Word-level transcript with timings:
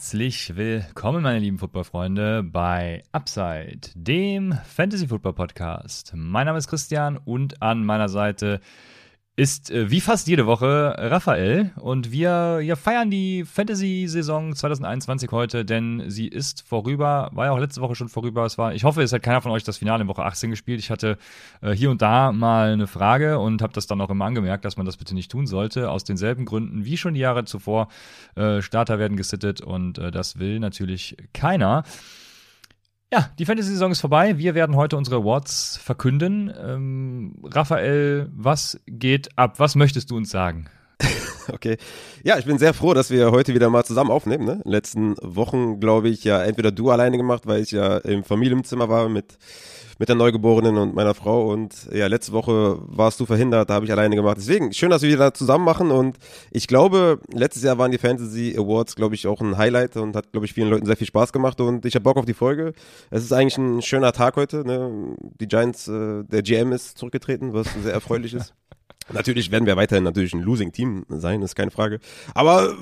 Herzlich 0.00 0.56
willkommen, 0.56 1.22
meine 1.22 1.40
lieben 1.40 1.58
Footballfreunde, 1.58 2.42
bei 2.42 3.02
Upside, 3.12 3.80
dem 3.94 4.54
Fantasy 4.64 5.06
Football 5.06 5.34
Podcast. 5.34 6.12
Mein 6.16 6.46
Name 6.46 6.56
ist 6.56 6.68
Christian 6.68 7.18
und 7.18 7.60
an 7.60 7.84
meiner 7.84 8.08
Seite 8.08 8.62
ist 9.40 9.70
äh, 9.70 9.90
wie 9.90 10.02
fast 10.02 10.28
jede 10.28 10.44
Woche 10.44 10.94
Raphael 10.98 11.70
und 11.76 12.12
wir 12.12 12.60
ja, 12.62 12.76
feiern 12.76 13.10
die 13.10 13.46
Fantasy-Saison 13.46 14.54
2021 14.54 15.32
heute, 15.32 15.64
denn 15.64 16.04
sie 16.08 16.28
ist 16.28 16.62
vorüber, 16.68 17.30
war 17.32 17.46
ja 17.46 17.52
auch 17.52 17.58
letzte 17.58 17.80
Woche 17.80 17.94
schon 17.94 18.10
vorüber. 18.10 18.44
Es 18.44 18.58
war, 18.58 18.74
ich 18.74 18.84
hoffe, 18.84 19.00
es 19.00 19.14
hat 19.14 19.22
keiner 19.22 19.40
von 19.40 19.50
euch 19.52 19.64
das 19.64 19.78
Finale 19.78 20.02
in 20.02 20.08
Woche 20.08 20.26
18 20.26 20.50
gespielt. 20.50 20.78
Ich 20.78 20.90
hatte 20.90 21.16
äh, 21.62 21.70
hier 21.70 21.90
und 21.90 22.02
da 22.02 22.32
mal 22.32 22.74
eine 22.74 22.86
Frage 22.86 23.38
und 23.38 23.62
habe 23.62 23.72
das 23.72 23.86
dann 23.86 24.02
auch 24.02 24.10
immer 24.10 24.26
angemerkt, 24.26 24.66
dass 24.66 24.76
man 24.76 24.84
das 24.84 24.98
bitte 24.98 25.14
nicht 25.14 25.30
tun 25.30 25.46
sollte, 25.46 25.90
aus 25.90 26.04
denselben 26.04 26.44
Gründen 26.44 26.84
wie 26.84 26.98
schon 26.98 27.14
die 27.14 27.20
Jahre 27.20 27.46
zuvor. 27.46 27.88
Äh, 28.34 28.60
Starter 28.60 28.98
werden 28.98 29.16
gesittet 29.16 29.62
und 29.62 29.96
äh, 29.96 30.10
das 30.10 30.38
will 30.38 30.60
natürlich 30.60 31.16
keiner. 31.32 31.84
Ja, 33.12 33.28
die 33.40 33.44
Fantasy-Saison 33.44 33.90
ist 33.90 34.00
vorbei. 34.00 34.38
Wir 34.38 34.54
werden 34.54 34.76
heute 34.76 34.96
unsere 34.96 35.16
Awards 35.16 35.80
verkünden. 35.82 36.52
Ähm, 36.56 37.34
Raphael, 37.42 38.30
was 38.32 38.78
geht 38.86 39.36
ab? 39.36 39.58
Was 39.58 39.74
möchtest 39.74 40.10
du 40.10 40.16
uns 40.16 40.30
sagen? 40.30 40.66
Okay. 41.48 41.78
Ja, 42.22 42.38
ich 42.38 42.44
bin 42.44 42.58
sehr 42.58 42.74
froh, 42.74 42.94
dass 42.94 43.10
wir 43.10 43.32
heute 43.32 43.54
wieder 43.54 43.70
mal 43.70 43.82
zusammen 43.82 44.12
aufnehmen. 44.12 44.44
Ne? 44.44 44.52
In 44.52 44.58
den 44.60 44.70
letzten 44.70 45.16
Wochen, 45.20 45.80
glaube 45.80 46.08
ich, 46.08 46.22
ja 46.22 46.44
entweder 46.44 46.70
du 46.70 46.90
alleine 46.90 47.16
gemacht, 47.16 47.44
weil 47.46 47.60
ich 47.60 47.72
ja 47.72 47.96
im 47.96 48.22
Familienzimmer 48.22 48.88
war 48.88 49.08
mit 49.08 49.36
mit 50.00 50.08
der 50.08 50.16
Neugeborenen 50.16 50.78
und 50.78 50.94
meiner 50.94 51.12
Frau. 51.12 51.52
Und 51.52 51.86
ja, 51.92 52.06
letzte 52.06 52.32
Woche 52.32 52.78
warst 52.86 53.20
du 53.20 53.26
verhindert, 53.26 53.68
da 53.68 53.74
habe 53.74 53.84
ich 53.84 53.92
alleine 53.92 54.16
gemacht. 54.16 54.38
Deswegen, 54.38 54.72
schön, 54.72 54.88
dass 54.88 55.02
wir 55.02 55.10
wieder 55.10 55.34
zusammen 55.34 55.66
machen. 55.66 55.90
Und 55.90 56.16
ich 56.50 56.66
glaube, 56.66 57.20
letztes 57.34 57.62
Jahr 57.64 57.76
waren 57.76 57.90
die 57.90 57.98
Fantasy 57.98 58.56
Awards, 58.56 58.96
glaube 58.96 59.14
ich, 59.14 59.26
auch 59.26 59.42
ein 59.42 59.58
Highlight 59.58 59.98
und 59.98 60.16
hat, 60.16 60.32
glaube 60.32 60.46
ich, 60.46 60.54
vielen 60.54 60.70
Leuten 60.70 60.86
sehr 60.86 60.96
viel 60.96 61.06
Spaß 61.06 61.34
gemacht. 61.34 61.60
Und 61.60 61.84
ich 61.84 61.94
habe 61.96 62.02
Bock 62.02 62.16
auf 62.16 62.24
die 62.24 62.32
Folge. 62.32 62.72
Es 63.10 63.22
ist 63.22 63.32
eigentlich 63.32 63.58
ein 63.58 63.82
schöner 63.82 64.12
Tag 64.12 64.36
heute. 64.36 64.66
Ne? 64.66 65.16
Die 65.38 65.46
Giants, 65.46 65.86
äh, 65.86 66.24
der 66.24 66.40
GM 66.40 66.72
ist 66.72 66.96
zurückgetreten, 66.96 67.52
was 67.52 67.68
sehr 67.82 67.92
erfreulich 67.92 68.32
ist. 68.32 68.54
Natürlich 69.12 69.50
werden 69.50 69.66
wir 69.66 69.76
weiterhin 69.76 70.04
natürlich 70.04 70.32
ein 70.32 70.40
Losing-Team 70.40 71.04
sein, 71.08 71.42
ist 71.42 71.56
keine 71.56 71.72
Frage. 71.72 71.98
Aber, 72.32 72.74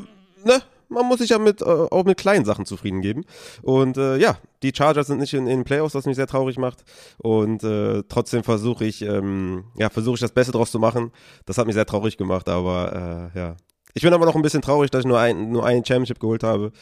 ne, 0.45 0.61
man 0.89 1.07
muss 1.07 1.19
sich 1.19 1.31
ja 1.31 1.39
mit, 1.39 1.63
äh, 1.63 1.65
auch 1.65 2.05
mit 2.05 2.19
kleinen 2.19 2.45
Sachen 2.45 2.67
zufrieden 2.67 3.01
geben. 3.01 3.25
Und 3.63 3.97
äh, 3.97 4.17
ja, 4.17 4.39
die 4.63 4.73
Chargers 4.75 5.07
sind 5.07 5.21
nicht 5.21 5.35
in, 5.35 5.47
in 5.47 5.61
den 5.61 5.65
Playoffs, 5.65 5.95
was 5.95 6.07
mich 6.07 6.17
sehr 6.17 6.27
traurig 6.27 6.59
macht. 6.59 6.85
Und 7.19 7.63
äh, 7.63 8.03
trotzdem 8.09 8.43
versuche 8.43 8.85
ich, 8.85 9.03
ähm, 9.03 9.65
ja, 9.77 9.91
versuche 9.91 10.15
ich 10.15 10.21
das 10.21 10.33
Beste 10.33 10.53
draus 10.53 10.71
zu 10.71 10.79
machen. 10.79 11.13
Das 11.47 11.59
hat 11.59 11.67
mich 11.67 11.75
sehr 11.75 11.87
traurig 11.87 12.17
gemacht, 12.17 12.49
aber 12.49 13.31
äh, 13.35 13.39
ja. 13.39 13.57
Ich 13.95 14.03
bin 14.03 14.13
aber 14.13 14.27
noch 14.27 14.37
ein 14.37 14.43
bisschen 14.43 14.63
traurig, 14.63 14.91
dass 14.91 15.01
ich 15.01 15.07
nur 15.07 15.19
ein, 15.19 15.51
nur 15.51 15.65
ein 15.65 15.85
Championship 15.85 16.21
geholt 16.21 16.43
habe. 16.43 16.73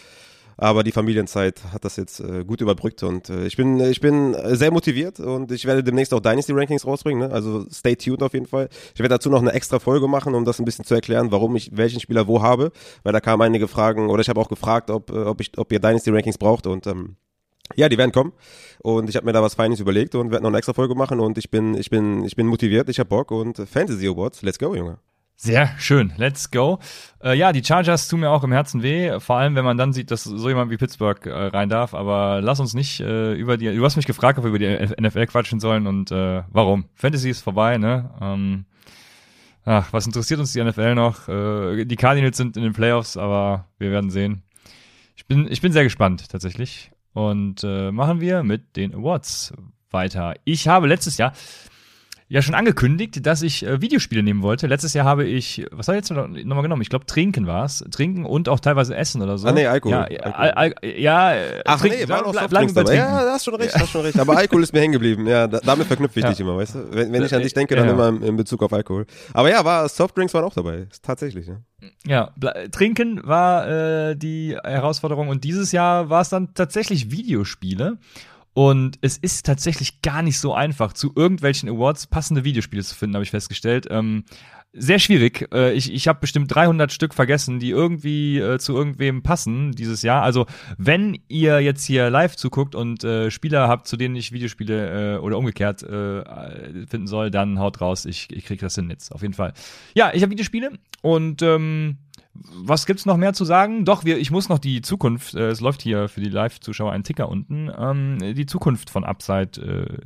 Aber 0.58 0.82
die 0.82 0.92
Familienzeit 0.92 1.62
hat 1.72 1.84
das 1.84 1.96
jetzt 1.96 2.20
äh, 2.20 2.44
gut 2.44 2.62
überbrückt 2.62 3.02
und 3.02 3.28
äh, 3.28 3.46
ich 3.46 3.56
bin 3.56 3.78
ich 3.78 4.00
bin 4.00 4.34
sehr 4.56 4.70
motiviert 4.70 5.20
und 5.20 5.52
ich 5.52 5.66
werde 5.66 5.84
demnächst 5.84 6.14
auch 6.14 6.20
Dynasty 6.20 6.52
Rankings 6.52 6.86
rausbringen, 6.86 7.28
ne? 7.28 7.34
also 7.34 7.66
stay 7.70 7.94
tuned 7.94 8.22
auf 8.22 8.32
jeden 8.32 8.46
Fall. 8.46 8.70
Ich 8.94 9.00
werde 9.00 9.14
dazu 9.14 9.28
noch 9.28 9.42
eine 9.42 9.52
extra 9.52 9.78
Folge 9.78 10.08
machen, 10.08 10.34
um 10.34 10.46
das 10.46 10.58
ein 10.58 10.64
bisschen 10.64 10.86
zu 10.86 10.94
erklären, 10.94 11.30
warum 11.30 11.56
ich 11.56 11.76
welchen 11.76 12.00
Spieler 12.00 12.26
wo 12.26 12.40
habe, 12.40 12.72
weil 13.02 13.12
da 13.12 13.20
kamen 13.20 13.42
einige 13.42 13.68
Fragen 13.68 14.08
oder 14.08 14.22
ich 14.22 14.30
habe 14.30 14.40
auch 14.40 14.48
gefragt, 14.48 14.90
ob 14.90 15.10
äh, 15.10 15.24
ob 15.24 15.42
ich 15.42 15.58
ob 15.58 15.70
ihr 15.72 15.78
Dynasty 15.78 16.10
Rankings 16.10 16.38
braucht 16.38 16.66
und 16.66 16.86
ähm, 16.86 17.16
ja, 17.74 17.88
die 17.90 17.98
werden 17.98 18.12
kommen 18.12 18.32
und 18.78 19.10
ich 19.10 19.16
habe 19.16 19.26
mir 19.26 19.32
da 19.32 19.42
was 19.42 19.54
Feines 19.54 19.80
überlegt 19.80 20.14
und 20.14 20.30
werde 20.30 20.42
noch 20.42 20.50
eine 20.50 20.58
extra 20.58 20.72
Folge 20.72 20.94
machen 20.94 21.20
und 21.20 21.36
ich 21.36 21.50
bin 21.50 21.74
ich 21.74 21.90
bin 21.90 22.24
ich 22.24 22.34
bin 22.34 22.46
motiviert, 22.46 22.88
ich 22.88 22.98
habe 22.98 23.10
Bock 23.10 23.30
und 23.30 23.58
Fantasy 23.58 24.08
Awards, 24.08 24.40
let's 24.40 24.58
go, 24.58 24.74
Junge. 24.74 24.98
Sehr 25.38 25.68
schön, 25.78 26.14
let's 26.16 26.50
go. 26.50 26.78
Äh, 27.22 27.36
ja, 27.36 27.52
die 27.52 27.62
Chargers 27.62 28.08
tun 28.08 28.20
mir 28.20 28.30
auch 28.30 28.42
im 28.42 28.52
Herzen 28.52 28.82
weh, 28.82 29.20
vor 29.20 29.36
allem 29.36 29.54
wenn 29.54 29.66
man 29.66 29.76
dann 29.76 29.92
sieht, 29.92 30.10
dass 30.10 30.24
so 30.24 30.48
jemand 30.48 30.70
wie 30.70 30.78
Pittsburgh 30.78 31.26
äh, 31.26 31.30
rein 31.30 31.68
darf. 31.68 31.92
Aber 31.92 32.40
lass 32.40 32.58
uns 32.58 32.72
nicht 32.72 33.00
äh, 33.00 33.34
über 33.34 33.58
die. 33.58 33.74
Du 33.76 33.84
hast 33.84 33.96
mich 33.96 34.06
gefragt, 34.06 34.38
ob 34.38 34.44
wir 34.44 34.48
über 34.48 34.58
die 34.58 34.66
NFL 34.98 35.26
quatschen 35.26 35.60
sollen 35.60 35.86
und 35.86 36.10
äh, 36.10 36.42
warum. 36.48 36.86
Fantasy 36.94 37.28
ist 37.28 37.42
vorbei, 37.42 37.76
ne? 37.76 38.10
Ähm, 38.18 38.64
ach, 39.66 39.92
was 39.92 40.06
interessiert 40.06 40.40
uns 40.40 40.54
die 40.54 40.64
NFL 40.64 40.94
noch? 40.94 41.28
Äh, 41.28 41.84
die 41.84 41.96
Cardinals 41.96 42.38
sind 42.38 42.56
in 42.56 42.62
den 42.62 42.72
Playoffs, 42.72 43.18
aber 43.18 43.66
wir 43.78 43.90
werden 43.90 44.08
sehen. 44.08 44.42
Ich 45.16 45.26
bin, 45.26 45.52
ich 45.52 45.60
bin 45.60 45.72
sehr 45.72 45.84
gespannt 45.84 46.30
tatsächlich. 46.30 46.90
Und 47.12 47.62
äh, 47.62 47.92
machen 47.92 48.20
wir 48.20 48.42
mit 48.42 48.76
den 48.76 48.94
Awards 48.94 49.52
weiter. 49.90 50.34
Ich 50.44 50.66
habe 50.66 50.86
letztes 50.86 51.18
Jahr 51.18 51.34
ja 52.28 52.42
schon 52.42 52.54
angekündigt, 52.54 53.24
dass 53.24 53.42
ich 53.42 53.64
äh, 53.64 53.80
Videospiele 53.80 54.22
nehmen 54.22 54.42
wollte. 54.42 54.66
Letztes 54.66 54.94
Jahr 54.94 55.04
habe 55.06 55.24
ich, 55.24 55.64
was 55.70 55.86
habe 55.88 55.96
ich 55.98 56.08
jetzt 56.08 56.10
nochmal 56.10 56.62
genommen? 56.62 56.82
Ich 56.82 56.88
glaube, 56.88 57.06
Trinken 57.06 57.46
war 57.46 57.64
es. 57.64 57.84
Trinken 57.90 58.24
und 58.24 58.48
auch 58.48 58.58
teilweise 58.58 58.96
Essen 58.96 59.22
oder 59.22 59.38
so. 59.38 59.46
Ah, 59.46 59.52
nee, 59.52 59.66
Alkohol. 59.66 59.94
Ja, 60.10 60.20
Alkohol. 60.20 60.32
Al 60.34 60.50
Al 60.52 60.74
ja 60.98 61.34
Ach 61.64 61.80
trinken, 61.80 61.98
nee, 62.00 62.08
war 62.08 62.22
noch 62.22 62.32
bleib, 62.32 62.42
Softdrinks 62.50 62.74
dabei. 62.74 62.94
Ja, 62.96 63.24
da 63.24 63.32
hast 63.32 63.44
schon 63.44 63.54
recht, 63.54 63.74
hast 63.74 63.90
schon 63.90 64.00
recht. 64.00 64.18
Aber 64.18 64.36
Alkohol 64.36 64.62
ist 64.64 64.72
mir 64.72 64.80
hängen 64.80 64.92
geblieben. 64.94 65.26
Ja, 65.26 65.46
da, 65.46 65.60
damit 65.60 65.86
verknüpfe 65.86 66.18
ich 66.18 66.24
Ja. 66.24 66.30
dich 66.30 66.40
immer, 66.40 66.56
weißt 66.56 66.74
du? 66.74 66.86
Wenn, 66.90 67.12
wenn 67.12 67.22
ich 67.22 67.34
an 67.34 67.42
dich 67.42 67.54
denke, 67.54 67.76
dann 67.76 67.86
Ja. 67.86 67.92
immer 67.92 68.08
in, 68.08 68.22
in 68.22 68.36
Bezug 68.36 68.62
auf 68.62 68.72
Alkohol. 68.72 69.06
Aber 69.32 69.48
ja, 69.50 69.64
war 69.64 69.88
Softdrinks 69.88 70.34
waren 70.34 70.44
auch 70.44 70.54
dabei. 70.54 70.88
Tatsächlich, 71.02 71.46
ja. 71.46 71.60
Ja, 72.06 72.32
Trinken 72.72 73.20
war 73.24 73.68
äh, 74.10 74.16
die 74.16 74.56
Herausforderung 74.64 75.28
und 75.28 75.44
dieses 75.44 75.70
Jahr 75.72 76.10
war 76.10 76.22
es 76.22 76.30
dann 76.30 76.54
tatsächlich 76.54 77.10
Videospiele. 77.12 77.98
Und 78.56 78.96
es 79.02 79.18
ist 79.18 79.44
tatsächlich 79.44 80.00
gar 80.00 80.22
nicht 80.22 80.38
so 80.38 80.54
einfach, 80.54 80.94
zu 80.94 81.12
irgendwelchen 81.14 81.68
Awards 81.68 82.06
passende 82.06 82.42
Videospiele 82.42 82.82
zu 82.82 82.94
finden, 82.94 83.14
habe 83.14 83.22
ich 83.22 83.30
festgestellt. 83.30 83.86
Ähm, 83.90 84.24
sehr 84.72 84.98
schwierig. 84.98 85.46
Äh, 85.52 85.74
ich 85.74 85.92
ich 85.92 86.08
habe 86.08 86.20
bestimmt 86.20 86.54
300 86.54 86.90
Stück 86.90 87.12
vergessen, 87.12 87.58
die 87.60 87.68
irgendwie 87.68 88.38
äh, 88.38 88.58
zu 88.58 88.74
irgendwem 88.74 89.22
passen 89.22 89.72
dieses 89.72 90.00
Jahr. 90.00 90.22
Also 90.22 90.46
wenn 90.78 91.18
ihr 91.28 91.60
jetzt 91.60 91.84
hier 91.84 92.08
live 92.08 92.34
zuguckt 92.36 92.74
und 92.74 93.04
äh, 93.04 93.30
Spieler 93.30 93.68
habt, 93.68 93.88
zu 93.88 93.98
denen 93.98 94.16
ich 94.16 94.32
Videospiele 94.32 95.16
äh, 95.16 95.18
oder 95.18 95.36
umgekehrt 95.36 95.82
äh, 95.82 96.86
finden 96.86 97.08
soll, 97.08 97.30
dann 97.30 97.58
haut 97.58 97.82
raus. 97.82 98.06
Ich, 98.06 98.28
ich 98.32 98.46
krieg 98.46 98.60
das 98.60 98.74
hin 98.74 98.88
jetzt, 98.88 99.12
auf 99.12 99.20
jeden 99.20 99.34
Fall. 99.34 99.52
Ja, 99.94 100.12
ich 100.14 100.22
habe 100.22 100.30
Videospiele 100.30 100.72
und 101.02 101.42
ähm, 101.42 101.98
was 102.52 102.86
gibt's 102.86 103.06
noch 103.06 103.16
mehr 103.16 103.32
zu 103.32 103.44
sagen? 103.44 103.84
Doch, 103.84 104.04
wir, 104.04 104.18
ich 104.18 104.30
muss 104.30 104.48
noch 104.48 104.58
die 104.58 104.82
Zukunft, 104.82 105.34
äh, 105.34 105.48
es 105.48 105.60
läuft 105.60 105.82
hier 105.82 106.08
für 106.08 106.20
die 106.20 106.28
Live-Zuschauer 106.28 106.92
ein 106.92 107.04
Ticker 107.04 107.28
unten, 107.28 107.70
ähm, 107.76 108.18
die 108.34 108.46
Zukunft 108.46 108.90
von 108.90 109.04
Upside 109.04 109.60
äh, 109.60 109.98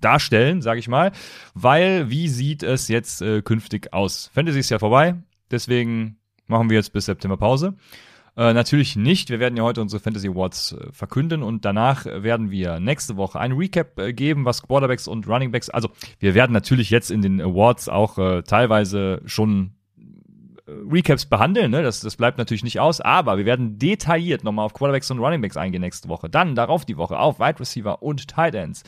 darstellen, 0.00 0.62
sage 0.62 0.80
ich 0.80 0.88
mal, 0.88 1.12
weil 1.54 2.10
wie 2.10 2.28
sieht 2.28 2.62
es 2.62 2.88
jetzt 2.88 3.22
äh, 3.22 3.42
künftig 3.42 3.92
aus? 3.92 4.30
Fantasy 4.34 4.60
ist 4.60 4.70
ja 4.70 4.78
vorbei, 4.78 5.16
deswegen 5.50 6.18
machen 6.46 6.70
wir 6.70 6.76
jetzt 6.76 6.92
bis 6.92 7.06
September 7.06 7.36
Pause. 7.36 7.74
Äh, 8.36 8.52
natürlich 8.52 8.96
nicht. 8.96 9.30
Wir 9.30 9.40
werden 9.40 9.56
ja 9.56 9.62
heute 9.62 9.80
unsere 9.80 10.00
Fantasy 10.00 10.28
Awards 10.28 10.72
äh, 10.72 10.92
verkünden 10.92 11.42
und 11.42 11.64
danach 11.64 12.04
werden 12.04 12.50
wir 12.50 12.80
nächste 12.80 13.16
Woche 13.16 13.40
ein 13.40 13.52
Recap 13.52 13.98
äh, 13.98 14.12
geben, 14.12 14.44
was 14.44 14.62
Quarterbacks 14.62 15.08
und 15.08 15.26
Runningbacks. 15.26 15.70
Also 15.70 15.88
wir 16.18 16.34
werden 16.34 16.52
natürlich 16.52 16.90
jetzt 16.90 17.10
in 17.10 17.22
den 17.22 17.40
Awards 17.40 17.88
auch 17.88 18.18
äh, 18.18 18.42
teilweise 18.42 19.22
schon 19.24 19.75
Recaps 20.66 21.26
behandeln, 21.26 21.70
ne? 21.70 21.82
das, 21.82 22.00
das 22.00 22.16
bleibt 22.16 22.38
natürlich 22.38 22.64
nicht 22.64 22.80
aus, 22.80 23.00
aber 23.00 23.38
wir 23.38 23.44
werden 23.44 23.78
detailliert 23.78 24.42
nochmal 24.42 24.64
auf 24.64 24.74
Quarterbacks 24.74 25.10
und 25.10 25.20
Runningbacks 25.20 25.56
eingehen 25.56 25.80
nächste 25.80 26.08
Woche. 26.08 26.28
Dann 26.28 26.56
darauf 26.56 26.84
die 26.84 26.96
Woche 26.96 27.18
auf 27.18 27.38
Wide 27.38 27.60
Receiver 27.60 28.02
und 28.02 28.26
Tight 28.28 28.54
Ends. 28.54 28.82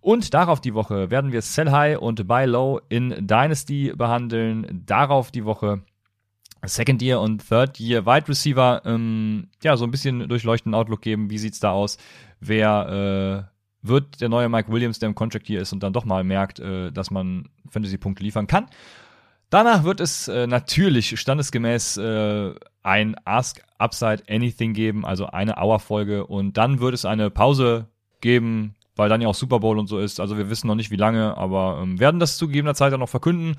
Und 0.00 0.34
darauf 0.34 0.60
die 0.60 0.74
Woche 0.74 1.10
werden 1.10 1.32
wir 1.32 1.42
Sell 1.42 1.70
High 1.70 1.98
und 1.98 2.28
Buy 2.28 2.46
Low 2.46 2.80
in 2.88 3.26
Dynasty 3.26 3.92
behandeln. 3.96 4.82
Darauf 4.86 5.30
die 5.30 5.44
Woche 5.44 5.82
Second 6.64 7.02
Year 7.02 7.20
und 7.20 7.46
Third 7.48 7.80
Year 7.80 8.04
Wide 8.04 8.28
Receiver, 8.28 8.82
ähm, 8.84 9.48
ja, 9.62 9.76
so 9.76 9.84
ein 9.84 9.90
bisschen 9.90 10.28
durchleuchten 10.28 10.74
Outlook 10.74 11.02
geben. 11.02 11.30
Wie 11.30 11.38
sieht's 11.38 11.60
da 11.60 11.70
aus? 11.70 11.98
Wer 12.40 13.48
äh, 13.82 13.86
wird 13.86 14.20
der 14.20 14.28
neue 14.28 14.48
Mike 14.48 14.70
Williams, 14.70 14.98
der 14.98 15.08
im 15.08 15.14
Contract 15.14 15.46
hier 15.46 15.60
ist 15.60 15.72
und 15.72 15.82
dann 15.82 15.92
doch 15.92 16.04
mal 16.04 16.24
merkt, 16.24 16.60
äh, 16.60 16.92
dass 16.92 17.10
man 17.10 17.48
Fantasy-Punkte 17.70 18.22
liefern 18.22 18.46
kann? 18.46 18.66
Danach 19.50 19.84
wird 19.84 20.00
es 20.00 20.28
äh, 20.28 20.46
natürlich 20.46 21.18
standesgemäß 21.18 21.96
äh, 21.96 22.54
ein 22.82 23.16
Ask 23.24 23.62
Upside 23.78 24.24
Anything 24.28 24.74
geben, 24.74 25.06
also 25.06 25.26
eine 25.26 25.56
Hour-Folge 25.56 26.26
und 26.26 26.56
dann 26.56 26.80
wird 26.80 26.94
es 26.94 27.04
eine 27.04 27.30
Pause 27.30 27.88
geben, 28.20 28.74
weil 28.96 29.08
dann 29.08 29.20
ja 29.20 29.28
auch 29.28 29.34
Super 29.34 29.60
Bowl 29.60 29.78
und 29.78 29.86
so 29.86 29.98
ist. 29.98 30.20
Also 30.20 30.36
wir 30.36 30.50
wissen 30.50 30.66
noch 30.66 30.74
nicht 30.74 30.90
wie 30.90 30.96
lange, 30.96 31.36
aber 31.36 31.80
ähm, 31.82 31.98
werden 31.98 32.20
das 32.20 32.36
zu 32.36 32.48
gegebener 32.48 32.74
Zeit 32.74 32.92
dann 32.92 33.00
noch 33.00 33.08
verkünden. 33.08 33.56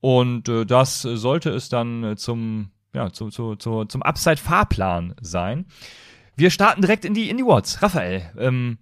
Und 0.00 0.48
äh, 0.48 0.66
das 0.66 1.00
sollte 1.02 1.50
es 1.50 1.70
dann 1.70 2.16
zum, 2.16 2.70
ja, 2.92 3.10
zu, 3.10 3.30
zu, 3.30 3.56
zu, 3.56 3.86
zum 3.86 4.02
Upside-Fahrplan 4.02 5.14
sein. 5.22 5.66
Wir 6.36 6.50
starten 6.50 6.82
direkt 6.82 7.04
in 7.04 7.14
die, 7.14 7.30
in 7.30 7.38
die 7.38 7.44
Awards. 7.44 7.80
Raphael, 7.80 8.30
ähm, 8.38 8.78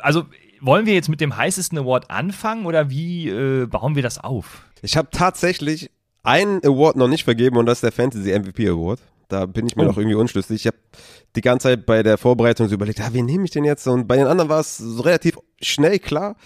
also 0.00 0.24
wollen 0.60 0.86
wir 0.86 0.94
jetzt 0.94 1.08
mit 1.08 1.20
dem 1.20 1.36
heißesten 1.36 1.78
Award 1.78 2.10
anfangen 2.10 2.66
oder 2.66 2.90
wie 2.90 3.28
äh, 3.28 3.66
bauen 3.66 3.94
wir 3.94 4.02
das 4.02 4.18
auf? 4.18 4.64
Ich 4.82 4.96
habe 4.96 5.08
tatsächlich 5.10 5.90
einen 6.22 6.64
Award 6.64 6.96
noch 6.96 7.08
nicht 7.08 7.24
vergeben 7.24 7.56
und 7.56 7.66
das 7.66 7.78
ist 7.78 7.84
der 7.84 7.92
Fantasy 7.92 8.38
MVP 8.38 8.68
Award. 8.68 9.00
Da 9.28 9.46
bin 9.46 9.66
ich 9.66 9.76
mir 9.76 9.84
oh. 9.84 9.86
noch 9.86 9.96
irgendwie 9.96 10.16
unschlüssig. 10.16 10.56
Ich 10.56 10.66
habe 10.66 10.76
die 11.36 11.40
ganze 11.40 11.68
Zeit 11.68 11.86
bei 11.86 12.02
der 12.02 12.18
Vorbereitung 12.18 12.68
so 12.68 12.74
überlegt, 12.74 13.00
ah, 13.00 13.08
wen 13.12 13.24
nehme 13.24 13.44
ich 13.44 13.50
denn 13.50 13.64
jetzt? 13.64 13.86
Und 13.86 14.06
bei 14.06 14.16
den 14.16 14.26
anderen 14.26 14.50
war 14.50 14.60
es 14.60 14.76
so 14.76 15.02
relativ 15.02 15.38
schnell 15.62 15.98
klar. 15.98 16.36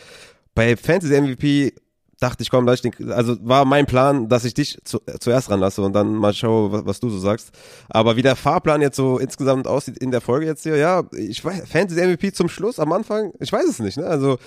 Bei 0.55 0.77
Fantasy 0.77 1.21
MVP 1.21 1.73
dachte 2.21 2.43
ich, 2.43 2.51
komm, 2.51 2.65
lass 2.67 2.83
ich 2.83 2.91
den, 2.91 3.13
also 3.13 3.37
war 3.43 3.65
mein 3.65 3.87
Plan, 3.87 4.29
dass 4.29 4.45
ich 4.45 4.55
dich 4.55 4.79
zu, 4.85 5.01
zuerst 5.21 5.51
ranlasse 5.51 5.83
und 5.83 5.93
dann 5.93 6.15
mal 6.15 6.33
schaue, 6.33 6.73
was, 6.73 6.87
was, 6.87 7.01
du 7.01 7.11
so 7.11 7.19
sagst. 7.19 7.51
Aber 7.89 8.17
wie 8.17 8.23
der 8.23 8.37
Fahrplan 8.37 8.81
jetzt 8.81 8.97
so 8.97 9.19
insgesamt 9.19 9.67
aussieht 9.67 9.99
in 9.99 10.11
der 10.11 10.21
Folge 10.21 10.47
jetzt 10.47 10.63
hier, 10.63 10.77
ja, 10.77 11.03
ich 11.13 11.45
weiß, 11.45 11.69
Fantasy 11.69 12.01
MVP 12.07 12.33
zum 12.33 12.49
Schluss, 12.49 12.79
am 12.79 12.93
Anfang, 12.93 13.33
ich 13.41 13.53
weiß 13.53 13.67
es 13.67 13.81
nicht, 13.81 13.99
ne? 13.99 14.07
Also, 14.07 14.39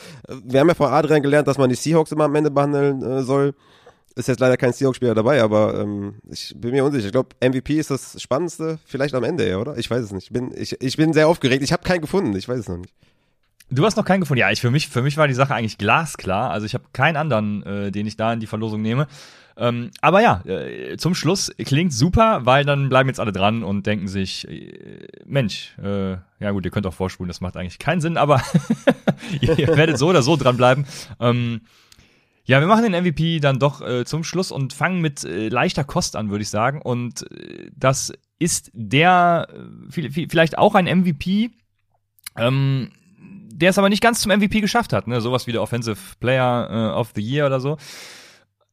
wir 0.44 0.60
haben 0.60 0.68
ja 0.68 0.74
von 0.74 0.90
Adrian 0.90 1.22
gelernt, 1.22 1.48
dass 1.48 1.58
man 1.58 1.70
die 1.70 1.76
Seahawks 1.76 2.12
immer 2.12 2.26
am 2.26 2.36
Ende 2.36 2.50
behandeln 2.50 3.04
äh, 3.04 3.22
soll. 3.22 3.54
Ist 4.20 4.28
jetzt 4.28 4.42
leider 4.42 4.58
kein 4.58 4.74
Seahawks-Spieler 4.74 5.16
dabei, 5.16 5.42
aber 5.42 5.80
ähm, 5.80 6.16
ich 6.30 6.54
bin 6.58 6.72
mir 6.72 6.84
unsicher. 6.84 7.06
Ich 7.06 7.14
glaube, 7.14 7.30
MVP 7.42 7.80
ist 7.80 7.90
das 7.90 8.22
Spannendste, 8.22 8.78
vielleicht 8.84 9.16
am 9.16 9.24
Ende, 9.24 9.58
oder? 9.58 9.78
Ich 9.78 9.90
weiß 9.90 10.04
es 10.04 10.12
nicht. 10.12 10.26
Ich 10.26 10.34
bin, 10.34 10.52
ich, 10.54 10.82
ich 10.82 10.98
bin 10.98 11.14
sehr 11.14 11.30
aufgeregt. 11.30 11.64
Ich 11.64 11.72
habe 11.72 11.84
keinen 11.84 12.02
gefunden, 12.02 12.36
ich 12.36 12.50
weiß 12.50 12.60
es 12.60 12.68
noch 12.68 12.80
nicht. 12.80 12.94
Du 13.70 13.86
hast 13.86 13.96
noch 13.96 14.04
keinen 14.04 14.20
gefunden. 14.20 14.42
Ja, 14.42 14.52
ich 14.52 14.60
für 14.60 14.72
mich 14.72 14.90
für 14.90 15.02
mich 15.02 15.16
war 15.16 15.30
die 15.30 15.34
Sache 15.34 15.56
eigentlich 15.56 15.78
glasklar. 15.78 16.52
Also 16.52 16.66
ich 16.66 16.74
habe 16.74 16.84
keinen 16.92 17.16
anderen, 17.16 17.64
äh, 17.64 17.92
den 17.92 18.08
ich 18.08 18.18
da 18.18 18.34
in 18.34 18.42
die 18.42 18.48
Verlosung 18.48 18.82
nehme. 18.82 19.08
Ähm, 19.56 19.92
aber 20.02 20.22
ja, 20.22 20.42
äh, 20.46 20.98
zum 20.98 21.16
Schluss 21.16 21.50
klingt 21.58 21.94
super, 21.94 22.42
weil 22.44 22.66
dann 22.66 22.90
bleiben 22.90 23.08
jetzt 23.08 23.22
alle 23.22 23.32
dran 23.32 23.64
und 23.64 23.86
denken 23.86 24.10
sich, 24.10 24.50
äh, 24.50 25.08
Mensch, 25.26 25.78
äh, 25.82 26.18
ja 26.42 26.52
gut, 26.52 26.66
ihr 26.66 26.72
könnt 26.72 26.88
auch 26.88 26.94
vorspulen, 26.94 27.30
das 27.30 27.40
macht 27.40 27.56
eigentlich 27.56 27.80
keinen 27.80 28.02
Sinn, 28.02 28.18
aber 28.18 28.42
ihr, 29.40 29.58
ihr, 29.60 29.78
werdet 29.78 29.98
so 29.98 30.10
oder 30.10 30.24
so 30.24 30.36
dranbleiben. 30.36 30.86
Ähm, 31.22 31.62
ja, 32.50 32.62
wir 32.62 32.68
machen 32.68 32.92
den 32.92 33.00
MVP 33.04 33.42
dann 33.42 33.60
doch 33.60 33.80
äh, 33.80 34.06
zum 34.06 34.24
Schluss 34.24 34.52
und 34.52 34.74
fangen 34.74 35.02
mit 35.02 35.24
äh, 35.24 35.50
leichter 35.50 35.84
Kost 35.84 36.16
an, 36.16 36.32
würde 36.32 36.42
ich 36.42 36.50
sagen. 36.50 36.82
Und 36.82 37.32
äh, 37.32 37.70
das 37.76 38.12
ist 38.40 38.72
der, 38.74 39.48
äh, 39.92 40.10
vielleicht 40.28 40.58
auch 40.58 40.74
ein 40.74 40.86
MVP, 40.86 41.52
ähm, 42.36 42.90
der 43.54 43.70
es 43.70 43.78
aber 43.78 43.90
nicht 43.90 44.02
ganz 44.02 44.22
zum 44.22 44.32
MVP 44.32 44.62
geschafft 44.62 44.94
hat, 44.94 45.06
ne? 45.06 45.22
Sowas 45.22 45.46
wie 45.46 45.52
der 45.52 45.62
Offensive 45.62 46.00
Player 46.20 46.70
äh, 46.72 47.00
of 47.00 47.12
the 47.14 47.22
Year 47.22 47.46
oder 47.46 47.60
so. 47.60 47.78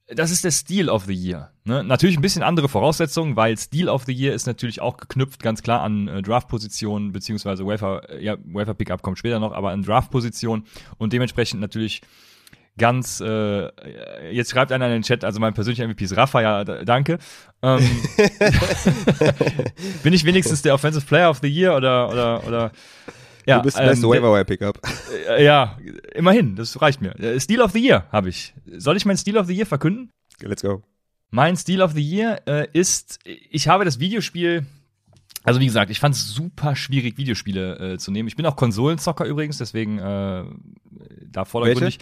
Das 0.09 0.31
ist 0.31 0.45
der 0.45 0.53
Steel 0.53 0.89
of 0.89 1.05
the 1.05 1.13
Year. 1.13 1.51
Ne? 1.65 1.85
Natürlich 1.85 2.17
ein 2.17 2.23
bisschen 2.23 2.45
andere 2.45 2.71
Voraussetzungen, 2.71 3.37
weil 3.37 3.59
Steel 3.59 3.91
of 3.91 4.05
the 4.05 4.13
Year 4.15 4.33
ist 4.33 4.47
natürlich 4.47 4.81
auch 4.81 4.97
geknüpft 4.97 5.43
ganz 5.43 5.63
klar 5.63 5.83
an 5.83 6.09
äh, 6.09 6.23
Draft-Positionen, 6.23 7.13
beziehungsweise 7.13 7.67
Wafer, 7.67 8.09
äh, 8.09 8.25
ja, 8.25 8.37
Wafer-Pickup 8.43 9.03
kommt 9.03 9.19
später 9.19 9.39
noch, 9.39 9.53
aber 9.53 9.73
an 9.73 9.83
Draft-Positionen 9.83 10.65
und 10.97 11.13
dementsprechend 11.13 11.61
natürlich 11.61 12.01
ganz, 12.79 13.21
äh, 13.21 13.69
jetzt 14.31 14.51
schreibt 14.51 14.73
einer 14.73 14.87
in 14.87 14.93
den 14.93 15.03
Chat, 15.03 15.25
also 15.25 15.41
mein 15.41 15.55
persönlicher 15.55 15.87
MVP 15.87 16.05
ist 16.05 16.17
Rafa, 16.17 16.43
ja, 16.43 16.65
danke. 16.65 17.19
Ähm, 17.63 17.79
bin 20.03 20.13
ich 20.13 20.25
wenigstens 20.25 20.63
der 20.63 20.75
Offensive 20.75 21.07
Player 21.07 21.31
of 21.31 21.39
the 21.43 21.49
Year 21.49 21.77
oder, 21.77 22.11
oder, 22.11 22.47
oder 22.47 22.73
ja, 23.47 23.59
du 23.59 23.65
bist 23.65 23.79
ähm, 23.79 23.87
beste 23.87 24.09
Waiver 24.09 24.45
Pickup. 24.45 24.81
Äh, 25.29 25.45
ja, 25.45 25.79
immerhin, 26.15 26.57
das 26.57 26.81
reicht 26.83 27.01
mir. 27.01 27.19
Äh, 27.19 27.41
Steel 27.41 27.63
of 27.63 27.73
the 27.73 27.79
Year 27.79 28.07
habe 28.11 28.29
ich. 28.29 28.55
Soll 28.77 28.97
ich 28.97 29.07
mein 29.07 29.17
Steel 29.17 29.39
of 29.39 29.47
the 29.47 29.55
Year 29.55 29.67
verkünden? 29.67 30.11
Let's 30.41 30.63
go. 30.63 30.83
Mein 31.31 31.57
Steel 31.57 31.81
of 31.81 31.93
the 31.93 32.03
Year 32.03 32.43
äh, 32.47 32.67
ist, 32.73 33.21
ich 33.25 33.69
habe 33.69 33.85
das 33.85 34.01
Videospiel 34.01 34.67
also 35.47 35.61
wie 35.61 35.67
gesagt, 35.67 35.93
ich 35.93 36.01
fand 36.01 36.17
es 36.17 36.35
super 36.35 36.75
schwierig, 36.75 37.19
Videospiele 37.19 37.93
äh, 37.93 37.99
zu 37.99 38.11
nehmen. 38.11 38.27
Ich 38.27 38.35
bin 38.35 38.45
auch 38.47 38.57
Konsolenzocker 38.57 39.27
übrigens, 39.27 39.59
deswegen 39.59 39.99
äh, 39.99 40.45
da 41.31 41.45
vordergründig. 41.45 42.01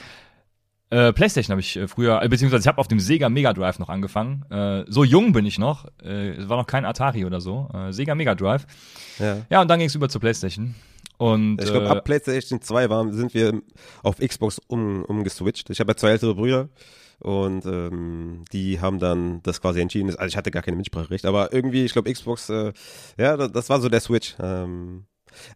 Äh, 0.90 1.12
PlayStation 1.12 1.52
habe 1.52 1.60
ich 1.60 1.76
äh, 1.76 1.88
früher, 1.88 2.22
äh, 2.22 2.28
beziehungsweise 2.28 2.62
ich 2.62 2.68
habe 2.68 2.78
auf 2.78 2.88
dem 2.88 3.00
Sega 3.00 3.28
Mega 3.28 3.52
Drive 3.52 3.78
noch 3.78 3.88
angefangen. 3.88 4.44
Äh, 4.50 4.84
so 4.86 5.02
jung 5.04 5.32
bin 5.32 5.46
ich 5.46 5.58
noch. 5.58 5.86
Äh, 6.02 6.30
es 6.32 6.48
war 6.48 6.56
noch 6.56 6.66
kein 6.66 6.84
Atari 6.84 7.24
oder 7.24 7.40
so. 7.40 7.68
Äh, 7.72 7.92
Sega 7.92 8.14
Mega 8.14 8.34
Drive. 8.34 8.66
Ja, 9.18 9.38
ja 9.50 9.62
und 9.62 9.68
dann 9.68 9.78
ging 9.78 9.88
es 9.88 9.94
über 9.94 10.08
zur 10.08 10.20
PlayStation. 10.20 10.74
Und, 11.16 11.62
ich 11.62 11.70
glaube, 11.70 11.88
ab 11.88 12.04
PlayStation 12.04 12.60
2 12.60 12.90
waren, 12.90 13.12
sind 13.12 13.34
wir 13.34 13.62
auf 14.02 14.18
Xbox 14.18 14.60
um, 14.66 15.04
umgeswitcht. 15.04 15.70
Ich 15.70 15.80
habe 15.80 15.92
ja 15.92 15.96
zwei 15.96 16.10
ältere 16.10 16.34
Brüder 16.34 16.68
und 17.20 17.64
ähm, 17.66 18.44
die 18.52 18.80
haben 18.80 18.98
dann 18.98 19.42
das 19.42 19.60
quasi 19.60 19.80
entschieden. 19.80 20.10
Also 20.10 20.26
ich 20.26 20.36
hatte 20.36 20.50
gar 20.50 20.62
keine 20.62 20.76
Mitspracherecht, 20.76 21.24
aber 21.24 21.52
irgendwie, 21.52 21.84
ich 21.84 21.92
glaube, 21.92 22.12
Xbox, 22.12 22.50
äh, 22.50 22.72
ja, 23.16 23.36
das, 23.36 23.52
das, 23.52 23.70
war 23.70 23.80
so 23.80 23.88
der 23.88 24.00
Switch. 24.00 24.34
Ähm, 24.40 25.04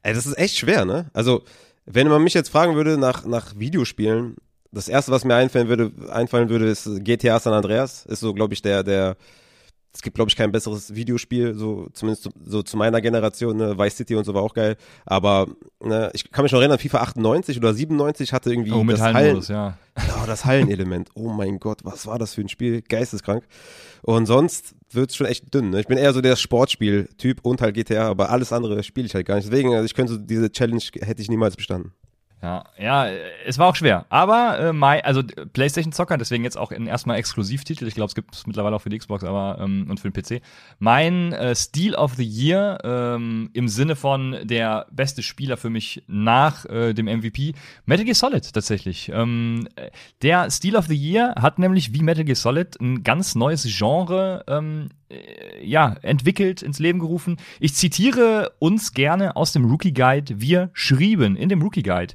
ey, 0.02 0.14
das 0.14 0.26
ist 0.26 0.38
echt 0.38 0.56
schwer, 0.56 0.84
ne? 0.84 1.10
Also, 1.12 1.42
wenn 1.84 2.08
man 2.08 2.22
mich 2.22 2.34
jetzt 2.34 2.50
fragen 2.50 2.76
würde 2.76 2.98
nach, 2.98 3.24
nach 3.24 3.58
Videospielen, 3.58 4.36
das 4.72 4.88
erste, 4.88 5.12
was 5.12 5.24
mir 5.24 5.34
einfallen 5.34 5.68
würde, 5.68 5.92
einfallen 6.10 6.48
würde, 6.48 6.66
ist 6.66 6.88
GTA 7.04 7.40
San 7.40 7.52
Andreas. 7.52 8.04
Ist 8.06 8.20
so, 8.20 8.34
glaube 8.34 8.54
ich, 8.54 8.62
der, 8.62 8.82
der 8.82 9.16
es 9.94 10.02
gibt, 10.02 10.14
glaube 10.14 10.28
ich, 10.28 10.36
kein 10.36 10.52
besseres 10.52 10.94
Videospiel, 10.94 11.54
so 11.54 11.88
zumindest 11.92 12.24
zu, 12.24 12.30
so 12.44 12.62
zu 12.62 12.76
meiner 12.76 13.00
Generation, 13.00 13.56
ne? 13.56 13.78
Vice 13.78 13.96
City 13.96 14.14
und 14.14 14.24
so 14.24 14.34
war 14.34 14.42
auch 14.42 14.54
geil. 14.54 14.76
Aber 15.06 15.48
ne, 15.82 16.10
ich 16.12 16.30
kann 16.30 16.44
mich 16.44 16.52
noch 16.52 16.60
erinnern, 16.60 16.78
FIFA 16.78 17.00
98 17.00 17.56
oder 17.56 17.72
97 17.74 18.32
hatte 18.32 18.52
irgendwie 18.52 18.72
oh, 18.72 18.84
das 18.84 19.00
Hallen, 19.00 19.42
ja. 19.48 19.78
Oh, 19.96 20.26
das 20.26 20.44
Hallenelement. 20.44 21.08
Oh 21.14 21.30
mein 21.30 21.58
Gott, 21.58 21.80
was 21.84 22.06
war 22.06 22.18
das 22.18 22.34
für 22.34 22.42
ein 22.42 22.48
Spiel? 22.48 22.82
Geisteskrank. 22.82 23.44
Und 24.02 24.26
sonst 24.26 24.74
wird 24.92 25.10
es 25.10 25.16
schon 25.16 25.26
echt 25.26 25.52
dünn. 25.52 25.70
Ne? 25.70 25.80
Ich 25.80 25.86
bin 25.86 25.98
eher 25.98 26.12
so 26.12 26.20
der 26.20 26.36
Sportspiel-Typ 26.36 27.40
und 27.42 27.60
halt 27.60 27.74
GTA, 27.74 28.08
aber 28.08 28.30
alles 28.30 28.52
andere 28.52 28.82
spiele 28.84 29.06
ich 29.06 29.14
halt 29.14 29.26
gar 29.26 29.36
nicht. 29.36 29.50
Deswegen, 29.50 29.74
also 29.74 29.84
ich 29.84 29.94
könnte 29.94 30.12
so 30.12 30.18
diese 30.18 30.52
Challenge 30.52 30.82
hätte 31.00 31.22
ich 31.22 31.28
niemals 31.28 31.56
bestanden. 31.56 31.92
Ja, 32.40 32.64
ja, 32.78 33.08
es 33.46 33.58
war 33.58 33.66
auch 33.66 33.74
schwer. 33.74 34.06
Aber 34.10 34.58
äh, 34.60 34.72
my, 34.72 35.00
also 35.02 35.22
PlayStation 35.52 35.92
Zocker, 35.92 36.16
deswegen 36.16 36.44
jetzt 36.44 36.56
auch 36.56 36.70
in 36.70 36.86
erstmal 36.86 37.18
Exklusivtitel. 37.18 37.86
Ich 37.88 37.94
glaube, 37.94 38.08
es 38.08 38.14
gibt 38.14 38.32
es 38.34 38.46
mittlerweile 38.46 38.76
auch 38.76 38.80
für 38.80 38.90
die 38.90 38.98
Xbox, 38.98 39.24
aber 39.24 39.58
ähm, 39.60 39.86
und 39.90 39.98
für 39.98 40.08
den 40.08 40.22
PC. 40.22 40.40
Mein 40.78 41.32
äh, 41.32 41.56
Steel 41.56 41.96
of 41.96 42.14
the 42.14 42.24
Year 42.24 42.78
ähm, 42.84 43.50
im 43.54 43.66
Sinne 43.66 43.96
von 43.96 44.36
der 44.44 44.86
beste 44.92 45.22
Spieler 45.24 45.56
für 45.56 45.68
mich 45.68 46.04
nach 46.06 46.64
äh, 46.66 46.94
dem 46.94 47.06
MVP 47.06 47.54
Metal 47.86 48.04
Gear 48.04 48.14
Solid 48.14 48.52
tatsächlich. 48.52 49.10
Ähm, 49.12 49.68
der 50.22 50.48
Steel 50.52 50.76
of 50.76 50.86
the 50.86 50.94
Year 50.96 51.34
hat 51.40 51.58
nämlich 51.58 51.92
wie 51.92 52.02
Metal 52.02 52.24
Gear 52.24 52.36
Solid 52.36 52.80
ein 52.80 53.02
ganz 53.02 53.34
neues 53.34 53.64
Genre 53.64 54.44
ähm, 54.46 54.90
äh, 55.07 55.07
ja, 55.62 55.96
entwickelt, 56.02 56.62
ins 56.62 56.78
Leben 56.78 56.98
gerufen. 56.98 57.36
Ich 57.60 57.74
zitiere 57.74 58.52
uns 58.58 58.92
gerne 58.92 59.36
aus 59.36 59.52
dem 59.52 59.64
Rookie 59.64 59.92
Guide. 59.92 60.40
Wir 60.40 60.70
schrieben 60.72 61.36
in 61.36 61.48
dem 61.48 61.62
Rookie 61.62 61.82
Guide. 61.82 62.14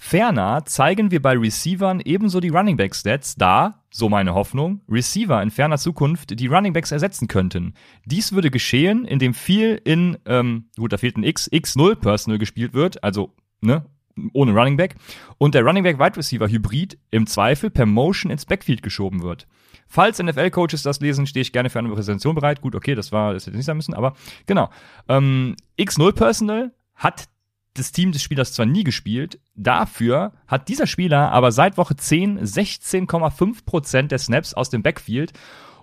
Ferner 0.00 0.64
zeigen 0.64 1.10
wir 1.10 1.20
bei 1.20 1.36
Receivern 1.36 2.00
ebenso 2.04 2.38
die 2.38 2.50
Running 2.50 2.76
Back 2.76 2.94
Stats, 2.94 3.34
da, 3.34 3.82
so 3.90 4.08
meine 4.08 4.32
Hoffnung, 4.32 4.80
Receiver 4.88 5.42
in 5.42 5.50
ferner 5.50 5.76
Zukunft 5.76 6.38
die 6.38 6.46
Running 6.46 6.72
Backs 6.72 6.92
ersetzen 6.92 7.26
könnten. 7.26 7.74
Dies 8.04 8.32
würde 8.32 8.52
geschehen, 8.52 9.04
indem 9.04 9.34
viel 9.34 9.80
in, 9.84 10.16
ähm, 10.24 10.66
gut, 10.76 10.92
da 10.92 10.98
fehlt 10.98 11.16
ein 11.16 11.24
X, 11.24 11.50
X0 11.50 11.96
Personal 11.96 12.38
gespielt 12.38 12.74
wird, 12.74 13.02
also, 13.02 13.34
ne, 13.60 13.86
ohne 14.32 14.52
Running 14.52 14.76
Back, 14.76 14.94
und 15.36 15.56
der 15.56 15.64
Running 15.64 15.82
Back 15.82 15.98
Wide 15.98 16.16
Receiver 16.16 16.48
Hybrid 16.48 16.96
im 17.10 17.26
Zweifel 17.26 17.68
per 17.68 17.84
Motion 17.86 18.30
ins 18.30 18.46
Backfield 18.46 18.84
geschoben 18.84 19.22
wird. 19.22 19.48
Falls 19.88 20.22
NFL-Coaches 20.22 20.82
das 20.82 21.00
lesen, 21.00 21.26
stehe 21.26 21.42
ich 21.42 21.52
gerne 21.52 21.70
für 21.70 21.78
eine 21.78 21.88
Präsentation 21.88 22.34
bereit. 22.34 22.60
Gut, 22.60 22.74
okay, 22.74 22.94
das 22.94 23.10
war, 23.10 23.32
das 23.32 23.46
hätte 23.46 23.56
nicht 23.56 23.66
sein 23.66 23.76
müssen, 23.76 23.94
aber 23.94 24.14
genau. 24.46 24.70
Ähm, 25.08 25.56
X0 25.78 26.12
Personal 26.12 26.72
hat 26.94 27.28
das 27.74 27.92
Team 27.92 28.12
des 28.12 28.22
Spielers 28.22 28.52
zwar 28.52 28.66
nie 28.66 28.84
gespielt, 28.84 29.38
dafür 29.54 30.32
hat 30.46 30.68
dieser 30.68 30.86
Spieler 30.86 31.30
aber 31.30 31.52
seit 31.52 31.76
Woche 31.76 31.96
10 31.96 32.40
16,5% 32.40 34.08
der 34.08 34.18
Snaps 34.18 34.52
aus 34.54 34.68
dem 34.68 34.82
Backfield 34.82 35.32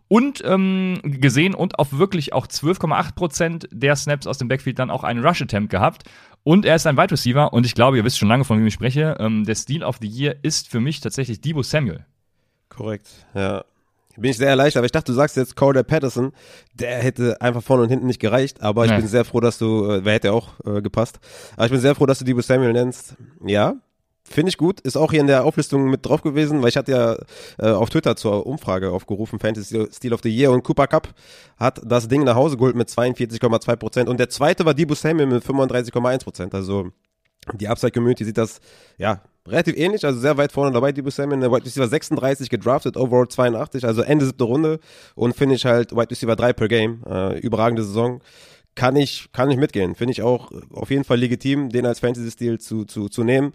und 0.08 0.44
ähm, 0.46 1.00
gesehen 1.04 1.56
und 1.56 1.80
auf 1.80 1.98
wirklich 1.98 2.34
auch 2.34 2.48
12,8% 2.48 3.68
der 3.72 3.96
Snaps 3.96 4.28
aus 4.28 4.38
dem 4.38 4.48
Backfield 4.48 4.78
dann 4.78 4.92
auch 4.92 5.04
einen 5.04 5.26
Rush-Attempt 5.26 5.72
gehabt. 5.72 6.04
Und 6.44 6.66
er 6.66 6.76
ist 6.76 6.86
ein 6.86 6.96
Wide 6.96 7.12
Receiver 7.12 7.52
und 7.54 7.66
ich 7.66 7.74
glaube, 7.74 7.98
ihr 7.98 8.04
wisst 8.04 8.20
schon 8.20 8.30
lange, 8.30 8.44
von 8.44 8.60
wem 8.60 8.68
ich 8.68 8.74
spreche. 8.74 9.18
Ähm, 9.20 9.46
der 9.46 9.56
Steal 9.56 9.84
of 9.84 9.98
the 10.00 10.08
Year 10.08 10.36
ist 10.44 10.70
für 10.70 10.80
mich 10.80 11.00
tatsächlich 11.00 11.42
Debo 11.42 11.64
Samuel. 11.64 12.06
Korrekt, 12.70 13.08
ja. 13.34 13.66
Bin 14.18 14.32
ich 14.32 14.38
sehr 14.38 14.50
erleichtert, 14.50 14.80
aber 14.80 14.86
ich 14.86 14.92
dachte, 14.92 15.12
du 15.12 15.16
sagst 15.16 15.36
jetzt 15.36 15.56
Cordell 15.56 15.84
Patterson, 15.84 16.32
der 16.74 17.00
hätte 17.00 17.42
einfach 17.42 17.62
vorne 17.62 17.84
und 17.84 17.90
hinten 17.90 18.08
nicht 18.08 18.20
gereicht, 18.20 18.62
aber 18.62 18.86
ich 18.86 18.92
ja. 18.92 18.98
bin 18.98 19.08
sehr 19.08 19.26
froh, 19.26 19.40
dass 19.40 19.58
du, 19.58 19.90
äh, 19.90 20.06
wer 20.06 20.14
hätte 20.14 20.34
auch 20.34 20.54
äh, 20.66 20.82
gepasst, 20.82 21.20
aber 21.56 21.66
ich 21.66 21.72
bin 21.72 21.82
sehr 21.82 21.96
froh, 21.96 22.06
dass 22.06 22.20
du 22.20 22.26
Debo 22.26 22.42
Samuel 22.42 22.74
nennst. 22.74 23.16
Ja, 23.46 23.76
Finde 24.28 24.50
ich 24.50 24.58
gut, 24.58 24.82
ist 24.82 24.98
auch 24.98 25.12
hier 25.12 25.22
in 25.22 25.28
der 25.28 25.46
Auflistung 25.46 25.88
mit 25.88 26.04
drauf 26.04 26.24
gewesen, 26.24 26.64
weil 26.64 26.70
ich 26.70 26.78
hatte 26.78 26.92
ja 26.92 27.16
äh, 27.60 27.72
auf 27.72 27.92
Twitter 27.92 28.16
zur 28.16 28.48
Umfrage 28.48 28.90
aufgerufen, 28.90 29.38
Fantasy 29.38 29.88
Steel 29.92 30.14
of 30.14 30.22
the 30.24 30.36
Year 30.36 30.52
und 30.52 30.64
Cooper 30.64 30.88
Cup 30.88 31.14
hat 31.58 31.80
das 31.86 32.08
Ding 32.08 32.24
nach 32.24 32.36
Hause 32.36 32.58
geholt 32.58 32.76
mit 32.76 32.90
42,2 32.90 33.76
Prozent 33.76 34.10
und 34.10 34.20
der 34.20 34.30
zweite 34.30 34.66
war 34.66 34.74
Debo 34.74 34.96
Samuel 34.96 35.28
mit 35.28 35.44
35,1 35.44 36.24
Prozent, 36.24 36.56
also 36.56 36.90
die 37.54 37.68
Upside 37.68 37.92
Community 37.92 38.26
sieht 38.26 38.40
das, 38.40 38.62
ja, 38.98 39.22
relativ 39.48 39.78
ähnlich, 39.78 40.06
also 40.06 40.20
sehr 40.20 40.38
weit 40.38 40.52
vorne 40.52 40.72
dabei, 40.72 40.92
Debo 40.92 41.10
Samuel, 41.10 41.40
der 41.40 41.52
White 41.52 41.66
Receiver 41.66 41.88
36 41.88 42.50
gedraftet, 42.50 42.98
Overall 42.98 43.28
82, 43.28 43.86
also 43.86 44.02
Ende 44.02 44.26
siebte 44.26 44.44
Runde 44.44 44.80
und 45.16 45.36
Finish 45.36 45.66
halt 45.66 45.96
White 45.96 46.12
Receiver 46.12 46.36
3 46.36 46.54
per 46.54 46.68
Game, 46.68 47.04
äh, 47.08 47.40
überragende 47.40 47.84
Saison. 47.84 48.22
kann 48.76 48.98
ich, 48.98 49.30
kann 49.32 49.50
ich 49.50 49.58
mitgehen. 49.58 49.96
Finde 49.96 50.12
ich 50.12 50.22
auch 50.22 50.52
auf 50.74 50.90
jeden 50.90 51.06
Fall 51.06 51.18
legitim, 51.18 51.70
den 51.70 51.86
als 51.86 52.02
Fantasy-Stil 52.02 52.60
zu, 52.60 52.84
zu, 52.84 53.08
zu 53.08 53.24
nehmen. 53.24 53.54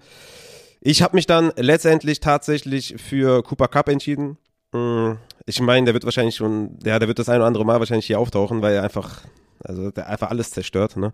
Ich 0.80 1.02
habe 1.02 1.14
mich 1.14 1.26
dann 1.26 1.52
letztendlich 1.56 2.20
tatsächlich 2.20 2.94
für 2.96 3.42
Cooper 3.42 3.68
Cup 3.68 3.88
entschieden. 3.90 4.38
Mm, 4.72 5.12
ich 5.44 5.60
meine, 5.60 5.84
der 5.84 5.94
wird 5.94 6.04
wahrscheinlich 6.04 6.36
schon, 6.36 6.78
ja, 6.84 6.98
der 6.98 7.06
wird 7.06 7.18
das 7.18 7.28
ein 7.28 7.36
oder 7.36 7.46
andere 7.46 7.66
Mal 7.66 7.80
wahrscheinlich 7.80 8.06
hier 8.06 8.18
auftauchen, 8.18 8.62
weil 8.62 8.74
er 8.74 8.82
einfach 8.82 9.20
also 9.64 9.90
der 9.90 10.08
einfach 10.08 10.30
alles 10.30 10.50
zerstört, 10.50 10.96
ne? 10.96 11.12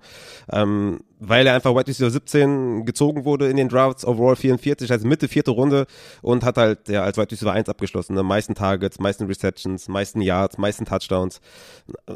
Ähm, 0.50 1.00
weil 1.18 1.46
er 1.46 1.54
einfach 1.54 1.74
White 1.74 1.88
Receiver 1.88 2.10
17 2.10 2.84
gezogen 2.84 3.24
wurde 3.24 3.48
in 3.48 3.56
den 3.56 3.68
Drafts, 3.68 4.04
overall 4.04 4.36
44, 4.36 4.90
also 4.90 5.06
Mitte 5.06 5.28
vierte 5.28 5.50
Runde 5.50 5.86
und 6.22 6.44
hat 6.44 6.58
halt 6.58 6.88
ja 6.88 7.02
als 7.02 7.16
White 7.16 7.32
Receiver 7.32 7.52
1 7.52 7.68
abgeschlossen. 7.68 8.14
Ne? 8.14 8.22
Meisten 8.22 8.54
Targets, 8.54 8.98
meisten 8.98 9.26
Receptions, 9.26 9.88
meisten 9.88 10.20
Yards, 10.20 10.58
meisten 10.58 10.84
Touchdowns. 10.84 11.40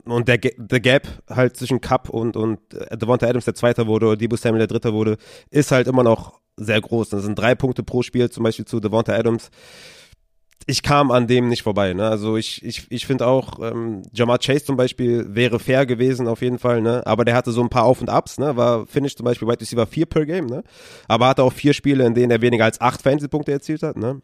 Und 0.05 0.29
der, 0.29 0.39
der 0.39 0.81
Gap 0.81 1.09
halt 1.29 1.57
zwischen 1.57 1.81
Cup 1.81 2.11
und, 2.11 2.37
und 2.37 2.61
Devonta 2.93 3.27
Adams, 3.27 3.47
der 3.47 3.55
Zweiter 3.55 3.87
wurde, 3.87 4.07
oder 4.07 4.17
Debo 4.17 4.37
Samuel, 4.37 4.61
der 4.61 4.69
Dritter 4.69 4.93
wurde, 4.93 5.17
ist 5.51 5.71
halt 5.73 5.87
immer 5.87 6.03
noch 6.03 6.41
sehr 6.57 6.81
groß. 6.81 7.09
Das 7.09 7.23
sind 7.23 7.39
drei 7.39 7.55
Punkte 7.55 7.83
pro 7.83 8.03
Spiel, 8.03 8.31
zum 8.31 8.45
Beispiel 8.45 8.67
zu 8.67 8.81
Devonta 8.81 9.15
Adams 9.15 9.51
ich 10.67 10.83
kam 10.83 11.11
an 11.11 11.27
dem 11.27 11.49
nicht 11.49 11.63
vorbei. 11.63 11.95
Ne? 11.95 12.07
Also 12.07 12.37
ich, 12.37 12.65
ich, 12.65 12.87
ich 12.91 13.07
finde 13.07 13.27
auch, 13.27 13.59
ähm, 13.61 14.03
Jamar 14.13 14.39
Chase 14.39 14.65
zum 14.65 14.77
Beispiel 14.77 15.35
wäre 15.35 15.59
fair 15.59 15.87
gewesen 15.87 16.29
auf 16.29 16.43
jeden 16.43 16.59
Fall, 16.59 16.81
ne? 16.81 17.03
aber 17.07 17.25
der 17.25 17.35
hatte 17.35 17.53
so 17.53 17.63
ein 17.63 17.71
paar 17.71 17.85
Auf 17.85 18.01
und 18.01 18.11
Abs, 18.11 18.39
ne? 18.39 18.57
war 18.57 18.87
Finish 18.87 19.17
zum 19.17 19.25
Beispiel 19.25 19.49
Wide 19.49 19.61
Receiver 19.61 19.87
4 19.87 20.07
per 20.07 20.27
Game, 20.27 20.47
ne? 20.47 20.63
aber 21.09 21.29
hatte 21.29 21.43
auch 21.43 21.53
vier 21.53 21.73
Spiele, 21.73 22.07
in 22.07 22.15
denen 22.15 22.31
er 22.31 22.43
weniger 22.43 22.65
als 22.65 22.81
acht 22.81 23.03
Fantasy-Punkte 23.03 23.53
erzielt 23.53 23.83
hat. 23.83 23.97
Ne? 23.97 24.21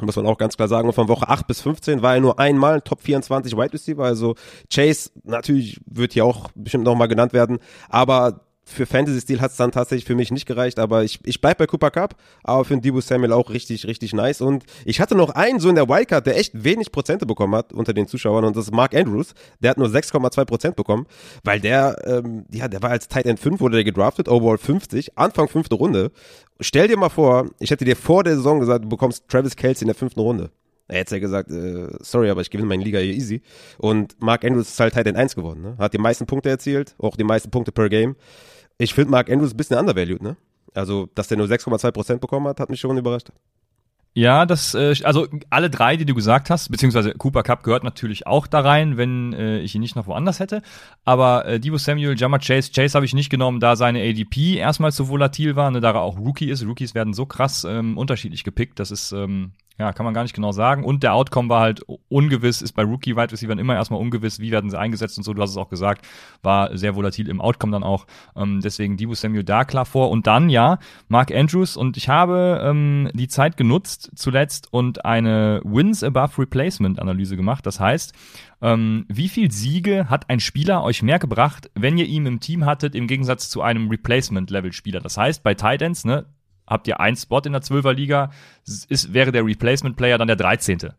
Muss 0.00 0.16
man 0.16 0.26
auch 0.26 0.38
ganz 0.38 0.56
klar 0.56 0.68
sagen. 0.68 0.88
Und 0.88 0.94
von 0.94 1.08
Woche 1.08 1.28
8 1.28 1.46
bis 1.46 1.60
15 1.62 2.02
war 2.02 2.14
er 2.14 2.20
nur 2.20 2.38
einmal 2.38 2.82
Top 2.82 3.00
24 3.00 3.56
Wide 3.56 3.72
Receiver. 3.72 4.04
Also 4.04 4.34
Chase, 4.72 5.10
natürlich 5.24 5.80
wird 5.86 6.12
hier 6.12 6.24
auch 6.24 6.50
bestimmt 6.54 6.84
nochmal 6.84 7.08
genannt 7.08 7.32
werden. 7.32 7.58
Aber 7.88 8.45
für 8.68 8.84
Fantasy-Stil 8.84 9.40
hat 9.40 9.52
es 9.52 9.56
dann 9.56 9.70
tatsächlich 9.70 10.04
für 10.04 10.16
mich 10.16 10.32
nicht 10.32 10.44
gereicht, 10.44 10.78
aber 10.78 11.04
ich, 11.04 11.20
ich 11.24 11.40
bleib 11.40 11.58
bei 11.58 11.66
Cooper 11.66 11.90
Cup, 11.92 12.16
aber 12.42 12.64
für 12.64 12.74
den 12.74 12.82
Debo 12.82 13.00
Samuel 13.00 13.32
auch 13.32 13.50
richtig, 13.50 13.86
richtig 13.86 14.12
nice. 14.12 14.40
Und 14.40 14.64
ich 14.84 15.00
hatte 15.00 15.14
noch 15.14 15.30
einen 15.30 15.60
so 15.60 15.68
in 15.68 15.76
der 15.76 15.88
Wildcard, 15.88 16.26
der 16.26 16.36
echt 16.36 16.64
wenig 16.64 16.90
Prozente 16.90 17.26
bekommen 17.26 17.54
hat 17.54 17.72
unter 17.72 17.94
den 17.94 18.08
Zuschauern 18.08 18.44
und 18.44 18.56
das 18.56 18.66
ist 18.66 18.74
Mark 18.74 18.94
Andrews. 18.94 19.34
Der 19.60 19.70
hat 19.70 19.78
nur 19.78 19.88
6,2 19.88 20.44
Prozent 20.44 20.76
bekommen, 20.76 21.06
weil 21.44 21.60
der, 21.60 21.96
ähm, 22.04 22.44
ja, 22.50 22.66
der 22.66 22.82
war 22.82 22.90
als 22.90 23.06
Tight 23.06 23.26
End 23.26 23.38
5, 23.38 23.60
wurde 23.60 23.76
der 23.76 23.84
gedraftet, 23.84 24.28
overall 24.28 24.58
50, 24.58 25.16
Anfang 25.16 25.48
fünfte 25.48 25.76
Runde. 25.76 26.10
Stell 26.58 26.88
dir 26.88 26.96
mal 26.96 27.08
vor, 27.08 27.48
ich 27.60 27.70
hätte 27.70 27.84
dir 27.84 27.96
vor 27.96 28.24
der 28.24 28.34
Saison 28.34 28.58
gesagt, 28.58 28.84
du 28.84 28.88
bekommst 28.88 29.28
Travis 29.28 29.54
Kelsey 29.54 29.84
in 29.84 29.88
der 29.88 29.94
fünften 29.94 30.20
Runde. 30.20 30.50
Er 30.88 31.00
hätte 31.00 31.16
ja 31.16 31.20
gesagt, 31.20 31.50
äh, 31.50 31.88
sorry, 32.00 32.30
aber 32.30 32.40
ich 32.40 32.50
gewinne 32.50 32.68
meine 32.68 32.82
Liga 32.82 32.98
hier 32.98 33.12
easy. 33.12 33.42
Und 33.78 34.20
Mark 34.20 34.44
Andrews 34.44 34.68
ist 34.68 34.80
halt 34.80 34.94
Tight 34.94 35.06
End 35.06 35.16
1 35.16 35.34
geworden. 35.34 35.62
Ne? 35.62 35.76
Hat 35.78 35.92
die 35.92 35.98
meisten 35.98 36.26
Punkte 36.26 36.48
erzielt, 36.48 36.94
auch 36.98 37.16
die 37.16 37.24
meisten 37.24 37.50
Punkte 37.50 37.72
per 37.72 37.88
Game. 37.88 38.16
Ich 38.78 38.94
finde 38.94 39.10
Mark 39.10 39.30
Andrews 39.30 39.54
ein 39.54 39.56
bisschen 39.56 39.78
undervalued, 39.78 40.22
ne? 40.22 40.36
Also, 40.74 41.08
dass 41.14 41.28
der 41.28 41.38
nur 41.38 41.46
6,2% 41.46 42.18
bekommen 42.18 42.46
hat, 42.48 42.60
hat 42.60 42.68
mich 42.68 42.80
schon 42.80 42.98
überrascht. 42.98 43.30
Ja, 44.16 44.46
das, 44.46 44.74
äh, 44.74 44.94
also 45.04 45.28
alle 45.50 45.68
drei, 45.68 45.98
die 45.98 46.06
du 46.06 46.14
gesagt 46.14 46.48
hast, 46.48 46.70
beziehungsweise 46.70 47.12
Cooper 47.12 47.42
Cup 47.42 47.62
gehört 47.62 47.84
natürlich 47.84 48.26
auch 48.26 48.46
da 48.46 48.60
rein, 48.60 48.96
wenn 48.96 49.34
äh, 49.34 49.58
ich 49.58 49.74
ihn 49.74 49.82
nicht 49.82 49.94
noch 49.94 50.06
woanders 50.06 50.40
hätte. 50.40 50.62
Aber 51.04 51.44
äh, 51.44 51.60
Divo 51.60 51.76
Samuel, 51.76 52.18
Jammer 52.18 52.38
Chase, 52.38 52.72
Chase 52.74 52.94
habe 52.94 53.04
ich 53.04 53.12
nicht 53.12 53.28
genommen, 53.28 53.60
da 53.60 53.76
seine 53.76 54.00
ADP 54.00 54.56
erstmal 54.56 54.90
so 54.90 55.08
volatil 55.08 55.54
war, 55.54 55.70
ne, 55.70 55.82
da 55.82 55.90
er 55.90 56.00
auch 56.00 56.18
Rookie 56.18 56.48
ist. 56.48 56.64
Rookies 56.64 56.94
werden 56.94 57.12
so 57.12 57.26
krass 57.26 57.64
ähm, 57.64 57.98
unterschiedlich 57.98 58.42
gepickt, 58.42 58.80
das 58.80 58.90
ist 58.90 59.12
ähm, 59.12 59.52
ja, 59.78 59.92
kann 59.92 60.04
man 60.04 60.14
gar 60.14 60.22
nicht 60.22 60.34
genau 60.34 60.52
sagen. 60.52 60.84
Und 60.84 61.02
der 61.02 61.14
Outcome 61.14 61.48
war 61.48 61.60
halt 61.60 61.84
ungewiss, 62.08 62.62
ist 62.62 62.72
bei 62.72 62.82
Rookie-Wide 62.82 63.32
Receivers 63.32 63.58
immer 63.58 63.74
erstmal 63.74 64.00
ungewiss, 64.00 64.40
wie 64.40 64.50
werden 64.50 64.70
sie 64.70 64.78
eingesetzt 64.78 65.18
und 65.18 65.24
so, 65.24 65.34
du 65.34 65.42
hast 65.42 65.50
es 65.50 65.56
auch 65.56 65.68
gesagt, 65.68 66.06
war 66.42 66.76
sehr 66.76 66.96
volatil 66.96 67.28
im 67.28 67.40
Outcome 67.40 67.72
dann 67.72 67.82
auch. 67.82 68.06
Ähm, 68.34 68.60
deswegen 68.62 68.96
Dibu 68.96 69.14
Samuel 69.14 69.44
da 69.44 69.64
klar 69.64 69.84
vor. 69.84 70.10
Und 70.10 70.26
dann, 70.26 70.48
ja, 70.48 70.78
Mark 71.08 71.30
Andrews 71.30 71.76
und 71.76 71.96
ich 71.96 72.08
habe 72.08 72.60
ähm, 72.62 73.10
die 73.12 73.28
Zeit 73.28 73.56
genutzt 73.56 74.10
zuletzt 74.14 74.72
und 74.72 75.04
eine 75.04 75.60
Wins 75.64 76.02
Above 76.02 76.38
Replacement 76.38 76.98
Analyse 76.98 77.36
gemacht. 77.36 77.66
Das 77.66 77.78
heißt, 77.78 78.14
ähm, 78.62 79.04
wie 79.08 79.28
viel 79.28 79.50
Siege 79.50 80.08
hat 80.08 80.30
ein 80.30 80.40
Spieler 80.40 80.82
euch 80.82 81.02
mehr 81.02 81.18
gebracht, 81.18 81.70
wenn 81.74 81.98
ihr 81.98 82.06
ihn 82.06 82.24
im 82.24 82.40
Team 82.40 82.64
hattet, 82.64 82.94
im 82.94 83.06
Gegensatz 83.06 83.50
zu 83.50 83.60
einem 83.60 83.88
Replacement-Level-Spieler? 83.90 85.00
Das 85.00 85.18
heißt, 85.18 85.42
bei 85.42 85.54
Titans, 85.54 86.04
ne, 86.04 86.24
habt 86.66 86.88
ihr 86.88 87.00
einen 87.00 87.16
Spot 87.16 87.40
in 87.40 87.52
der 87.52 87.62
12er 87.62 87.92
Liga, 87.92 88.30
ist, 88.64 89.12
wäre 89.12 89.32
der 89.32 89.44
Replacement 89.44 89.96
Player 89.96 90.18
dann 90.18 90.28
der 90.28 90.36
13. 90.36 90.90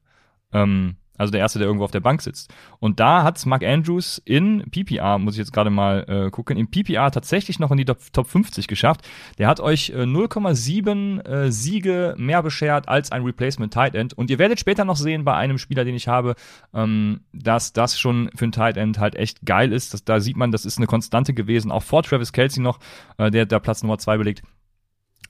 Ähm, 0.54 0.96
also 1.18 1.32
der 1.32 1.42
erste, 1.42 1.60
der 1.60 1.68
irgendwo 1.68 1.84
auf 1.84 1.92
der 1.92 2.00
Bank 2.00 2.22
sitzt. 2.22 2.54
Und 2.80 3.00
da 3.00 3.24
hat 3.24 3.44
Mark 3.46 3.64
Andrews 3.64 4.22
in 4.24 4.64
PPR, 4.70 5.18
muss 5.18 5.34
ich 5.34 5.40
jetzt 5.40 5.52
gerade 5.52 5.70
mal 5.70 6.06
äh, 6.08 6.30
gucken, 6.30 6.58
in 6.58 6.70
PPR 6.70 7.12
tatsächlich 7.12 7.60
noch 7.60 7.72
in 7.72 7.78
die 7.78 7.86
Top, 7.86 7.98
Top 8.14 8.28
50 8.28 8.68
geschafft. 8.68 9.02
Der 9.40 9.48
hat 9.48 9.60
euch 9.60 9.90
äh, 9.90 10.04
0,7 10.04 11.26
äh, 11.26 11.52
Siege 11.52 12.16
mehr 12.18 12.44
beschert 12.44 12.88
als 12.88 13.12
ein 13.12 13.24
Replacement 13.24 13.74
Tight 13.74 13.96
End. 13.96 14.14
Und 14.14 14.30
ihr 14.30 14.38
werdet 14.38 14.60
später 14.60 14.86
noch 14.86 14.96
sehen 14.96 15.26
bei 15.26 15.36
einem 15.36 15.58
Spieler, 15.58 15.84
den 15.84 15.96
ich 15.96 16.08
habe, 16.08 16.36
ähm, 16.74 17.22
dass 17.34 17.74
das 17.74 18.00
schon 18.00 18.30
für 18.36 18.46
ein 18.46 18.52
Tight 18.52 18.78
End 18.78 19.00
halt 19.00 19.16
echt 19.16 19.46
geil 19.46 19.74
ist. 19.74 19.94
Das, 19.94 20.06
da 20.06 20.20
sieht 20.20 20.38
man, 20.38 20.52
das 20.52 20.66
ist 20.66 20.78
eine 20.78 20.88
Konstante 20.88 21.34
gewesen, 21.34 21.72
auch 21.72 21.84
vor 21.84 22.04
Travis 22.04 22.32
Kelsey 22.32 22.62
noch, 22.62 22.80
äh, 23.18 23.32
der 23.32 23.46
da 23.48 23.60
Platz 23.60 23.82
Nummer 23.82 23.98
2 23.98 24.18
belegt. 24.18 24.44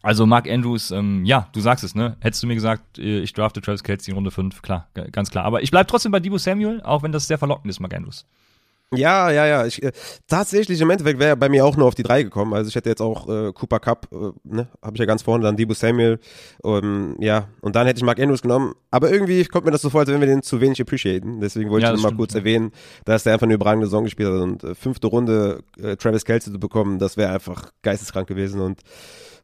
Also 0.01 0.25
Mark 0.25 0.49
Andrews, 0.49 0.91
ähm, 0.91 1.25
ja, 1.25 1.49
du 1.53 1.59
sagst 1.59 1.83
es, 1.83 1.95
ne? 1.95 2.15
Hättest 2.19 2.43
du 2.43 2.47
mir 2.47 2.55
gesagt, 2.55 2.99
äh, 2.99 3.19
ich 3.19 3.33
drafte 3.33 3.61
Travis 3.61 3.83
Kelsey 3.83 4.11
in 4.11 4.15
Runde 4.15 4.31
5, 4.31 4.61
klar, 4.61 4.87
ganz 5.11 5.31
klar. 5.31 5.43
Aber 5.45 5.63
ich 5.63 5.71
bleib 5.71 5.87
trotzdem 5.87 6.11
bei 6.11 6.19
Debo 6.19 6.37
Samuel, 6.37 6.81
auch 6.81 7.03
wenn 7.03 7.11
das 7.11 7.27
sehr 7.27 7.37
verlockend 7.37 7.69
ist, 7.69 7.79
Mark 7.79 7.93
Andrews. 7.93 8.25
Ja, 8.93 9.29
ja, 9.31 9.45
ja. 9.45 9.65
Ich, 9.65 9.83
äh, 9.83 9.91
tatsächlich 10.27 10.79
im 10.79 10.89
Endeffekt 10.89 11.19
wäre 11.19 11.31
er 11.31 11.35
bei 11.35 11.49
mir 11.49 11.65
auch 11.65 11.75
nur 11.75 11.87
auf 11.87 11.95
die 11.95 12.03
drei 12.03 12.23
gekommen. 12.23 12.53
Also 12.53 12.69
ich 12.69 12.75
hätte 12.75 12.89
jetzt 12.89 13.01
auch 13.01 13.27
äh, 13.27 13.51
Cooper 13.51 13.79
Cup, 13.79 14.07
äh, 14.13 14.31
ne, 14.43 14.69
habe 14.81 14.95
ich 14.95 14.99
ja 14.99 15.05
ganz 15.05 15.23
vorne, 15.23 15.43
dann 15.43 15.57
Debo 15.57 15.73
Samuel, 15.73 16.19
ähm, 16.63 17.17
ja, 17.19 17.49
und 17.59 17.75
dann 17.75 17.85
hätte 17.85 17.97
ich 17.97 18.03
Mark 18.05 18.19
Andrews 18.19 18.41
genommen. 18.41 18.75
Aber 18.89 19.11
irgendwie 19.11 19.43
kommt 19.45 19.65
mir 19.65 19.71
das 19.71 19.81
so 19.81 19.89
vor, 19.89 20.01
als 20.01 20.09
wenn 20.09 20.21
wir 20.21 20.27
den 20.27 20.41
zu 20.41 20.61
wenig 20.61 20.81
appreciaten. 20.81 21.41
Deswegen 21.41 21.69
wollte 21.69 21.87
ja, 21.87 21.93
ich 21.93 22.01
nur 22.01 22.11
mal 22.11 22.15
kurz 22.15 22.33
ja. 22.33 22.39
erwähnen, 22.39 22.71
dass 23.03 23.23
der 23.23 23.33
einfach 23.33 23.45
eine 23.45 23.55
überragende 23.55 23.87
Saison 23.87 24.05
gespielt 24.05 24.29
hat 24.29 24.41
und 24.41 24.63
äh, 24.63 24.73
fünfte 24.73 25.07
Runde 25.07 25.63
äh, 25.81 25.97
Travis 25.97 26.23
Kelsey 26.23 26.53
zu 26.53 26.59
bekommen, 26.59 26.97
das 26.97 27.17
wäre 27.17 27.33
einfach 27.33 27.71
geisteskrank 27.81 28.27
gewesen 28.27 28.61
und 28.61 28.81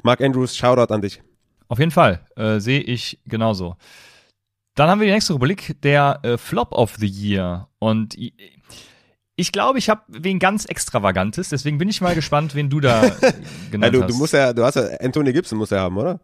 Mark 0.04 0.22
Andrews, 0.22 0.56
Shoutout 0.56 0.94
an 0.94 1.02
dich. 1.02 1.22
Auf 1.68 1.80
jeden 1.80 1.92
Fall, 1.92 2.26
äh, 2.38 2.60
sehe 2.60 2.80
ich 2.80 3.20
genauso. 3.26 3.76
Dann 4.76 4.90
haben 4.90 5.02
wir 5.02 5.08
die 5.08 5.14
nächste 5.14 5.34
Rubrik, 5.34 5.76
der 5.82 6.20
äh, 6.24 6.38
Flop 6.38 6.72
of 6.72 6.96
the 6.98 7.08
Year. 7.08 7.70
Und 7.80 8.16
ich 9.36 9.52
glaube, 9.52 9.80
ich 9.80 9.90
habe 9.90 10.02
wen 10.08 10.40
ganz 10.40 10.66
Extravagantes, 10.66 11.50
deswegen 11.50 11.78
bin 11.78 11.90
ich 11.90 12.02
mal 12.02 12.16
gespannt, 12.16 12.56
wen 12.56 12.70
du 12.70 12.80
da 12.80 13.02
genannt 13.72 13.94
ja, 13.94 14.00
du, 14.00 14.04
hast. 14.04 14.12
Du 14.12 14.18
musst 14.18 14.34
ja, 14.34 14.54
du 14.54 14.64
hast 14.64 14.76
ja, 14.76 14.88
Anthony 15.00 15.34
Gibson 15.34 15.58
muss 15.58 15.72
er 15.72 15.82
haben, 15.82 15.98
oder? 15.98 16.20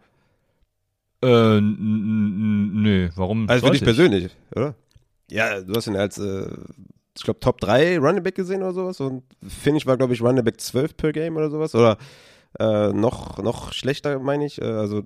Äh, 1.22 1.60
nö, 1.60 3.10
warum? 3.16 3.50
Also 3.50 3.66
für 3.66 3.74
dich 3.74 3.84
persönlich, 3.84 4.30
oder? 4.56 4.76
Ja, 5.30 5.60
du 5.62 5.74
hast 5.76 5.88
ihn 5.88 5.96
als, 5.96 6.18
äh, 6.18 6.48
ich 7.16 7.24
glaube, 7.24 7.40
Top 7.40 7.60
3 7.60 8.00
Running 8.00 8.24
Back 8.24 8.36
gesehen 8.36 8.62
oder 8.62 8.74
sowas 8.74 9.00
und 9.00 9.24
Finish 9.48 9.86
war, 9.86 9.98
glaube 9.98 10.14
ich, 10.14 10.22
Running 10.22 10.44
Back 10.44 10.62
12 10.62 10.96
per 10.96 11.12
Game 11.12 11.36
oder 11.36 11.50
sowas. 11.50 11.76
Oder 11.76 11.98
äh, 12.58 12.94
noch, 12.94 13.38
noch 13.40 13.74
schlechter, 13.74 14.20
meine 14.20 14.46
ich. 14.46 14.62
Äh, 14.62 14.66
also 14.66 15.04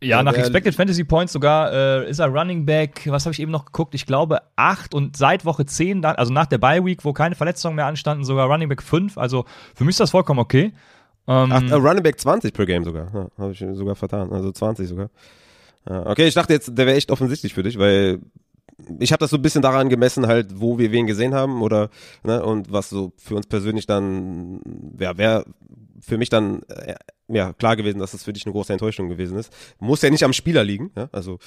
ja, 0.00 0.22
nach 0.22 0.34
Expected 0.34 0.74
Fantasy 0.74 1.04
Points 1.04 1.32
sogar 1.32 1.72
äh, 1.72 2.10
ist 2.10 2.20
er 2.20 2.28
Running 2.28 2.64
Back, 2.64 3.02
was 3.06 3.26
habe 3.26 3.32
ich 3.32 3.40
eben 3.40 3.50
noch 3.50 3.66
geguckt? 3.66 3.94
Ich 3.94 4.06
glaube 4.06 4.40
8 4.56 4.94
und 4.94 5.16
seit 5.16 5.44
Woche 5.44 5.66
10, 5.66 6.02
dann, 6.02 6.16
also 6.16 6.32
nach 6.32 6.46
der 6.46 6.58
Bye 6.58 6.84
Week, 6.84 7.04
wo 7.04 7.12
keine 7.12 7.34
Verletzungen 7.34 7.76
mehr 7.76 7.86
anstanden, 7.86 8.24
sogar 8.24 8.46
Running 8.46 8.68
Back 8.68 8.82
5. 8.82 9.18
Also 9.18 9.44
für 9.74 9.84
mich 9.84 9.94
ist 9.94 10.00
das 10.00 10.10
vollkommen 10.10 10.40
okay. 10.40 10.72
Ähm, 11.26 11.50
Ach, 11.52 11.62
äh, 11.62 11.74
Running 11.74 12.02
Back 12.02 12.20
20 12.20 12.52
per 12.52 12.66
Game 12.66 12.84
sogar. 12.84 13.12
Ja, 13.12 13.28
habe 13.38 13.52
ich 13.52 13.64
sogar 13.72 13.96
vertan. 13.96 14.32
Also 14.32 14.52
20 14.52 14.88
sogar. 14.88 15.10
Ja, 15.88 16.06
okay, 16.06 16.28
ich 16.28 16.34
dachte 16.34 16.52
jetzt, 16.52 16.76
der 16.76 16.86
wäre 16.86 16.96
echt 16.96 17.10
offensichtlich 17.10 17.54
für 17.54 17.62
dich, 17.62 17.78
weil 17.78 18.20
ich 19.00 19.12
habe 19.12 19.20
das 19.20 19.30
so 19.30 19.36
ein 19.36 19.42
bisschen 19.42 19.62
daran 19.62 19.88
gemessen, 19.88 20.26
halt, 20.26 20.60
wo 20.60 20.78
wir 20.78 20.92
wen 20.92 21.06
gesehen 21.06 21.34
haben 21.34 21.62
oder 21.62 21.90
ne, 22.22 22.44
und 22.44 22.70
was 22.70 22.88
so 22.88 23.12
für 23.16 23.34
uns 23.34 23.46
persönlich 23.46 23.86
dann, 23.86 24.60
ja, 24.98 25.16
wer 25.16 25.44
für 26.00 26.18
mich 26.18 26.28
dann 26.28 26.62
äh, 26.68 26.94
ja 27.28 27.52
klar 27.52 27.76
gewesen, 27.76 27.98
dass 27.98 28.12
das 28.12 28.24
für 28.24 28.32
dich 28.32 28.46
eine 28.46 28.52
große 28.52 28.72
Enttäuschung 28.72 29.08
gewesen 29.08 29.38
ist. 29.38 29.52
Muss 29.78 30.02
ja 30.02 30.10
nicht 30.10 30.24
am 30.24 30.32
Spieler 30.32 30.64
liegen. 30.64 30.90
Ja? 30.96 31.08
Also 31.12 31.38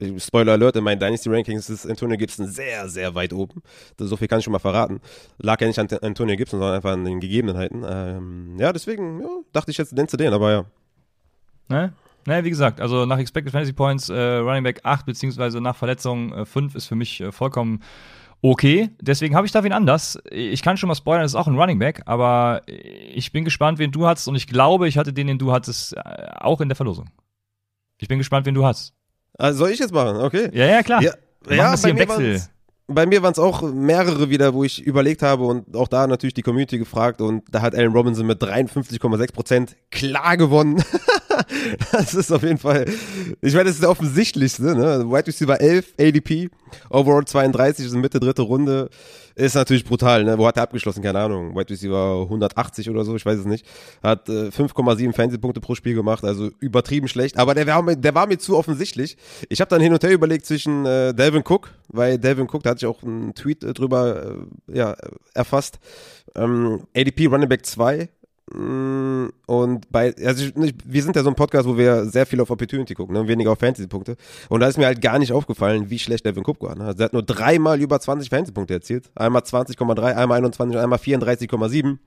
äh, 0.00 0.18
Spoiler 0.18 0.52
Alert: 0.52 0.76
In 0.76 0.84
meinen 0.84 1.00
Dynasty 1.00 1.28
Rankings 1.30 1.68
ist 1.70 1.86
Antonio 1.86 2.16
Gibson 2.16 2.46
sehr, 2.46 2.88
sehr 2.88 3.14
weit 3.14 3.32
oben. 3.32 3.62
So 3.98 4.16
viel 4.16 4.28
kann 4.28 4.38
ich 4.38 4.44
schon 4.44 4.52
mal 4.52 4.58
verraten. 4.58 5.00
Lag 5.38 5.60
ja 5.60 5.66
nicht 5.66 5.78
an 5.78 5.88
Antonio 6.02 6.36
Gibson, 6.36 6.60
sondern 6.60 6.76
einfach 6.76 6.92
an 6.92 7.04
den 7.04 7.20
Gegebenheiten. 7.20 7.84
Ähm, 7.86 8.56
ja, 8.58 8.72
deswegen 8.72 9.20
ja, 9.20 9.28
dachte 9.52 9.70
ich 9.70 9.78
jetzt 9.78 9.92
nennst 9.92 10.12
du 10.12 10.16
den, 10.16 10.32
aber 10.32 10.52
ja. 10.52 10.64
Ne? 11.68 11.92
Naja, 12.24 12.44
wie 12.44 12.50
gesagt, 12.50 12.80
also 12.80 13.04
nach 13.04 13.18
Expected 13.18 13.50
Fantasy 13.50 13.72
Points 13.72 14.08
äh, 14.08 14.14
Running 14.14 14.62
Back 14.62 14.80
8 14.84 15.06
beziehungsweise 15.06 15.60
nach 15.60 15.74
Verletzung 15.74 16.32
äh, 16.32 16.44
5 16.44 16.76
ist 16.76 16.86
für 16.86 16.94
mich 16.94 17.20
äh, 17.20 17.32
vollkommen 17.32 17.82
okay. 18.42 18.90
Deswegen 19.00 19.34
habe 19.34 19.46
ich 19.46 19.52
da 19.52 19.64
wen 19.64 19.72
anders. 19.72 20.18
Ich 20.30 20.62
kann 20.62 20.76
schon 20.76 20.88
mal 20.88 20.94
spoilern, 20.94 21.22
das 21.22 21.32
ist 21.32 21.36
auch 21.36 21.46
ein 21.46 21.58
Running 21.58 21.78
Back, 21.78 22.02
aber 22.04 22.62
ich 22.66 23.32
bin 23.32 23.44
gespannt, 23.44 23.78
wen 23.78 23.90
du 23.92 24.06
hast 24.06 24.28
und 24.28 24.34
ich 24.34 24.46
glaube, 24.46 24.88
ich 24.88 24.98
hatte 24.98 25.12
den, 25.12 25.28
den 25.28 25.38
du 25.38 25.52
hattest, 25.52 25.96
äh, 25.96 26.00
auch 26.40 26.60
in 26.60 26.68
der 26.68 26.76
Verlosung. 26.76 27.08
Ich 27.98 28.08
bin 28.08 28.18
gespannt, 28.18 28.44
wen 28.46 28.54
du 28.54 28.64
hast. 28.66 28.92
Also 29.38 29.60
soll 29.60 29.70
ich 29.70 29.78
jetzt 29.78 29.92
machen? 29.94 30.16
Okay. 30.16 30.50
Ja, 30.52 30.66
ja, 30.66 30.82
klar. 30.82 31.02
Ja, 31.02 31.12
Wir 31.46 31.56
ja, 31.56 31.76
hier 31.76 31.90
im 31.90 31.98
Wechsel. 31.98 32.42
bei 32.88 33.06
mir 33.06 33.22
waren 33.22 33.32
es 33.32 33.38
auch 33.38 33.62
mehrere 33.62 34.28
wieder, 34.28 34.52
wo 34.54 34.64
ich 34.64 34.82
überlegt 34.82 35.22
habe 35.22 35.44
und 35.44 35.74
auch 35.76 35.88
da 35.88 36.06
natürlich 36.06 36.34
die 36.34 36.42
Community 36.42 36.78
gefragt 36.78 37.20
und 37.20 37.44
da 37.50 37.62
hat 37.62 37.74
Allen 37.74 37.92
Robinson 37.92 38.26
mit 38.26 38.42
53,6 38.42 39.32
Prozent 39.32 39.76
klar 39.90 40.36
gewonnen. 40.36 40.82
das 41.92 42.14
ist 42.14 42.32
auf 42.32 42.42
jeden 42.42 42.58
Fall, 42.58 42.86
ich 43.40 43.52
meine, 43.52 43.64
das 43.64 43.74
ist 43.74 43.82
der 43.82 43.90
offensichtlichste, 43.90 44.62
ne? 44.62 45.04
Wide 45.06 45.26
Receiver 45.26 45.60
11, 45.60 45.94
ADP, 45.98 46.50
Overall 46.90 47.24
32, 47.24 47.86
ist 47.86 47.94
Mitte 47.94 48.20
dritte 48.20 48.42
Runde. 48.42 48.88
Ist 49.34 49.54
natürlich 49.54 49.84
brutal, 49.84 50.24
ne? 50.24 50.36
Wo 50.36 50.46
hat 50.46 50.58
er 50.58 50.64
abgeschlossen? 50.64 51.02
Keine 51.02 51.18
Ahnung. 51.18 51.54
Wide 51.56 51.70
Receiver 51.70 52.22
180 52.22 52.90
oder 52.90 53.04
so, 53.04 53.16
ich 53.16 53.24
weiß 53.24 53.38
es 53.38 53.46
nicht. 53.46 53.66
Hat 54.02 54.28
äh, 54.28 54.48
5,7 54.48 55.14
Fantasy-Punkte 55.14 55.60
pro 55.60 55.74
Spiel 55.74 55.94
gemacht, 55.94 56.22
also 56.24 56.50
übertrieben 56.60 57.08
schlecht. 57.08 57.38
Aber 57.38 57.54
der 57.54 57.66
war 57.66 57.82
mir, 57.82 57.96
der 57.96 58.14
war 58.14 58.26
mir 58.26 58.38
zu 58.38 58.56
offensichtlich. 58.56 59.16
Ich 59.48 59.60
habe 59.60 59.70
dann 59.70 59.80
hin 59.80 59.92
und 59.92 60.02
her 60.02 60.12
überlegt 60.12 60.44
zwischen 60.44 60.84
äh, 60.84 61.14
Delvin 61.14 61.44
Cook, 61.46 61.70
weil 61.88 62.18
Delvin 62.18 62.46
Cook, 62.46 62.62
da 62.62 62.70
hatte 62.70 62.84
ich 62.84 62.86
auch 62.86 63.02
einen 63.02 63.34
Tweet 63.34 63.64
äh, 63.64 63.72
drüber 63.72 64.36
äh, 64.68 64.76
ja, 64.76 64.96
erfasst. 65.34 65.78
Ähm, 66.34 66.82
ADP 66.94 67.26
Running 67.26 67.48
Back 67.48 67.64
2 67.64 68.08
Mm, 68.21 68.21
und 68.54 69.90
bei, 69.90 70.14
also 70.24 70.44
ich, 70.44 70.74
wir 70.84 71.02
sind 71.02 71.16
ja 71.16 71.22
so 71.22 71.30
ein 71.30 71.34
Podcast, 71.34 71.66
wo 71.66 71.78
wir 71.78 72.04
sehr 72.04 72.26
viel 72.26 72.40
auf 72.40 72.50
Opportunity 72.50 72.94
gucken, 72.94 73.14
ne? 73.14 73.26
weniger 73.26 73.52
auf 73.52 73.58
Fantasy-Punkte. 73.58 74.16
Und 74.48 74.60
da 74.60 74.68
ist 74.68 74.76
mir 74.76 74.86
halt 74.86 75.00
gar 75.00 75.18
nicht 75.18 75.32
aufgefallen, 75.32 75.88
wie 75.88 75.98
schlecht 75.98 76.26
Devin 76.26 76.44
Cook 76.46 76.60
war. 76.60 76.74
Ne? 76.74 76.84
Also 76.84 77.02
er 77.02 77.04
hat 77.06 77.12
nur 77.12 77.22
dreimal 77.22 77.80
über 77.80 77.98
20 77.98 78.28
Fantasy-Punkte 78.28 78.74
erzielt. 78.74 79.10
Einmal 79.14 79.42
20,3, 79.42 80.14
einmal 80.14 80.38
21, 80.38 80.78
einmal 80.78 80.98
34,7 80.98 81.98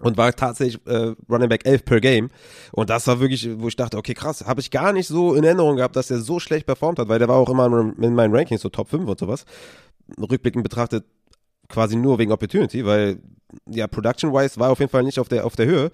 und 0.00 0.16
war 0.16 0.32
tatsächlich 0.34 0.80
äh, 0.86 1.14
Running 1.28 1.48
Back 1.48 1.66
11 1.66 1.84
per 1.84 2.00
Game. 2.00 2.30
Und 2.72 2.90
das 2.90 3.06
war 3.06 3.20
wirklich, 3.20 3.48
wo 3.58 3.68
ich 3.68 3.76
dachte, 3.76 3.98
okay, 3.98 4.14
krass, 4.14 4.46
habe 4.46 4.60
ich 4.60 4.70
gar 4.70 4.92
nicht 4.92 5.08
so 5.08 5.34
in 5.34 5.44
Erinnerung 5.44 5.76
gehabt, 5.76 5.96
dass 5.96 6.10
er 6.10 6.18
so 6.18 6.40
schlecht 6.40 6.66
performt 6.66 6.98
hat, 6.98 7.08
weil 7.08 7.18
der 7.18 7.28
war 7.28 7.36
auch 7.36 7.50
immer 7.50 7.66
in 7.66 8.14
meinen 8.14 8.34
Rankings 8.34 8.62
so 8.62 8.68
Top 8.68 8.88
5 8.88 9.08
und 9.08 9.18
sowas. 9.18 9.44
Rückblickend 10.18 10.64
betrachtet 10.64 11.04
quasi 11.72 11.96
nur 11.96 12.18
wegen 12.18 12.32
Opportunity, 12.32 12.84
weil 12.84 13.18
ja, 13.66 13.86
production-wise 13.86 14.58
war 14.58 14.70
auf 14.70 14.78
jeden 14.78 14.90
Fall 14.90 15.02
nicht 15.02 15.18
auf 15.18 15.28
der, 15.28 15.44
auf 15.44 15.56
der 15.56 15.66
Höhe. 15.66 15.90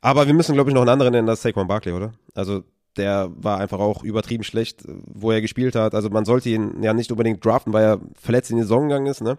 Aber 0.00 0.26
wir 0.26 0.34
müssen, 0.34 0.54
glaube 0.54 0.70
ich, 0.70 0.74
noch 0.74 0.82
einen 0.82 0.90
anderen 0.90 1.12
nennen, 1.12 1.26
das 1.26 1.38
ist 1.38 1.42
Saquon 1.42 1.66
Barkley, 1.66 1.92
oder? 1.92 2.12
Also, 2.34 2.62
der 2.96 3.30
war 3.34 3.58
einfach 3.58 3.78
auch 3.78 4.02
übertrieben 4.04 4.44
schlecht, 4.44 4.84
wo 4.86 5.30
er 5.30 5.40
gespielt 5.40 5.74
hat. 5.74 5.94
Also 5.94 6.10
man 6.10 6.24
sollte 6.24 6.50
ihn 6.50 6.82
ja 6.82 6.92
nicht 6.92 7.10
unbedingt 7.10 7.44
draften, 7.44 7.72
weil 7.72 7.84
er 7.84 8.00
verletzt 8.20 8.50
in 8.50 8.56
die 8.56 8.62
Saison 8.62 8.88
gegangen 8.88 9.06
ist. 9.06 9.22
Ne? 9.22 9.38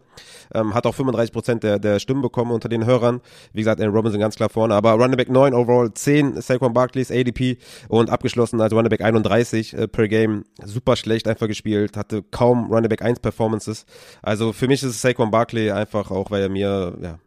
Ähm, 0.53 0.74
hat 0.74 0.86
auch 0.86 0.95
35 0.95 1.31
Prozent 1.31 1.63
der, 1.63 1.79
der 1.79 2.00
Stimmen 2.00 2.22
bekommen 2.22 2.51
unter 2.51 2.69
den 2.69 2.86
Hörern. 2.86 3.22
Wie 3.51 3.62
gesagt, 3.62 3.79
Aaron 3.79 3.95
Robinson 3.95 4.19
ganz 4.19 4.36
klar 4.36 4.50
vorne. 4.50 4.74
Aber 4.74 4.93
Running 4.93 5.17
Back 5.17 5.29
9, 5.29 5.53
overall 5.53 5.93
10, 5.93 6.41
Saquon 6.41 6.74
Barkleys, 6.74 7.12
ADP 7.12 7.57
und 7.89 8.10
abgeschlossen 8.10 8.60
als 8.62 8.74
Running 8.74 8.89
Back 8.89 9.01
31 9.01 9.74
äh, 9.74 9.88
per 9.88 10.07
Game. 10.07 10.45
Super 10.63 10.95
schlecht 10.95 11.27
einfach 11.27 11.48
gespielt, 11.48 11.95
hatte 11.95 12.24
kaum 12.24 12.72
Running 12.72 12.89
Back 12.89 13.03
1 13.03 13.19
Performances. 13.19 13.86
Also 14.22 14.53
für 14.53 14.67
mich 14.67 14.81
ist 14.83 15.01
Saquon 15.01 15.31
Barkley 15.31 15.72
einfach 15.72 16.10
auch, 16.12 16.31
weil 16.31 16.41
er 16.41 16.50
mir 16.50 16.98
ja, 17.01 17.19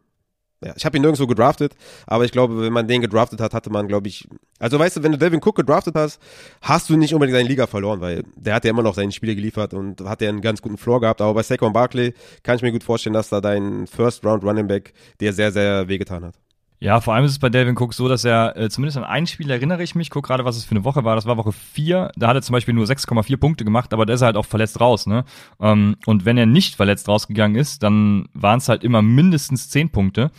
ja, 0.65 0.73
ich 0.75 0.85
habe 0.87 0.97
ihn 0.97 1.03
nirgendwo 1.03 1.27
gedraftet, 1.27 1.75
aber 2.07 2.25
ich 2.25 2.33
glaube, 2.33 2.61
wenn 2.61 2.73
man 2.73 2.89
den 2.89 3.03
gedraftet 3.03 3.41
hat, 3.41 3.53
hatte 3.53 3.71
man, 3.71 3.89
glaube 3.89 4.09
ich, 4.09 4.27
also 4.59 4.79
weißt 4.79 4.97
du, 4.97 5.03
wenn 5.03 5.13
du 5.13 5.19
Devin 5.19 5.41
Cook 5.45 5.57
gedraftet 5.57 5.95
hast, 5.95 6.21
hast 6.63 6.89
du 6.89 6.97
nicht 6.97 7.13
unbedingt 7.13 7.37
seine 7.37 7.49
Liga 7.49 7.67
verloren, 7.67 8.01
weil 8.01 8.25
der 8.37 8.55
hat 8.55 8.65
ja 8.65 8.71
immer 8.71 8.83
noch 8.83 8.95
seine 8.95 9.13
Spiele 9.13 9.35
geliefert 9.35 9.75
und 9.75 10.01
hat 10.03 10.23
ja 10.23 10.29
einen 10.31 10.41
ganz 10.41 10.63
guten 10.63 10.79
Floor 10.79 11.01
gehabt, 11.01 11.21
aber 11.21 11.35
bei 11.35 11.43
Saquon 11.43 11.73
Barkley 11.73 12.15
kann 12.43 12.57
ich 12.57 12.63
mir 12.63 12.73
gut 12.73 12.85
vorstellen, 12.85 13.15
dass 13.15 13.29
da 13.29 13.41
dein 13.41 13.87
First 13.87 14.25
Round 14.25 14.45
Running 14.45 14.67
Back 14.67 14.95
dir 15.21 15.33
sehr, 15.33 15.53
sehr 15.53 15.89
wehgetan 15.89 16.25
hat. 16.25 16.35
Ja, 16.79 17.01
vor 17.01 17.15
allem 17.15 17.25
ist 17.25 17.33
es 17.33 17.39
bei 17.39 17.49
Delvin 17.49 17.77
Cook 17.77 17.95
so, 17.95 18.07
dass 18.07 18.25
er, 18.25 18.57
äh, 18.57 18.69
zumindest 18.69 18.99
an 18.99 19.05
ein 19.05 19.27
Spiel 19.27 19.51
erinnere 19.51 19.83
ich 19.83 19.95
mich, 19.95 20.11
guck 20.11 20.27
gerade, 20.27 20.45
was 20.45 20.57
es 20.57 20.65
für 20.65 20.73
eine 20.73 20.85
Woche 20.85 21.05
war, 21.05 21.15
das 21.15 21.25
war 21.25 21.39
Woche 21.39 21.53
4, 21.53 22.13
da 22.17 22.29
hat 22.29 22.37
er 22.37 22.43
zum 22.43 22.53
Beispiel 22.53 22.75
nur 22.75 22.85
6,4 22.85 23.39
Punkte 23.39 23.65
gemacht, 23.65 23.95
aber 23.95 24.05
da 24.05 24.13
ist 24.13 24.21
er 24.21 24.27
halt 24.27 24.37
auch 24.37 24.45
verletzt 24.45 24.79
raus, 24.81 25.07
ne? 25.07 25.25
Ähm, 25.59 25.97
und 26.05 26.27
wenn 26.27 26.37
er 26.37 26.45
nicht 26.45 26.75
verletzt 26.75 27.09
rausgegangen 27.09 27.57
ist, 27.57 27.83
dann 27.83 28.29
waren 28.35 28.59
es 28.59 28.69
halt 28.69 28.85
immer 28.85 29.01
mindestens 29.01 29.71
10 29.71 29.91
Punkte. 29.91 30.31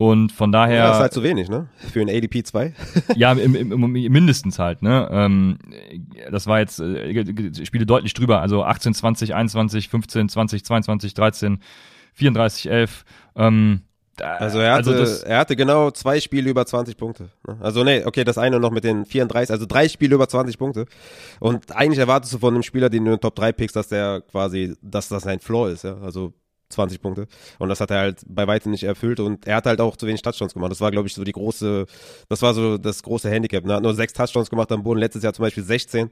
Und 0.00 0.30
von 0.30 0.52
daher. 0.52 0.76
Ja, 0.76 0.86
das 0.88 0.96
ist 0.98 1.02
halt 1.02 1.12
zu 1.12 1.22
wenig, 1.24 1.48
ne? 1.48 1.68
Für 1.92 2.00
ein 2.00 2.08
ADP 2.08 2.44
2. 2.44 2.72
ja, 3.16 3.32
im, 3.32 3.56
im, 3.56 3.72
im, 3.72 3.92
mindestens 4.12 4.60
halt, 4.60 4.80
ne? 4.80 5.08
Ähm, 5.10 5.58
das 6.30 6.46
war 6.46 6.60
jetzt 6.60 6.78
äh, 6.78 7.64
Spiele 7.64 7.84
deutlich 7.84 8.14
drüber. 8.14 8.40
Also 8.40 8.62
18, 8.62 8.94
20, 8.94 9.34
21, 9.34 9.88
15, 9.88 10.28
20, 10.28 10.64
22, 10.64 11.14
13, 11.14 11.58
34, 12.14 12.70
11. 12.70 13.04
Ähm, 13.34 13.82
also 14.20 14.58
er 14.58 14.72
hatte, 14.74 14.94
also 14.94 15.24
er 15.24 15.38
hatte 15.38 15.56
genau 15.56 15.90
zwei 15.90 16.20
Spiele 16.20 16.50
über 16.50 16.66
20 16.66 16.96
Punkte. 16.96 17.30
Ne? 17.46 17.56
Also 17.60 17.84
nee, 17.84 18.04
okay, 18.04 18.24
das 18.24 18.38
eine 18.38 18.60
noch 18.60 18.70
mit 18.70 18.84
den 18.84 19.04
34, 19.04 19.50
also 19.52 19.66
drei 19.66 19.88
Spiele 19.88 20.14
über 20.14 20.28
20 20.28 20.58
Punkte. 20.58 20.86
Und 21.40 21.74
eigentlich 21.74 21.98
erwartest 21.98 22.32
du 22.34 22.38
von 22.38 22.54
einem 22.54 22.62
Spieler, 22.62 22.90
den 22.90 23.04
du 23.04 23.10
in 23.12 23.16
den 23.16 23.20
Top 23.20 23.36
3 23.36 23.52
pickst, 23.52 23.76
dass 23.76 23.88
der 23.88 24.22
quasi, 24.30 24.76
dass 24.82 25.08
das 25.08 25.26
ein 25.26 25.40
Floor 25.40 25.70
ist, 25.70 25.84
ja. 25.84 25.96
Also 25.98 26.32
20 26.70 27.00
Punkte. 27.00 27.26
Und 27.58 27.68
das 27.68 27.80
hat 27.80 27.90
er 27.90 27.98
halt 27.98 28.22
bei 28.26 28.46
weitem 28.46 28.72
nicht 28.72 28.84
erfüllt 28.84 29.20
und 29.20 29.46
er 29.46 29.56
hat 29.56 29.66
halt 29.66 29.80
auch 29.80 29.96
zu 29.96 30.06
wenig 30.06 30.22
Touchdowns 30.22 30.54
gemacht. 30.54 30.70
Das 30.70 30.80
war, 30.80 30.90
glaube 30.90 31.08
ich, 31.08 31.14
so 31.14 31.24
die 31.24 31.32
große, 31.32 31.86
das 32.28 32.42
war 32.42 32.54
so 32.54 32.78
das 32.78 33.02
große 33.02 33.30
Handicap. 33.30 33.66
Er 33.66 33.76
hat 33.76 33.82
nur 33.82 33.94
sechs 33.94 34.12
Touchdowns 34.12 34.50
gemacht 34.50 34.70
am 34.72 34.82
Boden, 34.82 35.00
letztes 35.00 35.22
Jahr 35.22 35.32
zum 35.32 35.44
Beispiel 35.44 35.64
16. 35.64 36.10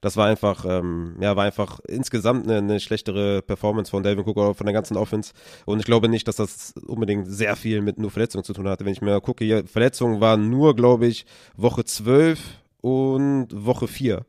Das 0.00 0.16
war 0.16 0.26
einfach, 0.26 0.64
ähm, 0.68 1.16
ja, 1.20 1.36
war 1.36 1.44
einfach 1.44 1.80
insgesamt 1.86 2.44
eine, 2.46 2.58
eine 2.58 2.80
schlechtere 2.80 3.42
Performance 3.42 3.90
von 3.90 4.02
Delvin 4.02 4.24
Cook 4.24 4.36
oder 4.36 4.54
von 4.54 4.66
der 4.66 4.74
ganzen 4.74 4.96
Offense. 4.96 5.32
Und 5.66 5.80
ich 5.80 5.84
glaube 5.84 6.08
nicht, 6.08 6.26
dass 6.26 6.36
das 6.36 6.74
unbedingt 6.86 7.26
sehr 7.30 7.56
viel 7.56 7.82
mit 7.82 7.98
nur 7.98 8.10
Verletzungen 8.10 8.44
zu 8.44 8.52
tun 8.52 8.68
hatte. 8.68 8.84
Wenn 8.84 8.92
ich 8.92 9.02
mir 9.02 9.20
gucke, 9.20 9.44
hier, 9.44 9.66
Verletzungen 9.66 10.20
waren 10.20 10.50
nur, 10.50 10.74
glaube 10.74 11.06
ich, 11.06 11.26
Woche 11.56 11.84
12 11.84 12.40
und 12.80 13.48
Woche 13.52 13.88
4. 13.88 14.24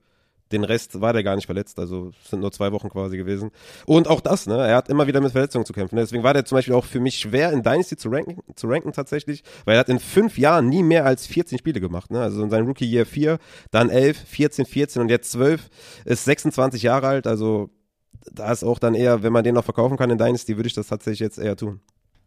Den 0.51 0.63
Rest 0.63 0.99
war 1.01 1.13
der 1.13 1.23
gar 1.23 1.35
nicht 1.35 1.45
verletzt, 1.45 1.79
also 1.79 2.11
sind 2.23 2.39
nur 2.39 2.51
zwei 2.51 2.71
Wochen 2.71 2.89
quasi 2.89 3.17
gewesen. 3.17 3.51
Und 3.85 4.07
auch 4.07 4.21
das, 4.21 4.47
ne? 4.47 4.55
Er 4.55 4.75
hat 4.75 4.89
immer 4.89 5.07
wieder 5.07 5.21
mit 5.21 5.31
Verletzungen 5.31 5.65
zu 5.65 5.73
kämpfen. 5.73 5.95
Deswegen 5.95 6.23
war 6.23 6.33
der 6.33 6.45
zum 6.45 6.57
Beispiel 6.57 6.73
auch 6.73 6.85
für 6.85 6.99
mich 6.99 7.19
schwer 7.19 7.51
in 7.51 7.63
Dynasty 7.63 7.97
zu 7.97 8.09
ranken, 8.09 8.41
zu 8.55 8.67
ranken 8.67 8.91
tatsächlich, 8.91 9.43
weil 9.65 9.75
er 9.75 9.81
hat 9.81 9.89
in 9.89 9.99
fünf 9.99 10.37
Jahren 10.37 10.69
nie 10.69 10.83
mehr 10.83 11.05
als 11.05 11.27
14 11.27 11.57
Spiele 11.57 11.79
gemacht, 11.79 12.11
ne? 12.11 12.21
Also 12.21 12.41
in 12.41 12.49
seinem 12.49 12.67
Rookie 12.67 12.89
Year 12.89 13.05
4, 13.05 13.37
dann 13.71 13.89
11, 13.89 14.17
14, 14.17 14.65
14 14.65 15.01
und 15.01 15.09
jetzt 15.09 15.31
12, 15.31 15.69
ist 16.05 16.25
26 16.25 16.83
Jahre 16.83 17.07
alt, 17.07 17.27
also 17.27 17.69
da 18.31 18.51
ist 18.51 18.63
auch 18.63 18.79
dann 18.79 18.95
eher, 18.95 19.23
wenn 19.23 19.33
man 19.33 19.43
den 19.43 19.55
noch 19.55 19.63
verkaufen 19.63 19.97
kann 19.97 20.09
in 20.09 20.17
Dynasty, 20.17 20.57
würde 20.57 20.67
ich 20.67 20.73
das 20.73 20.87
tatsächlich 20.87 21.19
jetzt 21.19 21.37
eher 21.37 21.55
tun. 21.55 21.81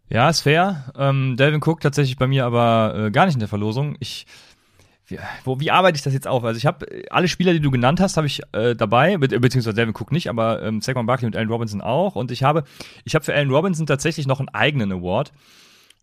Ja, 0.08 0.28
ist 0.28 0.40
fair. 0.40 0.92
Ähm, 0.96 1.36
Delvin 1.38 1.62
Cook 1.64 1.80
tatsächlich 1.80 2.18
bei 2.18 2.26
mir 2.26 2.44
aber 2.44 2.94
äh, 2.94 3.10
gar 3.10 3.24
nicht 3.24 3.34
in 3.34 3.40
der 3.40 3.48
Verlosung. 3.48 3.96
Ich 3.98 4.26
wie, 5.12 5.18
wo, 5.44 5.60
wie 5.60 5.70
arbeite 5.70 5.96
ich 5.96 6.02
das 6.02 6.12
jetzt 6.12 6.26
auf? 6.26 6.44
Also 6.44 6.58
ich 6.58 6.66
habe 6.66 6.86
alle 7.10 7.28
Spieler, 7.28 7.52
die 7.52 7.60
du 7.60 7.70
genannt 7.70 8.00
hast, 8.00 8.16
habe 8.16 8.26
ich 8.26 8.42
äh, 8.52 8.74
dabei, 8.74 9.16
be 9.18 9.28
beziehungsweise 9.28 9.74
Devin 9.74 9.94
Cook 9.94 10.12
nicht, 10.12 10.28
aber 10.28 10.62
ähm, 10.62 10.80
Saquon 10.80 11.06
Barkley 11.06 11.26
und 11.26 11.36
Allen 11.36 11.48
Robinson 11.48 11.80
auch. 11.80 12.16
Und 12.16 12.30
ich 12.30 12.42
habe, 12.42 12.64
ich 13.04 13.14
habe 13.14 13.24
für 13.24 13.34
Allen 13.34 13.50
Robinson 13.50 13.86
tatsächlich 13.86 14.26
noch 14.26 14.40
einen 14.40 14.48
eigenen 14.48 14.92
Award. 14.92 15.32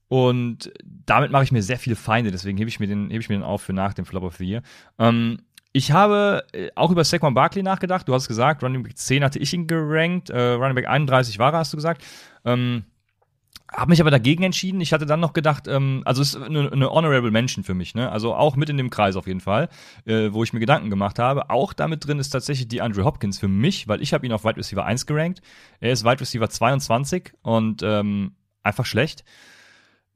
Und 0.07 0.71
damit 0.83 1.31
mache 1.31 1.43
ich 1.43 1.51
mir 1.51 1.61
sehr 1.61 1.77
viele 1.77 1.95
Feinde, 1.95 2.31
deswegen 2.31 2.57
hebe 2.57 2.69
ich 2.69 2.79
mir 2.79 2.87
den, 2.87 3.11
ich 3.11 3.29
mir 3.29 3.35
den 3.35 3.43
auf 3.43 3.61
für 3.61 3.73
nach 3.73 3.93
dem 3.93 4.05
Flop 4.05 4.23
of 4.23 4.37
the 4.37 4.45
Year. 4.45 4.61
Ähm, 4.97 5.39
ich 5.71 5.91
habe 5.91 6.45
äh, 6.51 6.69
auch 6.75 6.89
über 6.91 7.03
Saquon 7.03 7.35
Barkley 7.35 7.61
nachgedacht. 7.61 8.07
Du 8.07 8.13
hast 8.13 8.27
gesagt, 8.27 8.63
Running 8.63 8.83
Back 8.83 8.97
10 8.97 9.23
hatte 9.23 9.37
ich 9.37 9.53
ihn 9.53 9.67
gerankt, 9.67 10.31
äh, 10.31 10.53
Running 10.53 10.75
Back 10.75 10.87
31 10.87 11.37
war 11.37 11.53
er, 11.53 11.59
hast 11.59 11.73
du 11.73 11.77
gesagt. 11.77 12.03
Ähm, 12.43 12.85
habe 13.71 13.89
mich 13.89 14.01
aber 14.01 14.11
dagegen 14.11 14.43
entschieden. 14.43 14.81
Ich 14.81 14.93
hatte 14.93 15.05
dann 15.05 15.19
noch 15.19 15.33
gedacht, 15.33 15.67
ähm, 15.67 16.01
also 16.05 16.21
es 16.21 16.33
ist 16.33 16.41
eine, 16.41 16.71
eine 16.71 16.89
honorable 16.89 17.31
Mention 17.31 17.63
für 17.63 17.73
mich, 17.73 17.93
ne? 17.93 18.11
Also 18.11 18.33
auch 18.33 18.55
mit 18.55 18.69
in 18.69 18.77
dem 18.77 18.89
Kreis 18.89 19.15
auf 19.15 19.27
jeden 19.27 19.41
Fall, 19.41 19.69
äh, 20.05 20.31
wo 20.31 20.43
ich 20.43 20.53
mir 20.53 20.59
Gedanken 20.59 20.89
gemacht 20.89 21.19
habe. 21.19 21.49
Auch 21.49 21.73
damit 21.73 22.05
drin 22.05 22.19
ist 22.19 22.29
tatsächlich 22.29 22.67
die 22.67 22.81
Andrew 22.81 23.03
Hopkins 23.03 23.37
für 23.37 23.47
mich, 23.47 23.87
weil 23.87 24.01
ich 24.01 24.13
habe 24.13 24.25
ihn 24.25 24.33
auf 24.33 24.43
Wide 24.43 24.57
Receiver 24.57 24.85
1 24.85 25.05
gerankt. 25.05 25.41
Er 25.79 25.91
ist 25.91 26.03
Wide 26.03 26.19
Receiver 26.19 26.49
22 26.49 27.33
und 27.41 27.83
ähm, 27.83 28.31
einfach 28.63 28.85
schlecht. 28.85 29.23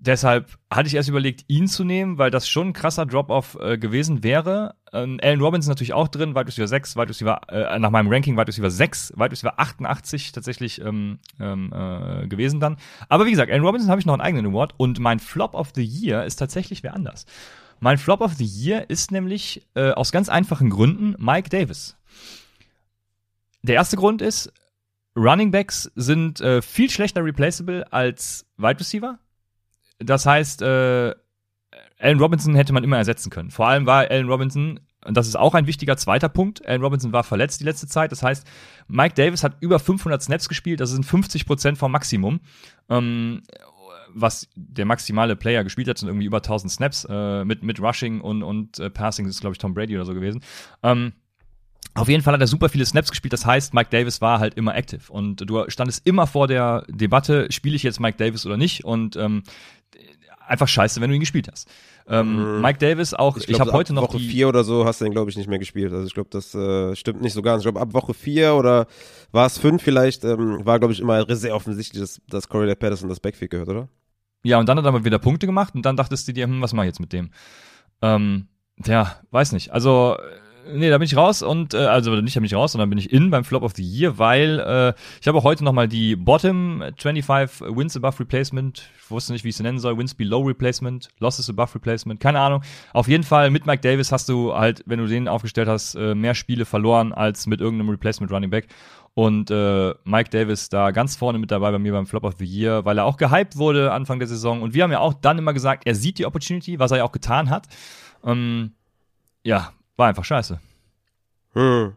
Deshalb 0.05 0.57
hatte 0.69 0.87
ich 0.87 0.95
erst 0.95 1.07
überlegt, 1.07 1.45
ihn 1.47 1.69
zu 1.69 1.85
nehmen, 1.85 2.17
weil 2.17 2.29
das 2.29 2.49
schon 2.49 2.67
ein 2.67 2.73
krasser 2.73 3.05
Drop-off 3.05 3.57
äh, 3.61 3.77
gewesen 3.77 4.21
wäre. 4.21 4.75
Ähm, 4.91 5.17
Allen 5.23 5.39
Robinson 5.39 5.71
natürlich 5.71 5.93
auch 5.93 6.09
drin, 6.09 6.35
Wide 6.35 6.47
Receiver 6.47 6.67
6, 6.67 6.97
Wide 6.97 7.07
Receiver, 7.07 7.39
äh, 7.47 7.79
nach 7.79 7.89
meinem 7.89 8.11
Ranking 8.11 8.35
Wide 8.35 8.49
Receiver 8.49 8.69
6, 8.69 9.13
Wide 9.15 9.31
Receiver 9.31 9.57
88 9.57 10.33
tatsächlich 10.33 10.81
ähm, 10.81 11.19
ähm, 11.39 11.71
äh, 11.73 12.27
gewesen 12.27 12.59
dann. 12.59 12.75
Aber 13.07 13.25
wie 13.25 13.31
gesagt, 13.31 13.49
Allen 13.49 13.63
Robinson 13.63 13.89
habe 13.89 14.01
ich 14.01 14.05
noch 14.05 14.13
einen 14.13 14.21
eigenen 14.21 14.47
Award 14.47 14.73
und 14.75 14.99
mein 14.99 15.19
Flop 15.19 15.53
of 15.53 15.71
the 15.73 15.85
Year 15.85 16.25
ist 16.25 16.35
tatsächlich 16.35 16.83
wer 16.83 16.95
anders. 16.95 17.25
Mein 17.79 17.97
Flop 17.97 18.19
of 18.19 18.33
the 18.33 18.45
Year 18.45 18.89
ist 18.89 19.13
nämlich 19.13 19.65
äh, 19.73 19.91
aus 19.91 20.11
ganz 20.11 20.27
einfachen 20.27 20.69
Gründen 20.69 21.15
Mike 21.17 21.47
Davis. 21.47 21.95
Der 23.61 23.75
erste 23.75 23.95
Grund 23.95 24.21
ist, 24.21 24.51
Running 25.15 25.51
Backs 25.51 25.89
sind 25.95 26.41
äh, 26.41 26.61
viel 26.61 26.89
schlechter 26.89 27.23
replaceable 27.23 27.89
als 27.93 28.45
Wide 28.57 28.81
Receiver 28.81 29.17
das 30.03 30.25
heißt, 30.25 30.61
äh, 30.61 31.13
Allen 31.99 32.19
Robinson 32.19 32.55
hätte 32.55 32.73
man 32.73 32.83
immer 32.83 32.97
ersetzen 32.97 33.29
können. 33.29 33.49
Vor 33.49 33.67
allem 33.67 33.85
war 33.85 34.09
Allen 34.09 34.27
Robinson, 34.27 34.79
und 35.05 35.15
das 35.15 35.27
ist 35.27 35.35
auch 35.35 35.53
ein 35.53 35.67
wichtiger 35.67 35.97
zweiter 35.97 36.29
Punkt, 36.29 36.65
Allen 36.67 36.81
Robinson 36.81 37.13
war 37.13 37.23
verletzt 37.23 37.61
die 37.61 37.65
letzte 37.65 37.87
Zeit. 37.87 38.11
Das 38.11 38.23
heißt, 38.23 38.45
Mike 38.87 39.15
Davis 39.15 39.43
hat 39.43 39.57
über 39.61 39.79
500 39.79 40.21
Snaps 40.21 40.49
gespielt, 40.49 40.79
das 40.79 40.91
sind 40.91 41.05
50 41.05 41.45
Prozent 41.45 41.77
vom 41.77 41.91
Maximum. 41.91 42.41
Ähm, 42.89 43.43
was 44.15 44.47
der 44.55 44.85
maximale 44.85 45.35
Player 45.35 45.63
gespielt 45.63 45.87
hat, 45.87 45.97
sind 45.97 46.07
irgendwie 46.07 46.25
über 46.25 46.37
1000 46.37 46.71
Snaps 46.71 47.07
äh, 47.09 47.45
mit, 47.45 47.63
mit 47.63 47.79
Rushing 47.81 48.21
und, 48.21 48.43
und 48.43 48.79
äh, 48.79 48.89
Passing, 48.89 49.25
das 49.25 49.35
ist 49.35 49.41
glaube 49.41 49.53
ich 49.53 49.57
Tom 49.57 49.73
Brady 49.73 49.95
oder 49.95 50.05
so 50.05 50.13
gewesen. 50.13 50.41
Ähm, 50.83 51.13
Auf 51.95 52.09
jeden 52.09 52.23
Fall 52.23 52.33
hat 52.33 52.41
er 52.41 52.47
super 52.47 52.69
viele 52.69 52.85
Snaps 52.85 53.09
gespielt, 53.09 53.33
das 53.33 53.45
heißt, 53.45 53.73
Mike 53.73 53.89
Davis 53.89 54.21
war 54.21 54.39
halt 54.39 54.53
immer 54.55 54.75
active 54.75 55.11
und 55.11 55.49
du 55.49 55.67
standest 55.69 56.05
immer 56.05 56.27
vor 56.27 56.47
der 56.47 56.85
Debatte, 56.89 57.51
spiele 57.51 57.75
ich 57.75 57.83
jetzt 57.83 57.99
Mike 57.99 58.17
Davis 58.17 58.45
oder 58.45 58.57
nicht 58.57 58.83
und 58.83 59.15
ähm, 59.15 59.43
einfach 60.53 60.67
scheiße, 60.67 61.01
wenn 61.01 61.09
du 61.09 61.15
ihn 61.15 61.19
gespielt 61.19 61.49
hast. 61.51 61.67
Ähm, 62.07 62.55
mhm. 62.55 62.61
Mike 62.61 62.79
Davis 62.79 63.13
auch, 63.13 63.37
ich, 63.37 63.49
ich 63.49 63.59
habe 63.59 63.71
heute 63.73 63.93
noch 63.93 64.03
Woche 64.03 64.17
die 64.17 64.29
vier 64.29 64.47
oder 64.47 64.63
so 64.63 64.85
hast 64.85 65.01
du 65.01 65.05
ihn 65.05 65.11
glaube 65.11 65.29
ich 65.29 65.37
nicht 65.37 65.49
mehr 65.49 65.59
gespielt. 65.59 65.91
Also 65.91 66.05
ich 66.05 66.13
glaube, 66.13 66.29
das 66.31 66.53
äh, 66.55 66.95
stimmt 66.95 67.21
nicht 67.21 67.33
so 67.33 67.41
ganz. 67.41 67.61
Ich 67.61 67.65
glaube 67.65 67.81
ab 67.81 67.93
Woche 67.93 68.13
vier 68.13 68.55
oder 68.55 68.87
war 69.31 69.45
es 69.45 69.57
fünf 69.57 69.81
vielleicht, 69.81 70.23
ähm, 70.23 70.65
war 70.65 70.79
glaube 70.79 70.93
ich 70.93 70.99
immer 70.99 71.25
sehr 71.35 71.55
offensichtlich, 71.55 72.01
dass, 72.01 72.21
dass 72.27 72.47
Corey 72.47 72.73
Patterson 72.75 73.09
das 73.09 73.19
Backfield 73.19 73.51
gehört, 73.51 73.69
oder? 73.69 73.89
Ja, 74.43 74.59
und 74.59 74.67
dann 74.67 74.77
hat 74.77 74.85
er 74.85 74.91
mal 74.91 75.05
wieder 75.05 75.19
Punkte 75.19 75.45
gemacht 75.45 75.73
und 75.75 75.85
dann 75.85 75.97
dachtest 75.97 76.27
du 76.27 76.33
dir, 76.33 76.45
hm, 76.45 76.61
was 76.61 76.73
mach 76.73 76.83
ich 76.83 76.87
jetzt 76.87 76.99
mit 76.99 77.13
dem? 77.13 77.31
Ähm, 78.01 78.47
ja, 78.85 79.15
weiß 79.31 79.53
nicht. 79.53 79.71
Also 79.71 80.17
nee, 80.71 80.89
da 80.89 80.97
bin 80.97 81.05
ich 81.05 81.15
raus 81.15 81.41
und 81.41 81.73
äh, 81.73 81.77
also 81.77 82.15
nicht 82.15 82.35
da 82.35 82.39
bin 82.39 82.45
ich 82.45 82.55
raus, 82.55 82.71
sondern 82.71 82.89
bin 82.89 82.99
ich 82.99 83.11
in 83.11 83.29
beim 83.29 83.43
Flop 83.43 83.63
of 83.63 83.73
the 83.75 83.83
Year, 83.83 84.17
weil 84.17 84.59
äh, 84.59 84.93
ich 85.21 85.27
habe 85.27 85.37
auch 85.37 85.43
heute 85.43 85.63
nochmal 85.63 85.87
die 85.87 86.15
Bottom 86.15 86.83
25 86.97 87.75
Wins 87.75 87.97
above 87.97 88.19
Replacement, 88.19 88.89
ich 89.03 89.11
wusste 89.11 89.33
nicht, 89.33 89.43
wie 89.43 89.49
ich 89.49 89.57
sie 89.57 89.63
nennen 89.63 89.79
soll, 89.79 89.97
Wins 89.97 90.13
below 90.13 90.41
Replacement, 90.41 91.09
Losses 91.19 91.49
above 91.49 91.75
Replacement, 91.75 92.19
keine 92.19 92.39
Ahnung. 92.39 92.61
Auf 92.93 93.07
jeden 93.07 93.23
Fall 93.23 93.49
mit 93.49 93.65
Mike 93.65 93.81
Davis 93.81 94.11
hast 94.11 94.29
du 94.29 94.53
halt, 94.53 94.83
wenn 94.85 94.99
du 94.99 95.07
den 95.07 95.27
aufgestellt 95.27 95.67
hast, 95.67 95.95
äh, 95.95 96.15
mehr 96.15 96.35
Spiele 96.35 96.65
verloren 96.65 97.13
als 97.13 97.47
mit 97.47 97.61
irgendeinem 97.61 97.89
Replacement 97.89 98.31
Running 98.31 98.49
Back. 98.49 98.67
Und 99.15 99.51
äh, 99.51 99.93
Mike 100.05 100.31
Davis 100.31 100.69
da 100.69 100.89
ganz 100.89 101.15
vorne 101.15 101.37
mit 101.37 101.51
dabei 101.51 101.71
bei 101.71 101.77
mir 101.77 101.91
beim 101.91 102.07
Flop 102.07 102.23
of 102.23 102.33
the 102.39 102.45
Year, 102.45 102.83
weil 102.83 102.97
er 102.97 103.05
auch 103.05 103.17
gehypt 103.17 103.57
wurde 103.57 103.91
Anfang 103.91 104.17
der 104.17 104.27
Saison. 104.27 104.63
Und 104.63 104.73
wir 104.73 104.83
haben 104.83 104.91
ja 104.91 104.99
auch 104.99 105.13
dann 105.13 105.37
immer 105.37 105.53
gesagt, 105.53 105.83
er 105.85 105.93
sieht 105.93 106.17
die 106.17 106.25
Opportunity, 106.25 106.79
was 106.79 106.89
er 106.89 106.97
ja 106.97 107.03
auch 107.03 107.11
getan 107.11 107.51
hat. 107.51 107.67
Ähm, 108.23 108.71
ja, 109.43 109.71
war 109.95 110.07
einfach 110.07 110.25
scheiße. 110.25 110.59
Hm. 111.53 111.95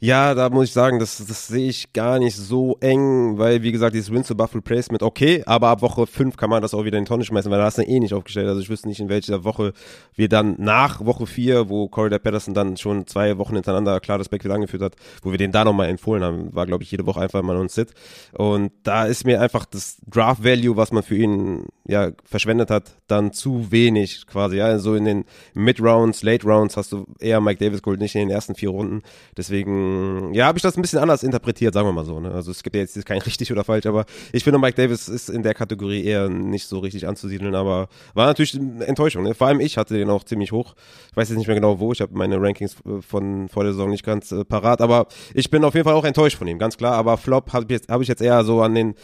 Ja, 0.00 0.34
da 0.34 0.50
muss 0.50 0.66
ich 0.66 0.72
sagen, 0.72 0.98
das, 0.98 1.24
das 1.26 1.46
sehe 1.46 1.68
ich 1.68 1.92
gar 1.92 2.18
nicht 2.18 2.36
so 2.36 2.76
eng, 2.80 3.38
weil, 3.38 3.62
wie 3.62 3.72
gesagt, 3.72 3.94
dieses 3.94 4.12
Win-to-Buff 4.12 4.54
Replacement, 4.54 5.02
okay, 5.02 5.42
aber 5.46 5.68
ab 5.68 5.80
Woche 5.82 6.06
5 6.06 6.36
kann 6.36 6.50
man 6.50 6.60
das 6.60 6.74
auch 6.74 6.84
wieder 6.84 6.98
in 6.98 7.04
die 7.04 7.08
Tonne 7.08 7.24
schmeißen, 7.24 7.50
weil 7.50 7.58
da 7.58 7.64
hast 7.64 7.78
du 7.78 7.82
eh 7.82 8.00
nicht 8.00 8.12
aufgestellt. 8.12 8.48
Also 8.48 8.60
ich 8.60 8.68
wüsste 8.68 8.88
nicht, 8.88 9.00
in 9.00 9.08
welcher 9.08 9.44
Woche 9.44 9.72
wir 10.14 10.28
dann 10.28 10.56
nach 10.58 11.04
Woche 11.04 11.26
4, 11.26 11.68
wo 11.68 11.88
Corey 11.88 12.18
Patterson 12.18 12.54
dann 12.54 12.76
schon 12.76 13.06
zwei 13.06 13.38
Wochen 13.38 13.54
hintereinander 13.54 13.98
klar 14.00 14.18
das 14.18 14.28
Backfield 14.28 14.54
angeführt 14.54 14.82
hat, 14.82 14.96
wo 15.22 15.30
wir 15.30 15.38
den 15.38 15.52
da 15.52 15.64
nochmal 15.64 15.88
empfohlen 15.88 16.22
haben, 16.22 16.54
war, 16.54 16.66
glaube 16.66 16.84
ich, 16.84 16.90
jede 16.90 17.06
Woche 17.06 17.20
einfach 17.20 17.42
mal 17.42 17.56
uns 17.56 17.74
Sit. 17.74 17.94
Und 18.32 18.72
da 18.82 19.06
ist 19.06 19.24
mir 19.24 19.40
einfach 19.40 19.64
das 19.64 19.96
Draft-Value, 20.06 20.76
was 20.76 20.92
man 20.92 21.02
für 21.02 21.16
ihn 21.16 21.66
ja 21.86 22.12
verschwendet 22.24 22.70
hat, 22.70 22.96
dann 23.06 23.32
zu 23.32 23.70
wenig 23.70 24.26
quasi. 24.26 24.56
Ja, 24.56 24.78
so 24.78 24.94
in 24.94 25.04
den 25.04 25.24
Mid-Rounds, 25.54 26.22
Late-Rounds 26.22 26.76
hast 26.76 26.92
du 26.92 27.06
eher 27.20 27.40
Mike 27.40 27.64
Davis 27.64 27.82
geholt, 27.82 28.00
nicht 28.00 28.14
in 28.14 28.20
den 28.20 28.30
ersten 28.30 28.54
vier 28.54 28.70
Runden. 28.70 29.02
Deswegen, 29.44 30.32
ja, 30.32 30.46
habe 30.46 30.56
ich 30.56 30.62
das 30.62 30.74
ein 30.78 30.80
bisschen 30.80 31.00
anders 31.00 31.22
interpretiert, 31.22 31.74
sagen 31.74 31.86
wir 31.86 31.92
mal 31.92 32.06
so. 32.06 32.18
Ne? 32.18 32.30
Also 32.30 32.50
es 32.50 32.62
gibt 32.62 32.76
ja 32.76 32.80
jetzt 32.80 33.04
kein 33.04 33.20
richtig 33.20 33.52
oder 33.52 33.62
falsch, 33.62 33.84
aber 33.84 34.06
ich 34.32 34.42
finde, 34.42 34.58
Mike 34.58 34.74
Davis 34.74 35.06
ist 35.06 35.28
in 35.28 35.42
der 35.42 35.52
Kategorie 35.52 36.02
eher 36.02 36.30
nicht 36.30 36.66
so 36.66 36.78
richtig 36.78 37.06
anzusiedeln, 37.06 37.54
aber 37.54 37.88
war 38.14 38.26
natürlich 38.26 38.58
eine 38.58 38.86
Enttäuschung. 38.86 39.22
Ne? 39.22 39.34
Vor 39.34 39.48
allem 39.48 39.60
ich 39.60 39.76
hatte 39.76 39.98
den 39.98 40.08
auch 40.08 40.24
ziemlich 40.24 40.50
hoch. 40.50 40.74
Ich 41.10 41.16
weiß 41.16 41.28
jetzt 41.28 41.36
nicht 41.36 41.46
mehr 41.46 41.56
genau 41.56 41.78
wo, 41.78 41.92
ich 41.92 42.00
habe 42.00 42.16
meine 42.16 42.40
Rankings 42.40 42.74
von 43.06 43.50
vor 43.50 43.64
der 43.64 43.74
Saison 43.74 43.90
nicht 43.90 44.04
ganz 44.04 44.32
äh, 44.32 44.46
parat, 44.46 44.80
aber 44.80 45.08
ich 45.34 45.50
bin 45.50 45.62
auf 45.62 45.74
jeden 45.74 45.84
Fall 45.84 45.94
auch 45.94 46.06
enttäuscht 46.06 46.38
von 46.38 46.48
ihm, 46.48 46.58
ganz 46.58 46.78
klar. 46.78 46.94
Aber 46.94 47.18
Flop 47.18 47.52
habe 47.52 47.66
ich, 47.66 47.70
jetzt, 47.70 47.90
hab 47.90 48.00
ich 48.00 48.08
jetzt 48.08 48.22
eher 48.22 48.44
so 48.44 48.62
an 48.62 48.74
den 48.74 48.94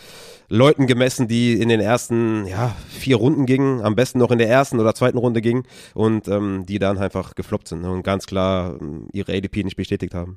Leuten 0.48 0.86
gemessen, 0.86 1.28
die 1.28 1.60
in 1.60 1.68
den 1.68 1.80
ersten 1.80 2.46
ja, 2.46 2.74
vier 2.88 3.16
Runden 3.16 3.46
gingen, 3.46 3.82
am 3.82 3.94
besten 3.94 4.18
noch 4.18 4.30
in 4.30 4.38
der 4.38 4.48
ersten 4.48 4.80
oder 4.80 4.94
zweiten 4.94 5.18
Runde 5.18 5.40
gingen 5.42 5.62
und 5.94 6.26
ähm, 6.28 6.64
die 6.66 6.78
dann 6.78 6.98
einfach 6.98 7.36
gefloppt 7.36 7.68
sind 7.68 7.82
ne? 7.82 7.90
und 7.90 8.02
ganz 8.02 8.26
klar 8.26 8.76
ähm, 8.80 9.06
ihre 9.12 9.32
ADP 9.32 9.62
nicht 9.62 9.76
bestätigt 9.76 10.14
haben. 10.14 10.29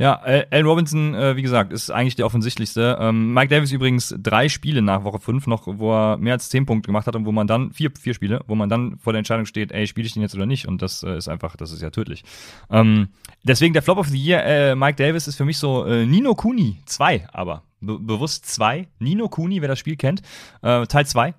Ja, 0.00 0.14
Allen 0.14 0.64
Robinson, 0.64 1.14
äh, 1.14 1.36
wie 1.36 1.42
gesagt, 1.42 1.74
ist 1.74 1.90
eigentlich 1.90 2.16
der 2.16 2.24
offensichtlichste. 2.24 2.96
Ähm, 2.98 3.34
Mike 3.34 3.48
Davis 3.48 3.70
übrigens 3.70 4.14
drei 4.18 4.48
Spiele 4.48 4.80
nach 4.80 5.04
Woche 5.04 5.20
fünf 5.20 5.46
noch, 5.46 5.64
wo 5.66 5.92
er 5.92 6.16
mehr 6.16 6.32
als 6.32 6.48
zehn 6.48 6.64
Punkte 6.64 6.86
gemacht 6.86 7.06
hat 7.06 7.16
und 7.16 7.26
wo 7.26 7.32
man 7.32 7.46
dann, 7.46 7.70
vier, 7.72 7.90
vier 8.00 8.14
Spiele, 8.14 8.40
wo 8.46 8.54
man 8.54 8.70
dann 8.70 8.96
vor 8.96 9.12
der 9.12 9.18
Entscheidung 9.18 9.44
steht, 9.44 9.72
ey, 9.72 9.86
spiele 9.86 10.06
ich 10.06 10.14
den 10.14 10.22
jetzt 10.22 10.34
oder 10.34 10.46
nicht? 10.46 10.66
Und 10.66 10.80
das 10.80 11.02
äh, 11.02 11.18
ist 11.18 11.28
einfach, 11.28 11.54
das 11.54 11.70
ist 11.70 11.82
ja 11.82 11.90
tödlich. 11.90 12.24
Ähm, 12.70 13.08
deswegen 13.42 13.74
der 13.74 13.82
Flop 13.82 13.98
of 13.98 14.08
the 14.08 14.16
Year, 14.16 14.42
äh, 14.42 14.74
Mike 14.74 14.96
Davis 14.96 15.28
ist 15.28 15.36
für 15.36 15.44
mich 15.44 15.58
so 15.58 15.84
äh, 15.84 16.06
Nino 16.06 16.34
Kuni, 16.34 16.78
zwei 16.86 17.26
aber. 17.30 17.64
Be 17.82 17.98
bewusst 17.98 18.46
zwei. 18.46 18.88
Nino 19.00 19.28
Kuni, 19.28 19.60
wer 19.60 19.68
das 19.68 19.78
Spiel 19.78 19.96
kennt, 19.96 20.22
äh, 20.62 20.86
Teil 20.86 21.04
zwei. 21.04 21.34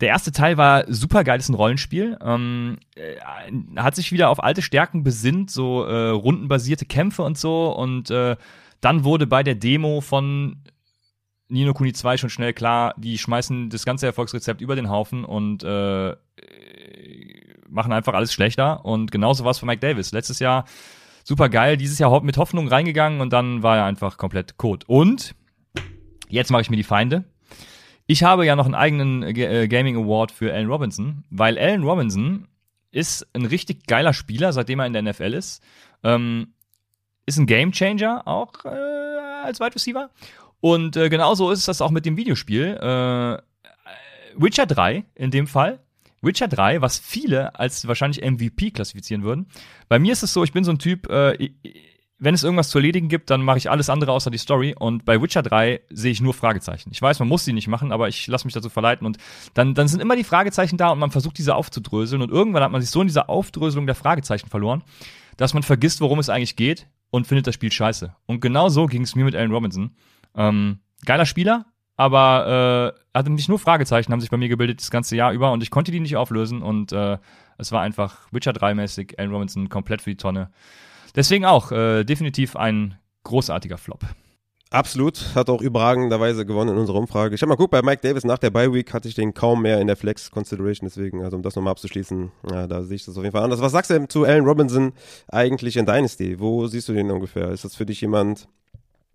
Der 0.00 0.08
erste 0.08 0.32
Teil 0.32 0.56
war 0.56 0.84
super 0.88 1.24
geil, 1.24 1.38
ist 1.38 1.50
ein 1.50 1.54
Rollenspiel. 1.54 2.16
Ähm, 2.22 2.78
äh, 2.96 3.16
hat 3.76 3.96
sich 3.96 4.12
wieder 4.12 4.30
auf 4.30 4.42
alte 4.42 4.62
Stärken 4.62 5.02
besinnt, 5.02 5.50
so 5.50 5.84
äh, 5.84 6.08
rundenbasierte 6.08 6.86
Kämpfe 6.86 7.22
und 7.22 7.36
so. 7.36 7.70
Und 7.70 8.10
äh, 8.10 8.36
dann 8.80 9.04
wurde 9.04 9.26
bei 9.26 9.42
der 9.42 9.56
Demo 9.56 10.00
von 10.00 10.62
Nino 11.48 11.74
Kuni 11.74 11.92
2 11.92 12.16
schon 12.16 12.30
schnell 12.30 12.54
klar, 12.54 12.94
die 12.96 13.18
schmeißen 13.18 13.70
das 13.70 13.84
ganze 13.84 14.06
Erfolgsrezept 14.06 14.60
über 14.60 14.76
den 14.76 14.88
Haufen 14.88 15.24
und 15.24 15.64
äh, 15.64 16.14
machen 17.68 17.92
einfach 17.92 18.14
alles 18.14 18.32
schlechter. 18.32 18.84
Und 18.84 19.10
genauso 19.10 19.44
war 19.44 19.50
es 19.50 19.58
für 19.58 19.66
Mike 19.66 19.80
Davis. 19.80 20.12
Letztes 20.12 20.38
Jahr 20.38 20.64
super 21.24 21.48
geil, 21.48 21.76
dieses 21.76 21.98
Jahr 21.98 22.22
mit 22.22 22.38
Hoffnung 22.38 22.68
reingegangen 22.68 23.20
und 23.20 23.32
dann 23.32 23.62
war 23.62 23.76
er 23.76 23.84
einfach 23.84 24.16
komplett 24.16 24.56
tot. 24.58 24.84
Und 24.86 25.34
jetzt 26.28 26.50
mache 26.50 26.62
ich 26.62 26.70
mir 26.70 26.76
die 26.76 26.84
Feinde. 26.84 27.24
Ich 28.10 28.24
habe 28.24 28.44
ja 28.44 28.56
noch 28.56 28.64
einen 28.64 28.74
eigenen 28.74 29.22
äh, 29.22 29.68
Gaming 29.68 29.96
Award 29.96 30.32
für 30.32 30.52
Allen 30.52 30.66
Robinson, 30.66 31.22
weil 31.30 31.56
Allen 31.56 31.84
Robinson 31.84 32.48
ist 32.90 33.24
ein 33.34 33.46
richtig 33.46 33.86
geiler 33.86 34.12
Spieler, 34.12 34.52
seitdem 34.52 34.80
er 34.80 34.86
in 34.86 34.94
der 34.94 35.02
NFL 35.02 35.32
ist. 35.32 35.62
Ähm, 36.02 36.54
ist 37.24 37.38
ein 37.38 37.46
Game 37.46 37.70
Changer 37.70 38.26
auch 38.26 38.64
äh, 38.64 38.68
als 39.44 39.60
Wide 39.60 39.76
Receiver. 39.76 40.10
Und 40.58 40.96
äh, 40.96 41.08
genauso 41.08 41.52
ist 41.52 41.68
das 41.68 41.80
auch 41.80 41.92
mit 41.92 42.04
dem 42.04 42.16
Videospiel. 42.16 42.78
Äh, 42.82 43.38
Witcher 44.34 44.66
3 44.66 45.04
in 45.14 45.30
dem 45.30 45.46
Fall. 45.46 45.78
Witcher 46.20 46.48
3, 46.48 46.82
was 46.82 46.98
viele 46.98 47.60
als 47.60 47.86
wahrscheinlich 47.86 48.28
MVP 48.28 48.72
klassifizieren 48.72 49.22
würden. 49.22 49.46
Bei 49.88 50.00
mir 50.00 50.12
ist 50.14 50.24
es 50.24 50.32
so, 50.32 50.42
ich 50.42 50.52
bin 50.52 50.64
so 50.64 50.72
ein 50.72 50.80
Typ, 50.80 51.08
äh, 51.08 51.50
wenn 52.20 52.34
es 52.34 52.44
irgendwas 52.44 52.68
zu 52.68 52.78
erledigen 52.78 53.08
gibt, 53.08 53.30
dann 53.30 53.42
mache 53.42 53.56
ich 53.56 53.70
alles 53.70 53.88
andere 53.88 54.12
außer 54.12 54.30
die 54.30 54.38
Story. 54.38 54.74
Und 54.78 55.06
bei 55.06 55.20
Witcher 55.20 55.42
3 55.42 55.80
sehe 55.88 56.12
ich 56.12 56.20
nur 56.20 56.34
Fragezeichen. 56.34 56.90
Ich 56.92 57.00
weiß, 57.00 57.18
man 57.18 57.28
muss 57.28 57.46
sie 57.46 57.54
nicht 57.54 57.66
machen, 57.66 57.92
aber 57.92 58.08
ich 58.08 58.26
lasse 58.26 58.46
mich 58.46 58.52
dazu 58.52 58.68
verleiten. 58.68 59.06
Und 59.06 59.16
dann, 59.54 59.74
dann 59.74 59.88
sind 59.88 60.00
immer 60.00 60.16
die 60.16 60.24
Fragezeichen 60.24 60.76
da 60.76 60.90
und 60.90 60.98
man 60.98 61.10
versucht, 61.10 61.38
diese 61.38 61.54
aufzudröseln. 61.54 62.20
Und 62.20 62.30
irgendwann 62.30 62.62
hat 62.62 62.72
man 62.72 62.82
sich 62.82 62.90
so 62.90 63.00
in 63.00 63.06
dieser 63.06 63.30
Aufdröselung 63.30 63.86
der 63.86 63.94
Fragezeichen 63.94 64.48
verloren, 64.48 64.82
dass 65.38 65.54
man 65.54 65.62
vergisst, 65.62 66.02
worum 66.02 66.18
es 66.18 66.28
eigentlich 66.28 66.56
geht 66.56 66.86
und 67.10 67.26
findet 67.26 67.46
das 67.46 67.54
Spiel 67.54 67.72
scheiße. 67.72 68.14
Und 68.26 68.40
genau 68.40 68.68
so 68.68 68.84
ging 68.84 69.02
es 69.02 69.14
mir 69.14 69.24
mit 69.24 69.34
Alan 69.34 69.50
Robinson. 69.50 69.96
Ähm, 70.36 70.80
geiler 71.06 71.24
Spieler, 71.24 71.64
aber 71.96 72.94
äh, 72.94 73.18
hatte 73.18 73.30
nicht 73.30 73.48
nur 73.48 73.58
Fragezeichen, 73.58 74.12
haben 74.12 74.20
sich 74.20 74.30
bei 74.30 74.36
mir 74.36 74.50
gebildet 74.50 74.80
das 74.80 74.90
ganze 74.90 75.16
Jahr 75.16 75.32
über 75.32 75.52
und 75.52 75.62
ich 75.62 75.70
konnte 75.70 75.90
die 75.90 76.00
nicht 76.00 76.18
auflösen. 76.18 76.60
Und 76.60 76.92
äh, 76.92 77.16
es 77.56 77.72
war 77.72 77.80
einfach 77.80 78.28
Witcher 78.30 78.52
3-mäßig, 78.52 79.18
Alan 79.18 79.32
Robinson 79.32 79.70
komplett 79.70 80.02
für 80.02 80.10
die 80.10 80.16
Tonne. 80.16 80.50
Deswegen 81.14 81.44
auch 81.44 81.72
äh, 81.72 82.04
definitiv 82.04 82.56
ein 82.56 82.98
großartiger 83.24 83.78
Flop. 83.78 84.04
Absolut, 84.72 85.34
hat 85.34 85.50
auch 85.50 85.60
überragenderweise 85.60 86.46
gewonnen 86.46 86.70
in 86.70 86.78
unserer 86.78 86.98
Umfrage. 86.98 87.34
Ich 87.34 87.42
habe 87.42 87.48
mal 87.48 87.56
geguckt, 87.56 87.72
bei 87.72 87.82
Mike 87.82 88.02
Davis 88.02 88.22
nach 88.22 88.38
der 88.38 88.50
Bye 88.50 88.72
Week 88.72 88.94
hatte 88.94 89.08
ich 89.08 89.16
den 89.16 89.34
kaum 89.34 89.62
mehr 89.62 89.80
in 89.80 89.88
der 89.88 89.96
Flex 89.96 90.30
Consideration, 90.30 90.88
deswegen, 90.88 91.24
also 91.24 91.36
um 91.36 91.42
das 91.42 91.56
nochmal 91.56 91.72
abzuschließen, 91.72 92.30
ja, 92.52 92.68
da 92.68 92.84
sehe 92.84 92.94
ich 92.94 93.04
das 93.04 93.16
auf 93.16 93.24
jeden 93.24 93.32
Fall 93.32 93.42
anders. 93.42 93.60
Was 93.60 93.72
sagst 93.72 93.90
du 93.90 94.06
zu 94.06 94.22
Allen 94.22 94.44
Robinson 94.44 94.92
eigentlich 95.26 95.76
in 95.76 95.86
Dynasty? 95.86 96.38
Wo 96.38 96.68
siehst 96.68 96.88
du 96.88 96.92
den 96.92 97.10
ungefähr? 97.10 97.50
Ist 97.50 97.64
das 97.64 97.74
für 97.74 97.84
dich 97.84 98.00
jemand, 98.00 98.46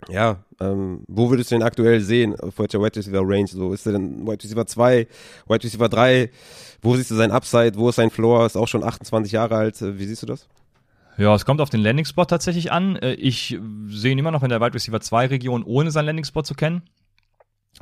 ja, 0.09 0.43
ähm, 0.59 1.05
wo 1.07 1.29
würdest 1.29 1.51
du 1.51 1.55
den 1.55 1.63
aktuell 1.63 2.01
sehen, 2.01 2.37
auf 2.37 2.59
welcher 2.59 2.81
Wide 2.81 2.97
Receiver 2.97 3.21
Range? 3.23 3.47
So, 3.47 3.71
ist 3.71 3.85
er 3.85 3.93
denn 3.93 4.27
Wide 4.27 4.43
Receiver 4.43 4.67
2, 4.67 5.07
Wide 5.47 5.63
Receiver 5.63 5.87
3? 5.87 6.31
Wo 6.81 6.97
siehst 6.97 7.11
du 7.11 7.15
sein 7.15 7.31
Upside? 7.31 7.77
Wo 7.77 7.87
ist 7.87 7.95
sein 7.95 8.09
Floor? 8.09 8.45
Ist 8.45 8.57
auch 8.57 8.67
schon 8.67 8.83
28 8.83 9.31
Jahre 9.31 9.55
alt. 9.55 9.77
Wie 9.79 10.05
siehst 10.05 10.21
du 10.21 10.25
das? 10.25 10.49
Ja, 11.17 11.33
es 11.33 11.45
kommt 11.45 11.61
auf 11.61 11.69
den 11.69 11.81
Landing-Spot 11.81 12.25
tatsächlich 12.25 12.71
an. 12.71 12.97
Äh, 12.97 13.13
ich 13.13 13.57
sehe 13.87 14.11
ihn 14.11 14.19
immer 14.19 14.31
noch 14.31 14.43
in 14.43 14.49
der 14.49 14.61
Wide 14.61 14.73
Receiver 14.73 14.99
2 14.99 15.27
Region, 15.27 15.63
ohne 15.63 15.91
seinen 15.91 16.07
Landing-Spot 16.07 16.43
zu 16.43 16.55
kennen. 16.55 16.83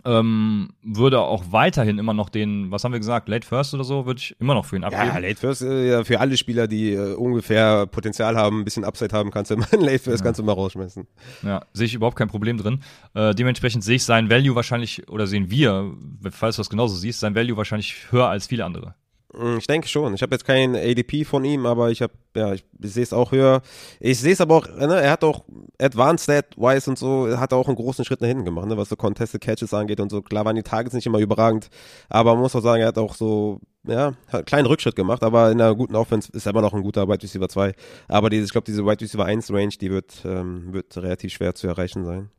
Ähm, 0.06 0.69
würde 0.82 1.19
auch 1.19 1.43
weiterhin 1.52 2.00
immer 2.00 2.13
noch 2.13 2.30
den, 2.30 2.72
was 2.72 2.84
haben 2.84 2.93
wir 2.93 3.00
gesagt, 3.00 3.30
Late 3.30 3.46
First 3.46 3.76
oder 3.76 3.84
so, 3.84 4.06
würde 4.08 4.19
ich 4.19 4.36
immer 4.39 4.56
noch 4.56 4.65
für 4.65 4.76
ihn 4.76 4.84
abgeben. 4.84 5.08
Ja, 5.08 5.17
Late 5.19 5.36
First, 5.36 5.62
äh, 5.62 5.88
ja, 5.88 6.04
für 6.04 6.19
alle 6.19 6.36
Spieler, 6.36 6.67
die 6.67 6.93
äh, 6.93 7.13
ungefähr 7.13 7.86
Potenzial 7.86 8.36
haben, 8.36 8.62
ein 8.62 8.65
bisschen 8.65 8.84
Upside 8.84 9.15
haben, 9.15 9.30
kannst 9.30 9.52
du 9.52 9.56
immer 9.56 9.67
Late 9.72 10.00
First 10.00 10.22
ja. 10.22 10.26
kannst 10.26 10.39
du 10.39 10.43
mal 10.43 10.54
rausschmeißen. 10.54 11.08
Ja, 11.43 11.63
sehe 11.74 11.86
ich 11.86 11.93
überhaupt 11.93 12.17
kein 12.17 12.28
Problem 12.28 12.58
drin. 12.58 12.80
Äh, 13.13 13.36
dementsprechend 13.36 13.84
sehe 13.84 13.98
ich 13.98 14.04
sein 14.04 14.32
Value 14.32 14.56
wahrscheinlich, 14.56 15.08
oder 15.10 15.28
sehen 15.28 15.52
wir, 15.52 15.93
falls 16.32 16.56
du 16.56 16.62
das 16.62 16.72
genauso 16.72 16.96
siehst, 16.96 17.19
sein 17.19 17.36
Value 17.36 17.56
wahrscheinlich 17.56 18.12
höher 18.12 18.28
als 18.28 18.48
viele 18.48 18.65
andere. 18.65 18.96
Mm, 19.38 19.58
ich 19.58 19.67
denke 19.67 19.88
schon. 19.88 20.13
Ich 20.13 20.22
habe 20.22 20.34
jetzt 20.36 20.46
kein 20.46 20.76
ADP 20.76 21.26
von 21.26 21.43
ihm, 21.43 21.65
aber 21.65 21.89
ich 21.91 22.02
habe, 22.02 22.13
ja, 22.36 22.54
ich, 22.54 22.63
ich 22.82 22.93
sehe 22.93 23.04
es 23.04 23.13
auch 23.13 23.32
höher. 23.32 23.62
Ich 24.00 24.19
sehe 24.19 24.34
es 24.34 24.41
aber 24.41 24.56
auch, 24.56 24.67
ne, 24.67 25.02
er 25.02 25.12
hat 25.12 25.24
auch 25.24 25.43
Advanced 25.80 26.24
Stat-wise 26.24 26.89
und 26.89 26.98
so, 26.98 27.38
hat 27.38 27.54
auch 27.54 27.67
einen 27.67 27.76
großen 27.76 28.06
Schritt 28.06 28.22
nach 28.22 28.28
hinten 28.28 28.46
gemacht, 28.46 28.67
ne, 28.67 28.78
was 28.78 28.89
so 28.89 28.96
Contested 28.96 29.41
Catches 29.41 29.74
angeht 29.74 30.00
und 30.00 30.10
so. 30.10 30.22
Klar 30.22 30.46
waren 30.46 30.56
die 30.56 30.63
Targets 30.63 30.93
nicht 30.93 31.08
immer 31.08 31.19
überragend, 31.19 31.69
aber 32.10 32.34
man 32.34 32.43
muss 32.43 32.56
auch 32.56 32.62
sagen, 32.62 32.82
er 32.82 32.89
hat 32.89 32.98
auch 32.98 33.15
so, 33.15 33.60
ja, 33.88 34.13
hat 34.28 34.34
einen 34.34 34.46
kleinen 34.46 34.67
Rückschritt 34.67 34.96
gemacht, 34.96 35.24
aber 35.24 35.52
in 35.52 35.60
einer 35.60 35.76
guten 35.76 35.96
Offense 35.96 36.32
ist 36.32 36.46
er 36.46 36.52
immer 36.52 36.62
noch 36.62 36.74
ein 36.74 36.84
guter 36.84 37.08
Wide 37.08 37.24
Receiver 37.24 37.50
2. 37.50 37.74
Aber 38.08 38.30
diese, 38.30 38.46
ich 38.46 38.52
glaube, 38.52 38.65
diese 38.65 38.86
Wide 38.86 39.02
Receiver 39.02 39.26
1 39.26 39.52
Range, 39.52 39.74
die 39.80 39.89
wird, 39.89 40.22
ähm, 40.26 40.74
wird 40.74 40.96
relativ 40.98 41.34
schwer 41.34 41.56
zu 41.56 41.67
erreichen 41.67 42.06
sein. 42.06 42.30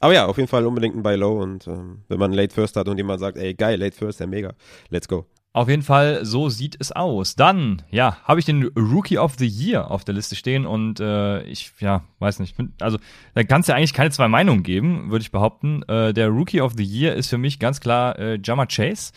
Aber 0.00 0.12
ja, 0.12 0.26
auf 0.26 0.36
jeden 0.36 0.48
Fall 0.48 0.66
unbedingt 0.66 0.96
ein 0.96 1.02
Buy 1.02 1.16
Low 1.16 1.40
und 1.40 1.66
ähm, 1.66 2.02
wenn 2.08 2.18
man 2.18 2.32
Late 2.32 2.54
First 2.54 2.76
hat 2.76 2.88
und 2.88 2.96
jemand 2.96 3.20
sagt, 3.20 3.38
ey, 3.38 3.54
geil, 3.54 3.78
Late 3.78 3.96
First, 3.96 4.20
ja 4.20 4.26
mega, 4.26 4.54
let's 4.90 5.08
go. 5.08 5.26
Auf 5.58 5.68
jeden 5.68 5.82
Fall, 5.82 6.24
so 6.24 6.48
sieht 6.50 6.76
es 6.78 6.92
aus. 6.92 7.34
Dann, 7.34 7.82
ja, 7.90 8.18
habe 8.22 8.38
ich 8.38 8.46
den 8.46 8.68
Rookie 8.76 9.18
of 9.18 9.34
the 9.38 9.48
Year 9.48 9.90
auf 9.90 10.04
der 10.04 10.14
Liste 10.14 10.36
stehen 10.36 10.64
und 10.64 11.00
äh, 11.00 11.42
ich, 11.42 11.72
ja, 11.80 12.04
weiß 12.20 12.38
nicht. 12.38 12.54
Also, 12.78 12.98
da 13.34 13.42
kann 13.42 13.62
es 13.62 13.66
ja 13.66 13.74
eigentlich 13.74 13.92
keine 13.92 14.12
zwei 14.12 14.28
Meinungen 14.28 14.62
geben, 14.62 15.10
würde 15.10 15.22
ich 15.22 15.32
behaupten. 15.32 15.82
Äh, 15.88 16.14
der 16.14 16.28
Rookie 16.28 16.60
of 16.60 16.74
the 16.76 16.84
Year 16.84 17.16
ist 17.16 17.30
für 17.30 17.38
mich 17.38 17.58
ganz 17.58 17.80
klar 17.80 18.16
äh, 18.20 18.38
Jama 18.40 18.66
Chase. 18.66 19.10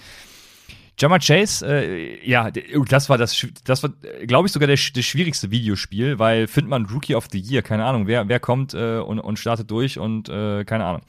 Jama 0.97 1.19
Chase, 1.19 1.63
äh, 1.63 2.27
ja, 2.27 2.49
das 2.49 3.07
war 3.07 3.19
das, 3.19 3.45
das 3.63 3.83
war, 3.83 3.91
glaube 4.25 4.47
ich, 4.47 4.51
sogar 4.51 4.67
das, 4.67 4.79
das 4.95 5.05
schwierigste 5.05 5.51
Videospiel, 5.51 6.17
weil 6.17 6.47
findet 6.47 6.71
man 6.71 6.87
Rookie 6.87 7.13
of 7.13 7.27
the 7.31 7.39
Year, 7.39 7.61
keine 7.61 7.85
Ahnung, 7.85 8.07
wer, 8.07 8.27
wer 8.29 8.39
kommt 8.39 8.73
äh, 8.73 8.97
und, 8.97 9.19
und 9.19 9.37
startet 9.37 9.69
durch 9.69 9.99
und 9.99 10.27
äh, 10.27 10.65
keine 10.65 10.85
Ahnung. 10.85 11.03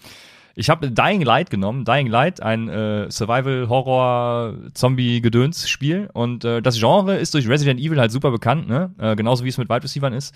Ich 0.54 0.70
habe 0.70 0.90
Dying 0.90 1.22
Light 1.22 1.50
genommen. 1.50 1.84
Dying 1.84 2.08
Light, 2.08 2.42
ein 2.42 2.68
äh, 2.68 3.10
Survival-Horror-Zombie-Gedöns-Spiel. 3.10 6.10
Und 6.12 6.44
äh, 6.44 6.60
das 6.60 6.78
Genre 6.78 7.16
ist 7.16 7.32
durch 7.34 7.48
Resident 7.48 7.80
Evil 7.80 7.98
halt 7.98 8.12
super 8.12 8.30
bekannt, 8.30 8.68
ne? 8.68 8.90
Äh, 8.98 9.16
genauso 9.16 9.44
wie 9.44 9.48
es 9.48 9.58
mit 9.58 9.68
Wide 9.68 9.82
Receivers 9.84 10.14
ist. 10.14 10.34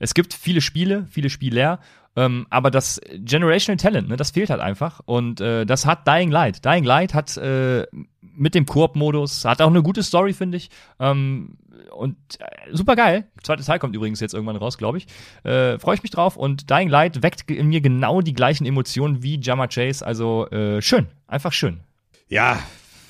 Es 0.00 0.14
gibt 0.14 0.32
viele 0.34 0.60
Spiele, 0.60 1.06
viele 1.10 1.30
Spieler, 1.30 1.80
ähm, 2.16 2.46
aber 2.50 2.70
das 2.70 3.00
Generational 3.14 3.76
Talent, 3.76 4.08
ne, 4.08 4.16
das 4.16 4.32
fehlt 4.32 4.50
halt 4.50 4.60
einfach. 4.60 5.00
Und 5.04 5.40
äh, 5.40 5.64
das 5.64 5.86
hat 5.86 6.06
Dying 6.06 6.30
Light. 6.30 6.64
Dying 6.64 6.84
Light 6.84 7.14
hat 7.14 7.36
äh, 7.36 7.86
mit 8.20 8.54
dem 8.54 8.66
Koop-Modus, 8.66 9.44
hat 9.44 9.60
auch 9.60 9.68
eine 9.68 9.82
gute 9.82 10.02
Story, 10.02 10.32
finde 10.32 10.56
ich. 10.56 10.70
Ähm, 10.98 11.58
und 11.92 12.16
äh, 12.38 12.44
super 12.72 12.96
geil. 12.96 13.26
Zweiter 13.42 13.62
Teil 13.62 13.78
kommt 13.78 13.94
übrigens 13.94 14.20
jetzt 14.20 14.34
irgendwann 14.34 14.56
raus, 14.56 14.78
glaube 14.78 14.98
ich. 14.98 15.06
Äh, 15.44 15.78
Freue 15.78 15.94
ich 15.94 16.02
mich 16.02 16.10
drauf. 16.10 16.36
Und 16.36 16.70
Dying 16.70 16.88
Light 16.88 17.22
weckt 17.22 17.50
in 17.50 17.68
mir 17.68 17.80
genau 17.80 18.20
die 18.20 18.34
gleichen 18.34 18.66
Emotionen 18.66 19.22
wie 19.22 19.40
Jammer 19.40 19.68
Chase. 19.68 20.04
Also 20.04 20.48
äh, 20.50 20.82
schön, 20.82 21.06
einfach 21.26 21.52
schön. 21.52 21.80
Ja, 22.28 22.58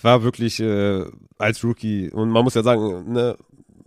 war 0.03 0.23
wirklich 0.23 0.61
äh, 0.61 1.05
als 1.39 1.65
Rookie. 1.65 2.11
Und 2.11 2.31
man 2.31 2.45
muss 2.45 2.55
ja 2.55 2.63
sagen, 2.63 3.13
ne, 3.13 3.37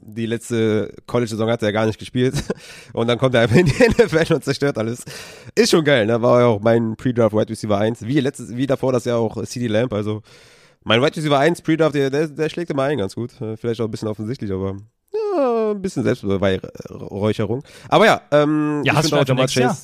die 0.02 0.26
letzte 0.26 0.94
College-Saison 1.08 1.50
hat 1.50 1.62
er 1.62 1.70
ja 1.70 1.72
gar 1.72 1.86
nicht 1.86 2.00
gespielt. 2.00 2.34
Und 2.94 3.08
dann 3.08 3.18
kommt 3.18 3.36
er 3.36 3.42
einfach 3.42 3.56
in 3.56 3.66
die 3.68 3.74
NFL 3.88 4.34
und 4.34 4.44
zerstört 4.44 4.78
alles. 4.78 5.04
Ist 5.56 5.72
schon 5.72 5.84
geil, 5.84 6.06
ne? 6.06 6.22
War 6.22 6.42
ja 6.42 6.48
auch 6.48 6.60
mein 6.60 6.96
Pre-Draft 6.96 7.36
Wide 7.36 7.50
Receiver 7.50 7.78
1. 7.78 8.06
Wie 8.06 8.20
letztes, 8.20 8.56
wie 8.56 8.68
davor 8.68 8.92
das 8.92 9.06
ja 9.06 9.16
auch 9.16 9.44
CD 9.46 9.68
Lamp. 9.68 9.94
Also 9.94 10.22
mein 10.84 11.02
Wide 11.02 11.16
Receiver 11.16 11.38
1 11.38 11.62
Pre-Draft, 11.62 11.96
der, 11.96 12.10
der, 12.10 12.28
der 12.28 12.50
schlägt 12.50 12.72
immer 12.72 12.84
ein 12.84 12.98
ganz 12.98 13.16
gut. 13.16 13.40
Äh, 13.40 13.56
vielleicht 13.58 13.80
auch 13.82 13.86
ein 13.86 13.92
bisschen 13.92 14.08
offensichtlich, 14.08 14.52
aber 14.52 14.78
ja, 15.14 15.72
ein 15.72 15.82
bisschen 15.82 16.04
Selbstbeweihräucherung. 16.04 17.64
Aber 17.90 18.06
ja, 18.06 18.22
ähm, 18.32 18.82
ja, 18.84 18.94
ich 18.94 19.00
finde 19.02 19.20
auch 19.20 19.28
Jamal 19.28 19.46
Chase. 19.46 19.60
Jahr? 19.60 19.78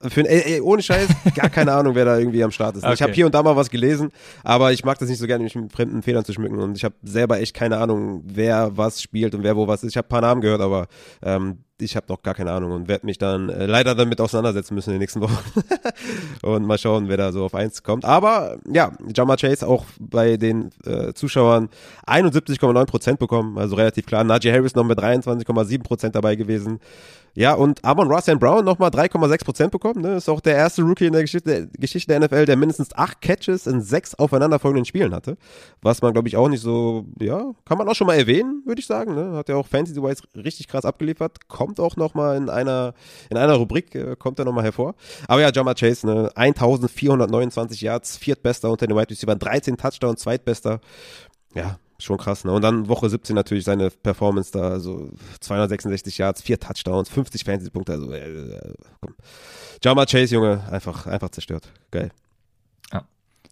Für, 0.00 0.28
ey, 0.28 0.54
ey, 0.54 0.60
ohne 0.60 0.82
Scheiß, 0.82 1.08
gar 1.34 1.48
keine 1.48 1.72
Ahnung, 1.72 1.94
wer 1.94 2.04
da 2.04 2.18
irgendwie 2.18 2.42
am 2.44 2.50
Start 2.50 2.76
ist. 2.76 2.84
Okay. 2.84 2.94
Ich 2.94 3.02
habe 3.02 3.12
hier 3.12 3.26
und 3.26 3.34
da 3.34 3.42
mal 3.42 3.56
was 3.56 3.70
gelesen, 3.70 4.10
aber 4.42 4.72
ich 4.72 4.84
mag 4.84 4.98
das 4.98 5.08
nicht 5.08 5.18
so 5.18 5.26
gerne, 5.26 5.44
mich 5.44 5.54
mit 5.54 5.72
fremden 5.72 6.02
Federn 6.02 6.24
zu 6.24 6.32
schmücken. 6.32 6.58
Und 6.58 6.76
ich 6.76 6.84
habe 6.84 6.94
selber 7.02 7.40
echt 7.40 7.54
keine 7.54 7.78
Ahnung, 7.78 8.22
wer 8.26 8.76
was 8.76 9.00
spielt 9.00 9.34
und 9.34 9.42
wer 9.42 9.56
wo 9.56 9.66
was 9.66 9.82
ist. 9.82 9.92
Ich 9.92 9.96
habe 9.96 10.06
ein 10.06 10.10
paar 10.10 10.20
Namen 10.20 10.40
gehört, 10.40 10.60
aber 10.60 10.88
ähm, 11.22 11.64
ich 11.84 11.96
habe 11.96 12.06
noch 12.08 12.22
gar 12.22 12.34
keine 12.34 12.52
Ahnung 12.52 12.72
und 12.72 12.88
werde 12.88 13.06
mich 13.06 13.18
dann 13.18 13.48
äh, 13.48 13.66
leider 13.66 13.94
damit 13.94 14.20
auseinandersetzen 14.20 14.74
müssen 14.74 14.90
in 14.90 14.94
den 14.94 15.00
nächsten 15.00 15.20
Wochen. 15.20 15.36
und 16.42 16.66
mal 16.66 16.78
schauen, 16.78 17.08
wer 17.08 17.16
da 17.16 17.32
so 17.32 17.44
auf 17.44 17.54
eins 17.54 17.82
kommt. 17.82 18.04
Aber 18.04 18.58
ja, 18.70 18.92
Jama 19.14 19.36
Chase 19.36 19.66
auch 19.66 19.84
bei 20.00 20.36
den 20.36 20.70
äh, 20.84 21.12
Zuschauern 21.14 21.68
71,9% 22.06 23.16
bekommen, 23.16 23.58
also 23.58 23.76
relativ 23.76 24.06
klar. 24.06 24.24
Najee 24.24 24.52
Harris 24.52 24.74
noch 24.74 24.84
mit 24.84 24.98
23,7% 24.98 26.10
dabei 26.10 26.36
gewesen. 26.36 26.80
Ja, 27.36 27.54
und 27.54 27.84
Amon 27.84 28.10
Russell 28.10 28.36
Brown 28.36 28.64
nochmal 28.64 28.90
3,6% 28.90 29.70
bekommen. 29.70 30.02
Ne? 30.02 30.16
Ist 30.16 30.28
auch 30.28 30.40
der 30.40 30.54
erste 30.54 30.82
Rookie 30.82 31.06
in 31.06 31.12
der 31.12 31.22
Geschichte, 31.22 31.68
Geschichte 31.76 32.12
der 32.12 32.20
NFL, 32.20 32.46
der 32.46 32.56
mindestens 32.56 32.94
acht 32.94 33.20
Catches 33.20 33.66
in 33.66 33.80
sechs 33.80 34.14
aufeinanderfolgenden 34.14 34.84
Spielen 34.84 35.12
hatte. 35.12 35.36
Was 35.82 36.00
man, 36.00 36.12
glaube 36.12 36.28
ich, 36.28 36.36
auch 36.36 36.48
nicht 36.48 36.60
so, 36.60 37.06
ja, 37.18 37.52
kann 37.64 37.76
man 37.76 37.88
auch 37.88 37.94
schon 37.96 38.06
mal 38.06 38.14
erwähnen, 38.14 38.62
würde 38.64 38.80
ich 38.80 38.86
sagen. 38.86 39.16
Ne? 39.16 39.32
Hat 39.32 39.48
ja 39.48 39.56
auch 39.56 39.66
Fantasy-wise 39.66 40.22
richtig 40.36 40.68
krass 40.68 40.84
abgeliefert. 40.84 41.48
Kommt 41.48 41.73
auch 41.80 41.96
nochmal 41.96 42.36
in 42.36 42.48
einer, 42.48 42.94
in 43.30 43.36
einer 43.36 43.54
Rubrik, 43.54 43.94
äh, 43.94 44.16
kommt 44.16 44.38
er 44.38 44.44
nochmal 44.44 44.64
hervor. 44.64 44.94
Aber 45.28 45.40
ja, 45.40 45.50
Jamar 45.52 45.74
Chase, 45.74 46.06
ne? 46.06 46.30
1429 46.34 47.80
Yards, 47.80 48.16
viertbester 48.16 48.70
unter 48.70 48.86
den 48.86 48.96
Wide 48.96 49.10
Receiver, 49.10 49.34
13 49.34 49.76
Touchdowns, 49.76 50.20
zweitbester. 50.20 50.80
Ja, 51.54 51.78
schon 51.98 52.18
krass, 52.18 52.44
ne? 52.44 52.52
Und 52.52 52.62
dann 52.62 52.88
Woche 52.88 53.08
17 53.08 53.34
natürlich 53.34 53.64
seine 53.64 53.90
Performance 53.90 54.52
da, 54.52 54.70
also 54.70 55.10
266 55.40 56.18
Yards, 56.18 56.42
vier 56.42 56.58
Touchdowns, 56.58 57.08
50 57.08 57.44
Fantasy-Punkte, 57.44 57.92
also 57.92 58.12
äh, 58.12 58.18
äh, 58.18 58.74
komm. 59.00 59.14
Jama 59.82 60.06
Chase, 60.06 60.34
Junge, 60.34 60.64
einfach, 60.70 61.06
einfach 61.06 61.30
zerstört. 61.30 61.72
Geil. 61.90 62.10
Ja. 62.92 63.06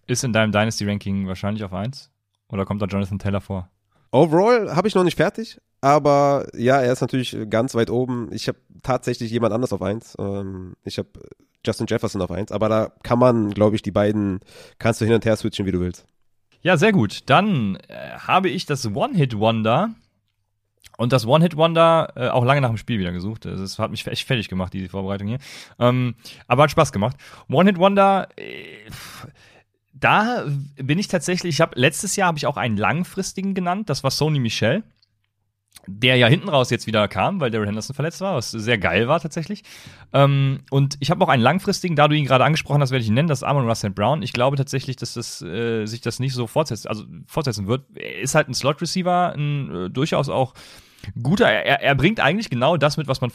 Ist 0.06 0.24
in 0.24 0.32
deinem 0.32 0.52
Dynasty-Ranking 0.52 1.26
wahrscheinlich 1.28 1.64
auf 1.64 1.72
1? 1.72 2.10
Oder 2.48 2.66
kommt 2.66 2.82
da 2.82 2.86
Jonathan 2.86 3.18
Taylor 3.18 3.40
vor? 3.40 3.68
Overall 4.10 4.76
habe 4.76 4.88
ich 4.88 4.94
noch 4.94 5.04
nicht 5.04 5.16
fertig, 5.16 5.58
aber 5.82 6.46
ja, 6.56 6.80
er 6.80 6.92
ist 6.92 7.00
natürlich 7.00 7.36
ganz 7.50 7.74
weit 7.74 7.90
oben. 7.90 8.30
Ich 8.32 8.46
habe 8.46 8.58
tatsächlich 8.82 9.30
jemand 9.32 9.52
anders 9.52 9.72
auf 9.72 9.82
1. 9.82 10.16
Ähm, 10.18 10.74
ich 10.84 10.96
habe 10.96 11.08
Justin 11.66 11.88
Jefferson 11.88 12.22
auf 12.22 12.30
1, 12.30 12.52
aber 12.52 12.68
da 12.68 12.92
kann 13.02 13.18
man, 13.18 13.50
glaube 13.50 13.76
ich, 13.76 13.82
die 13.82 13.90
beiden, 13.90 14.40
kannst 14.78 15.00
du 15.00 15.04
hin 15.04 15.14
und 15.14 15.24
her 15.24 15.36
switchen, 15.36 15.66
wie 15.66 15.72
du 15.72 15.80
willst. 15.80 16.06
Ja, 16.62 16.76
sehr 16.76 16.92
gut. 16.92 17.28
Dann 17.28 17.76
äh, 17.88 18.12
habe 18.16 18.48
ich 18.48 18.64
das 18.64 18.86
One-Hit-Wonder 18.86 19.90
und 20.98 21.12
das 21.12 21.26
One-Hit-Wonder 21.26 22.12
äh, 22.14 22.28
auch 22.28 22.44
lange 22.44 22.60
nach 22.60 22.68
dem 22.68 22.76
Spiel 22.76 23.00
wieder 23.00 23.10
gesucht. 23.10 23.44
Das 23.44 23.80
hat 23.80 23.90
mich 23.90 24.06
echt 24.06 24.24
fertig 24.24 24.48
gemacht, 24.48 24.72
die 24.72 24.88
Vorbereitung 24.88 25.26
hier. 25.26 25.38
Ähm, 25.80 26.14
aber 26.46 26.62
hat 26.62 26.70
Spaß 26.70 26.92
gemacht. 26.92 27.16
One-Hit-Wonder, 27.48 28.28
äh, 28.36 28.88
da 29.94 30.44
bin 30.76 31.00
ich 31.00 31.08
tatsächlich, 31.08 31.56
ich 31.56 31.60
habe 31.60 31.78
letztes 31.78 32.14
Jahr 32.14 32.28
habe 32.28 32.38
ich 32.38 32.46
auch 32.46 32.56
einen 32.56 32.76
langfristigen 32.76 33.54
genannt, 33.54 33.90
das 33.90 34.04
war 34.04 34.12
Sony 34.12 34.38
Michel 34.38 34.84
der 35.86 36.16
ja 36.16 36.26
hinten 36.28 36.48
raus 36.48 36.70
jetzt 36.70 36.86
wieder 36.86 37.08
kam, 37.08 37.40
weil 37.40 37.50
Daryl 37.50 37.66
Henderson 37.66 37.94
verletzt 37.94 38.20
war, 38.20 38.36
was 38.36 38.50
sehr 38.50 38.78
geil 38.78 39.08
war 39.08 39.20
tatsächlich. 39.20 39.62
Ähm, 40.12 40.60
und 40.70 40.96
ich 41.00 41.10
habe 41.10 41.20
noch 41.20 41.28
einen 41.28 41.42
langfristigen, 41.42 41.96
da 41.96 42.08
du 42.08 42.16
ihn 42.16 42.24
gerade 42.24 42.44
angesprochen 42.44 42.80
hast, 42.80 42.90
werde 42.90 43.02
ich 43.02 43.08
ihn 43.08 43.14
nennen, 43.14 43.28
das 43.28 43.40
ist 43.40 43.44
Amon 43.44 43.68
Russell 43.68 43.90
Brown. 43.90 44.22
Ich 44.22 44.32
glaube 44.32 44.56
tatsächlich, 44.56 44.96
dass 44.96 45.14
das, 45.14 45.42
äh, 45.42 45.86
sich 45.86 46.00
das 46.00 46.20
nicht 46.20 46.34
so 46.34 46.46
fortsetzt, 46.46 46.88
also 46.88 47.04
fortsetzen 47.26 47.66
wird. 47.66 47.84
Er 47.94 48.20
ist 48.20 48.34
halt 48.34 48.48
ein 48.48 48.54
Slot-Receiver, 48.54 49.34
ein 49.36 49.86
äh, 49.86 49.90
durchaus 49.90 50.28
auch 50.28 50.54
guter, 51.20 51.48
er, 51.50 51.82
er 51.82 51.94
bringt 51.94 52.20
eigentlich 52.20 52.50
genau 52.50 52.76
das 52.76 52.96
mit, 52.96 53.08
was 53.08 53.20
man 53.20 53.32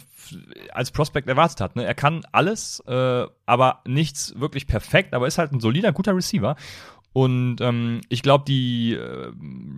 als 0.71 0.91
Prospect 0.91 1.27
erwartet 1.27 1.61
hat. 1.61 1.75
Ne? 1.75 1.85
Er 1.85 1.95
kann 1.95 2.25
alles, 2.31 2.81
äh, 2.87 3.25
aber 3.45 3.81
nichts 3.85 4.39
wirklich 4.39 4.67
perfekt, 4.67 5.13
aber 5.13 5.27
ist 5.27 5.37
halt 5.37 5.51
ein 5.51 5.59
solider, 5.59 5.91
guter 5.91 6.15
Receiver. 6.15 6.55
Und 7.13 7.61
ähm, 7.61 8.01
ich 8.09 8.21
glaube, 8.21 8.45
die 8.47 8.93
äh, 8.93 9.31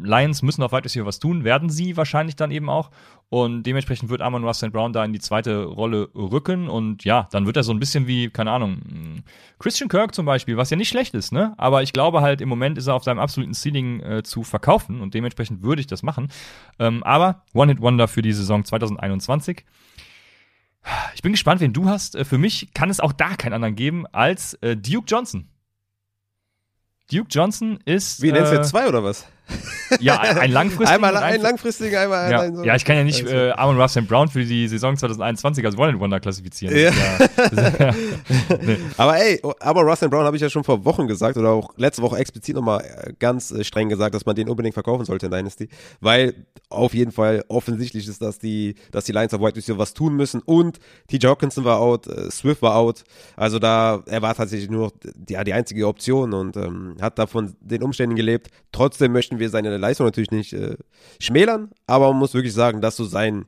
Lions 0.03 0.41
müssen 0.41 0.61
auf 0.61 0.73
Wide 0.73 1.05
was 1.05 1.19
tun, 1.19 1.43
werden 1.43 1.69
sie 1.69 1.95
wahrscheinlich 1.95 2.35
dann 2.35 2.51
eben 2.51 2.69
auch. 2.69 2.91
Und 3.29 3.63
dementsprechend 3.63 4.09
wird 4.09 4.21
Amon 4.21 4.43
Russell 4.43 4.71
Brown 4.71 4.91
da 4.91 5.05
in 5.05 5.13
die 5.13 5.19
zweite 5.19 5.63
Rolle 5.63 6.09
rücken. 6.15 6.67
Und 6.67 7.05
ja, 7.05 7.27
dann 7.31 7.45
wird 7.45 7.55
er 7.55 7.63
so 7.63 7.71
ein 7.71 7.79
bisschen 7.79 8.07
wie, 8.07 8.29
keine 8.29 8.51
Ahnung, 8.51 9.23
Christian 9.59 9.87
Kirk 9.87 10.15
zum 10.15 10.25
Beispiel, 10.25 10.57
was 10.57 10.69
ja 10.69 10.77
nicht 10.77 10.89
schlecht 10.89 11.13
ist, 11.13 11.31
ne? 11.31 11.53
Aber 11.57 11.83
ich 11.83 11.93
glaube 11.93 12.21
halt, 12.21 12.41
im 12.41 12.49
Moment 12.49 12.77
ist 12.77 12.87
er 12.87 12.95
auf 12.95 13.03
seinem 13.03 13.19
absoluten 13.19 13.53
Ceiling 13.53 14.01
äh, 14.01 14.23
zu 14.23 14.43
verkaufen 14.43 14.99
und 14.99 15.13
dementsprechend 15.13 15.61
würde 15.61 15.79
ich 15.79 15.87
das 15.87 16.03
machen. 16.03 16.29
Ähm, 16.79 17.03
aber 17.03 17.43
One-Hit-Wonder 17.53 18.07
für 18.07 18.21
die 18.21 18.33
Saison 18.33 18.65
2021. 18.65 19.63
Ich 21.13 21.21
bin 21.21 21.33
gespannt, 21.33 21.61
wen 21.61 21.73
du 21.73 21.87
hast. 21.87 22.15
Äh, 22.15 22.25
für 22.25 22.37
mich 22.37 22.73
kann 22.73 22.89
es 22.89 22.99
auch 22.99 23.13
da 23.13 23.35
keinen 23.35 23.53
anderen 23.53 23.75
geben 23.75 24.07
als 24.07 24.55
äh, 24.55 24.75
Duke 24.75 25.05
Johnson. 25.07 25.49
Duke 27.11 27.27
Johnson 27.29 27.79
ist. 27.85 28.21
Wie 28.21 28.31
nennst 28.31 28.51
du 28.51 28.57
jetzt 28.57 28.69
zwei 28.69 28.87
oder 28.87 29.03
was? 29.03 29.25
Ja, 29.99 30.19
ein 30.19 30.51
langfristiger. 30.51 30.91
einmal 30.91 31.17
ein 31.17 31.41
langfristiger, 31.41 32.01
einmal 32.01 32.31
ja. 32.31 32.41
ein 32.41 32.55
so. 32.55 32.63
Ja, 32.63 32.75
ich 32.75 32.85
kann 32.85 32.95
ja 32.95 33.03
nicht 33.03 33.23
also. 33.23 33.35
äh, 33.35 33.51
Amon 33.51 33.79
Russell 33.79 34.03
Brown 34.03 34.27
für 34.27 34.43
die 34.43 34.67
Saison 34.67 34.95
2021 34.95 35.65
als 35.65 35.77
One 35.77 35.99
Wonder 35.99 36.19
klassifizieren. 36.19 36.75
Ja. 36.77 36.91
ja, 36.91 37.95
nee. 38.62 38.77
Aber 38.97 39.17
ey, 39.17 39.41
aber 39.59 39.81
Russell 39.81 40.09
Brown 40.09 40.25
habe 40.25 40.35
ich 40.35 40.41
ja 40.41 40.49
schon 40.49 40.63
vor 40.63 40.85
Wochen 40.85 41.07
gesagt 41.07 41.38
oder 41.38 41.49
auch 41.49 41.73
letzte 41.77 42.01
Woche 42.01 42.17
explizit 42.17 42.55
nochmal 42.55 42.83
äh, 42.83 43.13
ganz 43.17 43.51
äh, 43.51 43.63
streng 43.63 43.89
gesagt, 43.89 44.13
dass 44.13 44.25
man 44.25 44.35
den 44.35 44.49
unbedingt 44.49 44.75
verkaufen 44.75 45.05
sollte 45.05 45.25
in 45.25 45.31
Dynasty, 45.31 45.69
weil 46.01 46.35
auf 46.69 46.93
jeden 46.93 47.12
Fall 47.12 47.43
offensichtlich 47.47 48.07
ist, 48.07 48.21
dass 48.21 48.38
die, 48.38 48.75
dass 48.91 49.05
die 49.05 49.12
Lions 49.12 49.33
of 49.33 49.41
White 49.41 49.55
Receiver 49.55 49.77
was 49.79 49.93
tun 49.93 50.15
müssen 50.15 50.41
und 50.41 50.79
TJ 51.07 51.27
Hawkinson 51.27 51.63
war 51.63 51.79
out, 51.79 52.07
äh, 52.07 52.29
Swift 52.29 52.62
war 52.62 52.75
out, 52.75 53.03
also 53.35 53.57
da 53.57 54.03
er 54.05 54.21
war 54.21 54.35
tatsächlich 54.35 54.69
nur 54.69 54.91
die, 55.15 55.33
ja, 55.33 55.43
die 55.43 55.53
einzige 55.53 55.88
Option 55.88 56.33
und 56.33 56.57
ähm, 56.57 56.95
hat 57.01 57.17
da 57.17 57.27
von 57.27 57.55
den 57.62 57.83
Umständen 57.83 58.15
gelebt. 58.15 58.49
Trotzdem 58.71 59.12
möchten 59.12 59.38
wir 59.39 59.49
seine 59.49 59.75
Leistung 59.78 60.06
natürlich 60.06 60.32
nicht 60.32 60.54
äh, 60.54 60.78
schmälern, 61.19 61.71
aber 61.88 62.10
man 62.10 62.19
muss 62.19 62.34
wirklich 62.34 62.54
sagen, 62.54 62.82
dass 62.82 62.95
so 62.95 63.06
sein, 63.06 63.45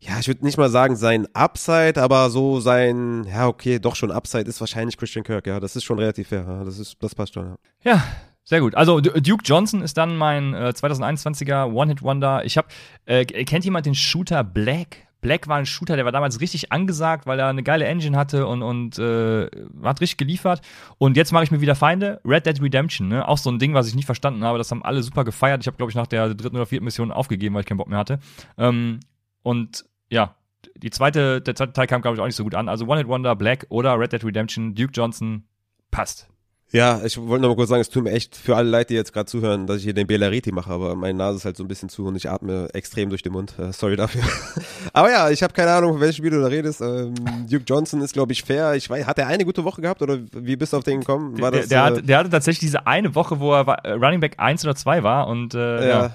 ja, 0.00 0.18
ich 0.18 0.28
würde 0.28 0.44
nicht 0.44 0.58
mal 0.58 0.70
sagen 0.70 0.96
sein 0.96 1.26
Upside, 1.34 2.00
aber 2.02 2.30
so 2.30 2.60
sein, 2.60 3.24
ja, 3.24 3.46
okay, 3.48 3.78
doch 3.78 3.96
schon 3.96 4.10
Upside 4.10 4.48
ist 4.48 4.60
wahrscheinlich 4.60 4.96
Christian 4.96 5.24
Kirk, 5.24 5.46
ja, 5.46 5.60
das 5.60 5.76
ist 5.76 5.84
schon 5.84 5.98
relativ 5.98 6.28
fair, 6.28 6.44
ja, 6.46 6.64
das 6.64 6.78
ist, 6.78 6.96
das 7.00 7.14
passt 7.14 7.34
schon, 7.34 7.46
ja. 7.46 7.56
Ja, 7.84 8.04
sehr 8.44 8.60
gut. 8.60 8.74
Also 8.74 9.00
Duke 9.00 9.44
Johnson 9.44 9.82
ist 9.82 9.96
dann 9.96 10.16
mein 10.16 10.52
äh, 10.52 10.72
2021er 10.74 11.72
One-Hit-Wonder. 11.72 12.44
Ich 12.44 12.56
habe, 12.56 12.68
äh, 13.06 13.24
kennt 13.24 13.64
jemand 13.64 13.86
den 13.86 13.94
Shooter 13.94 14.42
Black? 14.42 15.06
Black 15.22 15.48
war 15.48 15.56
ein 15.56 15.66
Shooter, 15.66 15.96
der 15.96 16.04
war 16.04 16.12
damals 16.12 16.40
richtig 16.40 16.72
angesagt, 16.72 17.26
weil 17.26 17.38
er 17.38 17.46
eine 17.46 17.62
geile 17.62 17.86
Engine 17.86 18.16
hatte 18.16 18.46
und, 18.46 18.62
und 18.62 18.98
äh, 18.98 19.48
hat 19.82 20.00
richtig 20.00 20.18
geliefert. 20.18 20.60
Und 20.98 21.16
jetzt 21.16 21.32
mache 21.32 21.44
ich 21.44 21.52
mir 21.52 21.60
wieder 21.60 21.76
Feinde. 21.76 22.20
Red 22.24 22.44
Dead 22.44 22.60
Redemption, 22.60 23.08
ne? 23.08 23.26
Auch 23.26 23.38
so 23.38 23.48
ein 23.48 23.60
Ding, 23.60 23.72
was 23.72 23.86
ich 23.86 23.94
nicht 23.94 24.04
verstanden 24.04 24.42
habe. 24.42 24.58
Das 24.58 24.70
haben 24.72 24.84
alle 24.84 25.02
super 25.02 25.24
gefeiert. 25.24 25.62
Ich 25.62 25.68
habe, 25.68 25.76
glaube 25.76 25.90
ich, 25.90 25.96
nach 25.96 26.08
der 26.08 26.34
dritten 26.34 26.56
oder 26.56 26.66
vierten 26.66 26.84
Mission 26.84 27.12
aufgegeben, 27.12 27.54
weil 27.54 27.60
ich 27.60 27.66
keinen 27.66 27.78
Bock 27.78 27.88
mehr 27.88 27.98
hatte. 27.98 28.18
Ähm, 28.58 28.98
und 29.42 29.84
ja, 30.10 30.34
die 30.76 30.90
zweite, 30.90 31.40
der 31.40 31.54
zweite 31.54 31.72
Teil 31.72 31.86
kam, 31.86 32.02
glaube 32.02 32.16
ich, 32.16 32.20
auch 32.20 32.26
nicht 32.26 32.36
so 32.36 32.44
gut 32.44 32.56
an. 32.56 32.68
Also 32.68 32.86
One 32.86 32.98
Hit 32.98 33.08
Wonder, 33.08 33.36
Black 33.36 33.66
oder 33.68 33.98
Red 33.98 34.12
Dead 34.12 34.24
Redemption, 34.24 34.74
Duke 34.74 34.92
Johnson, 34.92 35.44
passt. 35.92 36.31
Ja, 36.72 37.02
ich 37.04 37.18
wollte 37.18 37.42
noch 37.42 37.50
mal 37.50 37.54
kurz 37.54 37.68
sagen, 37.68 37.82
es 37.82 37.90
tut 37.90 38.02
mir 38.02 38.12
echt 38.12 38.34
für 38.34 38.56
alle 38.56 38.70
Leute, 38.70 38.86
die 38.88 38.94
jetzt 38.94 39.12
gerade 39.12 39.26
zuhören, 39.26 39.66
dass 39.66 39.78
ich 39.78 39.84
hier 39.84 39.92
den 39.92 40.06
Belariti 40.06 40.52
mache, 40.52 40.72
aber 40.72 40.94
meine 40.96 41.18
Nase 41.18 41.36
ist 41.36 41.44
halt 41.44 41.56
so 41.58 41.64
ein 41.64 41.68
bisschen 41.68 41.90
zu 41.90 42.06
und 42.06 42.16
ich 42.16 42.30
atme 42.30 42.68
extrem 42.72 43.10
durch 43.10 43.22
den 43.22 43.32
Mund. 43.32 43.54
Äh, 43.58 43.74
sorry 43.74 43.94
dafür. 43.94 44.22
aber 44.94 45.10
ja, 45.10 45.28
ich 45.28 45.42
habe 45.42 45.52
keine 45.52 45.70
Ahnung, 45.70 45.92
von 45.92 46.00
welchem 46.00 46.16
Spiel 46.16 46.30
du 46.30 46.40
da 46.40 46.46
redest. 46.46 46.80
Ähm, 46.80 47.14
Duke 47.46 47.64
Johnson 47.66 48.00
ist, 48.00 48.14
glaube 48.14 48.32
ich, 48.32 48.42
fair. 48.42 48.74
Ich 48.74 48.88
weiß, 48.88 49.06
hat 49.06 49.18
er 49.18 49.26
eine 49.26 49.44
gute 49.44 49.64
Woche 49.64 49.82
gehabt 49.82 50.00
oder 50.00 50.18
wie 50.32 50.56
bist 50.56 50.72
du 50.72 50.78
auf 50.78 50.84
den 50.84 51.00
gekommen? 51.00 51.38
War 51.38 51.50
das, 51.50 51.68
der, 51.68 51.68
der, 51.68 51.78
äh, 51.78 51.90
hatte, 51.90 52.06
der 52.06 52.18
hatte 52.18 52.30
tatsächlich 52.30 52.60
diese 52.60 52.86
eine 52.86 53.14
Woche, 53.14 53.38
wo 53.38 53.52
er 53.52 53.68
äh, 53.84 53.92
Running 53.92 54.20
Back 54.20 54.36
1 54.38 54.64
oder 54.64 54.74
2 54.74 55.02
war 55.02 55.26
und 55.26 55.54
äh, 55.54 55.58
ja, 55.58 56.02
ja. 56.04 56.10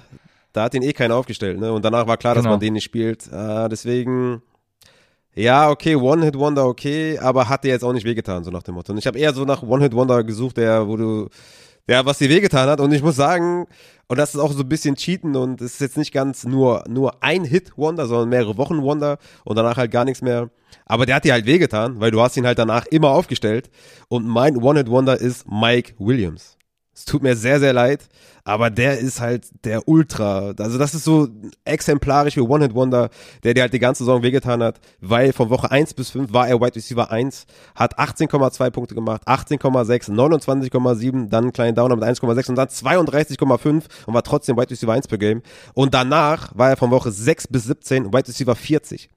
Da 0.54 0.64
hat 0.64 0.74
ihn 0.74 0.82
eh 0.82 0.94
keiner 0.94 1.14
aufgestellt, 1.14 1.60
ne? 1.60 1.72
Und 1.72 1.86
danach 1.86 2.08
war 2.08 2.18
klar, 2.18 2.34
genau. 2.34 2.46
dass 2.46 2.50
man 2.50 2.60
den 2.60 2.74
nicht 2.74 2.84
spielt. 2.84 3.32
Äh, 3.32 3.70
deswegen 3.70 4.42
ja, 5.38 5.70
okay, 5.70 5.96
One-Hit-Wonder, 5.96 6.66
okay, 6.66 7.20
aber 7.20 7.48
hat 7.48 7.64
dir 7.64 7.70
jetzt 7.70 7.84
auch 7.84 7.94
nicht 7.94 8.06
wehgetan, 8.06 8.44
so 8.44 8.50
nach 8.50 8.64
dem 8.64 8.74
Motto. 8.74 8.92
Und 8.92 8.98
ich 8.98 9.06
habe 9.06 9.20
eher 9.20 9.34
so 9.34 9.46
nach 9.46 9.62
One-Hit-Wonder 9.62 10.24
gesucht, 10.24 10.58
der, 10.58 10.88
wo 10.88 10.98
du, 10.98 11.30
der, 11.88 12.04
was 12.08 12.18
dir 12.18 12.30
wehgetan 12.30 12.68
hat. 12.68 12.80
Und 12.80 12.92
ich 12.92 13.04
muss 13.04 13.16
sagen, 13.16 13.68
und 14.08 14.18
das 14.18 14.34
ist 14.34 14.42
auch 14.42 14.52
so 14.52 14.62
ein 14.62 14.70
bisschen 14.70 14.96
Cheaten 14.96 15.36
und 15.36 15.62
es 15.62 15.74
ist 15.74 15.82
jetzt 15.82 15.98
nicht 15.98 16.12
ganz 16.12 16.44
nur, 16.44 16.84
nur 16.90 17.22
ein 17.22 17.44
Hit-Wonder, 17.44 18.08
sondern 18.08 18.30
mehrere 18.30 18.58
Wochen-Wonder 18.58 19.20
und 19.44 19.56
danach 19.56 19.78
halt 19.78 19.92
gar 19.92 20.06
nichts 20.06 20.24
mehr. 20.24 20.50
Aber 20.88 21.06
der 21.06 21.16
hat 21.16 21.24
dir 21.24 21.34
halt 21.34 21.46
wehgetan, 21.46 22.00
weil 22.00 22.10
du 22.10 22.20
hast 22.20 22.36
ihn 22.36 22.48
halt 22.48 22.58
danach 22.58 22.88
immer 22.88 23.10
aufgestellt. 23.10 23.70
Und 24.08 24.26
mein 24.26 24.58
One-Hit-Wonder 24.58 25.22
ist 25.22 25.46
Mike 25.48 25.94
Williams. 26.00 26.57
Es 26.98 27.06
tut 27.06 27.22
mir 27.22 27.36
sehr, 27.36 27.60
sehr 27.60 27.74
leid, 27.74 28.10
aber 28.44 28.72
der 28.72 28.98
ist 28.98 29.22
halt 29.22 29.46
der 29.66 29.88
Ultra. 29.88 30.56
Also 30.58 30.80
das 30.80 30.96
ist 30.96 31.04
so 31.04 31.28
exemplarisch 31.64 32.36
wie 32.38 32.42
One 32.42 32.66
Hit 32.66 32.74
Wonder, 32.74 33.12
der 33.44 33.54
dir 33.54 33.62
halt 33.62 33.74
die 33.74 33.78
ganze 33.78 34.04
Saison 34.04 34.24
wehgetan 34.24 34.64
hat, 34.64 34.80
weil 35.00 35.32
von 35.32 35.52
Woche 35.52 35.70
1 35.70 35.94
bis 35.94 36.10
5 36.10 36.34
war 36.34 36.48
er 36.48 36.60
Wide 36.60 36.76
Receiver 36.76 37.12
1, 37.12 37.46
hat 37.76 38.00
18,2 38.00 38.72
Punkte 38.72 38.96
gemacht, 38.96 39.22
18,6, 39.28 40.10
29,7, 40.12 41.30
dann 41.30 41.44
einen 41.44 41.54
kleinen 41.54 41.76
Downer 41.76 41.98
mit 41.98 42.04
1,6 42.04 42.50
und 42.50 42.56
dann 42.56 42.68
32,5 42.68 43.84
und 44.08 44.14
war 44.16 44.24
trotzdem 44.24 44.58
Wide 44.58 44.72
Receiver 44.72 44.94
1 44.94 45.08
per 45.08 45.20
Game. 45.20 45.44
Und 45.76 45.94
danach 45.94 46.58
war 46.58 46.72
er 46.72 46.78
von 46.78 46.90
Woche 46.90 47.12
6 47.12 47.50
bis 47.50 47.66
17 47.66 48.12
Wide 48.12 48.28
Receiver 48.28 48.56
40. 48.56 49.12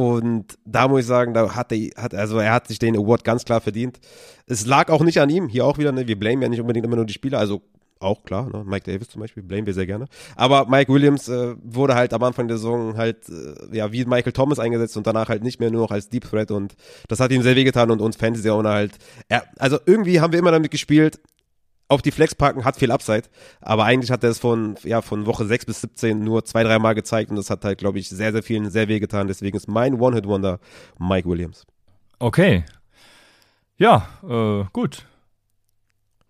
Und 0.00 0.56
da 0.64 0.88
muss 0.88 1.00
ich 1.00 1.06
sagen, 1.06 1.34
da 1.34 1.54
hat 1.54 1.72
er, 1.72 1.90
hat, 2.02 2.14
also 2.14 2.38
er 2.38 2.54
hat 2.54 2.68
sich 2.68 2.78
den 2.78 2.96
Award 2.96 3.22
ganz 3.22 3.44
klar 3.44 3.60
verdient. 3.60 4.00
Es 4.46 4.64
lag 4.64 4.88
auch 4.88 5.02
nicht 5.02 5.20
an 5.20 5.28
ihm, 5.28 5.46
hier 5.48 5.66
auch 5.66 5.76
wieder, 5.76 5.92
ne, 5.92 6.08
wir 6.08 6.18
blamen 6.18 6.40
ja 6.40 6.48
nicht 6.48 6.60
unbedingt 6.60 6.86
immer 6.86 6.96
nur 6.96 7.04
die 7.04 7.12
Spieler, 7.12 7.38
also 7.38 7.60
auch 7.98 8.22
klar, 8.22 8.48
ne? 8.48 8.64
Mike 8.64 8.90
Davis 8.90 9.10
zum 9.10 9.20
Beispiel, 9.20 9.42
blamen 9.42 9.66
wir 9.66 9.74
sehr 9.74 9.84
gerne. 9.84 10.06
Aber 10.34 10.66
Mike 10.66 10.90
Williams 10.90 11.28
äh, 11.28 11.54
wurde 11.62 11.96
halt 11.96 12.14
am 12.14 12.22
Anfang 12.22 12.48
der 12.48 12.56
Saison 12.56 12.96
halt, 12.96 13.28
äh, 13.28 13.76
ja, 13.76 13.92
wie 13.92 14.06
Michael 14.06 14.32
Thomas 14.32 14.58
eingesetzt 14.58 14.96
und 14.96 15.06
danach 15.06 15.28
halt 15.28 15.42
nicht 15.42 15.60
mehr 15.60 15.70
nur 15.70 15.82
noch 15.82 15.90
als 15.90 16.08
Deep 16.08 16.24
Threat 16.24 16.50
und 16.50 16.74
das 17.08 17.20
hat 17.20 17.30
ihm 17.30 17.42
sehr 17.42 17.56
wehgetan 17.56 17.90
und 17.90 18.00
uns 18.00 18.16
Fantasy-Owner 18.16 18.70
halt, 18.70 18.92
er, 19.28 19.44
also 19.58 19.78
irgendwie 19.84 20.22
haben 20.22 20.32
wir 20.32 20.38
immer 20.38 20.50
damit 20.50 20.70
gespielt, 20.70 21.20
auf 21.90 22.02
die 22.02 22.12
Flex 22.12 22.34
packen, 22.36 22.64
hat 22.64 22.76
viel 22.76 22.92
Upside, 22.92 23.24
aber 23.60 23.84
eigentlich 23.84 24.12
hat 24.12 24.22
er 24.22 24.30
es 24.30 24.38
von, 24.38 24.76
ja, 24.84 25.02
von 25.02 25.26
Woche 25.26 25.44
6 25.44 25.66
bis 25.66 25.80
17 25.80 26.22
nur 26.22 26.44
zwei, 26.44 26.62
drei 26.62 26.78
Mal 26.78 26.94
gezeigt 26.94 27.30
und 27.30 27.36
das 27.36 27.50
hat 27.50 27.64
halt, 27.64 27.78
glaube 27.78 27.98
ich, 27.98 28.08
sehr, 28.08 28.30
sehr 28.32 28.44
vielen 28.44 28.70
sehr 28.70 28.86
wehgetan. 28.86 29.26
Deswegen 29.26 29.56
ist 29.56 29.68
mein 29.68 30.00
One-Hit-Wonder 30.00 30.60
Mike 30.98 31.28
Williams. 31.28 31.66
Okay. 32.20 32.64
Ja, 33.76 34.08
äh, 34.22 34.64
gut. 34.72 35.04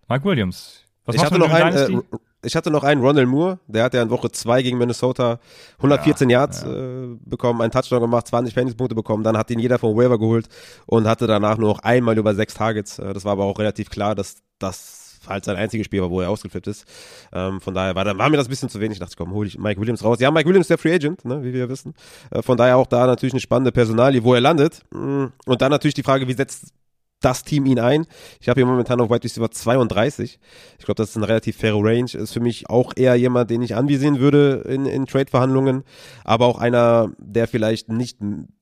Mike 0.09 0.25
Williams. 0.25 0.83
Was 1.05 1.15
ich 1.15 1.23
hatte 1.23 1.37
noch 1.37 1.53
einen, 1.53 1.99
äh, 1.99 2.01
ich 2.43 2.55
hatte 2.55 2.71
noch 2.71 2.83
einen 2.83 3.01
Ronald 3.01 3.27
Moore, 3.27 3.59
der 3.67 3.83
hat 3.83 3.93
ja 3.93 4.01
in 4.01 4.09
Woche 4.09 4.31
2 4.31 4.63
gegen 4.63 4.79
Minnesota 4.79 5.39
114 5.77 6.27
ja, 6.29 6.39
Yards 6.39 6.63
ja. 6.63 6.71
Äh, 6.71 7.17
bekommen, 7.23 7.61
einen 7.61 7.71
Touchdown 7.71 8.01
gemacht, 8.01 8.27
20 8.27 8.55
Fantasy-Punkte 8.55 8.95
bekommen, 8.95 9.23
dann 9.23 9.37
hat 9.37 9.51
ihn 9.51 9.59
jeder 9.59 9.77
vom 9.77 9.95
Waiver 9.95 10.17
geholt 10.17 10.47
und 10.87 11.07
hatte 11.07 11.27
danach 11.27 11.57
nur 11.57 11.69
noch 11.69 11.79
einmal 11.79 12.17
über 12.17 12.33
sechs 12.33 12.55
Targets. 12.55 12.97
Äh, 12.97 13.13
das 13.13 13.25
war 13.25 13.33
aber 13.33 13.45
auch 13.45 13.59
relativ 13.59 13.91
klar, 13.91 14.15
dass 14.15 14.41
das 14.57 15.00
halt 15.27 15.45
sein 15.45 15.55
einziges 15.55 15.85
Spiel 15.85 16.01
war, 16.01 16.09
wo 16.09 16.21
er 16.21 16.29
ausgeflippt 16.29 16.67
ist. 16.67 16.85
Ähm, 17.33 17.61
von 17.61 17.73
daher 17.73 17.95
war, 17.95 18.05
war 18.05 18.29
mir 18.29 18.37
das 18.37 18.47
ein 18.47 18.49
bisschen 18.49 18.69
zu 18.69 18.79
wenig. 18.79 18.95
Ich 18.95 18.99
dachte, 18.99 19.15
komm, 19.17 19.31
hol 19.31 19.45
ich 19.45 19.57
Mike 19.57 19.79
Williams 19.79 20.03
raus. 20.03 20.19
Ja, 20.19 20.31
Mike 20.31 20.47
Williams 20.47 20.67
der 20.67 20.77
Free 20.77 20.93
Agent, 20.93 21.25
ne, 21.25 21.43
wie 21.43 21.53
wir 21.53 21.69
wissen. 21.69 21.93
Äh, 22.31 22.41
von 22.41 22.57
daher 22.57 22.77
auch 22.77 22.87
da 22.87 23.05
natürlich 23.05 23.33
eine 23.33 23.41
spannende 23.41 23.71
Personalie, 23.71 24.23
wo 24.23 24.33
er 24.33 24.41
landet. 24.41 24.81
Mm, 24.91 25.25
und 25.45 25.61
dann 25.61 25.71
natürlich 25.71 25.93
die 25.93 26.03
Frage, 26.03 26.27
wie 26.27 26.33
setzt 26.33 26.73
das 27.21 27.43
Team 27.43 27.65
ihn 27.67 27.79
ein. 27.79 28.07
Ich 28.39 28.49
habe 28.49 28.59
hier 28.59 28.65
momentan 28.65 28.99
auf 28.99 29.09
White 29.09 29.23
Receiver 29.23 29.49
32. 29.49 30.39
Ich 30.79 30.85
glaube, 30.85 30.95
das 30.95 31.11
ist 31.11 31.17
eine 31.17 31.27
relativ 31.27 31.57
faire 31.57 31.77
Range. 31.77 32.11
Ist 32.11 32.33
für 32.33 32.39
mich 32.39 32.69
auch 32.69 32.93
eher 32.95 33.15
jemand, 33.15 33.49
den 33.49 33.61
ich 33.61 33.75
anvisieren 33.75 34.19
würde 34.19 34.63
in, 34.67 34.85
in 34.85 35.05
Trade-Verhandlungen, 35.05 35.83
aber 36.23 36.47
auch 36.47 36.57
einer, 36.59 37.11
der 37.19 37.47
vielleicht 37.47 37.89
nicht 37.89 38.17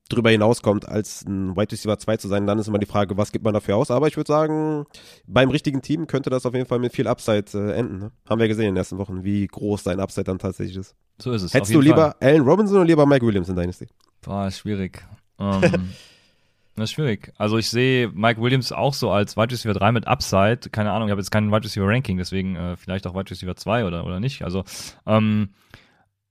drüber 0.10 0.32
hinauskommt, 0.32 0.88
als 0.88 1.24
ein 1.26 1.56
Wide 1.56 1.72
Receiver 1.72 1.98
2 1.98 2.18
zu 2.18 2.28
sein, 2.28 2.48
dann 2.48 2.60
ist 2.60 2.68
immer 2.68 2.80
die 2.80 2.86
Frage, 2.86 3.16
was 3.16 3.32
gibt 3.32 3.46
man 3.46 3.54
dafür 3.54 3.78
aus? 3.78 3.92
Aber 3.92 4.08
ich 4.08 4.18
würde 4.18 4.28
sagen, 4.28 4.86
beim 5.28 5.50
richtigen 5.50 5.82
Team 5.82 6.08
könnte 6.08 6.30
das 6.30 6.46
auf 6.46 6.54
jeden 6.54 6.66
Fall 6.66 6.80
mit 6.80 6.94
viel 6.94 7.08
Upside 7.08 7.46
äh, 7.54 7.74
enden. 7.74 8.00
Ne? 8.00 8.12
Haben 8.28 8.42
wir 8.42 8.48
gesehen 8.48 8.66
in 8.66 8.74
den 8.74 8.78
ersten 8.78 8.98
Wochen, 8.98 9.24
wie 9.24 9.48
groß 9.48 9.84
sein 9.84 10.00
Upside 10.00 10.26
dann 10.26 10.40
tatsächlich 10.40 10.78
ist. 10.78 10.96
So 11.20 11.32
ist 11.32 11.44
es. 11.44 11.54
Hättest 11.54 11.74
du 11.74 11.82
lieber 11.82 12.16
Fall. 12.20 12.30
Allen 12.30 12.42
Robinson 12.42 12.78
oder 12.78 12.86
lieber 12.86 13.06
Mike 13.06 13.26
Williams 13.26 13.50
in 13.50 13.56
Dynasty? 13.56 13.88
Boah, 14.22 14.50
schwierig. 14.52 15.06
Um, 15.38 15.62
das 16.76 16.86
ist 16.86 16.92
schwierig. 16.92 17.32
Also 17.38 17.58
ich 17.58 17.70
sehe 17.70 18.10
Mike 18.10 18.42
Williams 18.42 18.72
auch 18.72 18.94
so 18.94 19.12
als 19.12 19.38
Wide 19.38 19.52
Receiver 19.52 19.74
3 19.74 19.92
mit 19.92 20.08
Upside. 20.08 20.70
Keine 20.72 20.92
Ahnung, 20.92 21.08
ich 21.08 21.12
habe 21.12 21.22
jetzt 21.22 21.32
keinen 21.32 21.52
Wide 21.52 21.64
Receiver 21.64 21.88
Ranking, 21.88 22.18
deswegen 22.18 22.56
äh, 22.56 22.78
vielleicht 22.78 23.06
auch 23.06 23.14
Wide 23.14 23.30
Receiver 23.30 23.56
2 23.56 23.86
oder, 23.86 24.06
oder 24.06 24.20
nicht. 24.20 24.44
Also, 24.44 24.64
ähm, 25.06 25.50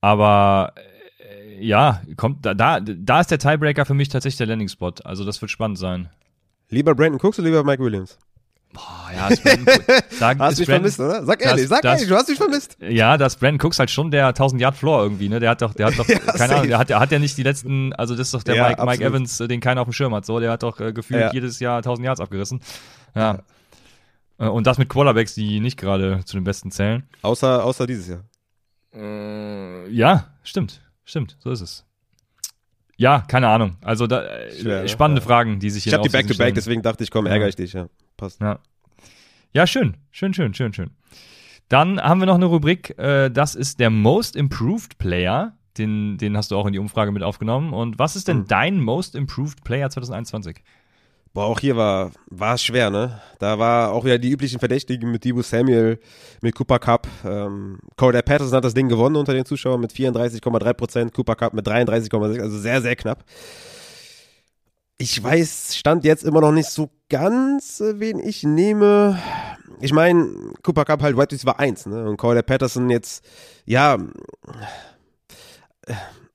aber 0.00 0.74
ja, 1.60 2.02
kommt 2.16 2.44
da, 2.44 2.54
da, 2.54 2.80
da 2.80 3.20
ist 3.20 3.30
der 3.30 3.38
Tiebreaker 3.38 3.84
für 3.84 3.94
mich 3.94 4.08
tatsächlich 4.08 4.38
der 4.38 4.46
Landing-Spot. 4.48 4.92
Also 5.04 5.24
das 5.24 5.40
wird 5.40 5.50
spannend 5.50 5.78
sein. 5.78 6.08
Lieber 6.70 6.94
Brandon 6.94 7.20
Cooks 7.20 7.38
oder 7.38 7.48
lieber 7.48 7.64
Mike 7.64 7.82
Williams? 7.82 8.18
Boah, 8.72 9.10
ja, 9.14 9.28
ist 9.28 9.42
Brandon, 9.42 9.74
sag, 10.10 10.38
hast 10.38 10.58
du 10.58 10.60
mich 10.60 10.68
vermisst, 10.68 11.00
oder? 11.00 11.24
Sag 11.24 11.42
ehrlich, 11.42 11.62
das, 11.62 11.70
sag 11.70 11.82
das, 11.82 11.92
ehrlich, 11.94 12.08
du 12.08 12.16
hast 12.16 12.28
mich 12.28 12.36
vermisst. 12.36 12.76
Ja, 12.80 13.16
das 13.16 13.36
Brandon 13.36 13.66
Cooks 13.66 13.78
halt 13.78 13.90
schon 13.90 14.10
der 14.10 14.28
1000 14.28 14.60
Yard 14.60 14.76
Floor 14.76 15.02
irgendwie, 15.02 15.30
ne? 15.30 15.40
Der 15.40 15.50
hat 15.50 15.62
doch, 15.62 15.72
der 15.72 15.86
hat 15.86 15.98
doch, 15.98 16.06
ja, 16.08 16.18
keine 16.18 16.56
Ahnung, 16.56 16.68
der 16.68 16.78
hat, 16.78 16.90
der 16.90 17.00
hat 17.00 17.10
ja 17.10 17.18
nicht 17.18 17.38
die 17.38 17.42
letzten, 17.42 17.94
also 17.94 18.14
das 18.14 18.28
ist 18.28 18.34
doch 18.34 18.42
der 18.42 18.56
ja, 18.56 18.68
Mike, 18.68 18.84
Mike, 18.84 19.04
Evans, 19.04 19.38
den 19.38 19.60
keiner 19.60 19.80
auf 19.80 19.88
dem 19.88 19.92
Schirm 19.92 20.14
hat, 20.14 20.26
so, 20.26 20.38
der 20.38 20.50
hat 20.50 20.62
doch 20.62 20.78
äh, 20.80 20.92
gefühlt 20.92 21.20
ja. 21.20 21.32
jedes 21.32 21.60
Jahr 21.60 21.78
1000 21.78 22.04
Yards 22.04 22.20
abgerissen. 22.20 22.60
Ja. 23.14 23.38
Äh, 24.38 24.48
und 24.48 24.66
das 24.66 24.76
mit 24.76 24.90
Quarterbacks, 24.90 25.34
die 25.34 25.60
nicht 25.60 25.78
gerade 25.78 26.20
zu 26.26 26.36
den 26.36 26.44
besten 26.44 26.70
zählen. 26.70 27.08
Außer, 27.22 27.64
außer 27.64 27.86
dieses 27.86 28.08
Jahr. 28.08 28.24
Äh, 28.92 29.88
ja, 29.90 30.26
stimmt, 30.42 30.82
stimmt, 31.08 31.36
so 31.40 31.50
ist 31.50 31.60
es. 31.60 31.84
Ja, 32.96 33.20
keine 33.20 33.48
Ahnung. 33.48 33.76
Also 33.80 34.06
da, 34.06 34.22
äh, 34.22 34.52
Schwer, 34.52 34.82
ne? 34.82 34.88
spannende 34.88 35.20
ja. 35.20 35.26
Fragen, 35.26 35.60
die 35.60 35.70
sich 35.70 35.84
hier 35.84 35.92
Ich 35.92 35.94
habe 35.94 36.08
die 36.08 36.12
Back-to-Back, 36.12 36.54
deswegen 36.54 36.82
dachte 36.82 37.04
ich, 37.04 37.10
komm, 37.10 37.26
ärgere 37.26 37.48
ich 37.48 37.56
dich. 37.56 37.72
Ja, 37.72 37.88
passt. 38.16 38.40
Ja. 38.40 38.58
ja, 39.52 39.66
schön, 39.66 39.96
schön, 40.10 40.34
schön, 40.34 40.52
schön, 40.52 40.72
schön. 40.72 40.90
Dann 41.68 42.00
haben 42.00 42.20
wir 42.20 42.26
noch 42.26 42.34
eine 42.34 42.46
Rubrik, 42.46 42.98
äh, 42.98 43.30
das 43.30 43.54
ist 43.54 43.78
der 43.78 43.90
Most 43.90 44.36
Improved 44.36 44.98
Player. 44.98 45.54
Den, 45.76 46.18
den 46.18 46.36
hast 46.36 46.50
du 46.50 46.56
auch 46.56 46.66
in 46.66 46.72
die 46.72 46.80
Umfrage 46.80 47.12
mit 47.12 47.22
aufgenommen. 47.22 47.72
Und 47.72 48.00
was 48.00 48.16
ist 48.16 48.26
denn 48.26 48.38
mhm. 48.38 48.46
dein 48.48 48.80
Most 48.80 49.14
Improved 49.14 49.62
Player 49.62 49.88
2021? 49.88 50.64
Boah, 51.38 51.44
auch 51.44 51.60
hier 51.60 51.76
war, 51.76 52.10
es 52.52 52.64
schwer, 52.64 52.90
ne? 52.90 53.20
Da 53.38 53.60
war 53.60 53.92
auch 53.92 54.04
wieder 54.04 54.18
die 54.18 54.32
üblichen 54.32 54.58
Verdächtigen 54.58 55.08
mit 55.12 55.24
Debo 55.24 55.40
Samuel, 55.40 56.00
mit 56.40 56.56
Cooper 56.56 56.80
Cup. 56.80 57.06
Ähm, 57.24 57.78
Cordell 57.94 58.24
Patterson 58.24 58.56
hat 58.56 58.64
das 58.64 58.74
Ding 58.74 58.88
gewonnen 58.88 59.14
unter 59.14 59.34
den 59.34 59.44
Zuschauern 59.44 59.80
mit 59.80 59.92
34,3 59.92 60.72
Prozent, 60.72 61.14
Cooper 61.14 61.36
Cup 61.36 61.54
mit 61.54 61.64
33,6, 61.64 62.40
also 62.40 62.58
sehr, 62.58 62.82
sehr 62.82 62.96
knapp. 62.96 63.24
Ich 64.96 65.22
weiß, 65.22 65.76
stand 65.76 66.04
jetzt 66.04 66.24
immer 66.24 66.40
noch 66.40 66.50
nicht 66.50 66.70
so 66.70 66.90
ganz, 67.08 67.78
äh, 67.78 68.00
wen 68.00 68.18
ich 68.18 68.42
nehme. 68.42 69.16
Ich 69.80 69.92
meine, 69.92 70.26
Cooper 70.64 70.86
Cup 70.86 71.02
halt 71.02 71.16
White 71.16 71.38
war 71.46 71.60
1, 71.60 71.86
ne? 71.86 72.08
Und 72.08 72.16
Cordell 72.16 72.42
Patterson 72.42 72.90
jetzt, 72.90 73.24
ja, 73.64 73.96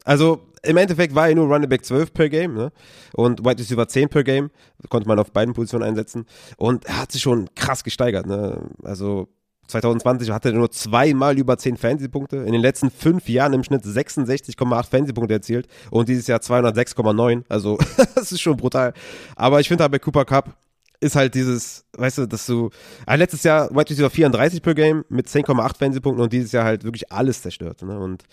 also 0.03 0.41
im 0.65 0.77
Endeffekt 0.77 1.13
war 1.13 1.27
er 1.27 1.35
nur 1.35 1.47
Running 1.47 1.69
Back 1.69 1.83
12 1.85 2.13
per 2.13 2.29
Game 2.29 2.53
ne? 2.53 2.71
und 3.13 3.43
White 3.43 3.59
Receiver 3.59 3.87
10 3.87 4.09
per 4.09 4.23
Game. 4.23 4.49
Konnte 4.89 5.07
man 5.07 5.19
auf 5.19 5.31
beiden 5.31 5.53
Positionen 5.53 5.83
einsetzen. 5.83 6.25
Und 6.57 6.85
er 6.85 7.01
hat 7.01 7.11
sich 7.11 7.21
schon 7.21 7.49
krass 7.55 7.83
gesteigert. 7.83 8.25
Ne? 8.25 8.69
Also 8.83 9.27
2020 9.67 10.29
hatte 10.31 10.49
er 10.49 10.55
nur 10.55 10.71
zweimal 10.71 11.37
über 11.37 11.57
10 11.57 11.77
Fantasy-Punkte. 11.77 12.37
In 12.37 12.53
den 12.53 12.61
letzten 12.61 12.91
fünf 12.91 13.27
Jahren 13.27 13.53
im 13.53 13.63
Schnitt 13.63 13.83
66,8 13.83 14.89
Fantasy-Punkte 14.89 15.33
erzielt 15.33 15.67
und 15.91 16.07
dieses 16.07 16.27
Jahr 16.27 16.39
206,9. 16.39 17.43
Also, 17.49 17.77
das 18.15 18.31
ist 18.31 18.41
schon 18.41 18.55
brutal. 18.57 18.93
Aber 19.35 19.59
ich 19.59 19.67
finde 19.67 19.83
halt 19.83 19.91
bei 19.91 19.99
Cooper 19.99 20.25
Cup 20.25 20.55
ist 20.99 21.17
halt 21.17 21.35
dieses, 21.35 21.83
weißt 21.97 22.19
du, 22.19 22.25
dass 22.27 22.45
du, 22.45 22.69
äh, 23.05 23.17
letztes 23.17 23.43
Jahr 23.43 23.69
White 23.75 23.89
Receiver 23.89 24.09
34 24.09 24.61
per 24.61 24.73
Game 24.73 25.03
mit 25.09 25.27
10,8 25.27 25.77
Fantasy-Punkten 25.77 26.21
und 26.21 26.31
dieses 26.31 26.53
Jahr 26.53 26.63
halt 26.63 26.85
wirklich 26.85 27.11
alles 27.11 27.41
zerstört. 27.41 27.81
Ne? 27.81 27.99
Und 27.99 28.23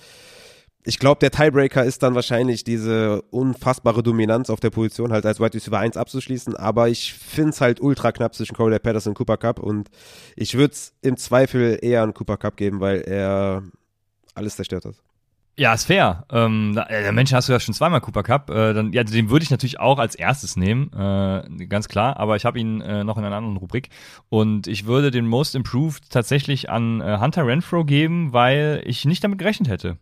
ich 0.84 0.98
glaube, 0.98 1.18
der 1.18 1.30
Tiebreaker 1.30 1.84
ist 1.84 2.02
dann 2.02 2.14
wahrscheinlich 2.14 2.64
diese 2.64 3.22
unfassbare 3.30 4.02
Dominanz 4.02 4.48
auf 4.48 4.60
der 4.60 4.70
Position, 4.70 5.12
halt 5.12 5.26
als 5.26 5.38
Wide 5.38 5.54
Receiver 5.54 5.78
1 5.78 5.96
abzuschließen. 5.96 6.56
Aber 6.56 6.88
ich 6.88 7.12
finde 7.12 7.50
es 7.50 7.60
halt 7.60 7.80
ultra 7.80 8.12
knapp 8.12 8.34
zwischen 8.34 8.56
Corey 8.56 8.78
Patterson 8.78 9.10
und 9.10 9.14
Cooper 9.14 9.36
Cup. 9.36 9.58
Und 9.58 9.90
ich 10.36 10.54
würde 10.54 10.72
es 10.72 10.94
im 11.02 11.16
Zweifel 11.18 11.78
eher 11.82 12.02
an 12.02 12.14
Cooper 12.14 12.38
Cup 12.38 12.56
geben, 12.56 12.80
weil 12.80 13.02
er 13.02 13.62
alles 14.34 14.56
zerstört 14.56 14.86
hat. 14.86 14.94
Ja, 15.56 15.74
ist 15.74 15.84
fair. 15.84 16.24
Ähm, 16.32 16.80
äh, 16.88 17.02
der 17.02 17.12
Mensch 17.12 17.34
hast 17.34 17.50
du 17.50 17.52
ja 17.52 17.60
schon 17.60 17.74
zweimal 17.74 18.00
Cooper 18.00 18.22
Cup. 18.22 18.48
Äh, 18.48 18.72
dann, 18.72 18.94
ja, 18.94 19.04
den 19.04 19.28
würde 19.28 19.42
ich 19.42 19.50
natürlich 19.50 19.78
auch 19.78 19.98
als 19.98 20.14
erstes 20.14 20.56
nehmen, 20.56 20.90
äh, 20.94 21.66
ganz 21.66 21.88
klar. 21.88 22.16
Aber 22.18 22.36
ich 22.36 22.46
habe 22.46 22.58
ihn 22.58 22.80
äh, 22.80 23.04
noch 23.04 23.18
in 23.18 23.24
einer 23.24 23.36
anderen 23.36 23.58
Rubrik. 23.58 23.90
Und 24.30 24.66
ich 24.66 24.86
würde 24.86 25.10
den 25.10 25.26
Most 25.26 25.54
Improved 25.54 26.08
tatsächlich 26.08 26.70
an 26.70 27.02
äh, 27.02 27.18
Hunter 27.20 27.46
Renfro 27.46 27.84
geben, 27.84 28.32
weil 28.32 28.82
ich 28.86 29.04
nicht 29.04 29.22
damit 29.22 29.38
gerechnet 29.38 29.68
hätte. 29.68 29.98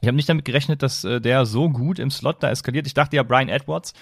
Ich 0.00 0.08
habe 0.08 0.16
nicht 0.16 0.28
damit 0.28 0.44
gerechnet, 0.44 0.82
dass 0.82 1.04
äh, 1.04 1.20
der 1.20 1.46
so 1.46 1.70
gut 1.70 1.98
im 1.98 2.10
Slot 2.10 2.42
da 2.42 2.50
eskaliert. 2.50 2.86
Ich 2.86 2.94
dachte 2.94 3.16
ja, 3.16 3.22
Brian 3.22 3.48
Edwards 3.48 3.94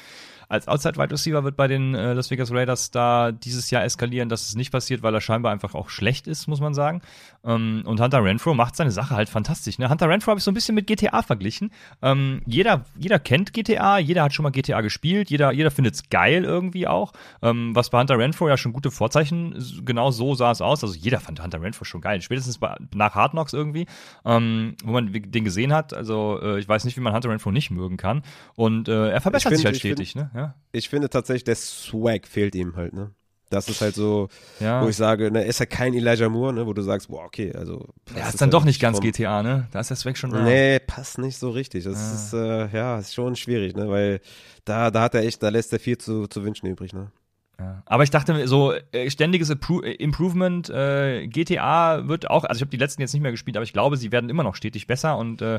als 0.49 0.69
Outside 0.69 0.97
Wide 0.97 1.11
Receiver 1.11 1.45
wird 1.45 1.57
bei 1.57 1.67
den 1.67 1.95
äh, 1.95 2.13
Las 2.13 2.31
Vegas 2.31 2.53
Raiders 2.53 2.91
da 2.91 3.33
dieses 3.33 3.71
Jahr 3.71 3.85
eskalieren. 3.85 4.29
dass 4.29 4.49
es 4.49 4.55
nicht 4.55 4.71
passiert, 4.71 5.03
weil 5.03 5.15
er 5.15 5.21
scheinbar 5.21 5.53
einfach 5.53 5.75
auch 5.75 5.89
schlecht 5.89 6.27
ist, 6.27 6.47
muss 6.47 6.61
man 6.61 6.75
sagen. 6.75 7.03
Ähm, 7.47 7.83
und 7.87 8.01
Hunter 8.01 8.23
Renfro 8.23 8.55
macht 8.55 8.77
seine 8.77 8.91
Sache 8.91 9.15
halt 9.15 9.29
fantastisch. 9.29 9.79
Ne? 9.79 9.89
Hunter 9.89 10.09
Renfro 10.09 10.31
habe 10.31 10.39
ich 10.39 10.45
so 10.45 10.51
ein 10.51 10.55
bisschen 10.55 10.75
mit 10.75 10.87
GTA 10.87 11.23
verglichen. 11.23 11.71
Ähm, 12.03 12.43
jeder, 12.45 12.85
jeder 12.99 13.19
kennt 13.19 13.53
GTA, 13.53 13.99
jeder 13.99 14.25
hat 14.25 14.33
schon 14.33 14.43
mal 14.43 14.51
GTA 14.51 14.81
gespielt, 14.81 15.31
jeder, 15.31 15.53
jeder 15.53 15.71
findet 15.71 15.95
es 15.95 16.11
geil 16.11 16.45
irgendwie 16.45 16.87
auch. 16.87 17.13
Ähm, 17.43 17.75
was 17.75 17.91
bei 17.91 18.01
Hunter 18.01 18.19
Renfro 18.19 18.49
ja 18.49 18.57
schon 18.57 18.73
gute 18.73 18.91
Vorzeichen, 18.91 19.57
genau 19.85 20.11
so 20.11 20.35
sah 20.35 20.51
es 20.51 20.61
aus. 20.61 20.83
Also 20.83 20.95
jeder 20.95 21.21
fand 21.21 21.43
Hunter 21.43 21.63
Renfro 21.63 21.85
schon 21.85 22.01
geil. 22.01 22.21
Spätestens 22.21 22.59
bei, 22.59 22.75
nach 22.95 23.15
Hard 23.15 23.33
Knocks 23.33 23.53
irgendwie, 23.53 23.87
ähm, 24.25 24.77
wo 24.85 24.93
man 24.93 25.13
den 25.13 25.45
gesehen 25.45 25.73
hat. 25.73 25.95
Also 25.95 26.41
äh, 26.43 26.59
ich 26.59 26.69
weiß 26.69 26.85
nicht, 26.85 26.97
wie 26.97 27.01
man 27.01 27.15
Hunter 27.15 27.31
Renfro 27.31 27.53
nicht 27.53 27.71
mögen 27.71 27.97
kann. 27.97 28.23
Und 28.55 28.89
äh, 28.89 29.11
er 29.11 29.21
verbessert 29.21 29.51
find, 29.51 29.59
sich 29.59 29.67
halt 29.67 29.77
stetig. 29.77 30.13
Find, 30.13 30.35
ne? 30.35 30.41
Ja. 30.41 30.55
Ich 30.73 30.89
finde 30.89 31.09
tatsächlich, 31.09 31.45
der 31.45 31.57
Swag 31.57 32.27
fehlt 32.27 32.55
ihm 32.55 32.75
halt, 32.77 32.93
ne? 32.93 33.13
Das 33.49 33.69
ist 33.69 33.81
halt 33.81 33.95
so, 33.95 34.29
ja. 34.59 34.83
wo 34.83 34.89
ich 34.89 34.97
sage, 34.97 35.31
ne, 35.31 35.45
ist 35.45 35.61
ja 35.61 35.67
kein 35.67 35.95
Elijah 35.95 36.29
Moore, 36.29 36.53
ne, 36.53 36.67
wo 36.67 36.73
du 36.73 36.83
sagst, 36.83 37.09
boah, 37.09 37.25
okay, 37.25 37.53
also. 37.55 37.87
Ja, 38.17 38.29
ist 38.29 38.41
dann 38.41 38.51
doch 38.51 38.65
nicht 38.65 38.81
ganz 38.81 39.01
GTA, 39.01 39.43
ne? 39.43 39.69
Da 39.71 39.81
ist 39.81 39.91
der 39.91 39.97
Swag 39.97 40.19
schon 40.19 40.31
da. 40.31 40.43
Nee, 40.43 40.81
passt 40.81 41.19
nicht 41.19 41.39
so 41.39 41.51
richtig. 41.51 41.85
Das 41.85 41.95
ja. 41.95 42.15
ist, 42.15 42.33
äh, 42.33 42.77
ja, 42.77 42.99
ist 42.99 43.15
schon 43.15 43.37
schwierig, 43.37 43.77
ne, 43.77 43.89
weil 43.89 44.21
da, 44.65 44.91
da 44.91 45.03
hat 45.03 45.15
er 45.15 45.23
echt, 45.23 45.43
da 45.43 45.49
lässt 45.51 45.73
er 45.73 45.79
viel 45.79 45.97
zu, 45.97 46.27
zu 46.27 46.43
wünschen 46.43 46.67
übrig, 46.67 46.93
ne. 46.93 47.13
Ja. 47.59 47.83
Aber 47.87 48.03
ich 48.03 48.11
dachte, 48.11 48.47
so 48.49 48.75
äh, 48.93 49.09
ständiges 49.11 49.51
Appro 49.51 49.81
Improvement, 49.81 50.69
äh, 50.69 51.27
GTA 51.27 52.07
wird 52.07 52.29
auch, 52.29 52.45
also 52.45 52.59
ich 52.59 52.63
habe 52.63 52.71
die 52.71 52.77
letzten 52.77 53.01
jetzt 53.01 53.15
nicht 53.15 53.23
mehr 53.23 53.31
gespielt, 53.31 53.57
aber 53.57 53.65
ich 53.65 53.73
glaube, 53.73 53.97
sie 53.97 54.13
werden 54.13 54.29
immer 54.29 54.43
noch 54.43 54.57
stetig 54.57 54.87
besser 54.87 55.17
und 55.17 55.41
äh, 55.41 55.59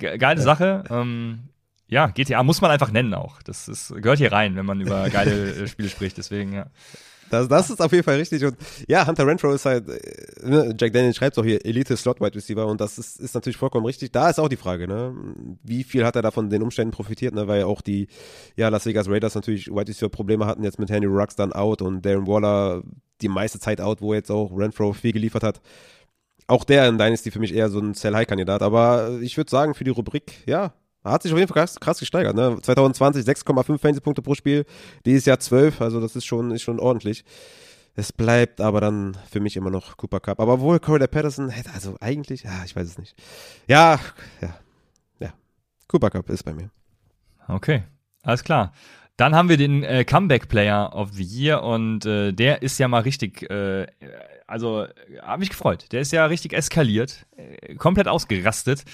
geile 0.18 0.40
Sache. 0.40 0.82
Ähm, 0.90 1.40
ja, 1.92 2.06
GTA 2.06 2.42
muss 2.42 2.62
man 2.62 2.70
einfach 2.70 2.90
nennen 2.90 3.12
auch. 3.12 3.42
Das 3.42 3.68
ist, 3.68 3.94
gehört 3.96 4.18
hier 4.18 4.32
rein, 4.32 4.56
wenn 4.56 4.64
man 4.64 4.80
über 4.80 5.10
geile 5.10 5.54
äh, 5.54 5.68
Spiele 5.68 5.90
spricht. 5.90 6.16
Deswegen, 6.16 6.54
ja. 6.54 6.66
Das, 7.28 7.48
das 7.48 7.68
ist 7.68 7.82
auf 7.82 7.92
jeden 7.92 8.02
Fall 8.02 8.16
richtig. 8.16 8.42
Und 8.44 8.56
ja, 8.88 9.06
Hunter 9.06 9.26
Renfro 9.26 9.52
ist 9.52 9.66
halt, 9.66 9.88
äh, 9.90 10.48
ne, 10.48 10.74
Jack 10.78 10.94
Daniel 10.94 11.12
schreibt 11.12 11.38
auch 11.38 11.44
hier, 11.44 11.64
Elite 11.66 11.94
Slot 11.98 12.18
Wide 12.22 12.34
Receiver 12.34 12.66
und 12.66 12.80
das 12.80 12.98
ist, 12.98 13.20
ist 13.20 13.34
natürlich 13.34 13.58
vollkommen 13.58 13.84
richtig. 13.84 14.10
Da 14.10 14.30
ist 14.30 14.40
auch 14.40 14.48
die 14.48 14.56
Frage, 14.56 14.88
ne? 14.88 15.14
Wie 15.62 15.84
viel 15.84 16.06
hat 16.06 16.16
er 16.16 16.22
da 16.22 16.30
von 16.30 16.48
den 16.48 16.62
Umständen 16.62 16.92
profitiert, 16.92 17.34
ne? 17.34 17.46
Weil 17.46 17.64
auch 17.64 17.82
die, 17.82 18.08
ja, 18.56 18.70
Las 18.70 18.86
Vegas 18.86 19.08
Raiders 19.08 19.34
natürlich 19.34 19.68
Wide 19.68 19.88
Receiver 19.88 20.08
Probleme 20.08 20.46
hatten 20.46 20.64
jetzt 20.64 20.78
mit 20.78 20.88
Henry 20.88 21.08
Rux 21.08 21.36
dann 21.36 21.52
out 21.52 21.82
und 21.82 22.06
Darren 22.06 22.26
Waller 22.26 22.82
die 23.20 23.28
meiste 23.28 23.60
Zeit 23.60 23.82
out, 23.82 24.00
wo 24.00 24.14
jetzt 24.14 24.30
auch 24.30 24.50
Renfro 24.56 24.94
viel 24.94 25.12
geliefert 25.12 25.42
hat. 25.42 25.60
Auch 26.46 26.64
der 26.64 26.88
in 26.88 26.96
Dynasty 26.96 27.30
für 27.30 27.38
mich 27.38 27.54
eher 27.54 27.68
so 27.68 27.80
ein 27.80 27.92
Sell-High-Kandidat. 27.92 28.62
Aber 28.62 29.18
ich 29.20 29.36
würde 29.36 29.50
sagen, 29.50 29.74
für 29.74 29.84
die 29.84 29.90
Rubrik, 29.90 30.42
ja, 30.46 30.72
hat 31.04 31.22
sich 31.22 31.32
auf 31.32 31.38
jeden 31.38 31.48
Fall 31.48 31.62
krass, 31.62 31.78
krass 31.80 31.98
gesteigert. 31.98 32.36
Ne? 32.36 32.58
2020 32.62 33.26
6,5 33.26 33.78
Fantasy-Punkte 33.78 34.22
pro 34.22 34.34
Spiel, 34.34 34.64
dieses 35.04 35.24
Jahr 35.24 35.40
12, 35.40 35.80
also 35.80 36.00
das 36.00 36.16
ist 36.16 36.24
schon, 36.24 36.50
ist 36.50 36.62
schon 36.62 36.78
ordentlich. 36.78 37.24
Es 37.94 38.12
bleibt 38.12 38.60
aber 38.60 38.80
dann 38.80 39.16
für 39.30 39.40
mich 39.40 39.56
immer 39.56 39.70
noch 39.70 39.96
Cooper 39.98 40.20
Cup. 40.20 40.40
Aber 40.40 40.60
wohl 40.60 40.80
Corey 40.80 41.06
Patterson 41.06 41.50
hätte, 41.50 41.70
also 41.74 41.96
eigentlich, 42.00 42.42
ja, 42.42 42.64
ich 42.64 42.74
weiß 42.74 42.88
es 42.88 42.98
nicht. 42.98 43.14
Ja, 43.68 44.00
ja, 44.40 44.54
ja. 45.18 45.34
Cooper 45.88 46.10
Cup 46.10 46.30
ist 46.30 46.42
bei 46.44 46.54
mir. 46.54 46.70
Okay, 47.48 47.82
alles 48.22 48.42
klar. 48.44 48.72
Dann 49.22 49.36
haben 49.36 49.48
wir 49.48 49.56
den 49.56 49.84
äh, 49.84 50.04
Comeback 50.04 50.48
Player 50.48 50.96
of 50.96 51.12
the 51.12 51.22
Year 51.22 51.62
und 51.62 52.04
äh, 52.04 52.32
der 52.32 52.62
ist 52.62 52.78
ja 52.78 52.88
mal 52.88 53.02
richtig 53.02 53.48
äh, 53.48 53.86
also 54.48 54.88
habe 55.22 55.38
mich 55.38 55.50
gefreut. 55.50 55.86
Der 55.92 56.00
ist 56.00 56.10
ja 56.10 56.26
richtig 56.26 56.54
eskaliert, 56.54 57.24
äh, 57.36 57.76
komplett 57.76 58.08
ausgerastet. 58.08 58.84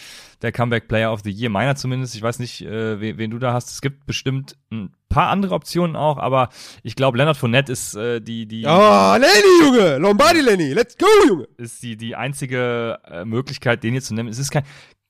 Der 0.42 0.52
Comeback 0.52 0.86
Player 0.86 1.10
of 1.10 1.22
the 1.24 1.30
Year, 1.30 1.48
meiner 1.48 1.76
zumindest. 1.76 2.14
Ich 2.14 2.20
weiß 2.20 2.40
nicht, 2.40 2.60
äh, 2.60 3.00
wen, 3.00 3.16
wen, 3.16 3.30
du 3.30 3.38
da 3.38 3.54
hast. 3.54 3.70
Es 3.70 3.80
gibt 3.80 4.04
bestimmt 4.04 4.58
ein 4.70 4.92
paar 5.08 5.30
andere 5.30 5.54
Optionen 5.54 5.96
auch, 5.96 6.18
aber 6.18 6.50
ich 6.82 6.94
glaube, 6.94 7.16
Leonard 7.16 7.38
Fournette 7.38 7.72
ist 7.72 7.94
äh, 7.94 8.20
die 8.20 8.44
die. 8.44 8.66
Oh, 8.66 9.16
Lenny, 9.16 9.62
Junge, 9.62 9.96
Lombardi 9.96 10.42
Lenny, 10.42 10.74
let's 10.74 10.98
go, 10.98 11.06
Junge. 11.26 11.48
Ist 11.56 11.82
die 11.82 11.96
die 11.96 12.14
einzige 12.16 12.98
Möglichkeit, 13.24 13.82
den 13.82 13.92
hier 13.92 14.02
zu 14.02 14.12
nehmen. 14.12 14.28
Es 14.28 14.38
ist 14.38 14.50
kein 14.50 14.64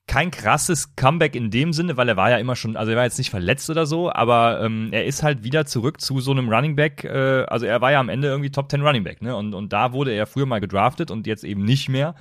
kein 0.09 0.31
krasses 0.31 0.95
Comeback 0.95 1.35
in 1.35 1.51
dem 1.51 1.71
Sinne, 1.71 1.95
weil 1.95 2.09
er 2.09 2.17
war 2.17 2.31
ja 2.31 2.37
immer 2.37 2.55
schon, 2.55 2.75
also 2.75 2.91
er 2.91 2.97
war 2.97 3.03
jetzt 3.03 3.19
nicht 3.19 3.29
verletzt 3.29 3.69
oder 3.69 3.85
so, 3.85 4.11
aber 4.11 4.59
ähm, 4.59 4.89
er 4.91 5.05
ist 5.05 5.21
halt 5.21 5.43
wieder 5.43 5.67
zurück 5.67 6.01
zu 6.01 6.19
so 6.19 6.31
einem 6.31 6.49
Running 6.49 6.75
Back. 6.75 7.03
Äh, 7.03 7.43
also 7.47 7.67
er 7.67 7.79
war 7.79 7.91
ja 7.91 7.99
am 7.99 8.09
Ende 8.09 8.27
irgendwie 8.27 8.49
Top 8.49 8.71
10 8.71 8.81
Running 8.81 9.03
Back, 9.03 9.21
ne? 9.21 9.35
Und, 9.35 9.53
und 9.53 9.71
da 9.71 9.93
wurde 9.93 10.11
er 10.11 10.25
früher 10.25 10.47
mal 10.47 10.61
gedraftet 10.61 11.11
und 11.11 11.27
jetzt 11.27 11.43
eben 11.43 11.63
nicht 11.63 11.89
mehr. 11.89 12.15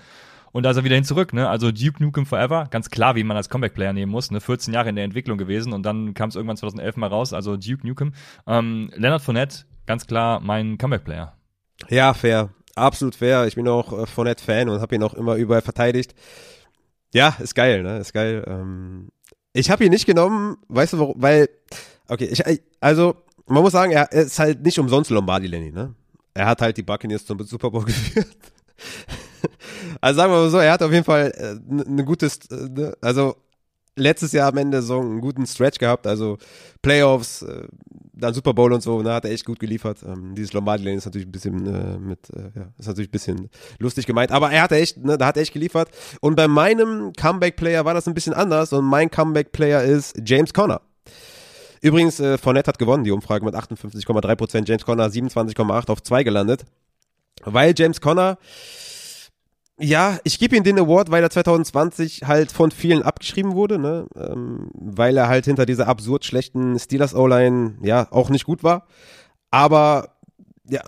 Und 0.52 0.64
da 0.64 0.70
ist 0.70 0.76
er 0.76 0.84
wieder 0.84 0.96
hin 0.96 1.04
zurück, 1.04 1.32
ne? 1.32 1.48
Also 1.48 1.72
Duke 1.72 2.02
Nukem 2.02 2.26
Forever, 2.26 2.66
ganz 2.70 2.90
klar, 2.90 3.16
wie 3.16 3.24
man 3.24 3.38
als 3.38 3.48
Comeback-Player 3.48 3.94
nehmen 3.94 4.12
muss, 4.12 4.30
ne? 4.30 4.42
14 4.42 4.74
Jahre 4.74 4.90
in 4.90 4.96
der 4.96 5.06
Entwicklung 5.06 5.38
gewesen 5.38 5.72
und 5.72 5.82
dann 5.84 6.12
kam 6.12 6.28
es 6.28 6.36
irgendwann 6.36 6.58
2011 6.58 6.96
mal 6.98 7.06
raus, 7.06 7.32
also 7.32 7.56
Duke 7.56 7.86
Nukem. 7.86 8.12
Ähm, 8.46 8.90
Leonard 8.96 9.22
Fournette, 9.22 9.64
ganz 9.86 10.06
klar 10.06 10.40
mein 10.40 10.76
Comeback-Player. 10.76 11.32
Ja, 11.88 12.12
fair. 12.12 12.50
Absolut 12.74 13.14
fair. 13.14 13.46
Ich 13.46 13.54
bin 13.54 13.66
auch 13.66 13.98
äh, 13.98 14.04
Fournette-Fan 14.04 14.68
und 14.68 14.82
habe 14.82 14.94
ihn 14.94 15.02
auch 15.02 15.14
immer 15.14 15.36
überall 15.36 15.62
verteidigt. 15.62 16.14
Ja, 17.14 17.36
ist 17.40 17.54
geil, 17.54 17.82
ne? 17.82 17.98
Ist 17.98 18.12
geil. 18.12 18.44
Ähm, 18.46 19.08
ich 19.52 19.70
habe 19.70 19.84
ihn 19.84 19.90
nicht 19.90 20.06
genommen, 20.06 20.58
weißt 20.68 20.92
du 20.92 20.98
warum? 20.98 21.14
Weil, 21.20 21.48
okay, 22.08 22.26
ich, 22.26 22.42
also 22.80 23.16
man 23.46 23.62
muss 23.62 23.72
sagen, 23.72 23.92
er 23.92 24.12
ist 24.12 24.38
halt 24.38 24.62
nicht 24.62 24.78
umsonst 24.78 25.10
Lombardi 25.10 25.46
Lenny, 25.46 25.72
ne? 25.72 25.94
Er 26.34 26.46
hat 26.46 26.60
halt 26.60 26.76
die 26.76 26.82
Buccaneers 26.82 27.24
zum 27.24 27.42
Super 27.44 27.70
Bowl 27.70 27.84
geführt. 27.86 28.28
also 30.00 30.18
sagen 30.18 30.32
wir 30.32 30.38
mal 30.38 30.50
so, 30.50 30.58
er 30.58 30.72
hat 30.72 30.82
auf 30.82 30.92
jeden 30.92 31.04
Fall 31.04 31.32
äh, 31.36 31.86
eine 31.86 32.04
gutes, 32.04 32.38
äh, 32.50 32.68
ne? 32.68 32.96
also 33.00 33.36
letztes 33.98 34.32
Jahr 34.32 34.48
am 34.48 34.56
Ende 34.56 34.82
so 34.82 35.00
einen 35.00 35.20
guten 35.20 35.46
Stretch 35.46 35.78
gehabt, 35.78 36.06
also 36.06 36.38
Playoffs, 36.82 37.42
äh, 37.42 37.68
dann 38.12 38.34
Super 38.34 38.54
Bowl 38.54 38.72
und 38.72 38.82
so, 38.82 39.02
da 39.02 39.10
ne, 39.10 39.14
hat 39.14 39.24
er 39.24 39.30
echt 39.30 39.44
gut 39.44 39.58
geliefert. 39.58 39.98
Ähm, 40.04 40.34
dieses 40.34 40.52
Lombardi 40.52 40.84
Lane 40.84 40.96
ist 40.96 41.04
natürlich 41.04 41.26
ein 41.26 41.32
bisschen 41.32 41.66
äh, 41.66 41.98
mit, 41.98 42.30
äh, 42.30 42.50
ja, 42.58 42.68
ist 42.78 42.88
natürlich 42.88 43.08
ein 43.08 43.12
bisschen 43.12 43.50
lustig 43.78 44.06
gemeint, 44.06 44.32
aber 44.32 44.50
er 44.50 44.62
hat 44.62 44.72
echt, 44.72 44.98
ne, 45.04 45.16
da 45.18 45.26
hat 45.26 45.36
er 45.36 45.42
echt 45.42 45.52
geliefert. 45.52 45.90
Und 46.20 46.34
bei 46.34 46.48
meinem 46.48 47.12
Comeback-Player 47.12 47.84
war 47.84 47.94
das 47.94 48.08
ein 48.08 48.14
bisschen 48.14 48.34
anders 48.34 48.72
und 48.72 48.84
mein 48.84 49.10
Comeback-Player 49.10 49.82
ist 49.82 50.16
James 50.24 50.52
Conner. 50.52 50.80
Übrigens, 51.80 52.18
äh, 52.18 52.38
Fournette 52.38 52.68
hat 52.68 52.78
gewonnen, 52.78 53.04
die 53.04 53.12
Umfrage 53.12 53.44
mit 53.44 53.54
58,3%, 53.54 54.66
James 54.66 54.84
Conner 54.84 55.06
27,8 55.06 55.90
auf 55.90 56.02
2 56.02 56.24
gelandet. 56.24 56.64
Weil 57.44 57.72
James 57.76 58.00
Conner, 58.00 58.38
ja, 59.80 60.18
ich 60.24 60.38
gebe 60.38 60.56
ihm 60.56 60.64
den 60.64 60.78
Award, 60.78 61.10
weil 61.10 61.22
er 61.22 61.30
2020 61.30 62.24
halt 62.26 62.50
von 62.50 62.70
vielen 62.70 63.02
abgeschrieben 63.02 63.54
wurde, 63.54 63.78
ne? 63.78 64.06
Ähm, 64.16 64.70
weil 64.74 65.16
er 65.16 65.28
halt 65.28 65.44
hinter 65.44 65.66
dieser 65.66 65.86
absurd 65.86 66.24
schlechten 66.24 66.78
Steelers 66.78 67.14
O-Line 67.14 67.76
ja 67.82 68.08
auch 68.10 68.28
nicht 68.30 68.44
gut 68.44 68.64
war. 68.64 68.86
Aber 69.50 70.10
ja, 70.68 70.82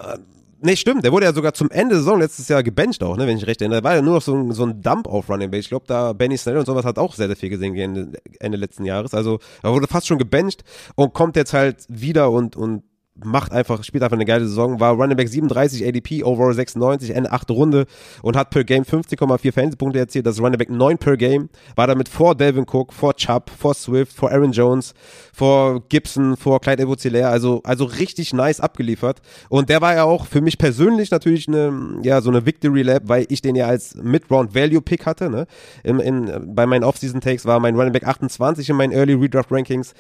nee, 0.61 0.77
stimmt, 0.77 1.05
der 1.05 1.13
wurde 1.13 1.27
ja 1.27 1.33
sogar 1.33 1.55
zum 1.55 1.71
Ende 1.71 1.95
der 1.95 1.99
Saison 1.99 2.19
letztes 2.19 2.49
Jahr 2.49 2.63
gebencht 2.63 3.03
auch, 3.03 3.17
ne, 3.17 3.27
wenn 3.27 3.37
ich 3.37 3.47
recht 3.47 3.61
erinnere. 3.61 3.81
Da 3.81 3.89
war 3.89 3.95
ja 3.95 4.03
nur 4.03 4.15
noch 4.15 4.23
so 4.23 4.35
ein, 4.35 4.53
so 4.53 4.65
ein 4.65 4.83
Dump 4.83 5.07
auf 5.07 5.29
Running 5.29 5.51
Back. 5.51 5.61
Ich 5.61 5.69
glaube, 5.69 5.85
da 5.87 6.13
Benny 6.13 6.37
Snell 6.37 6.59
und 6.59 6.67
sowas 6.67 6.85
hat 6.85 6.99
auch 6.99 7.15
sehr, 7.15 7.29
sehr 7.29 7.37
viel 7.37 7.49
gesehen 7.49 7.77
Ende, 7.77 8.19
Ende 8.41 8.59
letzten 8.59 8.85
Jahres. 8.85 9.15
Also 9.15 9.39
er 9.63 9.73
wurde 9.73 9.87
fast 9.87 10.09
schon 10.09 10.19
gebencht 10.19 10.65
und 10.97 11.15
kommt 11.15 11.37
jetzt 11.37 11.53
halt 11.53 11.85
wieder 11.89 12.31
und, 12.31 12.57
und 12.57 12.83
macht 13.25 13.53
einfach, 13.53 13.85
spielt 13.85 14.03
einfach 14.03 14.17
eine 14.17 14.25
geile 14.25 14.47
Saison, 14.47 14.81
war 14.81 14.93
Running 14.95 15.17
Back 15.17 15.29
37, 15.29 15.87
ADP, 15.87 16.25
Overall 16.25 16.55
96, 16.55 17.11
Ende 17.11 17.33
8. 17.33 17.51
Runde 17.51 17.87
und 18.23 18.37
hat 18.37 18.51
per 18.51 18.65
Game 18.65 18.85
50,4 18.85 19.53
Fantasy-Punkte 19.53 19.99
erzielt. 19.99 20.27
Das 20.27 20.41
Running 20.41 20.59
Back 20.59 20.71
9 20.71 20.99
per 20.99 21.17
Game. 21.17 21.49
War 21.77 21.87
damit 21.87 22.09
vor 22.09 22.35
Delvin 22.35 22.67
Cook, 22.71 22.93
vor 22.93 23.15
Chubb, 23.15 23.51
vor 23.51 23.75
Swift, 23.75 24.13
vor 24.13 24.31
Aaron 24.31 24.53
Jones, 24.53 24.95
vor 25.33 25.83
Gibson, 25.89 26.37
vor 26.37 26.61
Clyde 26.61 26.83
edwards 26.83 27.07
also, 27.07 27.61
also 27.65 27.85
richtig 27.85 28.33
nice 28.33 28.61
abgeliefert. 28.61 29.21
Und 29.49 29.69
der 29.69 29.81
war 29.81 29.95
ja 29.95 30.05
auch 30.05 30.27
für 30.27 30.41
mich 30.41 30.59
persönlich 30.59 31.11
natürlich 31.11 31.49
eine, 31.49 32.01
ja, 32.03 32.21
so 32.21 32.31
eine 32.31 32.47
Victory 32.47 32.83
Lab, 32.83 33.03
weil 33.07 33.27
ich 33.29 33.43
den 33.43 33.57
ja 33.57 33.67
als 33.67 33.95
Mid-Round 33.97 34.55
Value 34.55 34.83
Pick 34.83 35.07
hatte, 35.07 35.31
ne? 35.31 35.47
In, 35.83 35.99
in, 36.01 36.55
bei 36.55 36.67
meinen 36.67 36.85
Off-Season 36.85 37.21
Takes 37.21 37.47
war 37.47 37.61
mein 37.61 37.75
Running 37.75 37.93
Back 37.93 38.07
28 38.07 38.69
in 38.69 38.77
meinen 38.77 38.93
Early 38.93 39.15
Redraft 39.15 39.51
Rankings, 39.51 39.95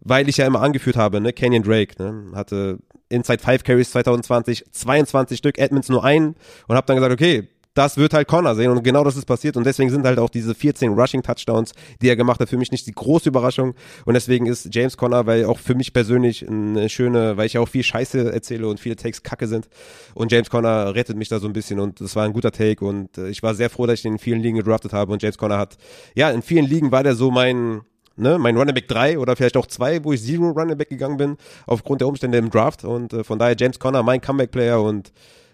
weil 0.00 0.28
ich 0.28 0.38
ja 0.38 0.46
immer 0.46 0.62
angeführt 0.62 0.96
habe, 0.96 1.20
ne? 1.20 1.32
Kenyon 1.32 1.62
Drake, 1.62 2.02
ne? 2.02 2.32
Hatte 2.34 2.65
Inside 3.08 3.42
5 3.42 3.64
Carries 3.64 3.90
2020 3.90 4.64
22 4.70 5.38
Stück, 5.38 5.58
Edmonds 5.58 5.88
nur 5.88 6.04
einen 6.04 6.34
und 6.68 6.76
habe 6.76 6.86
dann 6.86 6.96
gesagt, 6.96 7.12
okay, 7.12 7.48
das 7.76 7.98
wird 7.98 8.14
halt 8.14 8.26
Connor 8.26 8.54
sehen 8.54 8.70
und 8.70 8.82
genau 8.82 9.04
das 9.04 9.16
ist 9.16 9.26
passiert 9.26 9.56
und 9.56 9.64
deswegen 9.64 9.90
sind 9.90 10.06
halt 10.06 10.18
auch 10.18 10.30
diese 10.30 10.54
14 10.54 10.94
Rushing 10.94 11.22
Touchdowns, 11.22 11.72
die 12.00 12.08
er 12.08 12.16
gemacht 12.16 12.40
hat, 12.40 12.48
für 12.48 12.56
mich 12.56 12.72
nicht 12.72 12.86
die 12.86 12.92
große 12.92 13.28
Überraschung 13.28 13.74
und 14.06 14.14
deswegen 14.14 14.46
ist 14.46 14.74
James 14.74 14.96
Connor, 14.96 15.26
weil 15.26 15.44
auch 15.44 15.58
für 15.58 15.74
mich 15.74 15.92
persönlich 15.92 16.48
eine 16.48 16.88
schöne, 16.88 17.36
weil 17.36 17.46
ich 17.46 17.52
ja 17.52 17.60
auch 17.60 17.68
viel 17.68 17.82
Scheiße 17.82 18.32
erzähle 18.32 18.66
und 18.66 18.80
viele 18.80 18.96
Takes 18.96 19.22
kacke 19.22 19.46
sind 19.46 19.68
und 20.14 20.32
James 20.32 20.48
Connor 20.48 20.94
rettet 20.94 21.18
mich 21.18 21.28
da 21.28 21.38
so 21.38 21.46
ein 21.46 21.52
bisschen 21.52 21.78
und 21.78 22.00
das 22.00 22.16
war 22.16 22.24
ein 22.24 22.32
guter 22.32 22.50
Take 22.50 22.82
und 22.82 23.18
äh, 23.18 23.28
ich 23.28 23.42
war 23.42 23.54
sehr 23.54 23.68
froh, 23.68 23.86
dass 23.86 23.96
ich 23.96 24.02
den 24.02 24.14
in 24.14 24.18
vielen 24.18 24.40
Ligen 24.40 24.56
gedraftet 24.56 24.94
habe 24.94 25.12
und 25.12 25.22
James 25.22 25.36
Connor 25.36 25.58
hat, 25.58 25.76
ja, 26.14 26.30
in 26.30 26.40
vielen 26.40 26.64
Ligen 26.64 26.92
war 26.92 27.02
der 27.02 27.14
so 27.14 27.30
mein, 27.30 27.82
ne, 28.16 28.38
mein 28.38 28.56
Running 28.56 28.74
Back 28.74 28.88
3 28.88 29.18
oder 29.18 29.36
vielleicht 29.36 29.56
auch 29.56 29.66
2, 29.66 30.04
wo 30.04 30.12
ich 30.12 30.22
Zero 30.22 30.50
Running 30.50 30.76
Back 30.76 30.88
gegangen 30.88 31.16
bin, 31.16 31.36
aufgrund 31.66 32.00
der 32.00 32.08
Umstände 32.08 32.38
im 32.38 32.50
Draft. 32.50 32.84
Und 32.84 33.12
äh, 33.12 33.24
von 33.24 33.38
daher 33.38 33.56
James 33.58 33.78
Conner, 33.78 34.02
mein 34.02 34.20
Comeback-Player 34.20 34.80
und 34.80 35.12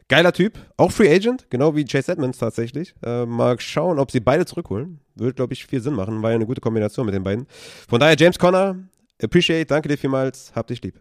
geiler 0.09 0.33
Typ. 0.33 0.59
Auch 0.77 0.93
Free 0.93 1.13
Agent, 1.13 1.47
genau 1.51 1.75
wie 1.75 1.85
Chase 1.85 2.13
Edmonds 2.13 2.39
tatsächlich. 2.39 2.95
Äh, 3.05 3.27
mal 3.27 3.59
schauen, 3.61 3.99
ob 3.99 4.11
sie 4.11 4.21
beide 4.21 4.47
zurückholen. 4.47 5.01
Würde, 5.15 5.35
glaube 5.35 5.53
ich, 5.53 5.67
viel 5.67 5.81
Sinn 5.81 5.95
machen. 5.95 6.23
War 6.23 6.31
ja 6.31 6.37
eine 6.37 6.47
gute 6.47 6.61
Kombination 6.61 7.07
mit 7.07 7.15
den 7.15 7.23
beiden. 7.23 7.47
Von 7.89 8.01
daher 8.01 8.17
James 8.19 8.39
Conner, 8.39 8.77
appreciate, 9.23 9.67
danke 9.67 9.89
dir 9.89 9.99
vielmals, 9.99 10.53
hab 10.55 10.67
dich 10.67 10.83
lieb. 10.83 11.01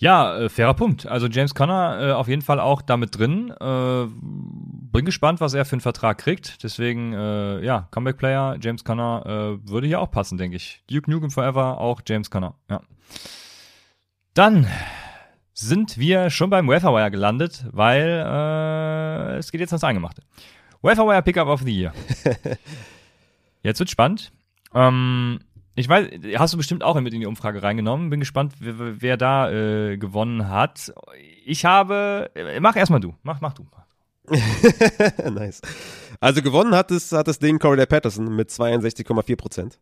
Ja, 0.00 0.34
äh, 0.34 0.48
fairer 0.48 0.72
Punkt. 0.72 1.06
Also 1.06 1.26
James 1.26 1.54
Conner 1.54 1.98
äh, 2.00 2.12
auf 2.12 2.26
jeden 2.26 2.40
Fall 2.40 2.58
auch 2.58 2.80
damit 2.80 3.18
drin. 3.18 3.50
Äh, 3.60 4.06
bin 4.10 5.04
gespannt, 5.04 5.42
was 5.42 5.52
er 5.52 5.66
für 5.66 5.74
einen 5.74 5.82
Vertrag 5.82 6.16
kriegt. 6.16 6.62
Deswegen, 6.64 7.12
äh, 7.12 7.62
ja, 7.62 7.86
Comeback-Player, 7.90 8.56
James 8.62 8.82
Conner 8.82 9.22
äh, 9.26 9.68
würde 9.70 9.86
hier 9.86 10.00
auch 10.00 10.10
passen, 10.10 10.38
denke 10.38 10.56
ich. 10.56 10.82
Duke 10.90 11.10
Nukem 11.10 11.30
Forever, 11.30 11.78
auch 11.78 12.00
James 12.06 12.30
Conner, 12.30 12.54
ja. 12.70 12.80
Dann 14.32 14.66
sind 15.52 15.98
wir 15.98 16.30
schon 16.30 16.48
beim 16.48 16.66
Waferwire 16.66 17.10
gelandet, 17.10 17.66
weil 17.70 18.24
äh, 18.26 19.36
es 19.36 19.52
geht 19.52 19.60
jetzt 19.60 19.72
ans 19.72 19.84
Eingemachte. 19.84 20.22
Waferwire 20.80 21.20
Pickup 21.20 21.48
of 21.48 21.60
the 21.60 21.78
Year. 21.78 21.92
jetzt 23.62 23.78
wird 23.78 23.90
spannend. 23.90 24.32
Ähm, 24.74 25.40
ich 25.74 25.88
weiß, 25.88 26.08
hast 26.36 26.52
du 26.52 26.56
bestimmt 26.58 26.82
auch 26.82 27.00
mit 27.00 27.14
in 27.14 27.20
die 27.20 27.26
Umfrage 27.26 27.62
reingenommen. 27.62 28.10
Bin 28.10 28.20
gespannt, 28.20 28.54
wer, 28.58 29.00
wer 29.00 29.16
da 29.16 29.50
äh, 29.50 29.96
gewonnen 29.96 30.48
hat. 30.48 30.92
Ich 31.44 31.64
habe, 31.64 32.30
mach 32.60 32.76
erstmal 32.76 33.00
du. 33.00 33.14
Mach, 33.22 33.40
mach 33.40 33.54
du. 33.54 33.66
nice. 35.30 35.60
Also 36.20 36.42
gewonnen 36.42 36.74
hat 36.74 36.90
es, 36.90 37.12
hat 37.12 37.28
das 37.28 37.38
Ding 37.38 37.58
Corey 37.58 37.86
Patterson 37.86 38.34
mit 38.36 38.50
62,4 38.50 39.36
Prozent. 39.36 39.78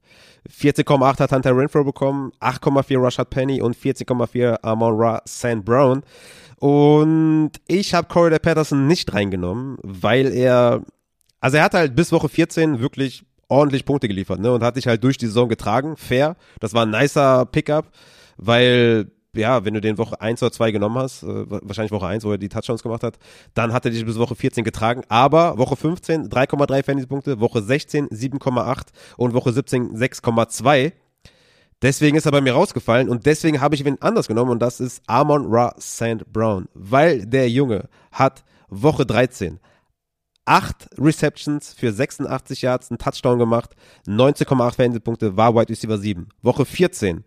14,8 0.48 1.20
hat 1.20 1.32
Hunter 1.32 1.56
Renfro 1.56 1.84
bekommen, 1.84 2.32
8,4 2.40 3.02
Rashad 3.02 3.30
Penny 3.30 3.60
und 3.60 3.76
14,4 3.76 4.62
Amon 4.62 4.94
Ra 4.96 5.22
St. 5.26 5.64
Brown. 5.64 6.02
Und 6.56 7.52
ich 7.66 7.94
habe 7.94 8.08
Corey 8.08 8.38
Patterson 8.38 8.86
nicht 8.86 9.12
reingenommen, 9.12 9.78
weil 9.82 10.32
er, 10.32 10.82
also 11.40 11.56
er 11.56 11.64
hat 11.64 11.74
halt 11.74 11.94
bis 11.94 12.12
Woche 12.12 12.28
14 12.28 12.80
wirklich 12.80 13.24
ordentlich 13.48 13.84
Punkte 13.84 14.08
geliefert, 14.08 14.40
ne? 14.40 14.52
Und 14.52 14.62
hat 14.62 14.74
sich 14.74 14.86
halt 14.86 15.02
durch 15.02 15.18
die 15.18 15.26
Saison 15.26 15.48
getragen. 15.48 15.96
Fair. 15.96 16.36
Das 16.60 16.74
war 16.74 16.84
ein 16.84 16.90
nicer 16.90 17.46
Pickup, 17.46 17.90
weil 18.36 19.10
ja, 19.34 19.64
wenn 19.64 19.74
du 19.74 19.80
den 19.80 19.98
Woche 19.98 20.20
1 20.20 20.42
oder 20.42 20.52
2 20.52 20.72
genommen 20.72 20.98
hast, 20.98 21.22
äh, 21.22 21.44
wahrscheinlich 21.48 21.92
Woche 21.92 22.06
1, 22.06 22.24
wo 22.24 22.32
er 22.32 22.38
die 22.38 22.48
Touchdowns 22.48 22.82
gemacht 22.82 23.02
hat, 23.02 23.18
dann 23.54 23.72
hat 23.72 23.84
er 23.84 23.90
dich 23.90 24.04
bis 24.04 24.18
Woche 24.18 24.34
14 24.34 24.64
getragen. 24.64 25.02
Aber 25.08 25.58
Woche 25.58 25.76
15 25.76 26.28
3,3 26.28 26.82
Fantasy-Punkte, 26.82 27.40
Woche 27.40 27.62
16 27.62 28.08
7,8 28.08 28.88
und 29.16 29.34
Woche 29.34 29.52
17 29.52 29.96
6,2. 29.96 30.92
Deswegen 31.80 32.16
ist 32.16 32.26
er 32.26 32.32
bei 32.32 32.40
mir 32.40 32.54
rausgefallen 32.54 33.08
und 33.08 33.24
deswegen 33.26 33.60
habe 33.60 33.76
ich 33.76 33.86
ihn 33.86 33.98
anders 34.00 34.26
genommen 34.26 34.50
und 34.50 34.58
das 34.60 34.80
ist 34.80 35.00
Amon 35.06 35.46
Ra 35.46 35.74
St. 35.80 36.26
Brown, 36.32 36.68
weil 36.74 37.24
der 37.24 37.48
Junge 37.48 37.88
hat 38.10 38.42
Woche 38.68 39.06
13 39.06 39.60
acht 40.48 40.88
Receptions 40.98 41.74
für 41.74 41.92
86 41.92 42.62
Yards, 42.62 42.90
einen 42.90 42.98
Touchdown 42.98 43.38
gemacht, 43.38 43.76
19,8 44.06 44.76
Fantasy-Punkte, 44.76 45.36
war 45.36 45.54
Wide 45.54 45.68
Receiver 45.68 45.98
7. 45.98 46.28
Woche 46.42 46.64
14 46.64 47.24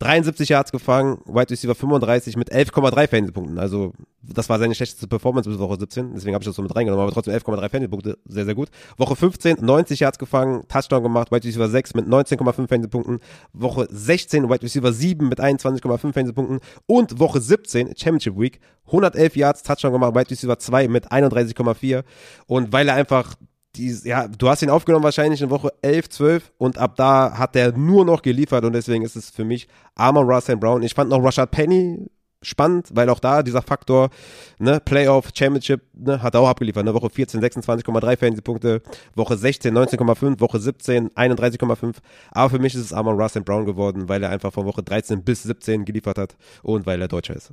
73 0.00 0.48
Yards 0.48 0.72
gefangen, 0.72 1.18
Wide 1.26 1.50
Receiver 1.50 1.74
35 1.74 2.36
mit 2.36 2.50
11,3 2.50 3.08
Fantasy-Punkten. 3.08 3.58
Also 3.58 3.92
das 4.22 4.48
war 4.48 4.58
seine 4.58 4.74
schlechteste 4.74 5.06
Performance 5.06 5.48
bis 5.48 5.58
Woche 5.58 5.76
17, 5.78 6.14
deswegen 6.14 6.34
habe 6.34 6.42
ich 6.42 6.46
das 6.46 6.56
so 6.56 6.62
mit 6.62 6.74
reingenommen, 6.74 7.04
aber 7.04 7.12
trotzdem 7.12 7.34
11,3 7.34 7.60
Fantasy-Punkte, 7.60 8.18
sehr, 8.24 8.46
sehr 8.46 8.54
gut. 8.54 8.70
Woche 8.96 9.14
15, 9.14 9.58
90 9.60 10.00
Yards 10.00 10.18
gefangen, 10.18 10.64
Touchdown 10.68 11.02
gemacht, 11.02 11.30
Wide 11.30 11.46
Receiver 11.46 11.68
6 11.68 11.94
mit 11.94 12.06
19,5 12.06 12.52
Fantasy-Punkten. 12.68 13.20
Woche 13.52 13.88
16, 13.90 14.48
Wide 14.48 14.62
Receiver 14.62 14.92
7 14.92 15.28
mit 15.28 15.38
21,5 15.38 15.98
Fantasy-Punkten. 15.98 16.60
Und 16.86 17.18
Woche 17.18 17.40
17, 17.40 17.94
Championship 17.96 18.38
Week, 18.38 18.58
111 18.86 19.36
Yards, 19.36 19.62
Touchdown 19.62 19.92
gemacht, 19.92 20.14
Wide 20.14 20.30
Receiver 20.30 20.58
2 20.58 20.88
mit 20.88 21.12
31,4. 21.12 22.04
Und 22.46 22.72
weil 22.72 22.88
er 22.88 22.94
einfach 22.94 23.34
die, 23.76 23.96
ja, 24.04 24.26
du 24.26 24.48
hast 24.48 24.62
ihn 24.62 24.70
aufgenommen 24.70 25.04
wahrscheinlich 25.04 25.42
in 25.42 25.50
Woche 25.50 25.72
11, 25.82 26.08
12 26.08 26.52
und 26.58 26.78
ab 26.78 26.96
da 26.96 27.38
hat 27.38 27.54
er 27.56 27.72
nur 27.72 28.04
noch 28.04 28.22
geliefert 28.22 28.64
und 28.64 28.72
deswegen 28.72 29.04
ist 29.04 29.16
es 29.16 29.30
für 29.30 29.44
mich 29.44 29.68
Armor 29.94 30.24
Russell 30.24 30.56
Brown. 30.56 30.82
Ich 30.82 30.94
fand 30.94 31.10
noch 31.10 31.22
Rashad 31.22 31.50
Penny 31.50 32.10
spannend, 32.42 32.88
weil 32.92 33.08
auch 33.10 33.20
da 33.20 33.42
dieser 33.42 33.62
Faktor, 33.62 34.10
ne, 34.58 34.80
Playoff, 34.80 35.28
Championship, 35.34 35.82
ne, 35.92 36.22
hat 36.22 36.34
er 36.34 36.40
auch 36.40 36.48
abgeliefert, 36.48 36.84
ne, 36.84 36.94
Woche 36.94 37.10
14, 37.10 37.40
26,3 37.40 38.16
Fantasy-Punkte, 38.16 38.82
Woche 39.14 39.36
16, 39.36 39.76
19,5, 39.76 40.40
Woche 40.40 40.58
17, 40.58 41.10
31,5, 41.10 41.96
aber 42.30 42.50
für 42.50 42.58
mich 42.58 42.74
ist 42.74 42.80
es 42.80 42.92
Armor 42.92 43.14
Russell 43.14 43.42
Brown 43.42 43.66
geworden, 43.66 44.08
weil 44.08 44.22
er 44.22 44.30
einfach 44.30 44.52
von 44.52 44.66
Woche 44.66 44.82
13 44.82 45.22
bis 45.22 45.42
17 45.42 45.84
geliefert 45.84 46.18
hat 46.18 46.36
und 46.62 46.86
weil 46.86 47.00
er 47.00 47.08
Deutscher 47.08 47.36
ist. 47.36 47.52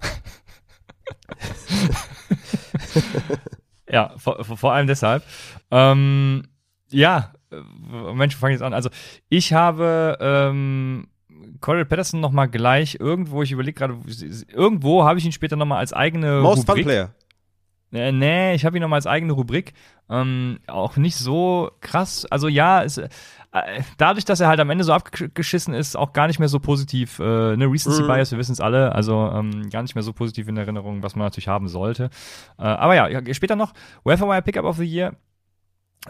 Ja, 3.90 4.14
vor, 4.16 4.44
vor 4.44 4.72
allem 4.72 4.86
deshalb. 4.86 5.22
Ähm, 5.70 6.44
ja, 6.90 7.32
Mensch, 8.14 8.36
fange 8.36 8.52
jetzt 8.52 8.62
an. 8.62 8.74
Also 8.74 8.90
ich 9.28 9.52
habe 9.52 10.16
ähm, 10.20 11.08
Corey 11.60 11.84
Patterson 11.84 12.20
noch 12.20 12.30
mal 12.30 12.46
gleich 12.46 12.98
irgendwo, 13.00 13.42
ich 13.42 13.52
überlege 13.52 13.78
gerade, 13.78 13.98
irgendwo 14.52 15.04
habe 15.04 15.18
ich 15.18 15.24
ihn 15.24 15.32
später 15.32 15.56
noch 15.56 15.66
mal 15.66 15.78
als 15.78 15.92
eigene 15.92 16.40
Most 16.40 16.68
Rubrik. 16.68 16.84
Fun 16.84 16.84
Player. 16.84 17.14
Äh, 17.92 18.12
nee, 18.12 18.54
ich 18.54 18.64
habe 18.64 18.76
ihn 18.76 18.82
noch 18.82 18.88
mal 18.88 18.96
als 18.96 19.06
eigene 19.06 19.32
Rubrik. 19.32 19.72
Ähm, 20.08 20.58
auch 20.66 20.96
nicht 20.96 21.16
so 21.16 21.70
krass. 21.80 22.26
Also 22.26 22.48
ja, 22.48 22.82
es, 22.82 22.98
äh, 22.98 23.08
dadurch, 23.98 24.24
dass 24.24 24.40
er 24.40 24.48
halt 24.48 24.60
am 24.60 24.70
Ende 24.70 24.84
so 24.84 24.92
abgeschissen 24.92 25.74
ist, 25.74 25.96
auch 25.96 26.12
gar 26.12 26.26
nicht 26.26 26.38
mehr 26.38 26.48
so 26.48 26.60
positiv. 26.60 27.18
Äh, 27.18 27.56
ne, 27.56 27.66
Recency 27.66 28.02
mhm. 28.02 28.06
Bias, 28.06 28.30
wir 28.30 28.38
wissen 28.38 28.52
es 28.52 28.60
alle, 28.60 28.94
also 28.94 29.30
ähm, 29.34 29.70
gar 29.70 29.82
nicht 29.82 29.94
mehr 29.94 30.02
so 30.02 30.12
positiv 30.12 30.48
in 30.48 30.56
Erinnerung, 30.56 31.02
was 31.02 31.16
man 31.16 31.26
natürlich 31.26 31.48
haben 31.48 31.68
sollte. 31.68 32.10
Äh, 32.58 32.62
aber 32.62 32.94
ja, 32.94 33.34
später 33.34 33.56
noch, 33.56 33.72
Welfare 34.04 34.42
Pickup 34.42 34.64
of 34.64 34.76
the 34.76 34.84
Year. 34.84 35.14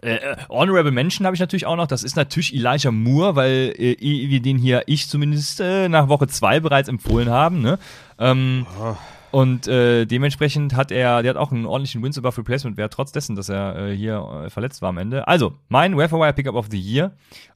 Äh, 0.02 0.16
äh, 0.16 0.36
Honorable 0.48 0.92
Mention 0.92 1.26
habe 1.26 1.34
ich 1.34 1.40
natürlich 1.40 1.66
auch 1.66 1.76
noch. 1.76 1.86
Das 1.86 2.04
ist 2.04 2.14
natürlich 2.14 2.54
Elijah 2.54 2.92
Moore, 2.92 3.36
weil 3.36 3.74
äh, 3.76 3.96
wir 4.00 4.40
den 4.40 4.56
hier, 4.56 4.84
ich 4.86 5.08
zumindest, 5.08 5.60
äh, 5.60 5.88
nach 5.88 6.08
Woche 6.08 6.28
zwei 6.28 6.60
bereits 6.60 6.88
empfohlen 6.88 7.28
haben. 7.28 7.60
Ne? 7.60 7.78
Ähm, 8.18 8.66
oh. 8.80 8.96
Und 9.30 9.68
äh, 9.68 10.06
dementsprechend 10.06 10.74
hat 10.74 10.90
er, 10.90 11.22
der 11.22 11.30
hat 11.30 11.36
auch 11.36 11.52
einen 11.52 11.66
ordentlichen 11.66 12.02
Wins 12.02 12.18
above 12.18 12.38
Replacement 12.38 12.76
Wert, 12.76 12.92
trotz 12.92 13.12
dessen, 13.12 13.36
dass 13.36 13.48
er 13.48 13.76
äh, 13.76 13.96
hier 13.96 14.44
äh, 14.46 14.50
verletzt 14.50 14.82
war 14.82 14.88
am 14.88 14.98
Ende. 14.98 15.28
Also, 15.28 15.54
mein 15.68 15.96
Waferwire 15.96 16.32
Pickup 16.32 16.54
of 16.54 16.66
the 16.70 16.80
Year. 16.80 17.12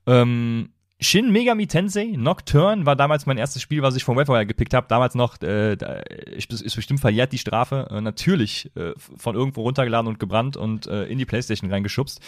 Ähm, 0.07 0.71
Shin 1.05 1.31
Megami 1.31 1.67
Tensei 1.67 2.15
Nocturne 2.17 2.87
war 2.87 2.97
damals 2.97 3.27
mein 3.27 3.37
erstes 3.37 3.61
Spiel, 3.61 3.83
was 3.83 3.95
ich 3.95 4.05
vom 4.05 4.17
Waferwire 4.17 4.47
gepickt 4.47 4.73
habe. 4.73 4.87
Damals 4.89 5.15
noch, 5.15 5.41
äh, 5.43 5.77
ist 6.35 6.77
bestimmt 6.77 7.01
verjährt 7.01 7.31
die 7.33 7.39
Strafe. 7.39 7.89
Äh, 7.91 8.01
natürlich 8.01 8.71
äh, 8.75 8.93
von 8.97 9.35
irgendwo 9.35 9.63
runtergeladen 9.63 10.09
und 10.09 10.19
gebrannt 10.19 10.57
und 10.57 10.87
äh, 10.87 11.05
in 11.05 11.19
die 11.19 11.27
Playstation 11.27 11.71
reingeschubst. 11.71 12.23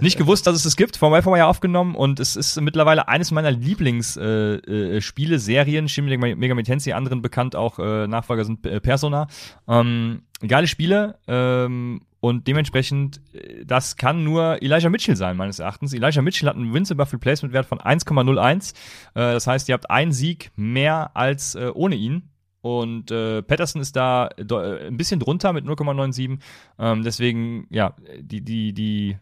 Nicht 0.00 0.16
gewusst, 0.16 0.46
dass 0.46 0.54
es 0.54 0.64
es 0.64 0.76
gibt, 0.76 0.96
vom 0.96 1.12
Waferwire 1.12 1.46
aufgenommen 1.46 1.96
und 1.96 2.20
es 2.20 2.36
ist 2.36 2.60
mittlerweile 2.60 3.08
eines 3.08 3.32
meiner 3.32 3.50
Lieblingsspiele, 3.50 4.62
äh, 4.64 5.34
äh, 5.34 5.38
Serien. 5.38 5.88
Shin 5.88 6.04
Megami 6.04 6.62
Tensei, 6.62 6.94
anderen 6.94 7.20
bekannt 7.20 7.56
auch 7.56 7.78
Nachfolger 7.78 8.44
sind 8.44 8.62
Persona. 8.82 9.26
Ähm, 9.66 10.22
geile 10.46 10.68
Spiele 10.68 11.16
ähm, 11.26 12.02
und 12.22 12.46
dementsprechend, 12.46 13.20
äh, 13.34 13.64
das 13.64 13.96
kann 13.96 14.22
nur 14.22 14.62
Elijah 14.62 14.88
Mitchell 14.90 15.16
sein, 15.16 15.36
meines 15.36 15.58
Erachtens. 15.58 15.92
Elijah 15.92 16.22
Mitchell 16.22 16.48
hat 16.48 16.54
einen 16.54 16.72
Wins 16.72 16.92
above 16.92 17.12
Replacement 17.14 17.52
Wert 17.52 17.66
von 17.66 17.80
1,01. 17.80 18.74
Äh, 18.74 18.74
das 19.14 19.48
heißt, 19.48 19.68
ihr 19.68 19.72
habt 19.72 19.90
einen 19.90 20.12
Sieg 20.12 20.52
mehr 20.54 21.10
als 21.14 21.56
äh, 21.56 21.72
ohne 21.74 21.96
ihn. 21.96 22.30
und 22.60 23.10
äh, 23.10 23.42
Patterson 23.42 23.82
ist 23.82 23.96
da 23.96 24.28
ein 24.38 24.96
bisschen 24.96 25.18
drunter 25.18 25.52
mit 25.52 25.66
0,97. 25.66 26.38
Ähm, 26.78 27.02
deswegen, 27.02 27.66
ja, 27.70 27.96
die, 28.20 28.40
die, 28.40 28.72
die 28.72 29.16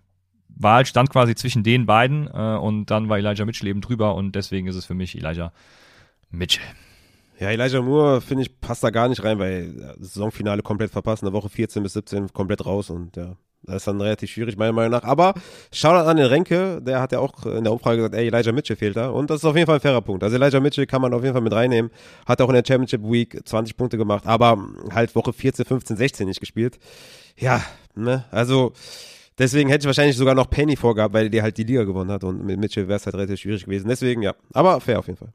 Wahl 0.48 0.84
stand 0.84 1.08
quasi 1.08 1.34
zwischen 1.34 1.62
den 1.62 1.86
beiden 1.86 2.26
äh, 2.26 2.58
und 2.58 2.90
dann 2.90 3.08
war 3.08 3.16
Elijah 3.16 3.46
Mitchell 3.46 3.68
eben 3.68 3.80
drüber 3.80 4.14
und 4.14 4.34
deswegen 4.34 4.66
ist 4.66 4.76
es 4.76 4.84
für 4.84 4.94
mich 4.94 5.16
Elijah 5.16 5.54
Mitchell. 6.30 6.66
Ja, 7.40 7.48
Elijah 7.48 7.80
Moore, 7.80 8.20
finde 8.20 8.42
ich, 8.42 8.60
passt 8.60 8.84
da 8.84 8.90
gar 8.90 9.08
nicht 9.08 9.24
rein, 9.24 9.38
weil 9.38 9.74
ja, 9.80 9.94
Saisonfinale 9.98 10.62
komplett 10.62 10.90
verpasst, 10.90 11.22
in 11.22 11.26
der 11.26 11.32
Woche 11.32 11.48
14 11.48 11.82
bis 11.82 11.94
17 11.94 12.32
komplett 12.34 12.66
raus 12.66 12.90
und 12.90 13.16
ja, 13.16 13.34
das 13.62 13.76
ist 13.76 13.86
dann 13.86 14.00
relativ 14.00 14.30
schwierig, 14.30 14.56
meiner 14.58 14.72
Meinung 14.72 14.92
nach. 14.92 15.04
Aber 15.04 15.34
Shoutout 15.72 16.08
an 16.08 16.18
den 16.18 16.26
Renke, 16.26 16.80
der 16.82 17.00
hat 17.00 17.12
ja 17.12 17.18
auch 17.18 17.46
in 17.46 17.64
der 17.64 17.72
Umfrage 17.72 17.96
gesagt, 17.96 18.14
ey, 18.14 18.26
Elijah 18.26 18.52
Mitchell 18.52 18.76
fehlt 18.76 18.96
da. 18.96 19.08
Und 19.08 19.30
das 19.30 19.38
ist 19.38 19.44
auf 19.44 19.54
jeden 19.54 19.66
Fall 19.66 19.76
ein 19.76 19.80
fairer 19.80 20.00
Punkt. 20.00 20.22
Also 20.22 20.36
Elijah 20.36 20.60
Mitchell 20.60 20.86
kann 20.86 21.02
man 21.02 21.12
auf 21.14 21.22
jeden 21.22 21.34
Fall 21.34 21.42
mit 21.42 21.52
reinnehmen. 21.52 21.90
Hat 22.26 22.40
auch 22.40 22.48
in 22.48 22.54
der 22.54 22.64
Championship 22.66 23.02
Week 23.02 23.38
20 23.44 23.76
Punkte 23.76 23.96
gemacht, 23.96 24.26
aber 24.26 24.66
halt 24.92 25.14
Woche 25.14 25.32
14, 25.32 25.64
15, 25.64 25.96
16 25.96 26.26
nicht 26.26 26.40
gespielt. 26.40 26.78
Ja, 27.38 27.62
ne, 27.94 28.24
also 28.30 28.72
deswegen 29.38 29.68
hätte 29.68 29.82
ich 29.82 29.86
wahrscheinlich 29.86 30.16
sogar 30.16 30.34
noch 30.34 30.48
Penny 30.48 30.76
vorgehabt, 30.76 31.14
weil 31.14 31.30
der 31.30 31.42
halt 31.42 31.56
die 31.56 31.64
Liga 31.64 31.84
gewonnen 31.84 32.10
hat 32.10 32.24
und 32.24 32.44
mit 32.44 32.58
Mitchell 32.58 32.88
wäre 32.88 32.96
es 32.96 33.06
halt 33.06 33.16
relativ 33.16 33.40
schwierig 33.40 33.64
gewesen. 33.64 33.88
Deswegen, 33.88 34.22
ja, 34.22 34.34
aber 34.52 34.80
fair 34.80 34.98
auf 34.98 35.06
jeden 35.06 35.18
Fall. 35.18 35.32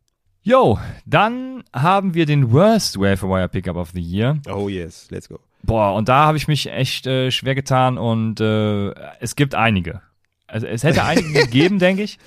Yo, 0.47 0.77
dann 1.07 1.63
haben 1.73 2.13
wir 2.13 2.27
den 2.27 2.51
Worst 2.51 2.99
Waiver 2.99 3.27
Wire 3.27 3.49
Pickup 3.49 3.75
of 3.75 3.89
the 3.95 3.99
Year. 3.99 4.37
Oh 4.47 4.69
yes, 4.69 5.07
let's 5.09 5.27
go. 5.27 5.39
Boah, 5.63 5.95
und 5.95 6.07
da 6.07 6.27
habe 6.27 6.37
ich 6.37 6.47
mich 6.47 6.69
echt 6.69 7.07
äh, 7.07 7.31
schwer 7.31 7.55
getan 7.55 7.97
und 7.97 8.39
äh, 8.39 8.91
es 9.19 9.35
gibt 9.35 9.55
einige. 9.55 10.03
Also 10.45 10.67
es 10.67 10.83
hätte 10.83 11.03
einige 11.03 11.33
gegeben, 11.45 11.79
denke 11.79 12.03
ich. 12.03 12.19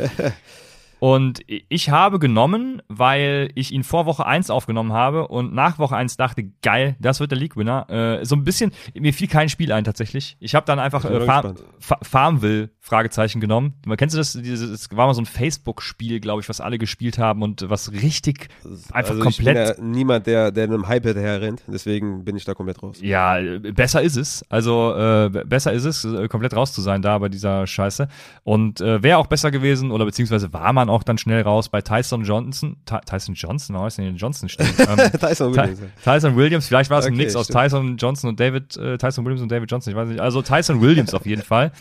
Und 1.00 1.40
ich 1.46 1.90
habe 1.90 2.18
genommen, 2.18 2.82
weil 2.88 3.50
ich 3.54 3.72
ihn 3.72 3.84
vor 3.84 4.06
Woche 4.06 4.26
1 4.26 4.50
aufgenommen 4.50 4.92
habe 4.92 5.28
und 5.28 5.54
nach 5.54 5.78
Woche 5.78 5.96
1 5.96 6.16
dachte, 6.16 6.50
geil, 6.62 6.96
das 6.98 7.20
wird 7.20 7.30
der 7.30 7.38
League-Winner. 7.38 8.20
Äh, 8.20 8.24
so 8.24 8.36
ein 8.36 8.44
bisschen, 8.44 8.72
mir 8.94 9.12
fiel 9.12 9.28
kein 9.28 9.48
Spiel 9.48 9.72
ein 9.72 9.84
tatsächlich. 9.84 10.36
Ich 10.40 10.54
habe 10.54 10.66
dann 10.66 10.78
einfach 10.78 11.04
äh, 11.04 11.20
Farm, 11.20 11.54
Farmville 11.78 12.70
Fragezeichen 12.80 13.40
genommen. 13.40 13.74
Kennst 13.98 14.14
du 14.14 14.18
das? 14.18 14.34
Es 14.34 14.88
war 14.96 15.06
mal 15.06 15.14
so 15.14 15.20
ein 15.20 15.26
Facebook-Spiel, 15.26 16.20
glaube 16.20 16.40
ich, 16.40 16.48
was 16.48 16.60
alle 16.60 16.78
gespielt 16.78 17.18
haben 17.18 17.42
und 17.42 17.68
was 17.68 17.92
richtig 17.92 18.48
einfach 18.92 19.10
also 19.10 19.22
komplett. 19.22 19.68
Ich 19.70 19.76
bin 19.76 19.84
ja 19.84 19.92
niemand, 19.92 20.26
der, 20.26 20.50
der 20.50 20.64
einem 20.64 20.88
Hype 20.88 21.04
hinterher 21.04 21.40
rennt, 21.40 21.62
deswegen 21.66 22.24
bin 22.24 22.36
ich 22.36 22.46
da 22.46 22.54
komplett 22.54 22.82
raus. 22.82 22.98
Ja, 23.02 23.38
besser 23.74 24.00
ist 24.00 24.16
es. 24.16 24.42
Also 24.48 24.94
äh, 24.96 25.28
besser 25.28 25.72
ist 25.72 25.84
es, 25.84 26.04
äh, 26.04 26.28
komplett 26.28 26.56
raus 26.56 26.72
zu 26.72 26.80
sein 26.80 27.02
da 27.02 27.18
bei 27.18 27.28
dieser 27.28 27.66
Scheiße. 27.66 28.08
Und 28.42 28.80
äh, 28.80 29.02
wäre 29.02 29.18
auch 29.18 29.26
besser 29.26 29.50
gewesen, 29.50 29.90
oder 29.90 30.06
beziehungsweise 30.06 30.52
war 30.54 30.72
man 30.72 30.87
auch 30.88 31.02
dann 31.02 31.18
schnell 31.18 31.42
raus 31.42 31.68
bei 31.68 31.80
Tyson 31.80 32.24
Johnson. 32.24 32.76
Ty 32.84 32.98
Tyson 33.06 33.34
Johnson, 33.34 33.74
warum 33.74 33.88
ist 33.88 33.98
denn 33.98 34.16
Johnson 34.16 34.48
stehen? 34.48 34.68
Ähm, 34.78 35.10
Tyson 35.20 35.54
Williams. 35.54 35.80
Tyson 36.02 36.36
Williams, 36.36 36.66
vielleicht 36.66 36.90
war 36.90 37.00
es 37.00 37.06
okay, 37.06 37.14
ein 37.14 37.18
Mix 37.18 37.36
aus 37.36 37.48
Tyson 37.48 37.96
Johnson 37.96 38.30
und 38.30 38.40
David, 38.40 38.76
äh, 38.76 38.96
Tyson 38.96 39.24
Williams 39.24 39.42
und 39.42 39.50
David 39.50 39.70
Johnson, 39.70 39.92
ich 39.92 39.96
weiß 39.96 40.08
nicht. 40.08 40.20
Also 40.20 40.40
Tyson 40.40 40.80
Williams 40.80 41.14
auf 41.14 41.26
jeden 41.26 41.42
Fall. 41.42 41.72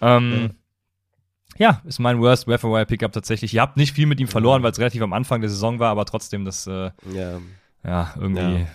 Ähm, 0.00 0.50
ja. 1.58 1.70
ja, 1.70 1.82
ist 1.84 1.98
mein 1.98 2.20
Worst 2.20 2.46
Wire 2.46 2.86
Pickup 2.86 3.12
tatsächlich. 3.12 3.52
Ihr 3.52 3.60
habt 3.60 3.76
nicht 3.76 3.94
viel 3.94 4.06
mit 4.06 4.20
ihm 4.20 4.28
verloren, 4.28 4.62
weil 4.62 4.72
es 4.72 4.78
relativ 4.78 5.02
am 5.02 5.12
Anfang 5.12 5.40
der 5.40 5.50
Saison 5.50 5.78
war, 5.78 5.90
aber 5.90 6.04
trotzdem 6.06 6.44
das, 6.44 6.66
äh, 6.66 6.90
ja. 7.12 7.40
ja, 7.84 8.14
irgendwie. 8.18 8.66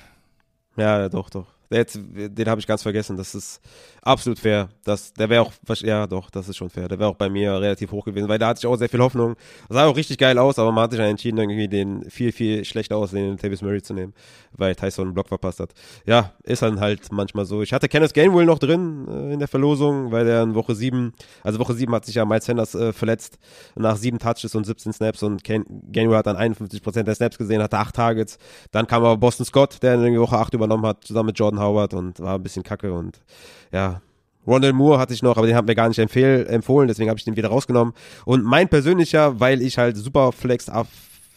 Ja. 0.78 1.02
ja, 1.02 1.10
doch, 1.10 1.30
doch. 1.30 1.55
Jetzt, 1.76 2.00
den 2.02 2.48
habe 2.48 2.60
ich 2.62 2.68
ganz 2.68 2.84
vergessen. 2.84 3.18
Das 3.18 3.36
ist 3.36 3.62
absolut 4.02 4.40
fair. 4.40 4.70
Das, 4.84 5.14
der 5.14 5.30
wäre 5.30 5.42
auch, 5.42 5.52
ja 5.82 6.08
doch, 6.08 6.30
das 6.30 6.48
ist 6.48 6.56
schon 6.56 6.70
fair. 6.70 6.88
Der 6.88 7.00
wäre 7.00 7.10
auch 7.10 7.16
bei 7.16 7.30
mir 7.30 7.54
relativ 7.60 7.92
hoch 7.92 8.06
gewesen, 8.06 8.30
weil 8.30 8.40
da 8.40 8.48
hatte 8.48 8.60
ich 8.60 8.68
auch 8.68 8.76
sehr 8.78 8.88
viel 8.88 9.02
Hoffnung. 9.02 9.36
Das 9.68 9.76
sah 9.76 9.86
auch 9.86 9.98
richtig 9.98 10.18
geil 10.18 10.38
aus, 10.38 10.58
aber 10.58 10.72
man 10.72 10.86
hat 10.86 10.92
sich 10.92 11.00
dann 11.00 11.10
entschieden, 11.10 11.38
irgendwie 11.38 11.68
den 11.68 12.10
viel, 12.10 12.32
viel 12.32 12.64
schlechter 12.64 12.96
aussehenden 12.96 13.38
Tavis 13.38 13.62
Murray 13.62 13.82
zu 13.82 13.94
nehmen, 13.94 14.14
weil 14.54 14.76
Tyson 14.76 15.08
einen 15.08 15.14
Block 15.14 15.28
verpasst 15.28 15.60
hat. 15.60 15.72
Ja, 16.06 16.32
ist 16.44 16.62
dann 16.62 16.80
halt 16.80 17.12
manchmal 17.12 17.46
so. 17.46 17.62
Ich 17.62 17.74
hatte 17.74 17.90
Kenneth 17.90 18.14
Gainwell 18.14 18.46
noch 18.46 18.60
drin 18.60 19.08
äh, 19.10 19.34
in 19.34 19.40
der 19.40 19.48
Verlosung, 19.48 20.12
weil 20.12 20.26
der 20.26 20.44
in 20.44 20.56
Woche 20.56 20.76
7, 20.76 21.14
also 21.44 21.60
Woche 21.60 21.74
7 21.74 21.94
hat 21.94 22.06
sich 22.06 22.16
ja 22.16 22.26
Miles 22.26 22.46
Sanders 22.46 22.76
äh, 22.76 22.94
verletzt, 22.94 23.38
nach 23.76 23.98
7 23.98 24.20
Touches 24.20 24.56
und 24.56 24.66
17 24.66 24.94
Snaps 24.94 25.24
und 25.24 25.44
Ken, 25.44 25.66
Gainwell 25.92 26.18
hat 26.18 26.28
dann 26.28 26.38
51% 26.38 27.04
der 27.04 27.16
Snaps 27.16 27.38
gesehen, 27.38 27.62
hatte 27.62 27.78
8 27.78 27.96
Targets. 27.96 28.38
Dann 28.72 28.88
kam 28.88 29.04
aber 29.04 29.18
Boston 29.18 29.46
Scott, 29.46 29.82
der 29.82 29.96
in 29.96 30.14
der 30.14 30.22
Woche 30.22 30.38
8 30.38 30.54
übernommen 30.54 30.86
hat, 30.86 31.04
zusammen 31.04 31.28
mit 31.28 31.40
Jordan 31.40 31.60
Howard 31.66 31.94
und 31.94 32.20
war 32.20 32.36
ein 32.36 32.44
bisschen 32.44 32.64
kacke 32.64 32.94
und 32.94 33.22
ja, 33.72 34.02
Rondell 34.48 34.74
Moore 34.74 35.00
hatte 35.00 35.14
ich 35.14 35.24
noch, 35.24 35.38
aber 35.38 35.48
den 35.48 35.56
haben 35.56 35.68
wir 35.68 35.76
gar 35.76 35.88
nicht 35.88 36.00
empfehl, 36.00 36.46
empfohlen, 36.48 36.88
deswegen 36.88 37.10
habe 37.10 37.18
ich 37.18 37.26
den 37.26 37.36
wieder 37.36 37.50
rausgenommen. 37.50 37.94
Und 38.26 38.44
mein 38.44 38.70
persönlicher, 38.70 39.40
weil 39.40 39.62
ich 39.62 39.78
halt 39.78 39.98
super 39.98 40.32
flex 40.32 40.70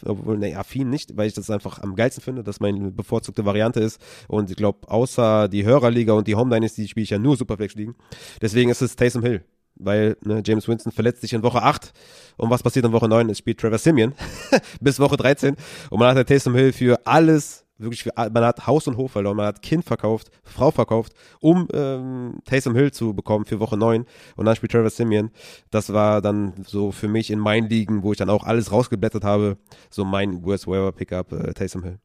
obwohl, 0.05 0.37
ne, 0.37 0.55
affin 0.55 0.89
nicht, 0.89 1.17
weil 1.17 1.27
ich 1.27 1.33
das 1.33 1.49
einfach 1.49 1.79
am 1.79 1.95
geilsten 1.95 2.23
finde, 2.23 2.43
dass 2.43 2.59
meine 2.59 2.91
bevorzugte 2.91 3.45
Variante 3.45 3.79
ist. 3.79 4.01
Und 4.27 4.49
ich 4.49 4.55
glaube, 4.55 4.89
außer 4.89 5.47
die 5.49 5.65
Hörerliga 5.65 6.13
und 6.13 6.27
die 6.27 6.35
Home 6.35 6.53
Dynasty 6.53 6.87
spiele 6.87 7.03
ich 7.03 7.09
ja 7.09 7.19
nur 7.19 7.35
Superflex 7.35 7.75
liegen. 7.75 7.95
Deswegen 8.41 8.69
ist 8.69 8.81
es 8.81 8.95
Taysom 8.95 9.23
Hill. 9.23 9.43
Weil 9.75 10.17
ne, 10.23 10.41
James 10.45 10.67
Winston 10.67 10.91
verletzt 10.91 11.21
sich 11.21 11.33
in 11.33 11.43
Woche 11.43 11.61
8. 11.61 11.93
Und 12.37 12.49
was 12.49 12.63
passiert 12.63 12.85
in 12.85 12.91
Woche 12.91 13.07
9? 13.07 13.29
Es 13.29 13.37
spielt 13.37 13.59
Trevor 13.59 13.77
Simeon 13.77 14.13
bis 14.81 14.99
Woche 14.99 15.17
13. 15.17 15.55
Und 15.89 15.99
man 15.99 16.09
hat 16.09 16.17
der 16.17 16.25
Taysom 16.25 16.55
Hill 16.55 16.73
für 16.73 17.05
alles 17.05 17.65
wirklich, 17.79 18.03
für, 18.03 18.11
man 18.15 18.43
hat 18.43 18.67
Haus 18.67 18.87
und 18.87 18.97
Hof 18.97 19.11
verloren, 19.11 19.37
man 19.37 19.47
hat 19.47 19.61
Kind 19.61 19.85
verkauft, 19.85 20.29
Frau 20.43 20.71
verkauft, 20.71 21.13
um 21.39 21.67
ähm, 21.73 22.39
Taysom 22.45 22.75
Hill 22.75 22.91
zu 22.91 23.13
bekommen 23.13 23.45
für 23.45 23.59
Woche 23.59 23.77
9 23.77 24.05
und 24.35 24.45
dann 24.45 24.55
spielt 24.55 24.71
Trevor 24.71 24.89
Simeon. 24.89 25.31
Das 25.71 25.91
war 25.93 26.21
dann 26.21 26.53
so 26.65 26.91
für 26.91 27.07
mich 27.07 27.31
in 27.31 27.39
meinen 27.39 27.69
Ligen, 27.69 28.03
wo 28.03 28.11
ich 28.11 28.17
dann 28.17 28.29
auch 28.29 28.43
alles 28.43 28.71
rausgeblättert 28.71 29.23
habe, 29.23 29.57
so 29.89 30.05
mein 30.05 30.43
Worst 30.43 30.67
Waiver 30.67 30.91
Pickup, 30.91 31.31
äh, 31.31 31.53
Taysom 31.53 31.83
Hill. 31.83 31.99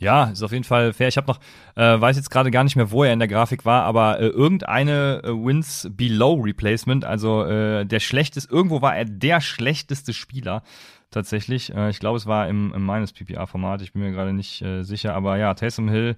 Ja, 0.00 0.26
ist 0.26 0.44
auf 0.44 0.52
jeden 0.52 0.64
Fall 0.64 0.92
fair. 0.92 1.08
Ich 1.08 1.16
habe 1.16 1.26
noch, 1.26 1.40
äh, 1.74 2.00
weiß 2.00 2.16
jetzt 2.16 2.30
gerade 2.30 2.52
gar 2.52 2.62
nicht 2.62 2.76
mehr, 2.76 2.92
wo 2.92 3.02
er 3.02 3.12
in 3.12 3.18
der 3.18 3.26
Grafik 3.26 3.64
war, 3.64 3.82
aber 3.82 4.20
äh, 4.20 4.28
irgendeine 4.28 5.22
äh, 5.24 5.30
Wins 5.30 5.88
Below 5.90 6.34
Replacement, 6.40 7.04
also 7.04 7.44
äh, 7.44 7.84
der 7.84 7.98
schlechteste, 7.98 8.48
irgendwo 8.52 8.80
war 8.80 8.96
er 8.96 9.06
der 9.06 9.40
schlechteste 9.40 10.12
Spieler 10.12 10.62
tatsächlich. 11.10 11.74
Äh, 11.74 11.90
ich 11.90 11.98
glaube, 11.98 12.16
es 12.16 12.26
war 12.26 12.48
im, 12.48 12.72
im 12.74 12.82
meines 12.82 13.12
PPA-Format, 13.12 13.82
ich 13.82 13.92
bin 13.92 14.02
mir 14.02 14.12
gerade 14.12 14.32
nicht 14.32 14.62
äh, 14.62 14.82
sicher, 14.82 15.14
aber 15.14 15.36
ja, 15.36 15.54
Taysom 15.54 15.88
Hill 15.88 16.16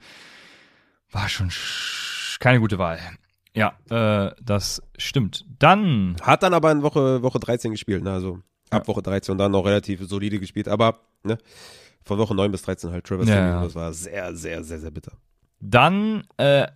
war 1.11 1.29
schon 1.29 1.51
keine 2.39 2.61
gute 2.61 2.79
Wahl. 2.79 2.99
Ja, 3.55 3.75
äh, 3.91 4.33
das 4.43 4.83
stimmt. 4.97 5.45
Dann. 5.59 6.17
Hat 6.23 6.43
dann 6.43 6.55
aber 6.55 6.71
in 6.71 6.83
Woche, 6.83 7.23
Woche 7.23 7.41
13 7.41 7.73
gespielt, 7.73 8.03
ne? 8.03 8.13
Also 8.13 8.41
ab 8.71 8.83
ja. 8.83 8.89
Woche 8.89 9.03
13 9.03 9.33
und 9.33 9.39
dann 9.39 9.53
noch 9.53 9.65
relativ 9.65 10.01
solide 10.09 10.39
gespielt, 10.39 10.69
aber 10.69 11.01
ne? 11.25 11.39
Von 12.03 12.19
Woche 12.19 12.35
9 12.35 12.51
bis 12.51 12.63
13 12.63 12.91
halt 12.93 13.05
Travis 13.05 13.29
ja, 13.29 13.35
ja. 13.35 13.63
Das 13.63 13.75
war 13.75 13.93
sehr, 13.93 14.35
sehr, 14.35 14.65
sehr, 14.65 14.79
sehr 14.79 14.91
bitter. 14.91 15.13
Dann 15.61 16.25
äh, 16.39 16.67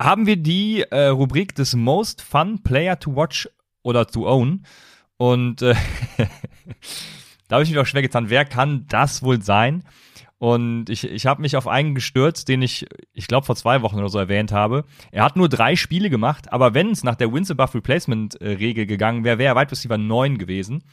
haben 0.00 0.26
wir 0.26 0.36
die 0.36 0.82
äh, 0.82 1.06
Rubrik 1.06 1.54
des 1.54 1.74
Most 1.74 2.22
Fun 2.22 2.62
Player 2.62 2.98
to 2.98 3.16
Watch 3.16 3.48
oder 3.82 4.06
to 4.06 4.28
Own. 4.28 4.64
Und 5.16 5.62
äh, 5.62 5.74
Da 7.48 7.56
habe 7.56 7.64
ich 7.64 7.70
mich 7.70 7.78
auch 7.78 7.86
schwer 7.86 8.02
getan, 8.02 8.30
wer 8.30 8.44
kann 8.44 8.86
das 8.88 9.22
wohl 9.22 9.42
sein? 9.42 9.84
Und 10.38 10.90
ich, 10.90 11.04
ich 11.04 11.26
habe 11.26 11.40
mich 11.40 11.56
auf 11.56 11.68
einen 11.68 11.94
gestürzt, 11.94 12.48
den 12.48 12.60
ich, 12.60 12.86
ich 13.12 13.28
glaube, 13.28 13.46
vor 13.46 13.56
zwei 13.56 13.82
Wochen 13.82 13.98
oder 13.98 14.08
so 14.08 14.18
erwähnt 14.18 14.52
habe. 14.52 14.84
Er 15.10 15.24
hat 15.24 15.36
nur 15.36 15.48
drei 15.48 15.76
Spiele 15.76 16.10
gemacht, 16.10 16.52
aber 16.52 16.74
wenn 16.74 16.90
es 16.90 17.04
nach 17.04 17.14
der 17.14 17.32
Wins 17.32 17.50
Above 17.50 17.74
Replacement-Regel 17.74 18.86
gegangen 18.86 19.24
wäre, 19.24 19.38
wäre 19.38 19.54
er 19.54 19.60
Wide 19.60 19.70
Receiver 19.70 19.96
9 19.96 20.36
gewesen. 20.36 20.84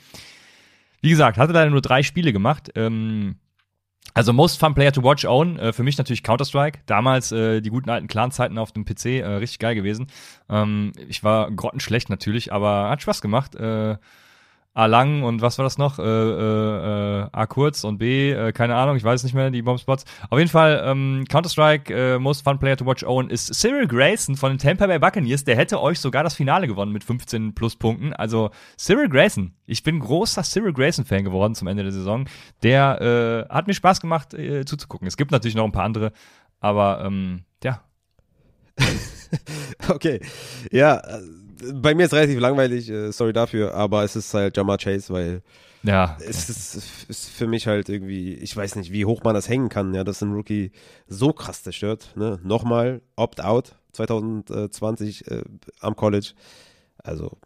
Wie 1.01 1.09
gesagt, 1.09 1.37
hatte 1.37 1.53
leider 1.53 1.71
nur 1.71 1.81
drei 1.81 2.03
Spiele 2.03 2.31
gemacht. 2.31 2.71
Ähm, 2.75 3.35
also 4.13 4.33
Most 4.33 4.59
Fun 4.59 4.73
Player 4.73 4.91
to 4.91 5.03
Watch 5.03 5.25
Own, 5.25 5.57
äh, 5.57 5.73
für 5.73 5.83
mich 5.83 5.97
natürlich 5.97 6.23
Counter-Strike. 6.23 6.79
Damals 6.85 7.31
äh, 7.31 7.61
die 7.61 7.69
guten 7.69 7.89
alten 7.89 8.07
Clan-Zeiten 8.07 8.57
auf 8.57 8.71
dem 8.71 8.85
PC, 8.85 9.05
äh, 9.05 9.25
richtig 9.25 9.59
geil 9.59 9.75
gewesen. 9.75 10.07
Ähm, 10.49 10.91
ich 11.07 11.23
war 11.23 11.51
grottenschlecht 11.51 12.09
natürlich, 12.09 12.53
aber 12.53 12.89
hat 12.89 13.01
Spaß 13.01 13.21
gemacht. 13.21 13.55
A 14.73 14.85
lang 14.85 15.23
und 15.23 15.41
was 15.41 15.57
war 15.57 15.63
das 15.63 15.77
noch? 15.77 15.99
Äh, 15.99 16.03
äh, 16.03 17.23
äh, 17.23 17.27
A 17.33 17.45
kurz 17.45 17.83
und 17.83 17.97
B, 17.97 18.31
äh, 18.31 18.53
keine 18.53 18.75
Ahnung, 18.75 18.95
ich 18.95 19.03
weiß 19.03 19.23
nicht 19.25 19.33
mehr, 19.33 19.51
die 19.51 19.61
Bombspots. 19.61 20.05
Auf 20.29 20.39
jeden 20.39 20.49
Fall, 20.49 20.81
ähm, 20.85 21.25
Counter-Strike, 21.27 21.93
äh, 21.93 22.19
Most 22.19 22.45
Fun 22.45 22.57
Player 22.57 22.77
to 22.77 22.85
Watch 22.85 23.03
Owen 23.03 23.29
ist 23.29 23.53
Cyril 23.53 23.85
Grayson 23.85 24.37
von 24.37 24.51
den 24.51 24.59
Tampa 24.59 24.87
Bay 24.87 24.97
Buccaneers. 24.97 25.43
Der 25.43 25.57
hätte 25.57 25.81
euch 25.81 25.99
sogar 25.99 26.23
das 26.23 26.35
Finale 26.35 26.67
gewonnen 26.67 26.93
mit 26.93 27.03
15 27.03 27.53
Pluspunkten. 27.53 28.13
Also 28.13 28.51
Cyril 28.77 29.09
Grayson. 29.09 29.53
Ich 29.65 29.83
bin 29.83 29.99
großer 29.99 30.43
Cyril 30.43 30.71
Grayson-Fan 30.71 31.25
geworden 31.25 31.53
zum 31.53 31.67
Ende 31.67 31.83
der 31.83 31.91
Saison. 31.91 32.25
Der 32.63 33.47
äh, 33.49 33.53
hat 33.53 33.67
mir 33.67 33.73
Spaß 33.73 33.99
gemacht 33.99 34.33
äh, 34.33 34.63
zuzugucken. 34.63 35.05
Es 35.05 35.17
gibt 35.17 35.31
natürlich 35.31 35.55
noch 35.55 35.65
ein 35.65 35.73
paar 35.73 35.83
andere, 35.83 36.13
aber 36.61 37.03
ähm, 37.05 37.43
ja. 37.61 37.81
okay. 39.89 40.21
Ja, 40.71 41.01
bei 41.73 41.95
mir 41.95 42.05
ist 42.05 42.13
relativ 42.13 42.39
langweilig, 42.39 42.89
äh, 42.89 43.11
sorry 43.11 43.33
dafür, 43.33 43.73
aber 43.73 44.03
es 44.03 44.15
ist 44.15 44.33
halt 44.33 44.55
Jamar 44.57 44.77
Chase, 44.77 45.13
weil 45.13 45.41
ja. 45.83 46.17
Es 46.19 46.49
ist, 46.49 47.07
ist, 47.09 47.29
für 47.29 47.47
mich 47.47 47.67
halt 47.67 47.89
irgendwie, 47.89 48.35
ich 48.35 48.55
weiß 48.55 48.75
nicht, 48.75 48.91
wie 48.91 49.05
hoch 49.05 49.23
man 49.23 49.33
das 49.33 49.49
hängen 49.49 49.69
kann, 49.69 49.93
ja, 49.93 50.03
dass 50.03 50.21
ein 50.21 50.33
Rookie 50.33 50.71
so 51.07 51.33
krass 51.33 51.63
zerstört. 51.63 52.13
Ne? 52.15 52.39
Nochmal, 52.43 53.01
Opt-out 53.15 53.75
2020 53.93 55.27
äh, 55.29 55.43
am 55.79 55.95
College. 55.95 56.33
Also, 57.03 57.37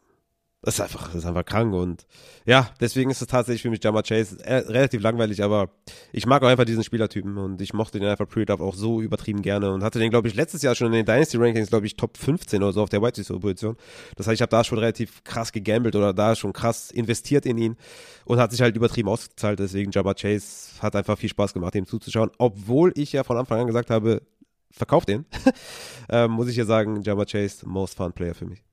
Das 0.66 0.74
ist 0.74 0.82
einfach, 0.82 1.06
das 1.10 1.18
ist 1.18 1.26
einfach 1.28 1.46
krank 1.46 1.76
und 1.76 2.08
ja, 2.48 2.72
deswegen 2.82 3.12
ist 3.12 3.22
es 3.22 3.28
tatsächlich 3.28 3.62
für 3.62 3.70
mich 3.70 3.84
Jama 3.84 4.02
Chase 4.02 4.44
äh, 4.44 4.56
relativ 4.56 5.00
langweilig, 5.04 5.44
aber 5.44 5.70
ich 6.12 6.26
mag 6.26 6.42
auch 6.42 6.48
einfach 6.48 6.66
diesen 6.66 6.84
Spielertypen 6.84 7.38
und 7.38 7.62
ich 7.62 7.76
mochte 7.76 8.00
den 8.00 8.10
einfach 8.10 8.28
Pre-Draft 8.28 8.64
auch 8.64 8.74
so 8.74 9.00
übertrieben 9.00 9.44
gerne 9.44 9.72
und 9.72 9.84
hatte 9.84 10.00
den, 10.00 10.10
glaube 10.10 10.28
ich, 10.28 10.34
letztes 10.34 10.64
Jahr 10.64 10.74
schon 10.74 10.88
in 10.88 10.94
den 10.94 11.06
Dynasty 11.06 11.38
Rankings, 11.38 11.70
glaube 11.70 11.86
ich, 11.86 11.96
Top 11.98 12.18
15 12.18 12.64
oder 12.64 12.74
so 12.74 12.82
auf 12.82 12.90
der 12.90 13.04
White 13.04 13.22
Position. 13.40 13.78
Das 14.16 14.26
heißt, 14.26 14.34
ich 14.34 14.42
habe 14.42 14.50
da 14.50 14.64
schon 14.64 14.80
relativ 14.80 15.24
krass 15.24 15.52
gegambelt 15.52 15.96
oder 15.96 16.14
da 16.14 16.36
schon 16.36 16.52
krass 16.52 16.90
investiert 16.90 17.46
in 17.46 17.60
ihn 17.60 17.78
und 18.26 18.40
hat 18.40 18.50
sich 18.50 18.62
halt 18.62 18.76
übertrieben 18.76 19.10
ausgezahlt, 19.10 19.60
deswegen 19.60 19.92
Jama 19.92 20.16
Chase 20.16 20.82
hat 20.82 20.96
einfach 20.96 21.20
viel 21.20 21.30
Spaß 21.30 21.54
gemacht, 21.54 21.76
ihm 21.76 21.86
zuzuschauen, 21.86 22.32
obwohl 22.40 22.92
ich 22.96 23.12
ja 23.12 23.24
von 23.24 23.38
Anfang 23.38 23.60
an 23.60 23.68
gesagt 23.68 23.92
habe, 23.92 24.24
verkauft 24.72 25.10
den, 25.10 25.26
ähm, 26.10 26.32
muss 26.32 26.48
ich 26.48 26.56
ja 26.56 26.66
sagen, 26.66 27.04
Jama 27.04 27.26
Chase, 27.26 27.68
most 27.68 27.96
fun 27.96 28.12
Player 28.12 28.34
für 28.34 28.48
mich. 28.48 28.65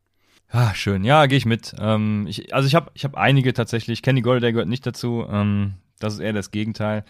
Ah, 0.53 0.75
schön. 0.75 1.03
Ja, 1.03 1.25
gehe 1.27 1.39
ich 1.39 1.47
mit. 1.47 1.75
Ähm, 1.79 2.27
ich, 2.29 2.55
also 2.55 2.67
ich 2.67 2.75
habe 2.75 2.91
ich 2.95 3.05
hab 3.05 3.17
einige 3.17 3.55
tatsächlich. 3.55 4.03
Kenny 4.03 4.21
Golladay 4.21 4.53
gehört 4.53 4.69
nicht 4.69 4.87
dazu. 4.87 5.27
Ähm, 5.29 5.75
das 5.99 6.15
ist 6.15 6.21
eher 6.21 6.35
das 6.35 6.51
Gegenteil. 6.51 7.05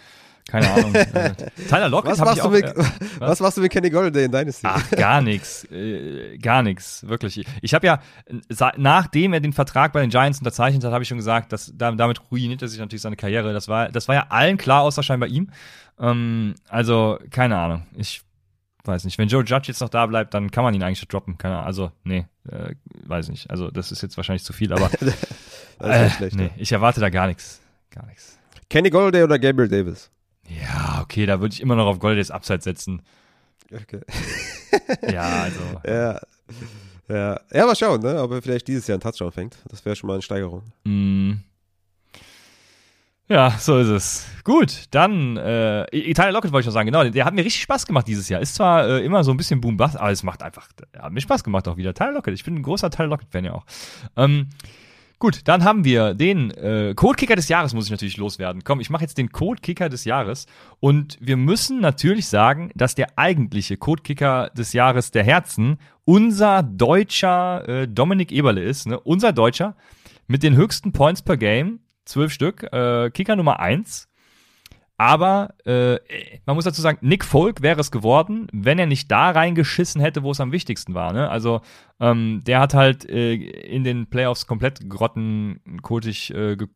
Keine 0.49 0.71
Ahnung. 0.71 0.95
äh, 0.95 1.35
Tyler 1.69 1.89
Lockett 1.89 2.13
Was 2.13 2.21
habe 2.21 2.31
machst, 2.31 2.39
ich 2.39 2.43
du 2.43 2.49
auch. 2.49 2.53
mit, 2.53 3.01
äh, 3.01 3.11
was? 3.21 3.41
machst 3.41 3.57
du 3.57 3.61
mit 3.63 3.73
Kenny 3.73 3.91
Golladay 3.91 4.25
in 4.27 4.33
Dynasty? 4.33 4.67
Ach, 4.69 4.91
gar 4.91 5.23
nichts. 5.23 5.65
Äh, 5.73 6.39
gar 6.39 6.63
nichts, 6.63 7.07
wirklich. 7.09 7.45
Ich 7.63 7.75
habe 7.75 7.87
ja, 7.87 8.01
nachdem 8.77 9.33
er 9.33 9.41
den 9.41 9.53
Vertrag 9.53 9.93
bei 9.93 10.01
den 10.01 10.11
Giants 10.11 10.39
unterzeichnet 10.39 10.85
hat, 10.85 10.93
habe 10.93 11.03
ich 11.03 11.09
schon 11.09 11.19
gesagt, 11.19 11.53
dass 11.53 11.73
da, 11.77 11.93
damit 11.93 12.21
ruiniert 12.31 12.63
er 12.63 12.69
sich 12.69 12.79
natürlich 12.79 13.03
seine 13.03 13.17
Karriere. 13.17 13.53
Das 13.53 13.67
war, 13.67 13.91
das 13.91 14.09
war 14.09 14.15
ja 14.15 14.27
allen 14.29 14.57
klar, 14.57 14.83
außer 14.83 15.03
scheinbar 15.03 15.29
ihm. 15.29 15.51
Ähm, 15.99 16.55
also, 16.69 17.19
keine 17.31 17.59
Ahnung. 17.59 17.87
Ich 17.97 18.23
weiß 18.85 19.05
nicht. 19.05 19.19
Wenn 19.19 19.29
Joe 19.29 19.45
Judge 19.45 19.69
jetzt 19.69 19.81
noch 19.81 19.89
da 19.89 20.07
bleibt, 20.07 20.35
dann 20.35 20.51
kann 20.51 20.65
man 20.65 20.75
ihn 20.75 20.83
eigentlich 20.83 21.07
droppen. 21.07 21.39
Keine 21.39 21.55
Ahnung. 21.55 21.67
Also, 21.67 21.93
nee, 22.05 22.27
äh, 22.49 22.75
weiß 23.07 23.29
nicht. 23.29 23.51
Also, 23.51 23.71
das 23.71 23.93
ist 23.93 24.03
jetzt 24.03 24.17
wahrscheinlich 24.17 24.45
zu 24.45 24.53
viel, 24.53 24.73
aber 24.73 24.89
das 25.01 25.03
ist 25.03 25.19
äh, 25.81 26.05
nicht 26.05 26.17
schlecht. 26.17 26.37
nee, 26.37 26.51
ich 26.57 26.73
erwarte 26.73 27.01
da 27.01 27.11
gar 27.11 27.27
nichts. 27.27 27.61
Gar 27.91 28.07
nichts. 28.07 28.39
Kenny 28.69 28.91
Golladay 28.91 29.23
oder 29.23 29.39
Gabriel 29.39 29.69
Davis? 29.69 30.11
Ja, 30.49 31.01
okay, 31.03 31.27
da 31.27 31.41
würde 31.41 31.55
ich 31.55 31.61
immer 31.61 31.77
noch 31.77 31.87
auf 31.87 31.99
Goldays 31.99 32.31
Upside 32.31 32.63
setzen. 32.63 33.03
Okay. 33.73 34.01
Ja, 35.13 35.43
also. 35.43 35.61
Ja. 35.87 36.21
Ja. 37.09 37.41
ja, 37.53 37.67
mal 37.67 37.77
schauen, 37.77 38.01
ne? 38.01 38.23
ob 38.23 38.31
er 38.33 38.41
vielleicht 38.41 38.69
dieses 38.69 38.87
Jahr 38.87 38.95
einen 38.95 39.03
Touchdown 39.03 39.33
fängt. 39.33 39.59
Das 39.69 39.85
wäre 39.85 39.95
schon 39.97 40.07
mal 40.07 40.15
eine 40.15 40.23
Steigerung. 40.23 40.63
Mm. 40.85 41.33
Ja, 43.29 43.51
so 43.59 43.79
ist 43.79 43.89
es. 43.89 44.27
Gut, 44.45 44.87
dann 44.91 45.37
äh, 45.37 46.13
Tyler 46.13 46.33
Lockett 46.33 46.53
wollte 46.53 46.63
ich 46.63 46.67
noch 46.67 46.75
sagen, 46.75 46.87
genau, 46.87 47.05
der 47.09 47.25
hat 47.25 47.33
mir 47.33 47.45
richtig 47.45 47.63
Spaß 47.63 47.87
gemacht 47.87 48.09
dieses 48.09 48.29
Jahr. 48.29 48.41
Ist 48.41 48.57
zwar 48.57 48.87
äh, 48.87 49.05
immer 49.05 49.23
so 49.23 49.31
ein 49.31 49.37
bisschen 49.37 49.61
boom 49.61 49.77
bust, 49.77 49.97
aber 49.97 50.11
es 50.11 50.23
macht 50.23 50.43
einfach, 50.43 50.69
hat 50.99 51.13
mir 51.13 51.21
Spaß 51.21 51.45
gemacht 51.45 51.69
auch 51.69 51.77
wieder. 51.77 51.95
Tyler 51.95 52.13
Lockett, 52.13 52.35
ich 52.35 52.45
bin 52.45 52.57
ein 52.57 52.63
großer 52.63 52.91
Tyler 52.91 53.09
Lockett-Fan 53.09 53.45
ja 53.45 53.53
auch. 53.55 53.65
Ähm, 54.17 54.49
gut, 55.21 55.43
dann 55.47 55.63
haben 55.63 55.85
wir 55.85 56.15
den 56.15 56.51
äh, 56.51 56.95
Code-Kicker 56.97 57.37
des 57.37 57.49
Jahres, 57.49 57.73
muss 57.75 57.85
ich 57.85 57.93
natürlich 57.93 58.17
loswerden. 58.17 58.65
Komm, 58.65 58.81
ich 58.81 58.91
mache 58.91 59.03
jetzt 59.03 59.17
den 59.17 59.31
Code-Kicker 59.31 59.89
des 59.89 60.05
Jahres 60.05 60.47
und 60.81 61.17
wir 61.21 61.37
müssen 61.37 61.81
natürlich 61.81 62.27
sagen, 62.27 62.73
dass 62.75 62.97
der 62.97 63.17
eigentliche 63.17 63.77
Code-Kicker 63.77 64.51
des 64.51 64.73
Jahres 64.73 65.13
der 65.13 65.23
Herzen 65.23 65.79
unser 66.05 66.65
deutscher 66.65 67.69
äh, 67.69 67.89
Dominik 67.89 68.33
Eberle 68.33 68.63
ist, 68.63 68.89
ne? 68.89 68.99
unser 68.99 69.33
Deutscher 69.33 69.77
mit 70.27 70.43
den 70.43 70.57
höchsten 70.57 70.91
Points 70.93 71.23
per 71.23 71.37
Game, 71.37 71.79
zwölf 72.05 72.33
Stück, 72.33 72.63
äh, 72.73 73.11
Kicker 73.11 73.37
Nummer 73.37 73.61
eins. 73.61 74.09
Aber 75.03 75.55
äh, 75.65 75.99
man 76.47 76.55
muss 76.55 76.65
dazu 76.65 76.81
sagen, 76.81 76.99
Nick 77.01 77.25
Folk 77.25 77.61
wäre 77.61 77.81
es 77.81 77.91
geworden, 77.91 78.47
wenn 78.53 78.79
er 78.79 78.87
nicht 78.87 79.11
da 79.11 79.31
reingeschissen 79.31 80.01
hätte, 80.01 80.23
wo 80.23 80.31
es 80.31 80.41
am 80.41 80.53
wichtigsten 80.53 80.95
war. 80.95 81.13
Ne? 81.13 81.29
Also 81.29 81.61
ähm, 81.99 82.43
der 82.47 82.61
hat 82.61 82.75
halt 82.75 83.09
äh, 83.11 83.35
in 83.35 83.83
den 83.83 84.07
Playoffs 84.07 84.47
komplett 84.47 84.89
grottenkotig 84.89 86.33
äh, 86.33 86.57
ge 86.57 86.69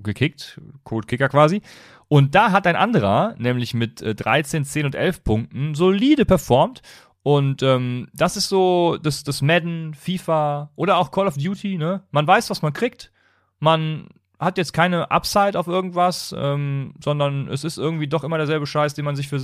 gekickt, 0.00 0.60
Code-Kicker 0.84 1.28
quasi. 1.28 1.60
Und 2.06 2.36
da 2.36 2.52
hat 2.52 2.68
ein 2.68 2.76
anderer, 2.76 3.34
nämlich 3.38 3.74
mit 3.74 4.00
äh, 4.00 4.14
13, 4.14 4.64
10 4.64 4.86
und 4.86 4.94
11 4.94 5.24
Punkten, 5.24 5.74
solide 5.74 6.24
performt. 6.24 6.82
Und 7.24 7.64
ähm, 7.64 8.06
das 8.14 8.36
ist 8.36 8.48
so 8.48 8.96
das, 9.02 9.24
das 9.24 9.42
Madden, 9.42 9.94
FIFA 9.94 10.70
oder 10.76 10.98
auch 10.98 11.10
Call 11.10 11.26
of 11.26 11.36
Duty. 11.36 11.78
Ne? 11.78 12.04
Man 12.12 12.28
weiß, 12.28 12.48
was 12.48 12.62
man 12.62 12.72
kriegt. 12.72 13.10
Man 13.58 14.08
hat 14.42 14.58
jetzt 14.58 14.72
keine 14.72 15.10
Upside 15.10 15.58
auf 15.58 15.68
irgendwas, 15.68 16.34
ähm, 16.36 16.94
sondern 17.02 17.46
es 17.48 17.62
ist 17.62 17.78
irgendwie 17.78 18.08
doch 18.08 18.24
immer 18.24 18.38
derselbe 18.38 18.66
Scheiß, 18.66 18.94
den 18.94 19.04
man 19.04 19.14
sich 19.14 19.28
für 19.28 19.40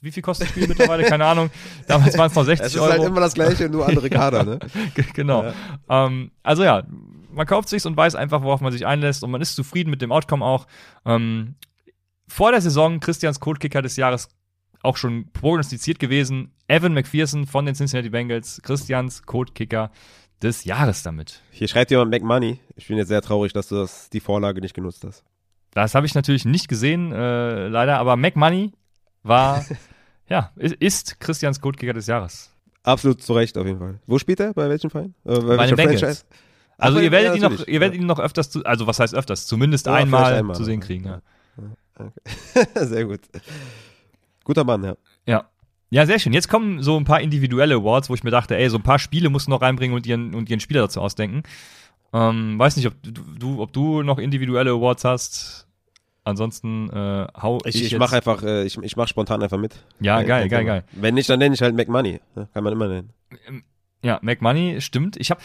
wie 0.00 0.10
viel 0.10 0.22
kostet 0.22 0.46
das 0.48 0.52
Spiel 0.52 0.66
mittlerweile? 0.66 1.04
Keine 1.04 1.24
Ahnung. 1.26 1.50
Damals 1.86 2.16
waren 2.16 2.28
es 2.28 2.34
noch 2.34 2.44
60 2.44 2.66
Es 2.66 2.74
ist 2.74 2.80
Euro. 2.80 2.92
halt 2.92 3.02
immer 3.02 3.20
das 3.20 3.34
gleiche, 3.34 3.68
nur 3.68 3.86
andere 3.86 4.08
Kader, 4.08 4.44
ne? 4.44 4.58
Genau. 5.14 5.52
Ähm, 5.88 6.30
also 6.42 6.64
ja, 6.64 6.82
man 7.30 7.46
kauft 7.46 7.68
sich's 7.68 7.84
und 7.84 7.96
weiß 7.96 8.14
einfach, 8.14 8.42
worauf 8.42 8.62
man 8.62 8.72
sich 8.72 8.86
einlässt 8.86 9.22
und 9.22 9.30
man 9.30 9.42
ist 9.42 9.54
zufrieden 9.54 9.90
mit 9.90 10.00
dem 10.00 10.12
Outcome 10.12 10.44
auch. 10.44 10.66
Ähm, 11.04 11.54
vor 12.26 12.50
der 12.50 12.62
Saison 12.62 13.00
Christians 13.00 13.40
Codekicker 13.40 13.82
des 13.82 13.96
Jahres 13.96 14.28
auch 14.82 14.96
schon 14.96 15.30
prognostiziert 15.32 15.98
gewesen. 15.98 16.52
Evan 16.68 16.94
McPherson 16.94 17.46
von 17.46 17.66
den 17.66 17.74
Cincinnati 17.74 18.08
Bengals, 18.08 18.62
Christians 18.62 19.24
Codekicker 19.24 19.90
des 20.42 20.64
Jahres 20.64 21.02
damit. 21.02 21.42
Hier 21.50 21.68
schreibt 21.68 21.90
jemand 21.90 22.10
McMoney. 22.10 22.60
Ich 22.76 22.88
bin 22.88 22.96
jetzt 22.96 23.08
sehr 23.08 23.22
traurig, 23.22 23.52
dass 23.52 23.68
du 23.68 23.76
das, 23.76 24.10
die 24.10 24.20
Vorlage 24.20 24.60
nicht 24.60 24.74
genutzt 24.74 25.04
hast. 25.04 25.24
Das 25.72 25.94
habe 25.94 26.06
ich 26.06 26.14
natürlich 26.14 26.44
nicht 26.44 26.68
gesehen, 26.68 27.12
äh, 27.12 27.68
leider, 27.68 27.98
aber 27.98 28.16
McMoney 28.16 28.72
war, 29.22 29.64
ja, 30.28 30.52
ist, 30.56 30.74
ist 30.76 31.20
Christians 31.20 31.60
Codekicker 31.60 31.92
des 31.92 32.06
Jahres. 32.06 32.50
Absolut 32.82 33.22
zu 33.22 33.32
Recht 33.34 33.58
auf 33.58 33.66
jeden 33.66 33.78
Fall. 33.78 34.00
Wo 34.06 34.18
spielt 34.18 34.40
er? 34.40 34.54
Bei 34.54 34.68
welchem 34.68 34.90
Verein? 34.90 35.14
Äh, 35.24 35.40
bei, 35.40 35.56
Bei 35.56 35.66
den 35.66 35.76
Bengals. 35.76 36.26
Also 36.78 36.98
Ach, 36.98 37.02
ihr 37.02 37.10
werdet 37.10 37.30
ja, 37.30 37.34
ihn 37.48 37.54
noch, 37.54 37.66
ihr 37.66 37.80
werdet 37.80 38.00
ihn 38.00 38.06
noch 38.06 38.20
öfters 38.20 38.50
zu, 38.50 38.64
also 38.64 38.86
was 38.86 39.00
heißt 39.00 39.14
öfters, 39.14 39.46
zumindest 39.46 39.86
Ja, 39.86 39.94
einmal, 39.94 40.32
einmal. 40.32 40.54
zu 40.54 40.62
sehen 40.64 40.80
kriegen, 40.80 41.06
ja. 41.06 41.20
Sehr 42.86 43.04
gut. 43.04 43.20
Guter 44.44 44.62
Mann, 44.62 44.84
ja. 44.84 44.96
Ja. 45.26 45.48
Ja, 45.90 46.04
sehr 46.06 46.18
schön. 46.18 46.32
Jetzt 46.32 46.48
kommen 46.48 46.82
so 46.82 46.96
ein 46.98 47.04
paar 47.04 47.20
individuelle 47.20 47.76
Awards, 47.76 48.10
wo 48.10 48.14
ich 48.14 48.22
mir 48.22 48.30
dachte, 48.30 48.56
ey, 48.56 48.68
so 48.68 48.76
ein 48.76 48.82
paar 48.82 48.98
Spiele 48.98 49.30
musst 49.30 49.46
du 49.46 49.50
noch 49.50 49.62
reinbringen 49.62 49.96
und 49.96 50.06
ihren, 50.06 50.34
und 50.34 50.50
ihren 50.50 50.60
Spieler 50.60 50.82
dazu 50.82 51.00
ausdenken. 51.00 51.42
Ähm, 52.12 52.58
weiß 52.58 52.76
nicht, 52.76 52.86
ob 52.86 52.94
du, 53.02 53.60
ob 53.60 53.72
du 53.72 54.02
noch 54.02 54.18
individuelle 54.18 54.70
Awards 54.72 55.04
hast. 55.04 55.66
Ansonsten 56.24 56.90
äh, 56.90 57.26
hau 57.40 57.58
ich, 57.64 57.76
Ich, 57.76 57.92
ich 57.92 57.98
mache 57.98 58.16
einfach, 58.16 58.42
äh, 58.42 58.64
ich, 58.64 58.76
ich 58.82 58.96
mach 58.96 59.08
spontan 59.08 59.42
einfach 59.42 59.56
mit. 59.58 59.76
Ja, 60.00 60.18
Kein- 60.18 60.26
geil, 60.26 60.48
geil, 60.48 60.64
geil. 60.66 60.84
Wenn 60.92 61.14
nicht, 61.14 61.28
dann 61.30 61.38
nenne 61.38 61.54
ich 61.54 61.62
halt 61.62 61.74
McMoney. 61.74 62.20
Ne? 62.34 62.48
Kann 62.52 62.64
man 62.64 62.72
immer 62.74 62.88
nennen. 62.88 63.12
Ja, 64.02 64.18
McMoney, 64.22 64.80
stimmt. 64.82 65.16
Ich 65.16 65.30
habe 65.30 65.40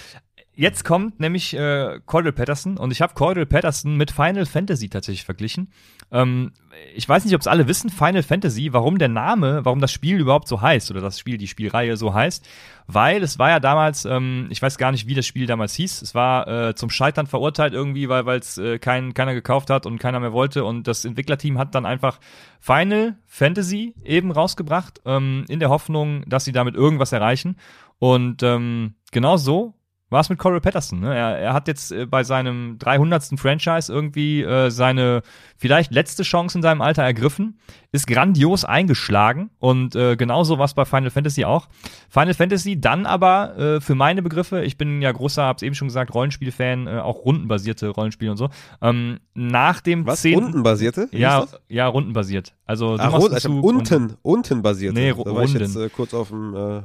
jetzt 0.56 0.86
kommt 0.86 1.20
nämlich 1.20 1.56
äh, 1.56 2.00
Cordell 2.06 2.32
Patterson 2.32 2.78
und 2.78 2.92
ich 2.92 3.02
habe 3.02 3.14
Cordell 3.14 3.46
Patterson 3.46 3.98
mit 3.98 4.12
Final 4.12 4.46
Fantasy 4.46 4.90
tatsächlich 4.90 5.26
verglichen. 5.26 5.72
Ähm, 6.12 6.52
ich 6.96 7.08
weiß 7.08 7.26
nicht, 7.26 7.34
ob 7.34 7.42
es 7.42 7.48
alle 7.48 7.68
wissen, 7.68 7.90
Final 7.90 8.24
Fantasy, 8.24 8.72
warum 8.72 9.00
der 9.00 9.10
Name, 9.10 9.66
warum 9.66 9.80
das 9.80 9.92
Spiel 9.92 10.20
überhaupt 10.20 10.48
so 10.48 10.62
heißt 10.62 10.92
oder 10.92 11.02
das 11.02 11.20
Spiel, 11.20 11.38
die 11.38 11.48
Spielreihe 11.48 11.98
so 11.98 12.14
heißt, 12.14 12.48
weil 12.88 13.24
es 13.24 13.40
war 13.40 13.50
ja 13.50 13.60
damals, 13.60 14.06
ähm, 14.06 14.48
ich 14.50 14.62
weiß 14.62 14.78
gar 14.78 14.92
nicht, 14.92 15.08
wie 15.08 15.16
das 15.16 15.26
Spiel 15.26 15.48
damals 15.48 15.74
hieß, 15.74 16.02
es 16.02 16.14
war 16.14 16.48
äh, 16.48 16.76
zum 16.76 16.90
Scheitern 16.90 17.28
verurteilt 17.28 17.74
irgendwie, 17.74 18.10
weil 18.10 18.28
es 18.38 18.58
äh, 18.58 18.80
kein, 18.80 19.14
keiner 19.14 19.34
gekauft 19.34 19.70
hat 19.70 19.86
und 19.86 20.00
keiner 20.00 20.20
mehr 20.20 20.34
wollte 20.34 20.66
und 20.66 20.88
das 20.88 21.06
Entwicklerteam 21.06 21.58
hat 21.58 21.74
dann 21.74 21.86
einfach 21.86 22.20
Final 22.60 23.18
Fantasy 23.26 23.96
eben 24.04 24.32
rausgebracht, 24.32 25.02
ähm, 25.06 25.46
in 25.50 25.60
der 25.60 25.70
Hoffnung, 25.70 26.24
dass 26.28 26.46
sie 26.46 26.52
damit 26.52 26.76
irgendwas 26.76 27.12
erreichen. 27.12 27.58
Und 28.00 28.44
ähm, 28.44 28.96
genau 29.12 29.38
so 29.38 29.76
war 30.14 30.22
es 30.22 30.30
mit 30.30 30.40
Coral 30.40 30.62
Patterson. 30.62 31.02
Ne? 31.02 31.14
Er, 31.14 31.38
er 31.38 31.54
hat 31.54 31.68
jetzt 31.68 31.92
äh, 31.92 32.06
bei 32.06 32.24
seinem 32.24 32.78
300. 32.80 33.38
Franchise 33.38 33.92
irgendwie 33.92 34.42
äh, 34.44 34.70
seine 34.70 35.22
vielleicht 35.58 35.92
letzte 35.92 36.24
Chance 36.24 36.58
in 36.58 36.62
seinem 36.62 36.82
Alter 36.82 37.04
ergriffen, 37.04 37.58
ist 37.92 38.08
grandios 38.08 38.64
eingeschlagen 38.64 39.50
und 39.60 39.96
äh, 39.96 40.16
genauso 40.16 40.58
war 40.58 40.66
es 40.66 40.74
bei 40.74 40.86
Final 40.86 41.10
Fantasy 41.10 41.44
auch. 41.44 41.68
Final 42.10 42.34
Fantasy 42.34 42.80
dann 42.80 43.06
aber 43.06 43.58
äh, 43.58 43.82
für 43.82 43.96
meine 43.96 44.22
Begriffe, 44.22 44.64
ich 44.64 44.78
bin 44.78 45.02
ja 45.02 45.12
großer, 45.12 45.44
hab's 45.44 45.62
eben 45.62 45.76
schon 45.76 45.90
gesagt, 45.90 46.14
Rollenspiel-Fan, 46.14 46.88
äh, 46.88 47.00
auch 47.00 47.26
rundenbasierte 47.26 47.90
Rollenspiele 47.90 48.32
und 48.32 48.38
so. 48.38 48.50
Ähm, 48.82 49.20
nach 49.34 49.82
dem 49.82 50.06
Was? 50.06 50.22
10. 50.22 50.44
Untenbasierte? 50.44 51.08
Wie 51.12 51.18
Ja, 51.18 51.46
ja, 51.68 51.88
rundenbasiert. 51.88 52.54
Also 52.66 52.98
du 52.98 53.04
Ah, 53.04 53.08
rund, 53.08 53.34
also 53.34 53.60
unten, 53.60 54.16
unten 54.22 54.62
basierte. 54.62 54.94
Nee, 55.00 55.12
da 55.12 55.34
war 55.36 55.44
ich 55.44 55.54
jetzt 55.54 55.76
Runden. 55.76 55.88
äh, 55.88 55.90
kurz 55.90 56.14
auf 56.14 56.30
dem 56.30 56.84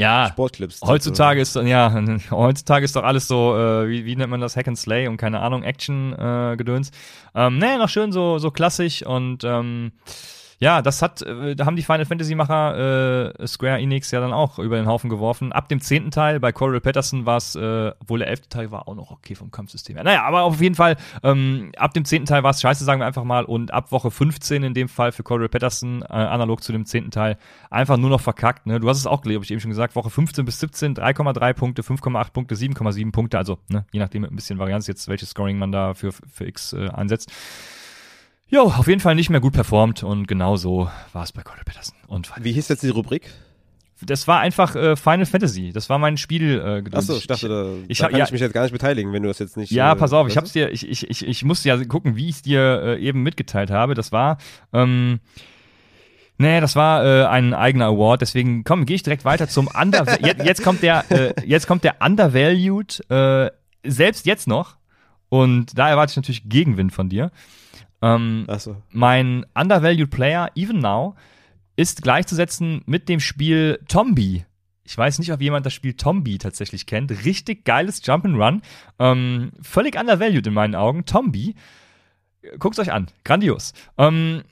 ja, 0.00 0.28
Sportclips. 0.30 0.80
Heutzutage 0.82 1.40
ist 1.40 1.56
ja 1.56 1.94
heutzutage 2.30 2.84
ist 2.84 2.96
doch 2.96 3.04
alles 3.04 3.28
so 3.28 3.56
äh, 3.56 3.88
wie, 3.88 4.04
wie 4.04 4.16
nennt 4.16 4.30
man 4.30 4.40
das 4.40 4.56
Hack 4.56 4.66
and 4.66 4.78
Slay 4.78 5.06
und 5.08 5.16
keine 5.16 5.40
Ahnung 5.40 5.62
Action 5.62 6.12
äh. 6.14 6.90
Ähm, 7.34 7.58
nee, 7.58 7.76
noch 7.76 7.88
schön 7.88 8.10
so 8.10 8.38
so 8.38 8.50
klassisch 8.50 9.04
und 9.04 9.44
ähm, 9.44 9.92
Ja, 10.62 10.82
das 10.82 11.00
hat, 11.00 11.22
äh, 11.22 11.56
da 11.56 11.64
haben 11.64 11.76
die 11.76 11.82
Final 11.82 12.04
Fantasy 12.04 12.34
Macher 12.34 13.30
äh, 13.40 13.46
Square 13.46 13.78
Enix 13.78 14.10
ja 14.10 14.20
dann 14.20 14.34
auch 14.34 14.58
über 14.58 14.76
den 14.76 14.86
Haufen 14.86 15.08
geworfen. 15.08 15.52
Ab 15.52 15.70
dem 15.70 15.80
zehnten 15.80 16.10
Teil 16.10 16.38
bei 16.38 16.52
Coral 16.52 16.82
Patterson 16.82 17.24
war 17.24 17.38
es, 17.38 17.54
äh, 17.56 17.92
obwohl 17.98 18.18
der 18.18 18.28
elfte 18.28 18.50
Teil 18.50 18.70
war 18.70 18.86
auch 18.86 18.94
noch 18.94 19.10
okay 19.10 19.34
vom 19.34 19.50
Kampfsystem. 19.50 19.96
Ja, 19.96 20.02
naja, 20.02 20.22
aber 20.22 20.42
auf 20.42 20.60
jeden 20.60 20.74
Fall, 20.74 20.98
ähm, 21.22 21.72
ab 21.78 21.94
dem 21.94 22.04
zehnten 22.04 22.26
Teil 22.26 22.42
war 22.42 22.50
es 22.50 22.60
scheiße, 22.60 22.84
sagen 22.84 23.00
wir 23.00 23.06
einfach 23.06 23.24
mal, 23.24 23.46
und 23.46 23.72
ab 23.72 23.90
Woche 23.90 24.10
15 24.10 24.62
in 24.62 24.74
dem 24.74 24.90
Fall 24.90 25.12
für 25.12 25.22
Coral 25.22 25.48
Patterson, 25.48 26.02
äh, 26.02 26.12
analog 26.12 26.62
zu 26.62 26.72
dem 26.72 26.84
zehnten 26.84 27.10
Teil, 27.10 27.38
einfach 27.70 27.96
nur 27.96 28.10
noch 28.10 28.20
verkackt. 28.20 28.66
Ne? 28.66 28.80
Du 28.80 28.88
hast 28.90 28.98
es 28.98 29.06
auch, 29.06 29.22
glaube 29.22 29.42
ich, 29.42 29.50
eben 29.50 29.60
schon 29.60 29.70
gesagt, 29.70 29.96
Woche 29.96 30.10
15 30.10 30.44
bis 30.44 30.60
17, 30.60 30.94
3,3 30.94 31.54
Punkte, 31.54 31.80
5,8 31.80 32.32
Punkte, 32.34 32.54
7,7 32.54 33.12
Punkte, 33.12 33.38
also 33.38 33.56
ne, 33.68 33.86
je 33.92 34.00
nachdem 34.00 34.22
mit 34.22 34.30
ein 34.30 34.36
bisschen 34.36 34.58
Varianz 34.58 34.86
jetzt, 34.86 35.08
welches 35.08 35.30
Scoring 35.30 35.56
man 35.56 35.72
da 35.72 35.94
für, 35.94 36.12
für 36.12 36.46
X 36.46 36.74
äh, 36.74 36.88
einsetzt. 36.90 37.32
Jo, 38.50 38.62
auf 38.64 38.88
jeden 38.88 39.00
Fall 39.00 39.14
nicht 39.14 39.30
mehr 39.30 39.40
gut 39.40 39.52
performt 39.52 40.02
und 40.02 40.26
genau 40.26 40.56
so 40.56 40.90
war 41.12 41.22
es 41.22 41.32
bei 41.32 41.42
Cordell 41.42 41.64
Peterson. 41.64 41.94
Und 42.08 42.30
Wie 42.42 42.52
hieß 42.52 42.68
jetzt 42.68 42.82
die 42.82 42.88
Rubrik? 42.88 43.30
das 44.02 44.26
war 44.26 44.40
einfach 44.40 44.74
äh, 44.76 44.96
Final 44.96 45.26
Fantasy. 45.26 45.72
Das 45.72 45.90
war 45.90 45.98
mein 45.98 46.16
Spiel. 46.16 46.58
Äh, 46.58 46.96
Achso, 46.96 47.16
ich 47.16 47.26
dachte, 47.26 47.48
da, 47.48 47.66
ich, 47.86 47.98
da 47.98 48.08
kann 48.08 48.18
ja- 48.18 48.24
ich 48.24 48.32
mich 48.32 48.40
jetzt 48.40 48.54
gar 48.54 48.62
nicht 48.62 48.72
beteiligen, 48.72 49.12
wenn 49.12 49.22
du 49.22 49.28
das 49.28 49.38
jetzt 49.38 49.56
nicht. 49.56 49.70
Ja, 49.70 49.92
äh, 49.92 49.96
pass 49.96 50.12
auf, 50.12 50.26
ich 50.28 50.36
hab's 50.36 50.52
dir, 50.52 50.70
ich, 50.70 50.88
ich, 50.88 51.08
ich, 51.08 51.26
ich 51.26 51.44
musste 51.44 51.68
ja 51.68 51.84
gucken, 51.84 52.16
wie 52.16 52.28
ich 52.28 52.36
es 52.36 52.42
dir 52.42 52.82
äh, 52.82 53.00
eben 53.00 53.22
mitgeteilt 53.22 53.70
habe. 53.70 53.94
Das 53.94 54.10
war, 54.10 54.38
ähm, 54.72 55.20
nee, 56.38 56.60
das 56.60 56.76
war 56.76 57.04
äh, 57.04 57.26
ein 57.26 57.52
eigener 57.52 57.86
Award, 57.86 58.22
deswegen 58.22 58.64
komm, 58.64 58.86
gehe 58.86 58.96
ich 58.96 59.02
direkt 59.02 59.24
weiter 59.24 59.48
zum 59.48 59.68
Under. 59.68 60.06
jetzt, 60.26 60.44
jetzt 60.44 60.62
kommt 60.64 60.82
der, 60.82 61.04
äh, 61.10 61.34
jetzt 61.46 61.66
kommt 61.66 61.84
der 61.84 61.96
Undervalued, 62.00 63.04
äh, 63.10 63.50
selbst 63.84 64.26
jetzt 64.26 64.48
noch. 64.48 64.76
Und 65.28 65.78
da 65.78 65.90
erwarte 65.90 66.10
ich 66.12 66.16
natürlich 66.16 66.48
Gegenwind 66.48 66.92
von 66.92 67.08
dir. 67.08 67.30
Ähm? 68.02 68.44
Achso. 68.48 68.76
mein 68.90 69.44
Undervalued 69.54 70.10
Player, 70.10 70.50
even 70.54 70.78
now, 70.78 71.16
ist 71.76 72.02
gleichzusetzen 72.02 72.82
mit 72.86 73.08
dem 73.08 73.20
Spiel 73.20 73.80
Tombi. 73.88 74.44
Ich 74.84 74.98
weiß 74.98 75.18
nicht, 75.18 75.32
ob 75.32 75.40
jemand 75.40 75.64
das 75.66 75.72
Spiel 75.72 75.94
Tombi 75.94 76.38
tatsächlich 76.38 76.86
kennt. 76.86 77.24
Richtig 77.24 77.64
geiles 77.64 78.02
Jump'n'Run. 78.02 78.62
Ähm, 78.98 79.52
völlig 79.62 79.98
undervalued 79.98 80.46
in 80.46 80.54
meinen 80.54 80.74
Augen. 80.74 81.04
Tombi. 81.04 81.54
Guckt's 82.58 82.78
euch 82.78 82.92
an. 82.92 83.06
Grandios. 83.24 83.72
Ähm, 83.98 84.42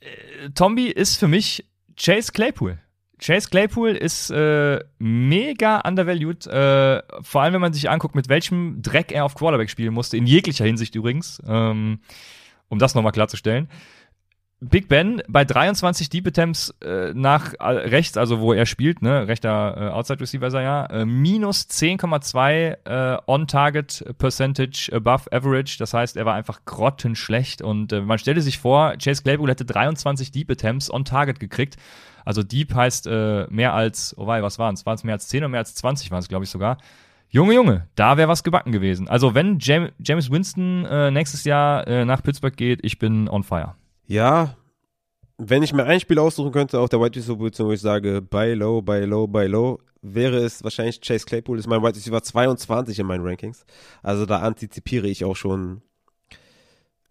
äh, 0.00 0.50
Tombi 0.50 0.88
ist 0.88 1.16
für 1.16 1.28
mich 1.28 1.64
Chase 1.96 2.32
Claypool. 2.32 2.78
Chase 3.18 3.48
Claypool 3.48 3.90
ist 3.90 4.30
äh, 4.30 4.78
mega 4.98 5.80
undervalued, 5.80 6.46
äh, 6.46 7.02
vor 7.22 7.42
allem 7.42 7.54
wenn 7.54 7.60
man 7.62 7.72
sich 7.72 7.88
anguckt, 7.88 8.14
mit 8.14 8.28
welchem 8.28 8.82
Dreck 8.82 9.10
er 9.10 9.24
auf 9.24 9.34
Quarterback 9.34 9.70
spielen 9.70 9.94
musste, 9.94 10.18
in 10.18 10.26
jeglicher 10.26 10.66
Hinsicht 10.66 10.94
übrigens, 10.94 11.40
ähm, 11.46 12.00
um 12.68 12.78
das 12.78 12.94
nochmal 12.94 13.12
klarzustellen. 13.12 13.68
Big 14.60 14.88
Ben 14.88 15.22
bei 15.28 15.44
23 15.44 16.08
Deep 16.08 16.28
Attempts 16.28 16.74
äh, 16.82 17.12
nach 17.12 17.52
äh, 17.60 17.64
rechts, 17.64 18.16
also 18.16 18.40
wo 18.40 18.54
er 18.54 18.64
spielt, 18.64 19.02
ne, 19.02 19.28
rechter 19.28 19.76
äh, 19.76 19.90
Outside 19.90 20.18
Receiver 20.18 20.46
er 20.46 20.62
ja, 20.62 20.86
äh, 20.86 21.04
minus 21.04 21.68
10,2 21.68 22.86
äh, 22.86 23.18
On-Target 23.26 24.14
Percentage 24.16 24.90
above 24.94 25.30
average. 25.30 25.76
Das 25.78 25.92
heißt, 25.92 26.16
er 26.16 26.24
war 26.24 26.34
einfach 26.34 26.64
grottenschlecht 26.64 27.60
und 27.60 27.92
äh, 27.92 28.00
man 28.00 28.18
stelle 28.18 28.40
sich 28.40 28.58
vor, 28.58 28.94
Chase 28.96 29.22
Claypool 29.22 29.50
hätte 29.50 29.66
23 29.66 30.30
Deep 30.30 30.50
Attempts 30.50 30.90
on 30.90 31.04
Target 31.04 31.38
gekriegt. 31.38 31.76
Also 32.24 32.42
Deep 32.42 32.74
heißt 32.74 33.06
mehr 33.06 33.72
als, 33.72 34.16
oh 34.18 34.26
wei, 34.26 34.42
was 34.42 34.58
waren 34.58 34.74
es? 34.74 34.84
Waren 34.84 34.96
es 34.96 35.04
mehr 35.04 35.14
als 35.14 35.28
10 35.28 35.44
oder 35.44 35.48
mehr 35.48 35.60
als 35.60 35.76
20 35.76 36.10
waren 36.10 36.18
es, 36.18 36.26
glaube 36.26 36.44
ich 36.44 36.50
sogar. 36.50 36.78
Junge, 37.28 37.54
Junge, 37.54 37.88
da 37.96 38.16
wäre 38.16 38.28
was 38.28 38.44
gebacken 38.44 38.72
gewesen. 38.72 39.08
Also 39.08 39.34
wenn 39.34 39.58
Jam 39.58 39.90
James 39.98 40.30
Winston 40.30 40.84
äh, 40.84 41.10
nächstes 41.10 41.44
Jahr 41.44 41.86
äh, 41.86 42.04
nach 42.04 42.22
Pittsburgh 42.22 42.56
geht, 42.56 42.80
ich 42.82 42.98
bin 42.98 43.28
on 43.28 43.42
fire. 43.42 43.74
Ja, 44.06 44.56
wenn 45.38 45.62
ich 45.62 45.72
mir 45.72 45.84
ein 45.84 46.00
Spiel 46.00 46.18
aussuchen 46.18 46.52
könnte 46.52 46.80
auf 46.80 46.88
der 46.88 47.00
Wide 47.00 47.16
Receiver 47.16 47.36
Position, 47.36 47.68
wo 47.68 47.72
ich 47.72 47.80
sage, 47.80 48.22
buy 48.22 48.54
low, 48.54 48.80
buy 48.80 49.04
low, 49.04 49.26
buy 49.26 49.46
low, 49.46 49.78
wäre 50.00 50.38
es 50.38 50.62
wahrscheinlich 50.64 51.00
Chase 51.00 51.26
Claypool. 51.26 51.58
Ist 51.58 51.66
mein 51.66 51.82
Wide 51.82 51.96
Receiver 51.96 52.22
22 52.22 52.98
in 52.98 53.06
meinen 53.06 53.26
Rankings. 53.26 53.66
Also 54.02 54.24
da 54.24 54.38
antizipiere 54.38 55.08
ich 55.08 55.24
auch 55.24 55.36
schon 55.36 55.82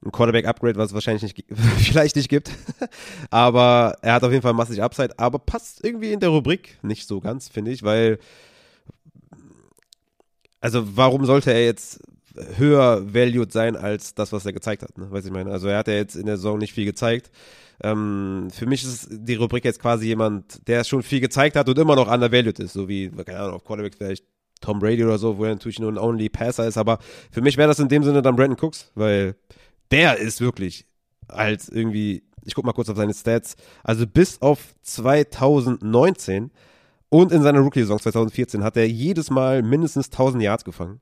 ein 0.04 0.12
Quarterback-Upgrade, 0.12 0.78
was 0.78 0.90
es 0.90 0.94
wahrscheinlich 0.94 1.24
nicht, 1.24 1.46
vielleicht 1.78 2.16
nicht 2.16 2.30
gibt. 2.30 2.52
aber 3.30 3.98
er 4.02 4.14
hat 4.14 4.24
auf 4.24 4.32
jeden 4.32 4.44
Fall 4.44 4.54
massig 4.54 4.82
Upside, 4.82 5.18
aber 5.20 5.40
passt 5.40 5.84
irgendwie 5.84 6.12
in 6.12 6.20
der 6.20 6.30
Rubrik 6.30 6.78
nicht 6.82 7.08
so 7.08 7.20
ganz, 7.20 7.50
finde 7.50 7.72
ich, 7.72 7.84
weil 7.84 8.20
also 10.66 10.98
warum 10.98 11.26
sollte 11.26 11.54
er 11.54 11.64
jetzt 11.64 12.00
höher 12.58 13.14
valued 13.14 13.52
sein 13.52 13.76
als 13.76 14.16
das, 14.16 14.34
was 14.34 14.48
er 14.48 14.52
gezeigt 14.52 14.82
hat, 14.82 14.98
ne? 14.98 15.12
Weiß 15.12 15.24
ich 15.24 15.32
meine. 15.32 15.52
Also 15.52 15.68
er 15.68 15.78
hat 15.78 15.88
ja 15.88 15.94
jetzt 15.94 16.16
in 16.16 16.26
der 16.26 16.38
Saison 16.38 16.58
nicht 16.58 16.74
viel 16.74 16.86
gezeigt. 16.86 17.30
Ähm, 17.84 18.48
für 18.52 18.66
mich 18.66 18.84
ist 18.84 19.08
die 19.12 19.36
Rubrik 19.36 19.64
jetzt 19.64 19.80
quasi 19.80 20.08
jemand, 20.08 20.68
der 20.68 20.84
schon 20.84 21.04
viel 21.04 21.20
gezeigt 21.20 21.56
hat 21.56 21.70
und 21.70 21.78
immer 21.78 21.96
noch 21.96 22.12
undervalued 22.12 22.58
ist, 22.58 22.74
so 22.74 22.90
wie, 22.90 23.12
keine 23.12 23.42
Ahnung, 23.42 23.54
auf 23.54 23.64
Quarterback 23.64 23.94
vielleicht 23.96 24.26
Tom 24.60 24.80
Brady 24.80 25.04
oder 25.04 25.20
so, 25.20 25.38
wo 25.38 25.44
er 25.44 25.52
natürlich 25.52 25.78
nur 25.78 25.92
ein 25.92 26.00
Only 26.00 26.30
Passer 26.30 26.66
ist, 26.66 26.80
aber 26.80 26.98
für 27.30 27.42
mich 27.42 27.58
wäre 27.58 27.68
das 27.68 27.78
in 27.78 27.88
dem 27.88 28.04
Sinne 28.04 28.24
dann 28.24 28.36
Brandon 28.36 28.58
Cooks, 28.60 28.92
weil 28.96 29.36
der 29.92 30.18
ist 30.18 30.42
wirklich 30.42 30.88
als 31.28 31.70
irgendwie, 31.70 32.24
ich 32.44 32.56
guck 32.56 32.66
mal 32.66 32.74
kurz 32.74 32.90
auf 32.90 32.98
seine 32.98 33.14
Stats, 33.14 33.56
also 33.84 34.08
bis 34.08 34.42
auf 34.42 34.74
2019 34.82 36.50
und 37.16 37.32
in 37.32 37.42
seiner 37.42 37.62
Rookie-Saison 37.62 37.98
2014 37.98 38.62
hat 38.62 38.76
er 38.76 38.90
jedes 38.90 39.30
Mal 39.30 39.64
mindestens 39.64 40.08
1000 40.08 40.44
Yards 40.44 40.66
gefangen. 40.66 41.00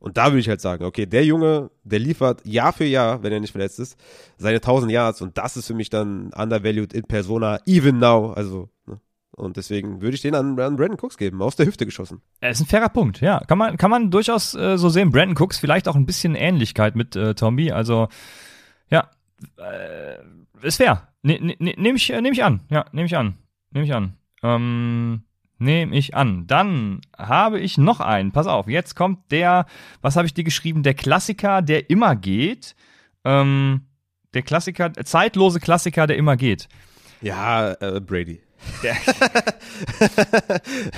Und 0.00 0.16
da 0.16 0.28
würde 0.28 0.38
ich 0.38 0.48
halt 0.48 0.62
sagen, 0.62 0.86
okay, 0.86 1.04
der 1.04 1.26
Junge, 1.26 1.70
der 1.84 1.98
liefert 1.98 2.44
Jahr 2.46 2.72
für 2.72 2.86
Jahr, 2.86 3.22
wenn 3.22 3.34
er 3.34 3.38
nicht 3.38 3.52
verletzt 3.52 3.78
ist, 3.78 3.98
seine 4.38 4.56
1000 4.56 4.90
Yards 4.90 5.20
und 5.20 5.36
das 5.36 5.58
ist 5.58 5.66
für 5.66 5.74
mich 5.74 5.90
dann 5.90 6.32
undervalued 6.32 6.94
in 6.94 7.02
persona, 7.02 7.60
even 7.66 7.98
now, 7.98 8.32
also, 8.32 8.70
ne? 8.86 8.98
Und 9.32 9.58
deswegen 9.58 10.00
würde 10.00 10.14
ich 10.14 10.22
den 10.22 10.34
an, 10.34 10.58
an 10.58 10.76
Brandon 10.76 10.98
Cooks 10.98 11.18
geben, 11.18 11.42
aus 11.42 11.56
der 11.56 11.66
Hüfte 11.66 11.84
geschossen. 11.84 12.22
Er 12.40 12.50
ist 12.50 12.60
ein 12.60 12.66
fairer 12.66 12.88
Punkt, 12.88 13.20
ja. 13.20 13.40
Kann 13.40 13.58
man, 13.58 13.76
kann 13.76 13.90
man 13.90 14.10
durchaus 14.10 14.54
äh, 14.54 14.78
so 14.78 14.88
sehen. 14.88 15.10
Brandon 15.10 15.36
Cooks 15.36 15.58
vielleicht 15.58 15.86
auch 15.86 15.96
ein 15.96 16.06
bisschen 16.06 16.34
Ähnlichkeit 16.34 16.96
mit 16.96 17.14
äh, 17.14 17.34
Tomby. 17.34 17.72
Also, 17.72 18.08
ja, 18.90 19.10
äh, 19.58 20.16
ist 20.66 20.76
fair. 20.76 21.08
Ne, 21.22 21.38
ne, 21.40 21.56
ne, 21.58 21.74
nehme 21.76 21.96
ich, 21.96 22.10
äh, 22.10 22.20
nehm 22.22 22.32
ich 22.32 22.42
an. 22.42 22.60
Ja, 22.70 22.86
nehme 22.92 23.06
ich 23.06 23.16
an. 23.16 23.36
Nehme 23.70 23.86
ich 23.86 23.94
an. 23.94 24.16
Ähm, 24.42 25.22
nehme 25.62 25.96
ich 25.96 26.14
an. 26.14 26.46
Dann 26.46 27.00
habe 27.16 27.58
ich 27.60 27.78
noch 27.78 28.00
einen. 28.00 28.32
Pass 28.32 28.46
auf, 28.46 28.68
jetzt 28.68 28.94
kommt 28.96 29.30
der, 29.30 29.66
was 30.00 30.16
habe 30.16 30.26
ich 30.26 30.34
dir 30.34 30.44
geschrieben? 30.44 30.82
Der 30.82 30.94
Klassiker, 30.94 31.62
der 31.62 31.88
immer 31.90 32.16
geht. 32.16 32.74
Ähm, 33.24 33.82
der 34.34 34.42
Klassiker, 34.42 34.92
zeitlose 34.92 35.60
Klassiker, 35.60 36.06
der 36.06 36.16
immer 36.16 36.36
geht. 36.36 36.68
Ja, 37.20 37.72
äh, 37.80 38.00
Brady. 38.00 38.40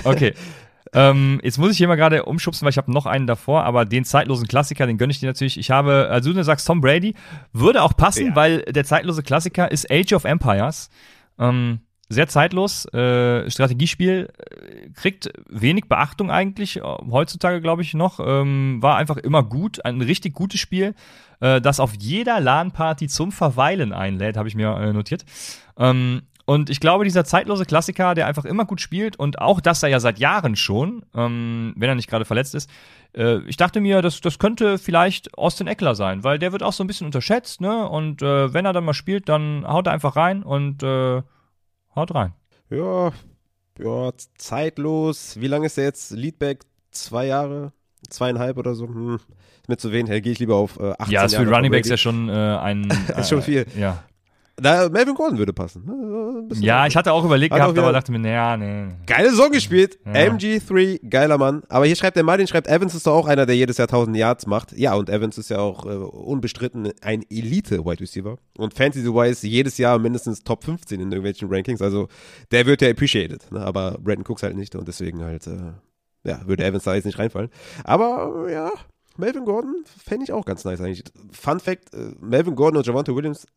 Okay. 0.03 0.33
ähm, 0.93 1.39
jetzt 1.43 1.57
muss 1.57 1.71
ich 1.71 1.77
hier 1.77 1.87
mal 1.87 1.95
gerade 1.95 2.25
umschubsen, 2.25 2.65
weil 2.65 2.69
ich 2.71 2.77
habe 2.77 2.91
noch 2.91 3.05
einen 3.05 3.27
davor, 3.27 3.63
aber 3.63 3.85
den 3.85 4.05
zeitlosen 4.05 4.47
Klassiker, 4.47 4.87
den 4.87 4.97
gönne 4.97 5.11
ich 5.11 5.19
dir 5.19 5.27
natürlich. 5.27 5.57
Ich 5.57 5.71
habe, 5.71 6.07
also 6.09 6.31
du 6.31 6.43
sagst 6.43 6.67
Tom 6.67 6.81
Brady, 6.81 7.15
würde 7.53 7.81
auch 7.81 7.95
passen, 7.97 8.27
Ja. 8.27 8.35
weil 8.35 8.61
der 8.63 8.85
zeitlose 8.85 9.23
Klassiker 9.23 9.71
ist 9.71 9.91
Age 9.91 10.13
of 10.13 10.25
Empires. 10.25 10.89
Ähm, 11.39 11.79
sehr 12.09 12.27
zeitlos, 12.27 12.85
äh, 12.93 13.49
Strategiespiel, 13.49 14.29
äh, 14.37 14.89
kriegt 14.91 15.31
wenig 15.49 15.85
Beachtung 15.85 16.29
eigentlich, 16.29 16.77
äh, 16.77 16.81
heutzutage 16.81 17.61
glaube 17.61 17.81
ich 17.81 17.93
noch, 17.93 18.19
ähm, 18.19 18.77
war 18.81 18.97
einfach 18.97 19.17
immer 19.17 19.43
gut, 19.43 19.83
ein 19.85 20.01
richtig 20.01 20.33
gutes 20.33 20.59
Spiel, 20.59 20.93
äh, 21.39 21.61
das 21.61 21.79
auf 21.79 21.93
jeder 21.99 22.39
LAN-Party 22.39 23.07
zum 23.07 23.31
Verweilen 23.31 23.91
einlädt, 23.91 24.37
habe 24.37 24.47
ich 24.47 24.55
mir 24.55 24.75
äh, 24.77 24.93
notiert. 24.93 25.25
Ähm, 25.77 26.21
und 26.45 26.69
ich 26.69 26.79
glaube, 26.79 27.05
dieser 27.05 27.25
zeitlose 27.25 27.65
Klassiker, 27.65 28.13
der 28.13 28.27
einfach 28.27 28.45
immer 28.45 28.65
gut 28.65 28.79
spielt 28.79 29.17
und 29.17 29.39
auch 29.39 29.59
das 29.59 29.81
er 29.81 29.89
ja 29.89 29.99
seit 29.99 30.19
Jahren 30.19 30.55
schon, 30.55 31.03
ähm, 31.15 31.73
wenn 31.75 31.89
er 31.89 31.95
nicht 31.95 32.07
gerade 32.07 32.23
verletzt 32.23 32.53
ist, 32.53 32.69
äh, 33.17 33.39
ich 33.47 33.57
dachte 33.57 33.81
mir, 33.81 34.03
das, 34.03 34.21
das 34.21 34.37
könnte 34.37 34.77
vielleicht 34.77 35.35
Austin 35.39 35.65
Eckler 35.65 35.95
sein, 35.95 36.23
weil 36.23 36.37
der 36.37 36.51
wird 36.51 36.61
auch 36.61 36.73
so 36.73 36.83
ein 36.83 36.87
bisschen 36.87 37.07
unterschätzt, 37.07 37.61
ne? 37.61 37.89
Und 37.89 38.21
äh, 38.21 38.53
wenn 38.53 38.65
er 38.65 38.73
dann 38.73 38.85
mal 38.85 38.93
spielt, 38.93 39.27
dann 39.27 39.65
haut 39.67 39.87
er 39.87 39.93
einfach 39.93 40.15
rein 40.15 40.43
und 40.43 40.83
äh, 40.83 41.23
haut 41.95 42.13
rein. 42.13 42.33
Ja, 42.69 43.11
ja, 43.79 44.11
zeitlos. 44.37 45.39
Wie 45.39 45.47
lange 45.47 45.67
ist 45.67 45.77
er 45.77 45.85
jetzt? 45.85 46.11
Leadback? 46.11 46.63
Zwei 46.91 47.27
Jahre? 47.27 47.73
Zweieinhalb 48.09 48.57
oder 48.57 48.75
so? 48.75 48.87
Hm. 48.87 49.15
Ist 49.15 49.69
mir 49.69 49.77
zu 49.77 49.91
wenig. 49.91 50.11
Da 50.11 50.19
gehe 50.19 50.31
ich 50.31 50.39
lieber 50.39 50.55
auf 50.55 50.79
äh, 50.79 50.91
18 50.91 51.11
Ja, 51.11 51.25
ist 51.25 51.35
für 51.35 51.43
Jahre 51.43 51.55
Running 51.55 51.71
Backs 51.71 51.87
Brady. 51.87 51.93
ja 51.93 51.97
schon 51.97 52.29
äh, 52.29 52.31
ein. 52.33 52.87
Ist 53.17 53.29
schon 53.29 53.39
äh, 53.39 53.41
viel. 53.41 53.65
Ja. 53.77 54.03
Da, 54.57 54.87
Melvin 54.87 55.15
Gordon 55.15 55.37
würde 55.37 55.51
passen. 55.51 55.85
ne? 55.85 56.47
Ja, 56.61 56.87
ich 56.87 56.95
hatte 56.95 57.11
auch 57.11 57.25
überlegt 57.25 57.53
Hat 57.53 57.59
auch 57.61 57.73
gehabt, 57.73 57.79
aber 57.79 57.91
dachte 57.91 58.11
mir, 58.13 58.19
naja, 58.19 58.55
nee. 58.55 58.87
Geile 59.05 59.29
Saison 59.29 59.51
gespielt. 59.51 59.99
Ja. 60.05 60.13
MG3, 60.13 61.09
geiler 61.09 61.37
Mann. 61.37 61.63
Aber 61.67 61.85
hier 61.85 61.95
schreibt 61.97 62.15
der 62.15 62.23
Martin, 62.23 62.47
schreibt, 62.47 62.67
Evans 62.67 62.95
ist 62.95 63.05
doch 63.05 63.15
auch 63.15 63.27
einer, 63.27 63.45
der 63.45 63.55
jedes 63.57 63.77
Jahr 63.77 63.89
1000 63.89 64.15
Yards 64.15 64.47
macht. 64.47 64.71
Ja, 64.71 64.93
und 64.95 65.09
Evans 65.09 65.37
ist 65.37 65.49
ja 65.49 65.59
auch 65.59 65.85
äh, 65.85 65.89
unbestritten 65.89 66.89
ein 67.01 67.23
Elite-Wide 67.29 67.99
Receiver. 67.99 68.37
Und 68.57 68.73
Fantasy-wise 68.73 69.45
jedes 69.45 69.77
Jahr 69.77 69.99
mindestens 69.99 70.43
Top 70.43 70.63
15 70.63 71.01
in 71.01 71.11
irgendwelchen 71.11 71.49
Rankings. 71.51 71.81
Also 71.81 72.07
der 72.51 72.65
wird 72.65 72.81
ja 72.81 72.89
appreciated. 72.89 73.51
Ne? 73.51 73.59
Aber 73.59 73.97
Brandon 74.01 74.25
Cooks 74.25 74.43
halt 74.43 74.55
nicht. 74.55 74.75
Und 74.75 74.87
deswegen 74.87 75.21
halt, 75.23 75.47
äh, 75.47 75.73
ja, 76.23 76.39
würde 76.45 76.63
Evans 76.63 76.85
da 76.85 76.95
jetzt 76.95 77.05
nicht 77.05 77.19
reinfallen. 77.19 77.49
Aber 77.83 78.49
ja, 78.49 78.71
Melvin 79.17 79.45
Gordon 79.45 79.83
fände 79.85 80.25
ich 80.25 80.31
auch 80.31 80.45
ganz 80.45 80.65
nice 80.65 80.81
eigentlich. 80.81 81.03
Fun 81.31 81.59
Fact, 81.59 81.93
äh, 81.93 82.11
Melvin 82.19 82.55
Gordon 82.55 82.77
und 82.77 82.87
Javante 82.87 83.15
Williams, 83.15 83.47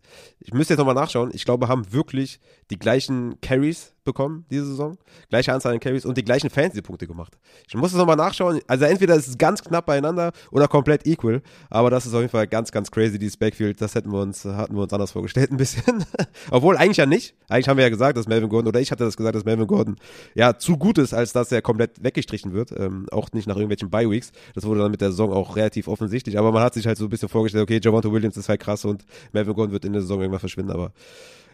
ich 0.40 0.52
müsste 0.52 0.74
jetzt 0.74 0.78
nochmal 0.78 0.94
nachschauen, 0.94 1.30
ich 1.32 1.44
glaube, 1.44 1.68
haben 1.68 1.92
wirklich 1.92 2.40
die 2.70 2.78
gleichen 2.78 3.40
Carries 3.40 3.92
bekommen 4.08 4.46
diese 4.50 4.64
Saison, 4.64 4.96
gleiche 5.28 5.52
Anzahl 5.52 5.74
an 5.74 5.80
Carries 5.80 6.06
und 6.06 6.16
die 6.16 6.24
gleichen 6.24 6.48
Fantasy-Punkte 6.48 7.06
gemacht. 7.06 7.38
Ich 7.66 7.74
muss 7.74 7.92
es 7.92 7.98
nochmal 7.98 8.16
nachschauen, 8.16 8.60
also 8.66 8.86
entweder 8.86 9.14
ist 9.14 9.28
es 9.28 9.36
ganz 9.36 9.62
knapp 9.62 9.84
beieinander 9.84 10.32
oder 10.50 10.66
komplett 10.66 11.06
equal, 11.06 11.42
aber 11.68 11.90
das 11.90 12.06
ist 12.06 12.14
auf 12.14 12.20
jeden 12.20 12.30
Fall 12.30 12.46
ganz, 12.46 12.72
ganz 12.72 12.90
crazy, 12.90 13.18
dieses 13.18 13.36
Backfield, 13.36 13.80
das 13.80 13.94
hätten 13.94 14.10
wir 14.10 14.20
uns, 14.20 14.46
hatten 14.46 14.74
wir 14.74 14.82
uns 14.82 14.92
anders 14.92 15.12
vorgestellt 15.12 15.50
ein 15.50 15.58
bisschen. 15.58 16.04
Obwohl 16.50 16.76
eigentlich 16.78 16.96
ja 16.96 17.06
nicht, 17.06 17.34
eigentlich 17.48 17.68
haben 17.68 17.76
wir 17.76 17.84
ja 17.84 17.90
gesagt, 17.90 18.16
dass 18.16 18.26
Melvin 18.26 18.48
Gordon, 18.48 18.68
oder 18.68 18.80
ich 18.80 18.90
hatte 18.90 19.04
das 19.04 19.16
gesagt, 19.16 19.36
dass 19.36 19.44
Melvin 19.44 19.66
Gordon 19.66 19.96
ja 20.34 20.56
zu 20.56 20.78
gut 20.78 20.96
ist, 20.96 21.12
als 21.12 21.32
dass 21.34 21.52
er 21.52 21.60
komplett 21.60 22.02
weggestrichen 22.02 22.54
wird, 22.54 22.72
ähm, 22.76 23.06
auch 23.12 23.30
nicht 23.32 23.46
nach 23.46 23.56
irgendwelchen 23.56 23.90
Bye-Weeks, 23.90 24.32
das 24.54 24.64
wurde 24.64 24.80
dann 24.80 24.90
mit 24.90 25.02
der 25.02 25.10
Saison 25.10 25.32
auch 25.32 25.56
relativ 25.56 25.86
offensichtlich, 25.86 26.38
aber 26.38 26.50
man 26.50 26.62
hat 26.62 26.72
sich 26.72 26.86
halt 26.86 26.96
so 26.96 27.04
ein 27.04 27.10
bisschen 27.10 27.28
vorgestellt, 27.28 27.62
okay, 27.62 27.78
Javante 27.82 28.10
Williams 28.10 28.38
ist 28.38 28.48
halt 28.48 28.60
krass 28.60 28.86
und 28.86 29.04
Melvin 29.32 29.54
Gordon 29.54 29.72
wird 29.72 29.84
in 29.84 29.92
der 29.92 30.00
Saison 30.00 30.20
irgendwann 30.20 30.40
verschwinden, 30.40 30.72
aber 30.72 30.92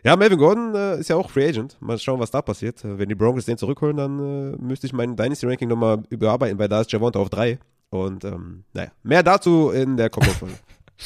ja, 0.05 0.17
Melvin 0.17 0.39
Gordon 0.39 0.75
äh, 0.75 1.01
ist 1.01 1.09
ja 1.09 1.17
auch 1.17 1.31
Free 1.31 1.49
Agent. 1.49 1.79
Mal 1.81 1.99
schauen, 1.99 2.21
was 2.21 2.31
da 2.31 2.43
passiert. 2.43 2.85
Äh, 2.85 2.99
wenn 2.99 3.09
die 3.09 3.15
Broncos 3.15 3.47
den 3.47 3.57
zurückholen, 3.57 3.97
dann 3.97 4.19
äh, 4.19 4.57
müsste 4.59 4.87
ich 4.87 4.93
mein 4.93 5.17
Dynasty-Ranking 5.17 5.69
nochmal 5.69 6.03
überarbeiten, 6.11 6.59
weil 6.59 6.69
da 6.69 6.83
ist 6.83 6.93
Javonte 6.93 7.19
auf 7.19 7.31
drei. 7.31 7.59
Und 7.89 8.23
ähm, 8.25 8.65
naja, 8.75 8.91
mehr 9.03 9.23
dazu 9.23 9.71
in 9.71 9.97
der 9.97 10.11
kommenden 10.11 10.37
Folge. 10.37 10.55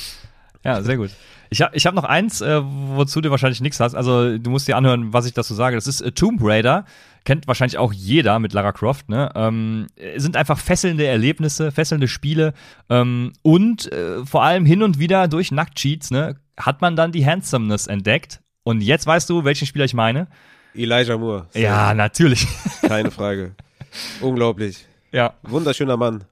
ja, 0.65 0.83
sehr 0.83 0.97
gut. 0.97 1.11
Ich 1.51 1.63
habe 1.63 1.77
ich 1.77 1.87
hab 1.87 1.95
noch 1.95 2.05
eins, 2.05 2.41
äh, 2.41 2.61
wozu 2.63 3.21
du 3.21 3.31
wahrscheinlich 3.31 3.61
nichts 3.61 3.79
hast. 3.79 3.95
Also 3.95 4.37
du 4.37 4.51
musst 4.51 4.67
dir 4.67 4.77
anhören, 4.77 5.13
was 5.13 5.27
ich 5.27 5.33
dazu 5.33 5.55
sage. 5.55 5.77
Das 5.77 5.87
ist 5.87 6.01
äh, 6.01 6.11
Tomb 6.11 6.41
Raider. 6.43 6.85
Kennt 7.25 7.47
wahrscheinlich 7.47 7.79
auch 7.79 7.93
jeder 7.93 8.41
mit 8.41 8.53
Lara 8.53 8.73
Croft. 8.73 9.09
Ne? 9.09 9.31
Ähm, 9.37 9.87
sind 10.17 10.37
einfach 10.37 10.59
fesselnde 10.59 11.07
Erlebnisse, 11.07 11.71
fesselnde 11.71 12.09
Spiele. 12.09 12.53
Ähm, 12.91 13.33
und 13.43 13.93
äh, 13.93 14.25
vor 14.27 14.43
allem 14.43 14.67
hin 14.67 14.83
und 14.83 14.99
wieder 14.99 15.29
durch 15.29 15.53
Nacktcheats 15.53 16.11
ne, 16.11 16.41
hat 16.59 16.81
man 16.81 16.97
dann 16.97 17.13
die 17.13 17.25
Handsomeness 17.25 17.87
entdeckt 17.87 18.41
und 18.69 18.83
jetzt 18.83 19.07
weißt 19.07 19.31
du, 19.31 19.45
welchen 19.45 19.67
Spieler 19.67 19.87
ich 19.87 19.95
meine? 19.95 20.27
Elijah 20.75 21.17
Moore. 21.17 21.47
Ja, 21.55 21.95
natürlich. 21.95 22.47
Keine 22.83 23.11
Frage. 23.11 23.55
Unglaublich. 24.21 24.85
Ja. 25.11 25.33
Wunderschöner 25.43 25.97
Mann. 25.97 26.25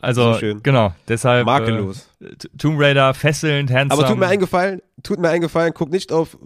Also, 0.00 0.34
so 0.34 0.54
genau, 0.62 0.92
deshalb. 1.08 1.46
Makellos. 1.46 2.08
Äh, 2.20 2.34
Tomb 2.56 2.80
Raider, 2.80 3.12
fesselnd, 3.14 3.70
handsome. 3.70 4.00
Aber 4.00 4.08
tut 4.08 4.18
mir 4.18 4.26
eingefallen, 4.26 4.80
tut 5.02 5.18
mir 5.18 5.28
eingefallen, 5.28 5.72
guck 5.74 5.90
nicht 5.90 6.12
auf, 6.12 6.38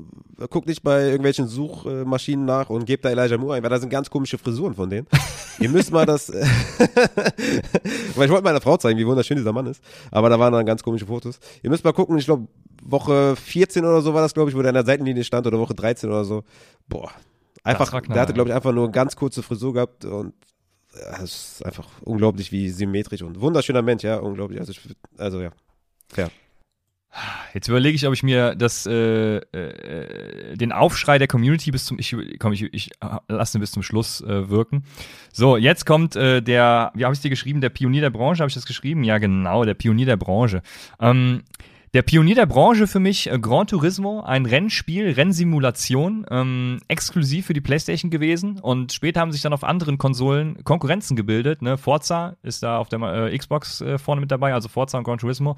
guck 0.49 0.67
nicht 0.67 0.83
bei 0.83 1.05
irgendwelchen 1.05 1.47
Suchmaschinen 1.47 2.47
nach 2.47 2.71
und 2.71 2.87
gebt 2.87 3.05
da 3.05 3.11
Elijah 3.11 3.37
Moore 3.37 3.57
ein, 3.57 3.63
weil 3.63 3.71
da 3.71 3.79
sind 3.79 3.91
ganz 3.91 4.09
komische 4.09 4.39
Frisuren 4.39 4.75
von 4.75 4.89
denen. 4.89 5.07
Ihr 5.59 5.69
müsst 5.69 5.93
mal 5.93 6.07
das, 6.07 6.33
weil 8.15 8.25
ich 8.25 8.31
wollte 8.31 8.43
meiner 8.43 8.61
Frau 8.61 8.77
zeigen, 8.79 8.99
wie 8.99 9.07
wunderschön 9.07 9.37
dieser 9.37 9.53
Mann 9.53 9.67
ist, 9.67 9.83
aber 10.11 10.31
da 10.31 10.39
waren 10.39 10.53
dann 10.53 10.65
ganz 10.65 10.83
komische 10.83 11.07
Fotos. 11.07 11.39
Ihr 11.63 11.69
müsst 11.69 11.85
mal 11.85 11.93
gucken, 11.93 12.17
ich 12.17 12.25
glaube, 12.25 12.49
Woche 12.83 13.37
14 13.37 13.85
oder 13.85 14.01
so 14.01 14.15
war 14.15 14.23
das, 14.23 14.33
glaube 14.33 14.51
ich, 14.51 14.57
wo 14.57 14.63
der 14.63 14.71
an 14.71 14.75
der 14.75 14.87
Seitenlinie 14.87 15.25
stand 15.25 15.47
oder 15.47 15.59
Woche 15.59 15.75
13 15.75 16.09
oder 16.09 16.25
so. 16.25 16.43
Boah. 16.89 17.11
Einfach, 17.65 18.01
der 18.01 18.21
hatte, 18.21 18.33
glaube 18.33 18.51
ich, 18.51 18.57
einfach 18.57 18.73
nur 18.73 18.85
eine 18.85 18.93
ganz 18.93 19.15
kurze 19.15 19.43
Frisur 19.43 19.73
gehabt 19.75 20.05
und 20.05 20.35
es 20.93 21.55
ist 21.55 21.67
einfach 21.67 21.89
unglaublich, 22.03 22.53
wie 22.53 22.69
symmetrisch 22.71 23.23
und 23.23 23.41
wunderschöner 23.41 23.83
Mensch, 23.83 24.03
ja, 24.03 24.17
unglaublich. 24.17 24.61
Also, 24.61 24.73
ich, 24.73 24.81
also 25.17 25.41
ja, 25.41 25.51
fair. 26.09 26.31
Jetzt 27.53 27.69
überlege 27.69 27.95
ich, 27.95 28.07
ob 28.07 28.15
ich 28.15 28.23
mir 28.23 28.55
das, 28.55 28.87
äh, 28.87 29.37
äh, 29.37 30.57
den 30.57 30.73
Aufschrei 30.73 31.19
der 31.19 31.29
Community 31.29 31.71
bis 31.71 31.85
zum, 31.85 31.99
ich, 31.99 32.17
komm, 32.39 32.55
ich, 32.55 32.63
ich 32.73 32.91
lasse 33.29 33.59
bis 33.59 33.73
zum 33.73 33.83
Schluss 33.83 34.23
äh, 34.23 34.49
wirken. 34.49 34.85
So, 35.31 35.59
jetzt 35.59 35.85
kommt 35.85 36.17
äh, 36.17 36.41
der, 36.41 36.91
wie 36.95 37.05
habe 37.05 37.15
ich 37.15 37.21
dir 37.21 37.29
geschrieben, 37.29 37.61
der 37.61 37.69
Pionier 37.69 38.01
der 38.01 38.11
Branche, 38.11 38.41
habe 38.43 38.49
ich 38.49 38.55
das 38.55 38.65
geschrieben? 38.65 39.05
Ja, 39.05 39.19
genau, 39.19 39.65
der 39.67 39.75
Pionier 39.75 40.07
der 40.07 40.17
Branche. 40.17 40.63
Ähm, 41.01 41.43
der 41.95 42.03
Pionier 42.03 42.35
der 42.35 42.47
Branche 42.47 42.87
für 42.87 43.01
mich, 43.01 43.31
äh, 43.31 43.39
Gran 43.39 43.67
Turismo, 43.67 44.21
ein 44.23 44.47
Rennspiel, 44.47 45.11
Rennsimulation, 45.13 46.25
ähm, 46.31 46.79
exklusiv 46.89 47.47
für 47.47 47.53
die 47.53 47.61
Playstation 47.61 48.11
gewesen 48.11 48.59
und 48.61 48.93
später 48.93 49.21
haben 49.21 49.33
sich 49.33 49.43
dann 49.43 49.53
auf 49.53 49.63
anderen 49.63 49.99
Konsolen 49.99 50.65
Konkurrenzen 50.65 51.17
gebildet. 51.17 51.61
Ne? 51.61 51.77
Forza 51.77 52.37
ist 52.43 52.63
da 52.63 52.79
auf 52.79 52.89
der 52.89 53.01
äh, 53.01 53.37
Xbox 53.37 53.83
äh, 53.83 53.99
vorne 53.99 54.23
mit 54.23 54.31
dabei, 54.31 54.55
also 54.55 54.69
Forza 54.69 54.97
und 54.97 55.05
Gran 55.05 55.19
Turismo. 55.19 55.57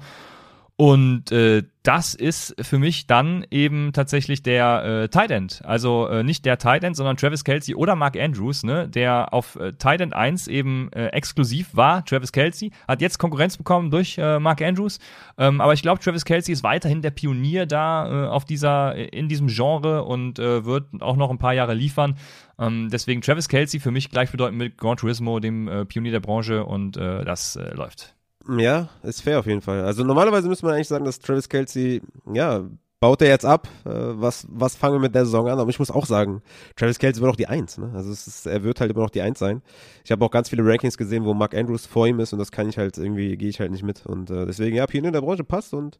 Und 0.77 1.31
äh, 1.31 1.63
das 1.83 2.15
ist 2.15 2.53
für 2.59 2.79
mich 2.79 3.07
dann 3.07 3.45
eben 3.49 3.93
tatsächlich 3.93 4.43
der 4.43 5.03
äh, 5.03 5.07
Tight 5.07 5.31
End. 5.31 5.61
Also 5.63 6.07
äh, 6.07 6.21
nicht 6.21 6.43
der 6.43 6.57
Tight 6.57 6.83
End, 6.83 6.97
sondern 6.97 7.15
Travis 7.15 7.45
Kelsey 7.45 7.75
oder 7.75 7.95
Mark 7.95 8.17
Andrews, 8.17 8.63
ne, 8.63 8.89
der 8.89 9.33
auf 9.33 9.55
äh, 9.55 9.71
Tight 9.71 10.01
End 10.01 10.13
1 10.13 10.49
eben 10.49 10.91
äh, 10.91 11.07
exklusiv 11.07 11.69
war. 11.77 12.03
Travis 12.03 12.33
Kelsey 12.33 12.71
hat 12.89 12.99
jetzt 12.99 13.19
Konkurrenz 13.19 13.55
bekommen 13.55 13.89
durch 13.89 14.17
äh, 14.17 14.37
Mark 14.39 14.61
Andrews. 14.61 14.99
Ähm, 15.37 15.61
aber 15.61 15.71
ich 15.71 15.81
glaube, 15.81 16.01
Travis 16.01 16.25
Kelsey 16.25 16.51
ist 16.51 16.63
weiterhin 16.63 17.01
der 17.01 17.11
Pionier 17.11 17.65
da 17.65 18.25
äh, 18.25 18.27
auf 18.27 18.43
dieser, 18.43 18.95
in 19.13 19.29
diesem 19.29 19.47
Genre 19.47 20.03
und 20.03 20.39
äh, 20.39 20.65
wird 20.65 20.87
auch 20.99 21.15
noch 21.15 21.29
ein 21.29 21.37
paar 21.37 21.53
Jahre 21.53 21.73
liefern. 21.73 22.17
Ähm, 22.59 22.89
deswegen 22.91 23.21
Travis 23.21 23.47
Kelsey 23.47 23.79
für 23.79 23.91
mich 23.91 24.09
gleichbedeutend 24.09 24.57
mit 24.57 24.77
Gran 24.77 24.97
Turismo, 24.97 25.39
dem 25.39 25.69
äh, 25.69 25.85
Pionier 25.85 26.11
der 26.11 26.19
Branche 26.19 26.65
und 26.65 26.97
äh, 26.97 27.23
das 27.23 27.55
äh, 27.55 27.73
läuft. 27.73 28.14
Ja, 28.47 28.89
ist 29.03 29.21
fair 29.21 29.39
auf 29.39 29.47
jeden 29.47 29.61
Fall. 29.61 29.83
Also 29.83 30.03
normalerweise 30.03 30.47
müsste 30.47 30.65
man 30.65 30.75
eigentlich 30.75 30.87
sagen, 30.87 31.05
dass 31.05 31.19
Travis 31.19 31.49
Kelsey, 31.49 32.01
ja, 32.31 32.63
baut 32.99 33.21
er 33.21 33.27
jetzt 33.27 33.45
ab? 33.45 33.67
Äh, 33.85 33.89
was, 33.89 34.47
was 34.49 34.75
fangen 34.75 34.95
wir 34.95 34.99
mit 34.99 35.15
der 35.15 35.25
Saison 35.25 35.47
an? 35.47 35.59
Aber 35.59 35.69
ich 35.69 35.79
muss 35.79 35.91
auch 35.91 36.05
sagen, 36.05 36.41
Travis 36.75 36.99
Kelsey 36.99 37.21
wird 37.21 37.29
noch 37.29 37.35
die 37.35 37.47
Eins. 37.47 37.77
Ne? 37.77 37.91
Also 37.93 38.11
ist, 38.11 38.45
er 38.45 38.63
wird 38.63 38.79
halt 38.79 38.91
immer 38.91 39.01
noch 39.01 39.09
die 39.09 39.21
Eins 39.21 39.39
sein. 39.39 39.61
Ich 40.03 40.11
habe 40.11 40.23
auch 40.25 40.31
ganz 40.31 40.49
viele 40.49 40.65
Rankings 40.65 40.97
gesehen, 40.97 41.25
wo 41.25 41.33
Mark 41.33 41.53
Andrews 41.53 41.85
vor 41.85 42.07
ihm 42.07 42.19
ist 42.19 42.33
und 42.33 42.39
das 42.39 42.51
kann 42.51 42.69
ich 42.69 42.77
halt 42.77 42.97
irgendwie, 42.97 43.37
gehe 43.37 43.49
ich 43.49 43.59
halt 43.59 43.71
nicht 43.71 43.83
mit. 43.83 44.05
Und 44.05 44.29
äh, 44.29 44.45
deswegen, 44.45 44.75
ja, 44.75 44.87
Pionier 44.87 45.09
in 45.09 45.13
der 45.13 45.21
Branche 45.21 45.43
passt 45.43 45.73
und 45.73 45.99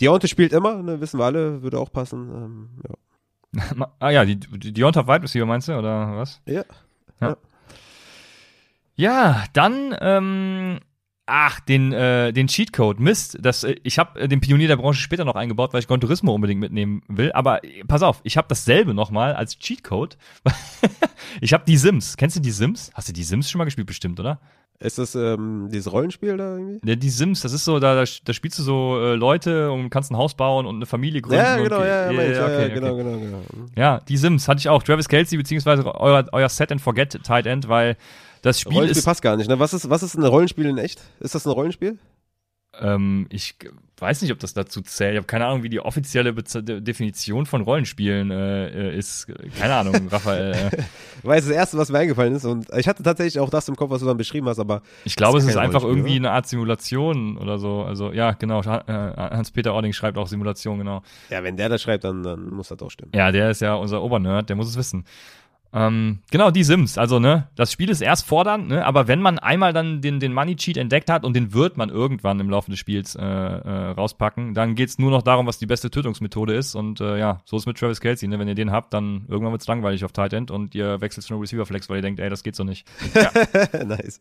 Deontay 0.00 0.28
spielt 0.28 0.52
immer, 0.52 0.82
ne? 0.82 1.00
wissen 1.00 1.18
wir 1.18 1.24
alle, 1.24 1.62
würde 1.62 1.78
auch 1.78 1.92
passen. 1.92 2.30
Ähm, 2.34 2.68
ja. 2.88 3.86
ah 3.98 4.10
ja, 4.10 4.24
die, 4.24 4.36
die 4.36 4.72
Deontay 4.72 5.06
Wide 5.06 5.22
Receiver 5.22 5.46
meinst 5.46 5.68
du, 5.68 5.76
oder 5.78 6.16
was? 6.16 6.40
Ja. 6.46 6.64
Ja, 7.20 7.28
ja. 7.28 7.36
ja 8.94 9.44
dann 9.52 9.94
ähm, 10.00 10.80
Ach, 11.32 11.60
den, 11.60 11.92
äh, 11.92 12.32
den 12.32 12.48
Cheatcode. 12.48 12.98
Mist. 12.98 13.38
Das, 13.40 13.62
äh, 13.62 13.76
ich 13.84 14.00
habe 14.00 14.18
äh, 14.20 14.26
den 14.26 14.40
Pionier 14.40 14.66
der 14.66 14.76
Branche 14.76 15.00
später 15.00 15.24
noch 15.24 15.36
eingebaut, 15.36 15.72
weil 15.72 15.78
ich 15.78 15.86
Gran 15.86 16.00
Turismo 16.00 16.34
unbedingt 16.34 16.60
mitnehmen 16.60 17.02
will. 17.06 17.30
Aber 17.32 17.62
äh, 17.62 17.84
pass 17.86 18.02
auf, 18.02 18.20
ich 18.24 18.36
habe 18.36 18.48
dasselbe 18.48 18.94
nochmal 18.94 19.34
als 19.34 19.56
Cheatcode. 19.56 20.18
ich 21.40 21.52
habe 21.52 21.62
die 21.68 21.76
Sims. 21.76 22.16
Kennst 22.16 22.34
du 22.34 22.40
die 22.40 22.50
Sims? 22.50 22.90
Hast 22.94 23.08
du 23.08 23.12
die 23.12 23.22
Sims 23.22 23.48
schon 23.48 23.60
mal 23.60 23.64
gespielt, 23.64 23.86
bestimmt, 23.86 24.18
oder? 24.18 24.40
Ist 24.80 24.98
das 24.98 25.14
ähm, 25.14 25.68
dieses 25.70 25.92
Rollenspiel 25.92 26.36
da 26.36 26.56
irgendwie? 26.56 26.80
Ja, 26.88 26.96
die 26.96 27.10
Sims, 27.10 27.42
das 27.42 27.52
ist 27.52 27.64
so, 27.64 27.78
da, 27.78 27.94
da, 27.94 28.04
da 28.24 28.32
spielst 28.32 28.58
du 28.58 28.62
so 28.64 28.98
äh, 28.98 29.14
Leute 29.14 29.70
und 29.70 29.90
kannst 29.90 30.10
ein 30.10 30.16
Haus 30.16 30.34
bauen 30.34 30.66
und 30.66 30.76
eine 30.76 30.86
Familie 30.86 31.20
gründen. 31.20 31.44
Ja, 31.44 31.58
genau, 31.58 31.76
und, 31.76 31.84
ja, 31.84 32.10
ja, 32.10 32.22
ja, 32.22 32.44
okay, 32.44 32.62
ja, 32.62 32.68
genau, 32.74 32.94
okay. 32.94 33.02
genau, 33.04 33.18
genau. 33.18 33.42
Ja, 33.76 34.00
die 34.00 34.16
Sims 34.16 34.48
hatte 34.48 34.58
ich 34.58 34.68
auch. 34.68 34.82
Travis 34.82 35.08
Kelsey, 35.08 35.38
beziehungsweise 35.38 35.84
euer, 35.94 36.24
euer 36.32 36.48
Set 36.48 36.72
and 36.72 36.80
Forget 36.80 37.22
Tight 37.22 37.46
End, 37.46 37.68
weil 37.68 37.96
das 38.42 38.60
Spiel 38.60 38.74
Rollenspiel 38.74 38.98
ist, 38.98 39.04
passt 39.04 39.22
gar 39.22 39.36
nicht. 39.36 39.48
Ne? 39.48 39.58
Was 39.58 39.74
ist 39.74 39.88
was 39.90 40.02
ist 40.02 40.14
ein 40.14 40.24
Rollenspiel 40.24 40.66
in 40.66 40.78
echt? 40.78 41.00
Ist 41.20 41.34
das 41.34 41.46
ein 41.46 41.50
Rollenspiel? 41.50 41.98
Ähm, 42.78 43.26
ich 43.30 43.56
weiß 43.98 44.22
nicht, 44.22 44.32
ob 44.32 44.38
das 44.38 44.54
dazu 44.54 44.80
zählt. 44.80 45.12
Ich 45.12 45.16
habe 45.18 45.26
keine 45.26 45.46
Ahnung, 45.46 45.62
wie 45.62 45.68
die 45.68 45.80
offizielle 45.80 46.32
Be 46.32 46.42
Definition 46.42 47.44
von 47.46 47.62
Rollenspielen 47.62 48.30
äh, 48.30 48.96
ist. 48.96 49.26
Keine 49.58 49.74
Ahnung, 49.74 50.08
Raphael. 50.10 50.52
Äh. 50.52 50.70
Weil 51.22 51.40
das 51.40 51.50
erste, 51.50 51.76
was 51.76 51.90
mir 51.90 51.98
eingefallen 51.98 52.34
ist, 52.34 52.44
und 52.44 52.68
ich 52.76 52.88
hatte 52.88 53.02
tatsächlich 53.02 53.40
auch 53.40 53.50
das 53.50 53.68
im 53.68 53.76
Kopf, 53.76 53.90
was 53.90 54.00
du 54.00 54.06
dann 54.06 54.16
beschrieben 54.16 54.48
hast, 54.48 54.58
aber. 54.58 54.82
Ich 55.04 55.16
glaube, 55.16 55.38
es 55.38 55.44
ist 55.44 55.56
einfach 55.56 55.82
irgendwie 55.82 56.16
eine 56.16 56.30
Art 56.30 56.46
Simulation 56.46 57.36
oder 57.36 57.58
so. 57.58 57.82
Also, 57.82 58.12
ja, 58.12 58.32
genau. 58.32 58.60
Äh, 58.60 58.92
Hans-Peter 58.92 59.74
Ording 59.74 59.92
schreibt 59.92 60.16
auch 60.16 60.28
Simulation, 60.28 60.78
genau. 60.78 61.02
Ja, 61.28 61.42
wenn 61.42 61.56
der 61.56 61.68
das 61.68 61.82
schreibt, 61.82 62.04
dann, 62.04 62.22
dann 62.22 62.48
muss 62.50 62.68
das 62.68 62.80
auch 62.80 62.90
stimmen. 62.90 63.12
Ja, 63.14 63.32
der 63.32 63.50
ist 63.50 63.60
ja 63.60 63.74
unser 63.74 64.02
Obernerd, 64.02 64.48
der 64.48 64.56
muss 64.56 64.68
es 64.68 64.76
wissen. 64.76 65.04
Ähm, 65.72 66.18
genau, 66.30 66.50
die 66.50 66.64
Sims. 66.64 66.98
Also, 66.98 67.20
ne, 67.20 67.48
das 67.54 67.70
Spiel 67.70 67.90
ist 67.90 68.00
erst 68.00 68.26
fordernd, 68.26 68.68
ne, 68.68 68.84
aber 68.84 69.06
wenn 69.06 69.22
man 69.22 69.38
einmal 69.38 69.72
dann 69.72 70.00
den, 70.00 70.18
den 70.18 70.32
Money 70.32 70.56
Cheat 70.56 70.76
entdeckt 70.76 71.08
hat 71.08 71.24
und 71.24 71.34
den 71.34 71.54
wird 71.54 71.76
man 71.76 71.90
irgendwann 71.90 72.40
im 72.40 72.50
Laufe 72.50 72.70
des 72.70 72.80
Spiels 72.80 73.14
äh, 73.14 73.22
äh, 73.22 73.90
rauspacken, 73.90 74.54
dann 74.54 74.74
geht's 74.74 74.98
nur 74.98 75.10
noch 75.10 75.22
darum, 75.22 75.46
was 75.46 75.58
die 75.58 75.66
beste 75.66 75.90
Tötungsmethode 75.90 76.54
ist. 76.54 76.74
Und 76.74 77.00
äh, 77.00 77.18
ja, 77.18 77.40
so 77.44 77.56
ist 77.56 77.66
mit 77.66 77.78
Travis 77.78 78.00
Kelsey, 78.00 78.28
ne? 78.28 78.38
Wenn 78.38 78.48
ihr 78.48 78.54
den 78.56 78.72
habt, 78.72 78.92
dann 78.92 79.26
irgendwann 79.28 79.52
wird's 79.52 79.68
langweilig 79.68 80.04
auf 80.04 80.12
Tight 80.12 80.32
End 80.32 80.50
und 80.50 80.74
ihr 80.74 81.00
wechselt 81.00 81.24
zu 81.24 81.34
einem 81.34 81.40
Receiver 81.40 81.66
Flex, 81.66 81.88
weil 81.88 81.96
ihr 81.96 82.02
denkt, 82.02 82.18
ey, 82.18 82.30
das 82.30 82.42
geht 82.42 82.56
so 82.56 82.64
nicht. 82.64 82.88
Ja. 83.14 83.30
nice. 83.84 84.18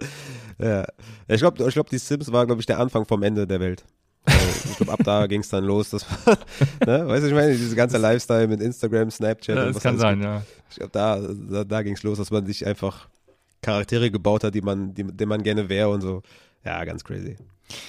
Ja. 0.59 0.85
Ich 1.27 1.39
glaube, 1.39 1.67
ich 1.67 1.73
glaub, 1.73 1.89
die 1.89 1.97
Sims 1.97 2.31
war, 2.31 2.45
glaube 2.45 2.61
ich, 2.61 2.67
der 2.67 2.79
Anfang 2.79 3.05
vom 3.05 3.23
Ende 3.23 3.47
der 3.47 3.59
Welt. 3.59 3.85
Ich 4.65 4.77
glaube, 4.77 4.93
ab 4.93 4.99
da 5.03 5.27
ging 5.27 5.41
es 5.41 5.49
dann 5.49 5.63
los. 5.63 5.89
Das 5.89 6.05
ne? 6.85 7.07
Weißt 7.07 7.23
du, 7.23 7.27
ich 7.27 7.33
meine, 7.33 7.55
diese 7.55 7.75
ganze 7.75 7.97
Lifestyle 7.97 8.47
mit 8.47 8.61
Instagram, 8.61 9.11
Snapchat 9.11 9.55
ja, 9.55 9.63
und 9.67 9.75
was 9.75 9.83
kann 9.83 9.97
sein, 9.97 10.21
ja. 10.21 10.43
Ich 10.69 10.77
glaube, 10.77 10.91
da, 10.91 11.19
da, 11.51 11.63
da 11.63 11.81
ging 11.81 11.93
es 11.93 12.03
los, 12.03 12.17
dass 12.17 12.31
man 12.31 12.45
sich 12.45 12.65
einfach 12.65 13.07
Charaktere 13.61 14.11
gebaut 14.11 14.43
hat, 14.43 14.55
die 14.55 14.61
man, 14.61 14.93
die, 14.93 15.03
die 15.03 15.25
man 15.25 15.43
gerne 15.43 15.69
wäre 15.69 15.89
und 15.89 16.01
so. 16.01 16.23
Ja, 16.63 16.83
ganz 16.85 17.03
crazy. 17.03 17.37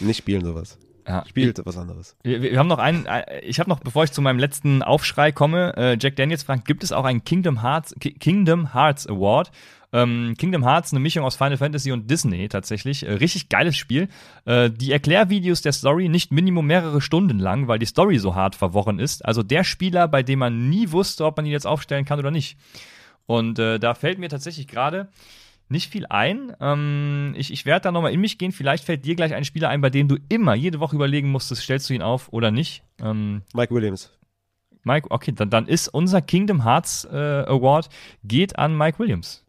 Nicht 0.01 0.19
spielen 0.19 0.45
sowas. 0.45 0.79
ja. 1.07 1.25
spielt 1.27 1.65
was 1.65 1.77
anderes. 1.77 2.17
Wir, 2.23 2.43
wir 2.43 2.59
haben 2.59 2.69
noch 2.69 2.79
einen, 2.79 3.07
ich 3.43 3.59
habe 3.59 3.69
noch, 3.69 3.81
bevor 3.81 4.05
ich 4.05 4.13
zu 4.13 4.23
meinem 4.23 4.39
letzten 4.39 4.83
Aufschrei 4.83 5.33
komme, 5.33 5.75
äh, 5.77 5.97
Jack 5.99 6.17
Daniels 6.17 6.43
fragt, 6.43 6.67
gibt 6.67 6.85
es 6.85 6.93
auch 6.93 7.05
einen 7.05 7.25
Kingdom 7.25 7.63
Hearts, 7.63 7.95
Kingdom 7.99 8.73
Hearts 8.75 9.07
Award? 9.07 9.51
Ähm, 9.93 10.35
Kingdom 10.39 10.65
Hearts, 10.65 10.93
eine 10.93 11.01
Mischung 11.01 11.25
aus 11.25 11.37
Final 11.37 11.57
Fantasy 11.57 11.91
und 11.93 12.11
Disney 12.11 12.49
tatsächlich. 12.49 13.05
Äh, 13.05 13.13
richtig 13.15 13.49
geiles 13.49 13.77
Spiel. 13.77 14.09
Äh, 14.45 14.71
die 14.71 14.93
Erklärvideos 14.93 15.63
der 15.63 15.73
Story 15.73 16.09
nicht 16.09 16.33
Minimum 16.33 16.67
mehrere 16.67 17.01
Stunden 17.01 17.39
lang, 17.39 17.67
weil 17.69 17.79
die 17.79 17.87
Story 17.87 18.19
so 18.19 18.35
hart 18.35 18.55
verworren 18.55 18.99
ist. 18.99 19.25
Also 19.25 19.43
der 19.43 19.65
Spieler, 19.65 20.07
bei 20.07 20.23
dem 20.23 20.39
man 20.39 20.69
nie 20.69 20.93
wusste, 20.93 21.25
ob 21.25 21.37
man 21.37 21.47
ihn 21.47 21.53
jetzt 21.53 21.67
aufstellen 21.67 22.05
kann 22.05 22.19
oder 22.19 22.31
nicht. 22.31 22.57
Und 23.27 23.59
äh, 23.59 23.79
da 23.79 23.95
fällt 23.95 24.19
mir 24.19 24.29
tatsächlich 24.29 24.69
gerade 24.69 25.09
nicht 25.69 25.91
viel 25.91 26.07
ein. 26.07 26.55
Ähm, 26.61 27.35
ich 27.37 27.53
ich 27.53 27.65
werde 27.65 27.85
da 27.85 27.93
nochmal 27.93 28.13
in 28.13 28.21
mich 28.21 28.39
gehen. 28.39 28.53
Vielleicht 28.53 28.85
fällt 28.85 29.05
dir 29.05 29.15
gleich 29.15 29.35
ein 29.35 29.45
Spieler 29.45 29.69
ein, 29.69 29.81
bei 29.81 29.91
dem 29.91 30.09
du 30.09 30.17
immer 30.29 30.55
jede 30.55 30.81
Woche 30.81 30.97
überlegen 30.97 31.31
musstest, 31.31 31.63
stellst 31.63 31.89
du 31.89 31.95
ihn 31.95 32.03
auf 32.03 32.33
oder 32.33 32.51
nicht. 32.51 32.83
Ähm, 33.01 33.43
Mike 33.55 33.75
Williams. 33.75 34.11
Mike, 34.83 35.09
okay, 35.11 35.33
dann, 35.33 35.51
dann 35.51 35.67
ist 35.67 35.89
unser 35.89 36.23
Kingdom 36.23 36.65
Hearts 36.65 37.05
äh, 37.05 37.45
Award 37.47 37.89
geht 38.25 38.59
an 38.59 38.77
Mike 38.77 38.99
Williams. 38.99 39.45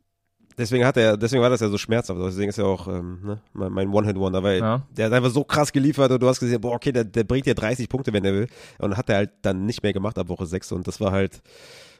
Deswegen 0.58 0.86
hat 0.86 0.98
er, 0.98 1.18
deswegen 1.18 1.42
war 1.42 1.50
das 1.50 1.62
ja 1.62 1.70
so 1.70 1.78
schmerzhaft. 1.78 2.20
Deswegen 2.22 2.50
ist 2.50 2.58
ja 2.58 2.66
auch 2.66 2.88
ähm, 2.88 3.20
ne, 3.24 3.70
mein 3.70 3.90
One-Hit-Wonder, 3.90 4.44
weil 4.44 4.60
ja. 4.60 4.82
der 4.96 5.06
hat 5.06 5.14
einfach 5.14 5.32
so 5.32 5.44
krass 5.44 5.72
geliefert 5.72 6.12
und 6.12 6.22
du 6.22 6.28
hast 6.28 6.40
gesehen, 6.40 6.62
boah, 6.62 6.74
okay, 6.76 6.92
der, 6.92 7.04
der 7.04 7.24
bringt 7.24 7.46
dir 7.46 7.56
30 7.56 7.88
Punkte, 7.90 8.14
wenn 8.14 8.26
er 8.26 8.34
will. 8.34 8.48
Und 8.80 8.98
hat 8.98 9.10
er 9.10 9.18
halt 9.18 9.32
dann 9.42 9.66
nicht 9.66 9.84
mehr 9.84 9.94
gemacht 9.94 10.18
ab 10.18 10.30
Woche 10.30 10.46
6 10.46 10.72
und 10.74 10.88
das 10.88 11.00
war 11.00 11.12
halt, 11.12 11.42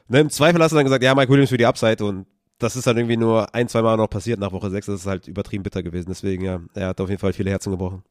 ne, 0.08 0.20
im 0.20 0.30
Zweifel 0.30 0.62
hast 0.62 0.72
du 0.72 0.76
dann 0.76 0.84
gesagt, 0.84 1.02
ja, 1.02 1.14
Mike 1.14 1.30
Williams 1.30 1.50
für 1.50 1.58
die 1.58 1.66
Upside 1.66 2.04
und 2.04 2.26
das 2.62 2.76
ist 2.76 2.86
dann 2.86 2.96
irgendwie 2.96 3.16
nur 3.16 3.54
ein, 3.54 3.68
zwei 3.68 3.82
Mal 3.82 3.96
noch 3.96 4.08
passiert 4.08 4.38
nach 4.38 4.52
Woche 4.52 4.70
6. 4.70 4.86
Das 4.86 5.00
ist 5.00 5.06
halt 5.06 5.28
übertrieben 5.28 5.62
bitter 5.62 5.82
gewesen. 5.82 6.08
Deswegen, 6.08 6.44
ja, 6.44 6.60
er 6.74 6.88
hat 6.88 7.00
auf 7.00 7.08
jeden 7.08 7.20
Fall 7.20 7.32
viele 7.32 7.50
Herzen 7.50 7.70
gebrochen. 7.70 8.02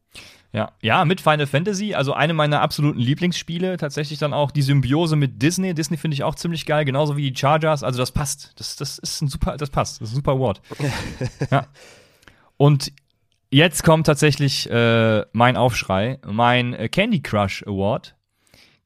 Ja, 0.54 0.74
ja, 0.82 1.06
mit 1.06 1.22
Final 1.22 1.48
Fantasy, 1.48 1.94
also 1.94 2.12
eine 2.14 2.34
meiner 2.34 2.62
absoluten 2.62 3.00
Lieblingsspiele, 3.00 3.78
tatsächlich 3.78 4.20
dann 4.20 4.34
auch 4.34 4.52
die 4.52 4.62
Symbiose 4.62 5.16
mit 5.16 5.42
Disney. 5.42 5.74
Disney 5.74 5.96
finde 5.96 6.16
ich 6.16 6.24
auch 6.24 6.36
ziemlich 6.36 6.66
geil, 6.66 6.84
genauso 6.84 7.16
wie 7.16 7.32
die 7.32 7.40
Chargers. 7.40 7.84
Also 7.84 8.00
das 8.00 8.12
passt. 8.12 8.52
Das, 8.58 8.76
das 8.76 9.00
ist 9.00 9.22
ein 9.22 9.30
super, 9.30 9.56
das 9.56 9.70
passt. 9.70 10.02
Das 10.02 10.10
ist 10.10 10.14
ein 10.14 10.18
super 10.18 10.40
Wort. 10.40 10.62
ja. 11.52 11.68
Und 12.58 12.92
jetzt 13.50 13.84
kommt 13.84 14.06
tatsächlich 14.06 14.70
äh, 14.70 15.26
mein 15.32 15.56
Aufschrei, 15.56 16.20
mein 16.26 16.74
äh, 16.74 16.90
Candy 16.90 17.22
Crush 17.22 17.64
Award. 17.66 18.16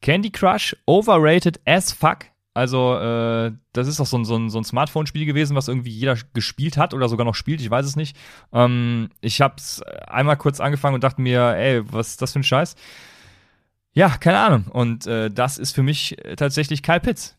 Candy 0.01 0.30
Crush 0.30 0.76
overrated 0.86 1.59
as 1.66 1.91
fuck. 1.91 2.26
Also, 2.56 2.95
äh, 2.95 3.51
das 3.74 3.89
ist 3.89 3.99
doch 3.99 4.06
so 4.06 4.18
ein, 4.18 4.24
so 4.24 4.38
ein, 4.38 4.49
so 4.49 4.58
ein 4.58 4.64
Smartphone-Spiel 4.64 5.26
gewesen, 5.26 5.58
was 5.58 5.68
irgendwie 5.68 5.91
jeder 5.91 6.16
gespielt 6.34 6.78
hat 6.78 6.93
oder 6.93 7.10
sogar 7.10 7.26
noch 7.26 7.36
spielt, 7.36 7.60
ich 7.60 7.70
weiß 7.70 7.86
es 7.86 7.97
nicht. 7.97 8.16
Ähm, 8.53 9.10
ich 9.20 9.41
hab's 9.41 9.82
einmal 9.82 10.38
kurz 10.38 10.62
angefangen 10.62 10.95
und 10.95 11.03
dachte 11.03 11.22
mir, 11.22 11.53
ey, 11.58 11.82
was 11.91 12.12
ist 12.12 12.22
das 12.22 12.32
für 12.32 12.39
ein 12.39 12.43
Scheiß? 12.43 12.78
Ja, 13.91 14.08
keine 14.18 14.39
Ahnung. 14.39 14.68
Und 14.68 15.06
äh, 15.06 15.30
das 15.30 15.58
ist 15.58 15.76
für 15.76 15.84
mich 15.84 16.16
tatsächlich 16.38 16.82
Kyle 16.82 17.01
Pitts. 17.01 17.38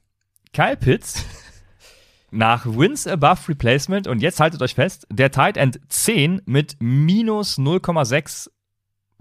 Kyle 0.53 0.77
Pitts 0.77 1.25
nach 2.31 2.67
Wins 2.67 3.07
Above 3.07 3.49
Replacement 3.49 4.07
und 4.07 4.21
jetzt 4.21 4.39
haltet 4.39 4.61
euch 4.61 4.75
fest, 4.75 5.07
der 5.11 5.31
Tight 5.31 5.57
End 5.57 5.81
10 5.89 6.43
mit 6.45 6.77
minus 6.79 7.57
0,6 7.59 8.51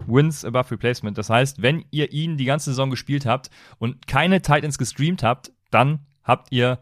Wins 0.06 0.44
above 0.44 0.72
Replacement. 0.72 1.16
Das 1.16 1.30
heißt, 1.30 1.62
wenn 1.62 1.86
ihr 1.90 2.12
ihn 2.12 2.36
die 2.36 2.44
ganze 2.44 2.70
Saison 2.70 2.90
gespielt 2.90 3.24
habt 3.24 3.48
und 3.78 4.06
keine 4.06 4.42
Titans 4.42 4.76
gestreamt 4.76 5.22
habt, 5.22 5.52
dann 5.70 6.00
habt 6.22 6.52
ihr 6.52 6.78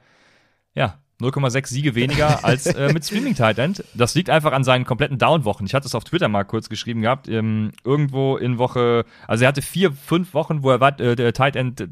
ja 0.74 0.98
0,6 1.20 1.68
Siege 1.68 1.94
weniger 1.94 2.44
als 2.44 2.66
äh, 2.66 2.92
mit 2.92 3.04
Streaming 3.04 3.34
Tight 3.34 3.58
End. 3.58 3.84
Das 3.94 4.14
liegt 4.14 4.30
einfach 4.30 4.52
an 4.52 4.64
seinen 4.64 4.84
kompletten 4.84 5.18
Down-Wochen. 5.18 5.64
Ich 5.66 5.74
hatte 5.74 5.86
es 5.86 5.94
auf 5.94 6.04
Twitter 6.04 6.28
mal 6.28 6.44
kurz 6.44 6.68
geschrieben 6.68 7.02
gehabt. 7.02 7.28
Ähm, 7.28 7.72
irgendwo 7.84 8.36
in 8.36 8.58
Woche, 8.58 9.04
also 9.26 9.44
er 9.44 9.48
hatte 9.48 9.62
vier, 9.62 9.92
fünf 9.92 10.34
Wochen, 10.34 10.62
wo 10.62 10.70
er 10.70 10.80
war, 10.80 10.98
äh, 11.00 11.14
der 11.16 11.32
Tight 11.32 11.56
End 11.56 11.88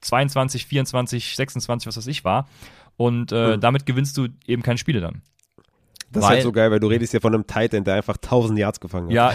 22, 0.00 0.66
24, 0.66 1.36
26, 1.36 1.86
was 1.86 1.96
weiß 1.96 2.06
ich 2.06 2.24
war. 2.24 2.48
Und 2.96 3.32
äh, 3.32 3.56
mhm. 3.56 3.60
damit 3.60 3.86
gewinnst 3.86 4.16
du 4.16 4.28
eben 4.46 4.62
keine 4.62 4.78
Spiele 4.78 5.00
dann. 5.00 5.22
Das 6.10 6.22
weil, 6.22 6.30
ist 6.30 6.34
halt 6.36 6.42
so 6.44 6.52
geil, 6.52 6.70
weil 6.70 6.80
du 6.80 6.86
redest 6.86 7.10
hier 7.10 7.20
von 7.20 7.34
einem 7.34 7.46
Tight 7.46 7.74
End, 7.74 7.86
der 7.86 7.94
einfach 7.94 8.16
1000 8.16 8.58
Yards 8.58 8.80
gefangen 8.80 9.08
hat. 9.08 9.14
Ja, 9.14 9.32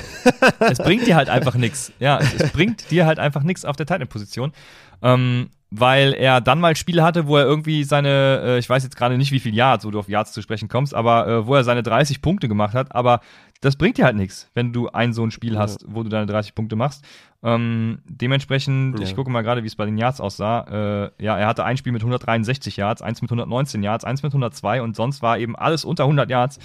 es 0.59 0.79
bringt 0.79 1.05
dir 1.05 1.15
halt 1.15 1.29
einfach 1.29 1.55
nichts. 1.55 1.91
Ja, 1.99 2.19
es, 2.19 2.51
bringt 2.51 2.89
dir 2.89 3.05
halt 3.05 3.19
einfach 3.19 3.43
nichts 3.43 3.63
auf 3.63 3.75
der 3.75 3.85
Tight 3.85 4.01
End 4.01 4.09
Position. 4.09 4.53
Ähm, 5.01 5.49
weil 5.75 6.13
er 6.13 6.39
dann 6.39 6.59
mal 6.59 6.75
Spiele 6.75 7.01
hatte, 7.01 7.25
wo 7.25 7.35
er 7.35 7.45
irgendwie 7.45 7.83
seine, 7.83 8.41
äh, 8.45 8.59
ich 8.59 8.69
weiß 8.69 8.83
jetzt 8.83 8.95
gerade 8.95 9.17
nicht, 9.17 9.31
wie 9.31 9.39
viel 9.39 9.55
Yards, 9.55 9.85
wo 9.85 9.89
du 9.89 9.97
auf 9.97 10.07
Yards 10.07 10.31
zu 10.31 10.43
sprechen 10.43 10.69
kommst, 10.69 10.93
aber 10.93 11.27
äh, 11.27 11.47
wo 11.47 11.55
er 11.55 11.63
seine 11.63 11.81
30 11.81 12.21
Punkte 12.21 12.47
gemacht 12.47 12.75
hat, 12.75 12.93
aber 12.93 13.21
das 13.59 13.75
bringt 13.75 13.97
dir 13.97 14.05
halt 14.05 14.15
nichts, 14.15 14.51
wenn 14.53 14.71
du 14.71 14.89
ein 14.89 15.13
so 15.13 15.23
ein 15.23 15.31
Spiel 15.31 15.57
hast, 15.57 15.83
wo 15.87 16.03
du 16.03 16.09
deine 16.09 16.27
30 16.27 16.53
Punkte 16.53 16.75
machst. 16.75 17.03
Ähm, 17.41 17.99
dementsprechend, 18.05 18.99
ja. 18.99 19.05
ich 19.05 19.15
gucke 19.15 19.31
mal 19.31 19.41
gerade, 19.41 19.63
wie 19.63 19.67
es 19.67 19.75
bei 19.75 19.85
den 19.85 19.97
Yards 19.97 20.21
aussah. 20.21 21.09
Äh, 21.17 21.23
ja, 21.23 21.39
er 21.39 21.47
hatte 21.47 21.65
ein 21.65 21.77
Spiel 21.77 21.91
mit 21.91 22.03
163 22.03 22.77
Yards, 22.77 23.01
eins 23.01 23.23
mit 23.23 23.31
119 23.31 23.81
Yards, 23.81 24.05
eins 24.05 24.21
mit 24.21 24.31
102 24.31 24.83
und 24.83 24.95
sonst 24.95 25.23
war 25.23 25.39
eben 25.39 25.55
alles 25.55 25.85
unter 25.85 26.03
100 26.03 26.29
Yards. 26.29 26.59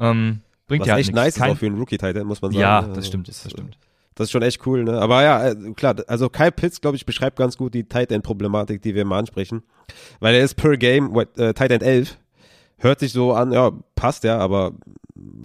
Ähm, 0.00 0.40
bringt 0.66 0.80
Was 0.80 0.86
dir 0.86 0.92
halt 0.94 1.00
echt 1.02 1.14
nice 1.14 1.36
Kein, 1.36 1.50
ist 1.50 1.54
auch 1.54 1.58
für 1.58 1.66
einen 1.66 1.78
Rookie-Titan, 1.78 2.26
muss 2.26 2.42
man 2.42 2.50
sagen. 2.50 2.60
Ja, 2.60 2.82
das 2.82 3.06
stimmt, 3.06 3.28
das 3.28 3.48
stimmt. 3.48 3.78
Das 4.20 4.26
ist 4.26 4.32
schon 4.32 4.42
echt 4.42 4.66
cool, 4.66 4.84
ne? 4.84 5.00
Aber 5.00 5.22
ja, 5.22 5.48
äh, 5.48 5.54
klar, 5.74 5.96
also 6.06 6.28
Kyle 6.28 6.52
Pitts, 6.52 6.82
glaube 6.82 6.94
ich, 6.94 7.06
beschreibt 7.06 7.38
ganz 7.38 7.56
gut 7.56 7.72
die 7.72 7.84
Tight 7.84 8.12
End 8.12 8.22
Problematik, 8.22 8.82
die 8.82 8.94
wir 8.94 9.06
mal 9.06 9.18
ansprechen. 9.18 9.62
Weil 10.18 10.34
er 10.34 10.44
ist 10.44 10.56
per 10.56 10.76
Game 10.76 11.18
äh, 11.38 11.54
Tight 11.54 11.70
End 11.70 11.82
11. 11.82 12.18
Hört 12.76 13.00
sich 13.00 13.14
so 13.14 13.32
an, 13.32 13.50
ja, 13.50 13.72
passt 13.94 14.24
ja, 14.24 14.36
aber 14.36 14.72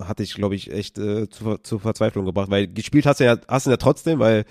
hatte 0.03 0.23
ich, 0.23 0.33
glaube 0.33 0.55
ich, 0.55 0.73
echt 0.73 0.97
äh, 0.97 1.29
zu, 1.29 1.55
zu 1.59 1.79
Verzweiflung 1.79 2.25
gebracht, 2.25 2.49
weil 2.49 2.67
gespielt 2.67 3.05
hast 3.05 3.21
du 3.21 3.23
ja, 3.23 3.37
hast 3.47 3.65
du 3.65 3.71
ja 3.71 3.77
trotzdem, 3.77 4.19
weil 4.19 4.43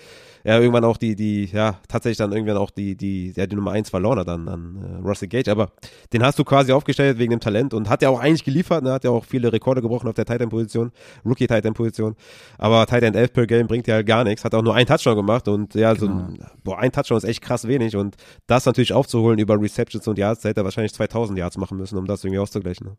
er 0.44 0.60
irgendwann 0.60 0.84
auch 0.84 0.98
die, 0.98 1.16
die, 1.16 1.46
ja, 1.46 1.80
tatsächlich 1.88 2.18
dann 2.18 2.32
irgendwann 2.32 2.58
auch 2.58 2.70
die, 2.70 2.96
die, 2.96 3.32
ja, 3.34 3.46
die 3.46 3.56
Nummer 3.56 3.72
eins 3.72 3.88
verloren 3.90 4.18
hat 4.18 4.28
an, 4.28 4.46
an 4.46 5.00
äh, 5.02 5.06
Russell 5.08 5.28
Gage, 5.28 5.50
aber 5.50 5.72
den 6.12 6.22
hast 6.22 6.38
du 6.38 6.44
quasi 6.44 6.70
aufgestellt 6.70 7.18
wegen 7.18 7.30
dem 7.30 7.40
Talent 7.40 7.74
und 7.74 7.88
hat 7.88 8.02
ja 8.02 8.10
auch 8.10 8.20
eigentlich 8.20 8.44
geliefert, 8.44 8.84
ne, 8.84 8.92
hat 8.92 9.04
ja 9.04 9.10
auch 9.10 9.24
viele 9.24 9.52
Rekorde 9.52 9.80
gebrochen 9.80 10.06
auf 10.06 10.14
der 10.14 10.26
Tight 10.26 10.42
End 10.42 10.50
Position, 10.50 10.92
Rookie 11.24 11.46
Tight 11.46 11.64
End 11.64 11.76
Position, 11.76 12.14
aber 12.58 12.86
Tight 12.86 13.02
End 13.02 13.16
11 13.16 13.32
per 13.32 13.46
Game 13.46 13.66
bringt 13.66 13.86
ja 13.86 13.94
halt 13.94 14.06
gar 14.06 14.22
nichts, 14.22 14.44
hat 14.44 14.54
auch 14.54 14.62
nur 14.62 14.74
einen 14.74 14.86
Touchdown 14.86 15.16
gemacht 15.16 15.48
und 15.48 15.74
ja, 15.74 15.94
genau. 15.94 16.06
so 16.06 16.12
ein, 16.12 16.38
boah, 16.62 16.78
ein 16.78 16.92
Touchdown 16.92 17.18
ist 17.18 17.24
echt 17.24 17.40
krass 17.40 17.66
wenig 17.66 17.96
und 17.96 18.16
das 18.46 18.66
natürlich 18.66 18.92
aufzuholen 18.92 19.38
über 19.38 19.60
Receptions 19.60 20.06
und 20.06 20.18
Yards, 20.18 20.42
da 20.42 20.50
hätte 20.50 20.60
er 20.60 20.64
wahrscheinlich 20.64 20.92
2000 20.92 21.38
Yards 21.38 21.56
machen 21.56 21.78
müssen, 21.78 21.96
um 21.96 22.06
das 22.06 22.22
irgendwie 22.22 22.38
auszugleichen. 22.38 22.88
Ne? 22.88 22.96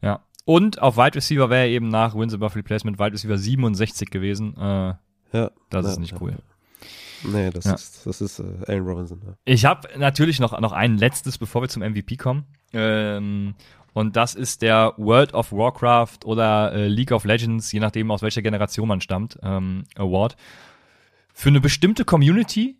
Ja, 0.00 0.22
und 0.46 0.80
auf 0.80 0.96
Wide 0.96 1.16
Receiver 1.16 1.50
wäre 1.50 1.62
er 1.62 1.68
eben 1.68 1.88
nach 1.88 2.14
Wins 2.14 2.32
above 2.32 2.54
Replacement 2.54 2.98
Wide 2.98 3.12
Receiver 3.12 3.36
67 3.36 4.10
gewesen. 4.10 4.56
Äh, 4.56 4.94
ja, 5.32 5.50
das 5.70 5.84
ja, 5.84 5.90
ist 5.90 5.98
nicht 5.98 6.20
cool. 6.20 6.36
Nee, 7.24 7.50
das 7.50 7.64
ja. 7.64 7.74
ist, 7.74 8.06
das 8.06 8.20
ist 8.20 8.38
äh, 8.38 8.44
Allen 8.66 8.84
Robinson. 8.84 9.20
Ja. 9.24 9.34
Ich 9.44 9.64
habe 9.64 9.88
natürlich 9.98 10.40
noch, 10.40 10.58
noch 10.60 10.72
ein 10.72 10.98
letztes, 10.98 11.38
bevor 11.38 11.62
wir 11.62 11.68
zum 11.68 11.82
MVP 11.82 12.16
kommen. 12.16 12.44
Ähm, 12.72 13.54
und 13.92 14.16
das 14.16 14.34
ist 14.34 14.60
der 14.62 14.92
World 14.98 15.32
of 15.32 15.52
Warcraft 15.52 16.26
oder 16.26 16.72
äh, 16.72 16.88
League 16.88 17.12
of 17.12 17.24
Legends, 17.24 17.72
je 17.72 17.80
nachdem 17.80 18.10
aus 18.10 18.22
welcher 18.22 18.42
Generation 18.42 18.86
man 18.88 19.00
stammt, 19.00 19.38
ähm, 19.42 19.84
Award. 19.96 20.36
Für 21.32 21.48
eine 21.48 21.60
bestimmte 21.60 22.04
Community 22.04 22.78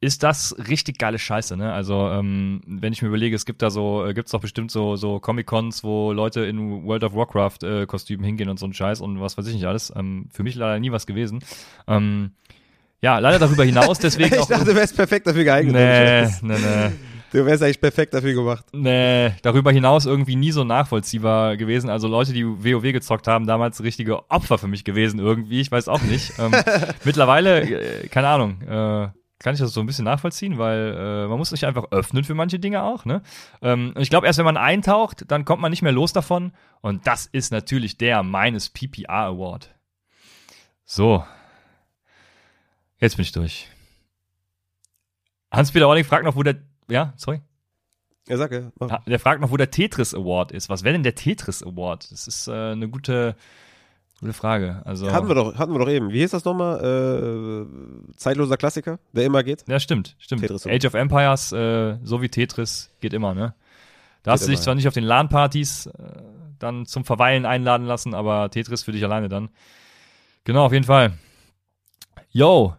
ist 0.00 0.22
das 0.22 0.54
richtig 0.68 0.98
geile 0.98 1.18
Scheiße, 1.18 1.56
ne? 1.56 1.72
Also, 1.72 2.08
ähm, 2.10 2.60
wenn 2.66 2.92
ich 2.92 3.00
mir 3.00 3.08
überlege, 3.08 3.34
es 3.34 3.46
gibt 3.46 3.62
da 3.62 3.70
so, 3.70 4.04
äh, 4.04 4.12
gibt's 4.12 4.32
doch 4.32 4.40
bestimmt 4.40 4.70
so, 4.70 4.96
so 4.96 5.20
Comic-Cons, 5.20 5.84
wo 5.84 6.12
Leute 6.12 6.44
in 6.44 6.84
World 6.84 7.04
of 7.04 7.14
Warcraft-Kostümen 7.14 8.24
äh, 8.24 8.26
hingehen 8.26 8.48
und 8.50 8.58
so 8.58 8.66
ein 8.66 8.74
Scheiß 8.74 9.00
und 9.00 9.20
was 9.20 9.38
weiß 9.38 9.46
ich 9.46 9.54
nicht 9.54 9.66
alles. 9.66 9.92
Ähm, 9.96 10.28
für 10.32 10.42
mich 10.42 10.54
leider 10.54 10.78
nie 10.80 10.92
was 10.92 11.06
gewesen. 11.06 11.40
Ähm, 11.86 12.32
ja, 13.02 13.18
leider 13.18 13.38
darüber 13.38 13.64
hinaus, 13.64 13.98
deswegen 13.98 14.34
ich 14.40 14.46
dachte, 14.46 14.64
du 14.64 14.74
wärst 14.74 14.96
perfekt 14.96 15.26
dafür 15.26 15.44
geeignet. 15.44 15.74
Nee, 15.74 16.26
nee, 16.42 16.58
nee. 16.58 16.92
Du 17.32 17.44
wärst 17.44 17.62
eigentlich 17.62 17.80
perfekt 17.80 18.14
dafür 18.14 18.32
gemacht. 18.32 18.64
Nee, 18.72 19.32
darüber 19.42 19.72
hinaus 19.72 20.06
irgendwie 20.06 20.36
nie 20.36 20.52
so 20.52 20.64
nachvollziehbar 20.64 21.56
gewesen. 21.56 21.90
Also 21.90 22.08
Leute, 22.08 22.32
die 22.32 22.46
WoW 22.46 22.92
gezockt 22.92 23.26
haben, 23.26 23.46
damals 23.46 23.82
richtige 23.82 24.30
Opfer 24.30 24.58
für 24.58 24.68
mich 24.68 24.84
gewesen 24.84 25.18
irgendwie. 25.18 25.60
Ich 25.60 25.70
weiß 25.70 25.88
auch 25.88 26.00
nicht. 26.02 26.32
ähm, 26.38 26.52
mittlerweile, 27.04 27.62
äh, 27.62 28.08
keine 28.08 28.28
Ahnung, 28.28 28.62
äh, 28.62 29.08
kann 29.38 29.54
ich 29.54 29.60
das 29.60 29.74
so 29.74 29.80
ein 29.80 29.86
bisschen 29.86 30.04
nachvollziehen, 30.04 30.56
weil 30.56 30.96
äh, 30.96 31.28
man 31.28 31.36
muss 31.36 31.50
sich 31.50 31.66
einfach 31.66 31.90
öffnen 31.90 32.24
für 32.24 32.34
manche 32.34 32.58
Dinge 32.58 32.82
auch. 32.82 33.04
Ne? 33.04 33.22
Ähm, 33.60 33.92
und 33.94 34.00
ich 34.00 34.08
glaube, 34.08 34.26
erst 34.26 34.38
wenn 34.38 34.46
man 34.46 34.56
eintaucht, 34.56 35.24
dann 35.28 35.44
kommt 35.44 35.60
man 35.60 35.70
nicht 35.70 35.82
mehr 35.82 35.92
los 35.92 36.12
davon. 36.12 36.52
Und 36.80 37.06
das 37.06 37.26
ist 37.26 37.52
natürlich 37.52 37.98
der 37.98 38.22
meines 38.22 38.70
PPR 38.70 39.26
Award. 39.26 39.74
So. 40.84 41.24
Jetzt 42.98 43.16
bin 43.16 43.22
ich 43.22 43.32
durch. 43.32 43.68
Hans-Peter 45.50 45.88
Orling 45.88 46.04
fragt 46.04 46.24
noch, 46.24 46.36
wo 46.36 46.42
der. 46.42 46.56
Ja, 46.88 47.12
sorry. 47.16 47.40
Ja, 48.28 48.36
sag 48.36 48.52
ja. 48.52 48.72
Ah, 48.80 49.00
der 49.06 49.20
fragt 49.20 49.40
noch, 49.40 49.50
wo 49.50 49.56
der 49.56 49.70
Tetris 49.70 50.14
Award 50.14 50.52
ist. 50.52 50.68
Was 50.68 50.82
wäre 50.82 50.94
denn 50.94 51.02
der 51.04 51.14
Tetris 51.14 51.62
Award? 51.62 52.10
Das 52.10 52.26
ist 52.26 52.48
äh, 52.48 52.72
eine 52.72 52.88
gute 52.88 53.36
Gute 54.20 54.32
Frage. 54.32 54.80
Also 54.86 55.12
hatten 55.12 55.28
wir 55.28 55.34
doch, 55.34 55.56
hatten 55.56 55.72
wir 55.72 55.78
doch 55.78 55.90
eben. 55.90 56.10
Wie 56.10 56.20
hieß 56.20 56.30
das 56.30 56.44
nochmal? 56.44 56.82
Äh, 56.82 58.14
zeitloser 58.16 58.56
Klassiker, 58.56 58.98
der 59.12 59.26
immer 59.26 59.42
geht. 59.42 59.64
Ja, 59.68 59.78
stimmt, 59.78 60.16
stimmt. 60.18 60.40
Tetris 60.40 60.66
Age 60.66 60.86
of 60.86 60.94
Empires, 60.94 61.52
äh, 61.52 61.98
so 62.02 62.22
wie 62.22 62.30
Tetris, 62.30 62.90
geht 63.00 63.12
immer, 63.12 63.34
ne? 63.34 63.54
Da 64.22 64.32
hast 64.32 64.46
du 64.46 64.50
dich 64.50 64.60
zwar 64.60 64.74
nicht 64.74 64.88
auf 64.88 64.94
den 64.94 65.04
LAN-Partys 65.04 65.86
äh, 65.86 65.92
dann 66.58 66.86
zum 66.86 67.04
Verweilen 67.04 67.44
einladen 67.44 67.86
lassen, 67.86 68.14
aber 68.14 68.50
Tetris 68.50 68.82
für 68.82 68.92
dich 68.92 69.04
alleine 69.04 69.28
dann. 69.28 69.50
Genau, 70.44 70.64
auf 70.64 70.72
jeden 70.72 70.86
Fall. 70.86 71.12
Yo, 72.30 72.74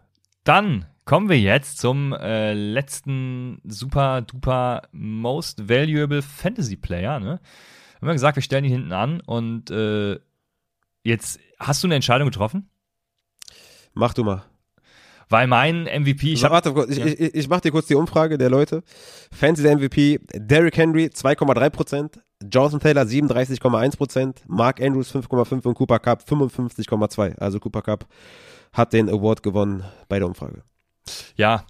Dann 0.48 0.86
kommen 1.04 1.28
wir 1.28 1.38
jetzt 1.38 1.76
zum 1.76 2.14
äh, 2.14 2.54
letzten 2.54 3.60
super 3.64 4.22
duper 4.22 4.88
most 4.92 5.68
valuable 5.68 6.22
Fantasy 6.22 6.74
Player. 6.74 7.20
Ne? 7.20 7.38
Haben 7.96 8.06
wir 8.06 8.14
gesagt, 8.14 8.36
wir 8.36 8.42
stellen 8.42 8.64
ihn 8.64 8.72
hinten 8.72 8.92
an 8.92 9.20
und 9.20 9.70
äh, 9.70 10.18
jetzt 11.02 11.38
hast 11.58 11.82
du 11.82 11.86
eine 11.86 11.96
Entscheidung 11.96 12.28
getroffen? 12.28 12.70
Mach 13.92 14.14
du 14.14 14.24
mal. 14.24 14.42
Weil 15.28 15.48
mein 15.48 15.82
MVP, 15.82 16.32
ich 16.32 16.44
hab, 16.44 16.52
Warte, 16.52 16.74
ich, 16.88 16.96
ja. 16.96 17.04
ich, 17.04 17.34
ich 17.34 17.48
mach 17.50 17.60
dir 17.60 17.70
kurz 17.70 17.88
die 17.88 17.94
Umfrage 17.94 18.38
der 18.38 18.48
Leute. 18.48 18.82
Fantasy 19.30 19.68
MVP, 19.68 20.20
Derrick 20.32 20.78
Henry 20.78 21.10
2,3%, 21.14 22.20
Jonathan 22.50 22.80
Taylor 22.80 23.02
37,1%, 23.02 24.36
Mark 24.46 24.80
Andrews 24.80 25.14
5,5% 25.14 25.66
und 25.66 25.74
Cooper 25.74 25.98
Cup 25.98 26.22
55,2%. 26.26 27.36
Also 27.38 27.60
Cooper 27.60 27.82
Cup 27.82 28.06
hat 28.72 28.92
den 28.92 29.08
Award 29.08 29.42
gewonnen 29.42 29.84
bei 30.08 30.18
der 30.18 30.28
Umfrage. 30.28 30.62
Ja, 31.36 31.64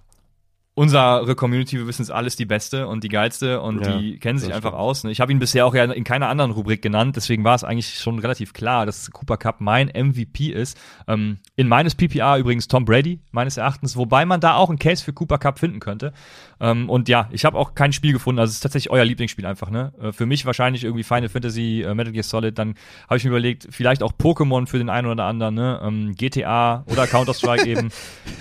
unsere 0.79 1.35
Community, 1.35 1.77
wir 1.77 1.87
wissen 1.87 2.03
es 2.03 2.09
alles, 2.09 2.37
die 2.37 2.45
beste 2.45 2.87
und 2.87 3.03
die 3.03 3.09
geilste 3.09 3.59
und 3.59 3.85
ja, 3.85 3.97
die 3.97 4.17
kennen 4.17 4.39
sich 4.39 4.53
einfach 4.53 4.69
stimmt. 4.69 4.81
aus. 4.81 5.03
Ne? 5.03 5.11
Ich 5.11 5.19
habe 5.19 5.29
ihn 5.29 5.37
bisher 5.37 5.65
auch 5.65 5.75
ja 5.75 5.83
in 5.83 6.05
keiner 6.05 6.29
anderen 6.29 6.51
Rubrik 6.51 6.81
genannt, 6.81 7.17
deswegen 7.17 7.43
war 7.43 7.53
es 7.53 7.65
eigentlich 7.65 7.99
schon 7.99 8.17
relativ 8.19 8.53
klar, 8.53 8.85
dass 8.85 9.11
Cooper 9.11 9.35
Cup 9.35 9.59
mein 9.59 9.87
MVP 9.87 10.53
ist. 10.53 10.77
Ähm, 11.05 11.39
in 11.57 11.67
meines 11.67 11.95
PPA 11.95 12.37
übrigens 12.37 12.69
Tom 12.69 12.85
Brady, 12.85 13.19
meines 13.31 13.57
Erachtens, 13.57 13.97
wobei 13.97 14.25
man 14.25 14.39
da 14.39 14.55
auch 14.55 14.69
einen 14.69 14.79
Case 14.79 15.03
für 15.03 15.11
Cooper 15.11 15.37
Cup 15.37 15.59
finden 15.59 15.81
könnte. 15.81 16.13
Ähm, 16.61 16.89
und 16.89 17.09
ja, 17.09 17.27
ich 17.31 17.43
habe 17.43 17.57
auch 17.57 17.75
kein 17.75 17.91
Spiel 17.91 18.13
gefunden, 18.13 18.39
also 18.39 18.51
es 18.51 18.55
ist 18.55 18.61
tatsächlich 18.61 18.89
euer 18.89 19.03
Lieblingsspiel 19.03 19.45
einfach. 19.45 19.69
Ne? 19.69 19.91
Äh, 20.01 20.11
für 20.13 20.25
mich 20.25 20.45
wahrscheinlich 20.45 20.85
irgendwie 20.85 21.03
Final 21.03 21.27
Fantasy, 21.27 21.81
äh, 21.81 21.93
Metal 21.93 22.13
Gear 22.13 22.23
Solid, 22.23 22.57
dann 22.57 22.75
habe 23.09 23.17
ich 23.17 23.25
mir 23.25 23.31
überlegt, 23.31 23.67
vielleicht 23.69 24.01
auch 24.01 24.13
Pokémon 24.13 24.65
für 24.65 24.77
den 24.77 24.89
einen 24.89 25.07
oder 25.07 25.25
anderen, 25.25 25.55
ne? 25.55 25.81
ähm, 25.83 26.15
GTA 26.15 26.85
oder 26.87 27.05
Counter-Strike 27.05 27.65
eben. 27.65 27.89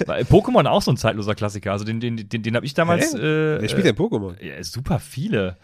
Pokémon 0.06 0.66
auch 0.66 0.82
so 0.82 0.93
ein 0.93 0.97
zeitloser 0.97 1.35
Klassiker, 1.35 1.73
also 1.73 1.85
den, 1.85 1.98
den, 1.98 2.28
den, 2.33 2.43
den 2.43 2.57
habe 2.57 2.67
ich 2.67 2.75
damals. 2.75 3.15
Äh, 3.15 3.61
Wer 3.61 3.69
spielt 3.69 3.87
denn 3.87 3.97
Pokémon? 3.97 4.43
Ja, 4.43 4.63
super 4.63 4.99
viele. 4.99 5.57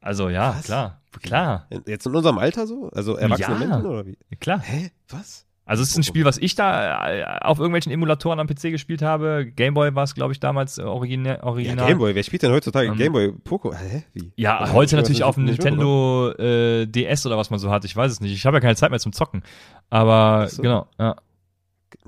Also 0.00 0.28
ja, 0.28 0.54
Was? 0.56 0.64
klar, 0.64 1.00
klar. 1.22 1.66
Jetzt 1.86 2.06
in 2.06 2.14
unserem 2.14 2.38
Alter 2.38 2.66
so? 2.66 2.88
Also 2.94 3.16
erwachsene 3.16 3.60
ja, 3.60 3.66
Menschen 3.66 3.86
oder 3.86 4.06
wie? 4.06 4.16
Klar. 4.40 4.60
Hä? 4.60 4.90
Was? 5.08 5.46
Also 5.70 5.84
es 5.84 5.90
ist 5.90 5.98
ein 5.98 6.02
Spiel, 6.02 6.24
was 6.24 6.36
ich 6.36 6.56
da 6.56 7.12
äh, 7.12 7.24
auf 7.42 7.60
irgendwelchen 7.60 7.92
Emulatoren 7.92 8.40
am 8.40 8.48
PC 8.48 8.72
gespielt 8.72 9.02
habe. 9.02 9.46
Gameboy 9.54 9.94
war 9.94 10.02
es, 10.02 10.16
glaube 10.16 10.32
ich, 10.32 10.40
damals 10.40 10.78
äh, 10.78 10.82
original. 10.82 11.38
original. 11.42 11.78
Ja, 11.78 11.86
Gameboy, 11.86 12.12
wer 12.14 12.24
spielt 12.24 12.42
denn 12.42 12.50
heutzutage 12.50 12.88
ähm, 12.88 12.96
Gameboy 12.96 13.32
Poco? 13.44 13.72
Hä? 13.72 14.02
Wie? 14.12 14.32
Ja, 14.34 14.62
was 14.62 14.72
heute 14.72 14.96
natürlich 14.96 15.22
auf 15.22 15.36
dem 15.36 15.44
Nintendo 15.44 16.32
äh, 16.32 16.86
DS 16.86 17.24
oder 17.24 17.38
was 17.38 17.50
man 17.50 17.60
so 17.60 17.70
hat. 17.70 17.84
Ich 17.84 17.94
weiß 17.94 18.10
es 18.10 18.20
nicht. 18.20 18.32
Ich 18.32 18.46
habe 18.46 18.56
ja 18.56 18.60
keine 18.60 18.74
Zeit 18.74 18.90
mehr 18.90 18.98
zum 18.98 19.12
Zocken. 19.12 19.44
Aber 19.90 20.48
so. 20.48 20.60
genau, 20.60 20.88
ja. 20.98 21.14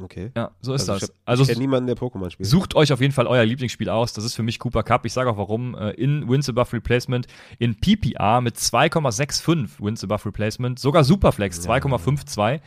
Okay. 0.01 0.31
Ja, 0.35 0.53
so 0.61 0.73
ist 0.73 0.89
also 0.89 1.07
das. 1.07 1.15
also 1.27 1.43
ich 1.43 1.49
kenne 1.51 1.61
niemanden, 1.61 1.87
der 1.87 1.97
Pokémon 1.97 2.31
spielt. 2.31 2.49
Sucht 2.49 2.75
euch 2.75 2.93
auf 2.93 3.01
jeden 3.01 3.13
Fall 3.13 3.27
euer 3.27 3.45
Lieblingsspiel 3.45 3.91
aus. 3.91 4.13
Das 4.13 4.25
ist 4.25 4.35
für 4.35 4.43
mich 4.43 4.59
Cooper 4.59 4.83
Cup. 4.83 5.05
Ich 5.05 5.13
sage 5.13 5.31
auch 5.31 5.37
warum. 5.37 5.75
Äh, 5.75 5.91
in 5.91 6.29
Wins 6.29 6.49
Above 6.49 6.73
Replacement, 6.73 7.27
in 7.59 7.77
PPR 7.79 8.41
mit 8.41 8.57
2,65 8.57 9.69
Wins 9.81 10.03
Above 10.03 10.27
Replacement, 10.27 10.79
sogar 10.79 11.05
Superflex 11.05 11.65
ja. 11.65 11.73
2,52 11.73 12.61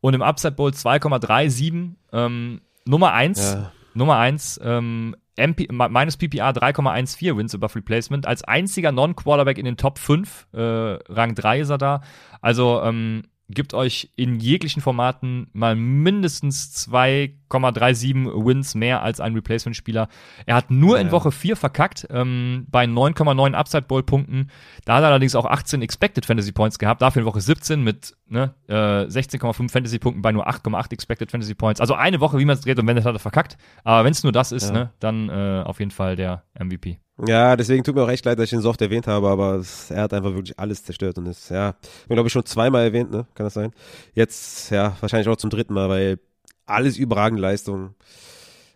und 0.00 0.14
im 0.14 0.22
Upside 0.22 0.52
Bowl 0.52 0.70
2,37. 0.70 1.94
Ähm, 2.12 2.60
Nummer 2.84 3.12
1, 3.12 3.38
ja. 3.38 3.72
Nummer 3.94 4.16
1, 4.18 4.60
ähm, 4.62 5.16
MP, 5.36 5.68
meines 5.70 6.16
PPR 6.16 6.50
3,14 6.50 7.36
Wins 7.36 7.54
above 7.54 7.76
Replacement. 7.76 8.26
Als 8.26 8.42
einziger 8.44 8.92
Non-Quarterback 8.92 9.58
in 9.58 9.64
den 9.64 9.76
Top 9.76 9.98
5, 9.98 10.48
äh, 10.52 10.60
Rang 10.60 11.34
3 11.34 11.60
ist 11.60 11.70
er 11.70 11.78
da. 11.78 12.00
Also 12.40 12.82
ähm, 12.82 13.24
gibt 13.50 13.72
euch 13.72 14.10
in 14.14 14.40
jeglichen 14.40 14.82
Formaten 14.82 15.48
mal 15.52 15.74
mindestens 15.74 16.86
2,37 16.90 18.44
Wins 18.44 18.74
mehr 18.74 19.02
als 19.02 19.20
ein 19.20 19.34
Replacement-Spieler. 19.34 20.08
Er 20.44 20.54
hat 20.54 20.70
nur 20.70 20.96
ja, 20.96 21.02
in 21.02 21.10
Woche 21.10 21.32
4 21.32 21.56
verkackt, 21.56 22.06
ähm, 22.10 22.66
bei 22.70 22.84
9,9 22.84 23.54
Upside 23.54 23.82
Bowl 23.82 24.02
Punkten. 24.02 24.50
Da 24.84 24.96
hat 24.96 25.02
er 25.02 25.08
allerdings 25.08 25.34
auch 25.34 25.46
18 25.46 25.80
Expected 25.80 26.26
Fantasy 26.26 26.52
Points 26.52 26.78
gehabt, 26.78 27.00
dafür 27.00 27.20
in 27.20 27.26
Woche 27.26 27.40
17 27.40 27.82
mit 27.82 28.14
ne, 28.28 28.54
äh, 28.68 28.74
16,5 28.74 29.70
Fantasy 29.70 29.98
Punkten 29.98 30.20
bei 30.20 30.32
nur 30.32 30.46
8,8 30.46 30.92
Expected 30.92 31.30
Fantasy 31.30 31.54
Points. 31.54 31.80
Also 31.80 31.94
eine 31.94 32.20
Woche, 32.20 32.38
wie 32.38 32.44
man 32.44 32.54
es 32.54 32.60
dreht 32.60 32.78
und 32.78 32.86
wenn 32.86 32.96
das 32.96 33.06
hat 33.06 33.16
er 33.16 33.18
verkackt. 33.18 33.56
Aber 33.82 34.04
wenn 34.04 34.12
es 34.12 34.22
nur 34.22 34.32
das 34.32 34.52
ist, 34.52 34.68
ja. 34.68 34.72
ne, 34.72 34.92
dann 35.00 35.30
äh, 35.30 35.62
auf 35.64 35.78
jeden 35.78 35.90
Fall 35.90 36.16
der 36.16 36.44
MVP. 36.58 36.98
Ja, 37.26 37.56
deswegen 37.56 37.82
tut 37.82 37.96
mir 37.96 38.02
auch 38.02 38.08
echt 38.08 38.24
leid, 38.24 38.38
dass 38.38 38.46
ich 38.46 38.52
ihn 38.52 38.60
so 38.60 38.70
oft 38.70 38.80
erwähnt 38.80 39.08
habe, 39.08 39.28
aber 39.28 39.56
es, 39.56 39.90
er 39.90 40.02
hat 40.02 40.12
einfach 40.14 40.34
wirklich 40.34 40.58
alles 40.58 40.84
zerstört 40.84 41.18
und 41.18 41.26
ist, 41.26 41.50
ja, 41.50 41.74
glaube 42.08 42.28
ich 42.28 42.32
schon 42.32 42.46
zweimal 42.46 42.84
erwähnt, 42.84 43.10
ne? 43.10 43.26
Kann 43.34 43.44
das 43.44 43.54
sein? 43.54 43.72
Jetzt, 44.14 44.70
ja, 44.70 44.96
wahrscheinlich 45.00 45.28
auch 45.28 45.36
zum 45.36 45.50
dritten 45.50 45.74
Mal, 45.74 45.88
weil 45.88 46.20
alles 46.66 46.96
überragende 46.96 47.42
Leistung. 47.42 47.94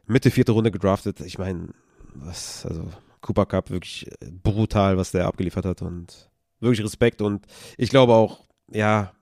Mitte 0.06 0.30
vierte 0.30 0.52
Runde 0.52 0.72
gedraftet. 0.72 1.20
Ich 1.20 1.38
meine, 1.38 1.68
was, 2.14 2.66
also 2.66 2.88
Cooper 3.20 3.46
Cup 3.46 3.70
wirklich 3.70 4.10
brutal, 4.42 4.96
was 4.96 5.12
der 5.12 5.26
abgeliefert 5.26 5.64
hat 5.64 5.82
und 5.82 6.28
wirklich 6.58 6.84
Respekt 6.84 7.22
und 7.22 7.46
ich 7.76 7.90
glaube 7.90 8.12
auch, 8.14 8.44
ja, 8.70 9.12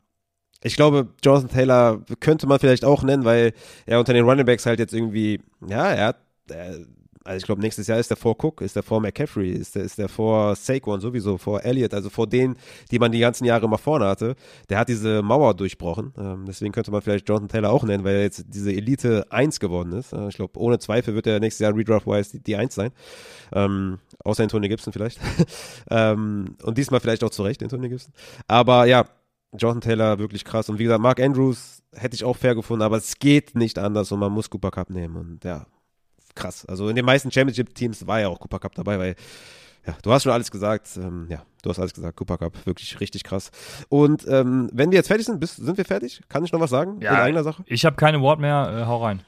ich 0.63 0.77
glaube, 0.77 1.09
Jonathan 1.25 1.49
Taylor 1.51 2.05
könnte 2.21 2.47
man 2.47 2.59
vielleicht 2.59 2.85
auch 2.85 3.03
nennen, 3.03 3.25
weil 3.25 3.53
er 3.87 3.99
unter 3.99 4.13
den 4.13 4.25
Running 4.25 4.45
Backs 4.45 4.67
halt 4.67 4.79
jetzt 4.79 4.93
irgendwie, 4.93 5.41
ja, 5.67 5.89
er 5.89 6.07
hat, 6.09 6.17
er, 6.51 6.81
also 7.31 7.39
ich 7.39 7.47
glaube, 7.47 7.61
nächstes 7.61 7.87
Jahr 7.87 8.01
ist 8.01 8.11
der 8.11 8.17
vor 8.17 8.35
Cook, 8.43 8.61
ist 8.61 8.75
der 8.75 8.83
vor 8.83 9.01
McCaffrey, 9.01 9.53
ist 9.53 9.77
der, 9.77 9.85
ist 9.85 9.99
der 9.99 10.09
vor 10.09 10.57
Saquon 10.57 11.01
sowieso, 11.01 11.39
vor 11.39 11.65
Elliott, 11.65 11.95
also 11.95 12.11
vor 12.11 12.27
denen, 12.27 12.57
die 12.91 12.99
man 12.99 13.13
die 13.13 13.21
ganzen 13.21 13.45
Jahre 13.45 13.67
immer 13.67 13.79
vorne 13.79 14.07
hatte. 14.07 14.35
Der 14.69 14.81
hat 14.81 14.89
diese 14.89 15.23
Mauer 15.23 15.55
durchbrochen. 15.55 16.13
Ähm, 16.19 16.45
deswegen 16.49 16.73
könnte 16.73 16.91
man 16.91 17.03
vielleicht 17.03 17.29
Jonathan 17.29 17.49
Taylor 17.49 17.71
auch 17.71 17.85
nennen, 17.85 18.03
weil 18.03 18.17
er 18.17 18.23
jetzt 18.23 18.47
diese 18.49 18.73
Elite 18.73 19.31
1 19.31 19.61
geworden 19.61 19.93
ist. 19.93 20.13
Äh, 20.13 20.27
ich 20.27 20.35
glaube, 20.35 20.59
ohne 20.59 20.81
Zweifel 20.81 21.15
wird 21.15 21.29
er 21.29 21.39
nächstes 21.39 21.63
Jahr 21.63 21.73
Redraft-wise 21.73 22.33
die, 22.33 22.43
die 22.43 22.57
1 22.57 22.75
sein. 22.75 22.91
Ähm, 23.53 24.01
außer 24.25 24.43
Antonio 24.43 24.69
Gibson 24.69 24.93
vielleicht. 24.93 25.21
ähm, 25.91 26.57
und 26.65 26.79
diesmal 26.79 26.99
vielleicht 26.99 27.23
auch 27.23 27.31
zurecht, 27.31 27.63
Antonio 27.63 27.91
Gibson. 27.91 28.13
Aber 28.49 28.87
ja, 28.87 29.05
Jonathan 29.57 29.83
Taylor 29.83 30.19
wirklich 30.19 30.45
krass. 30.45 30.69
Und 30.69 30.81
wie 30.81 30.85
gesagt, 30.85 31.01
Mark 31.01 31.21
Andrews 31.21 31.85
hätte 31.95 32.17
ich 32.17 32.25
auch 32.25 32.37
fair 32.37 32.57
gefunden, 32.57 32.83
aber 32.83 32.97
es 32.97 33.21
geht 33.21 33.55
nicht 33.55 33.79
anders 33.79 34.11
und 34.11 34.19
man 34.19 34.33
muss 34.33 34.51
Cooper 34.51 34.73
Cup 34.73 34.91
nehmen. 34.91 35.15
Und 35.15 35.45
ja, 35.45 35.67
krass. 36.35 36.65
Also 36.67 36.89
in 36.89 36.97
den 36.97 37.05
meisten 37.05 37.31
Championship-Teams 37.31 38.07
war 38.07 38.21
ja 38.21 38.29
auch 38.29 38.39
Cooper 38.39 38.59
Cup 38.59 38.75
dabei, 38.75 38.99
weil 38.99 39.15
ja, 39.87 39.97
du 40.03 40.13
hast 40.13 40.25
schon 40.25 40.33
alles 40.33 40.51
gesagt. 40.51 40.89
Ähm, 40.97 41.27
ja, 41.31 41.43
du 41.63 41.71
hast 41.71 41.79
alles 41.79 41.95
gesagt. 41.95 42.17
Cooper 42.17 42.39
Cup, 42.39 42.67
wirklich 42.67 43.01
richtig 43.01 43.25
krass. 43.25 43.51
Und 43.89 44.27
ähm, 44.29 44.69
wenn 44.73 44.91
wir 44.91 44.97
jetzt 44.97 45.09
fertig 45.09 45.27
sind, 45.27 45.41
bist, 45.41 45.57
sind 45.57 45.77
wir 45.77 45.85
fertig? 45.85 46.21
Kann 46.29 46.45
ich 46.45 46.53
noch 46.53 46.61
was 46.61 46.71
sagen? 46.71 47.01
Ja, 47.01 47.13
in 47.13 47.21
eigener 47.21 47.45
Sache? 47.45 47.63
Ich 47.67 47.85
habe 47.85 47.97
keine 47.97 48.21
Wort 48.21 48.41
mehr. 48.41 48.83
Äh, 48.83 48.87
hau 48.87 49.03
rein. 49.03 49.23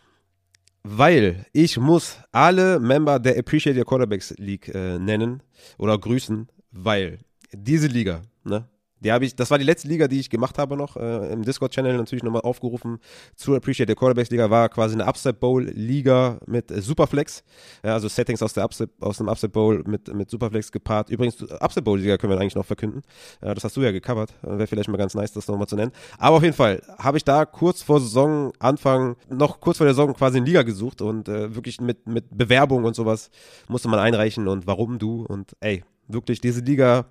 Weil 0.84 1.46
ich 1.52 1.78
muss 1.78 2.18
alle 2.32 2.80
Member 2.80 3.20
der 3.20 3.38
Appreciate 3.38 3.78
Your 3.78 3.86
Quarterbacks 3.86 4.34
League 4.38 4.68
äh, 4.74 4.98
nennen 4.98 5.42
oder 5.78 5.96
grüßen, 5.96 6.48
weil 6.72 7.20
diese 7.52 7.86
Liga, 7.86 8.22
ne, 8.44 8.68
die 9.02 9.12
habe 9.12 9.24
ich, 9.24 9.34
das 9.34 9.50
war 9.50 9.58
die 9.58 9.64
letzte 9.64 9.88
Liga, 9.88 10.08
die 10.08 10.20
ich 10.20 10.30
gemacht 10.30 10.58
habe 10.58 10.76
noch, 10.76 10.96
äh, 10.96 11.32
im 11.32 11.42
Discord-Channel 11.42 11.96
natürlich 11.96 12.22
nochmal 12.22 12.42
aufgerufen 12.42 12.98
zu 13.36 13.54
Appreciate 13.54 13.90
the 13.90 13.94
Quarterbacks 13.94 14.30
Liga, 14.30 14.50
war 14.50 14.68
quasi 14.68 14.94
eine 14.94 15.06
Upset 15.06 15.40
Bowl 15.40 15.64
Liga 15.64 16.38
mit 16.46 16.70
äh, 16.70 16.80
Superflex, 16.80 17.42
ja, 17.84 17.94
also 17.94 18.08
Settings 18.08 18.42
aus 18.42 18.52
der 18.52 18.64
Upset, 18.64 18.90
aus 19.00 19.18
dem 19.18 19.28
Upset 19.28 19.52
Bowl 19.52 19.82
mit, 19.86 20.12
mit 20.14 20.30
Superflex 20.30 20.70
gepaart. 20.70 21.10
Übrigens, 21.10 21.42
Upset 21.42 21.84
Bowl 21.84 21.98
Liga 21.98 22.16
können 22.16 22.32
wir 22.32 22.40
eigentlich 22.40 22.54
noch 22.54 22.66
verkünden. 22.66 23.02
Ja, 23.42 23.54
das 23.54 23.64
hast 23.64 23.76
du 23.76 23.82
ja 23.82 23.90
gecovert. 23.90 24.32
Äh, 24.42 24.58
Wäre 24.58 24.66
vielleicht 24.66 24.88
mal 24.88 24.98
ganz 24.98 25.14
nice, 25.14 25.32
das 25.32 25.48
nochmal 25.48 25.66
zu 25.66 25.76
nennen. 25.76 25.92
Aber 26.18 26.36
auf 26.36 26.42
jeden 26.42 26.54
Fall 26.54 26.82
habe 26.98 27.16
ich 27.16 27.24
da 27.24 27.44
kurz 27.44 27.82
vor 27.82 28.00
Saisonanfang, 28.00 29.16
noch 29.28 29.60
kurz 29.60 29.78
vor 29.78 29.86
der 29.86 29.94
Saison 29.94 30.14
quasi 30.14 30.38
eine 30.38 30.46
Liga 30.46 30.62
gesucht 30.62 31.02
und 31.02 31.28
äh, 31.28 31.54
wirklich 31.54 31.80
mit, 31.80 32.06
mit 32.06 32.26
Bewerbung 32.30 32.84
und 32.84 32.94
sowas 32.94 33.30
musste 33.68 33.88
man 33.88 33.98
einreichen 33.98 34.48
und 34.48 34.66
warum 34.66 34.98
du 34.98 35.24
und 35.24 35.56
ey, 35.60 35.84
wirklich 36.08 36.40
diese 36.40 36.60
Liga 36.60 37.06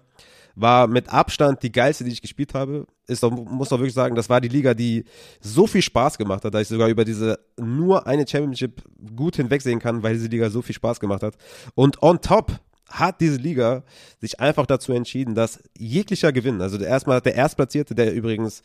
war 0.56 0.88
mit 0.88 1.10
Abstand 1.10 1.64
die 1.64 1.72
geilste, 1.72 2.04
die 2.04 2.12
ich 2.12 2.22
gespielt 2.22 2.54
habe. 2.54 2.86
Ist 3.08 3.24
doch, 3.24 3.32
muss 3.32 3.70
doch 3.70 3.80
wirklich 3.80 3.94
sagen, 3.94 4.16
das 4.16 4.30
war 4.30 4.42
die 4.42 4.48
Liga, 4.48 4.74
die 4.74 5.06
so 5.40 5.68
viel 5.68 5.82
Spaß 5.82 6.18
gemacht 6.18 6.46
hat, 6.46 6.54
dass 6.54 6.64
ich 6.64 6.68
sogar 6.68 6.88
über 6.88 7.06
diese 7.06 7.40
nur 7.58 8.08
eine 8.08 8.28
Championship 8.28 8.84
gut 9.16 9.36
hinwegsehen 9.36 9.80
kann, 9.80 10.04
weil 10.04 10.14
diese 10.14 10.28
Liga 10.28 10.50
so 10.50 10.62
viel 10.62 10.76
Spaß 10.76 11.00
gemacht 11.00 11.24
hat. 11.24 11.36
Und 11.76 12.02
on 12.02 12.22
top 12.22 12.60
hat 12.88 13.22
diese 13.22 13.38
Liga 13.38 13.84
sich 14.20 14.40
einfach 14.40 14.66
dazu 14.66 14.94
entschieden, 14.94 15.36
dass 15.36 15.60
jeglicher 15.78 16.32
Gewinn, 16.32 16.62
also 16.62 16.78
erstmal 16.78 17.22
der 17.22 17.36
Erstplatzierte, 17.36 17.96
der 17.96 18.14
übrigens 18.14 18.62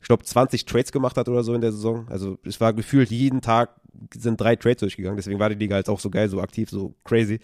ich 0.00 0.08
glaube, 0.08 0.24
20 0.24 0.64
Trades 0.66 0.92
gemacht 0.92 1.16
hat 1.16 1.28
oder 1.28 1.42
so 1.42 1.54
in 1.54 1.60
der 1.60 1.72
Saison. 1.72 2.06
Also 2.08 2.38
es 2.44 2.60
war 2.60 2.72
gefühlt 2.72 3.10
jeden 3.10 3.40
Tag 3.40 3.70
sind 4.14 4.40
drei 4.40 4.56
Trades 4.56 4.80
durchgegangen, 4.80 5.16
deswegen 5.16 5.38
war 5.38 5.48
die 5.48 5.56
Liga 5.56 5.74
halt 5.74 5.88
auch 5.88 6.00
so 6.00 6.10
geil, 6.10 6.28
so 6.28 6.40
aktiv, 6.40 6.70
so 6.70 6.94
crazy. 7.04 7.40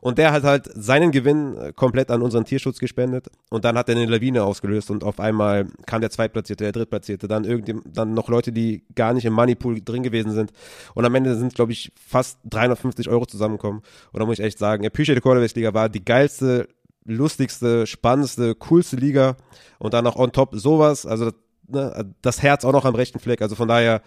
Und 0.00 0.18
der 0.18 0.32
hat 0.32 0.44
halt 0.44 0.70
seinen 0.74 1.10
Gewinn 1.10 1.56
äh, 1.56 1.72
komplett 1.72 2.10
an 2.10 2.22
unseren 2.22 2.44
Tierschutz 2.44 2.78
gespendet. 2.78 3.28
Und 3.50 3.64
dann 3.64 3.76
hat 3.76 3.88
er 3.88 3.96
eine 3.96 4.06
Lawine 4.06 4.44
ausgelöst 4.44 4.90
und 4.90 5.04
auf 5.04 5.20
einmal 5.20 5.66
kam 5.86 6.00
der 6.00 6.10
Zweitplatzierte, 6.10 6.64
der 6.64 6.72
Drittplatzierte, 6.72 7.28
dann 7.28 7.44
irgendwie, 7.44 7.74
dann 7.86 8.14
noch 8.14 8.28
Leute, 8.28 8.52
die 8.52 8.84
gar 8.94 9.12
nicht 9.14 9.24
im 9.24 9.32
Moneypool 9.32 9.80
drin 9.82 10.02
gewesen 10.02 10.32
sind. 10.32 10.52
Und 10.94 11.04
am 11.04 11.14
Ende 11.14 11.36
sind, 11.36 11.54
glaube 11.54 11.72
ich, 11.72 11.92
fast 11.96 12.38
350 12.44 13.08
Euro 13.08 13.26
zusammengekommen. 13.26 13.82
Und 14.12 14.20
da 14.20 14.26
muss 14.26 14.38
ich 14.38 14.44
echt 14.44 14.58
sagen, 14.58 14.86
Appreciate 14.86 15.16
the 15.16 15.22
Quarterbacks 15.22 15.54
Liga 15.54 15.74
war 15.74 15.88
die 15.88 16.04
geilste, 16.04 16.68
lustigste, 17.04 17.86
spannendste, 17.86 18.54
coolste 18.54 18.96
Liga. 18.96 19.36
Und 19.78 19.94
dann 19.94 20.04
noch 20.04 20.16
on 20.16 20.32
top 20.32 20.54
sowas, 20.54 21.06
also 21.06 21.30
ne, 21.68 22.14
das 22.22 22.42
Herz 22.42 22.64
auch 22.64 22.72
noch 22.72 22.84
am 22.84 22.94
rechten 22.94 23.18
Fleck, 23.18 23.42
also 23.42 23.54
von 23.54 23.68
daher 23.68 24.02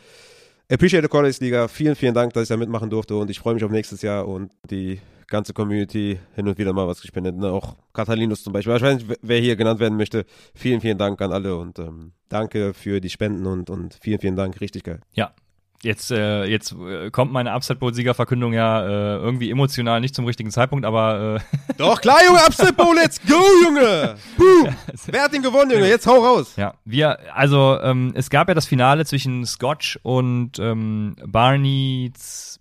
Appreciate 0.71 1.01
the 1.01 1.09
College 1.09 1.37
Liga. 1.39 1.67
Vielen, 1.67 1.95
vielen 1.95 2.13
Dank, 2.13 2.33
dass 2.33 2.43
ich 2.43 2.49
da 2.49 2.57
mitmachen 2.57 2.91
durfte 2.91 3.15
und 3.15 3.29
ich 3.31 3.39
freue 3.39 3.55
mich 3.55 3.63
auf 3.63 3.71
nächstes 3.71 4.03
Jahr 4.03 4.27
und 4.27 4.51
die 4.69 4.99
ganze 5.25 5.53
Community 5.53 6.19
hin 6.35 6.47
und 6.47 6.57
wieder 6.57 6.73
mal 6.73 6.87
was 6.87 7.01
gespendet. 7.01 7.35
Ne? 7.37 7.51
Auch 7.51 7.75
Catalinus 7.93 8.43
zum 8.43 8.53
Beispiel. 8.53 8.73
Wahrscheinlich, 8.73 9.07
wer 9.21 9.39
hier 9.39 9.55
genannt 9.55 9.79
werden 9.79 9.97
möchte. 9.97 10.25
Vielen, 10.53 10.81
vielen 10.81 10.97
Dank 10.97 11.21
an 11.21 11.31
alle 11.31 11.55
und 11.55 11.79
ähm, 11.79 12.13
danke 12.29 12.73
für 12.73 13.01
die 13.01 13.09
Spenden 13.09 13.47
und, 13.47 13.69
und 13.69 13.97
vielen, 14.01 14.19
vielen 14.19 14.35
Dank. 14.35 14.61
Richtig 14.61 14.83
geil. 14.83 14.99
Ja, 15.13 15.33
Jetzt, 15.81 16.11
äh, 16.11 16.43
jetzt 16.43 16.73
äh, 16.73 17.09
kommt 17.09 17.31
meine 17.31 17.55
Upset 17.55 17.79
Bowl 17.79 17.93
Siegerverkündung 17.93 18.51
ja 18.51 18.81
äh, 18.81 19.15
irgendwie 19.15 19.49
emotional 19.49 20.01
nicht 20.01 20.13
zum 20.13 20.25
richtigen 20.25 20.51
Zeitpunkt, 20.51 20.85
aber 20.85 21.39
äh 21.39 21.73
Doch, 21.77 22.01
klar, 22.01 22.17
Junge, 22.25 22.39
Upset 22.45 22.75
Bowl, 22.75 22.93
let's 22.95 23.21
go, 23.25 23.39
Junge! 23.63 24.15
Boom! 24.35 24.75
Wer 25.05 25.23
hat 25.23 25.33
den 25.33 25.41
gewonnen, 25.41 25.71
Junge? 25.71 25.87
Jetzt 25.87 26.05
hau 26.05 26.17
raus! 26.17 26.53
Ja, 26.57 26.73
wir, 26.83 27.19
also 27.33 27.79
ähm, 27.81 28.11
es 28.13 28.29
gab 28.29 28.49
ja 28.49 28.55
das 28.55 28.65
Finale 28.65 29.05
zwischen 29.05 29.45
Scotch 29.45 29.97
und 30.03 30.59
ähm, 30.59 31.15
Barney, 31.25 32.11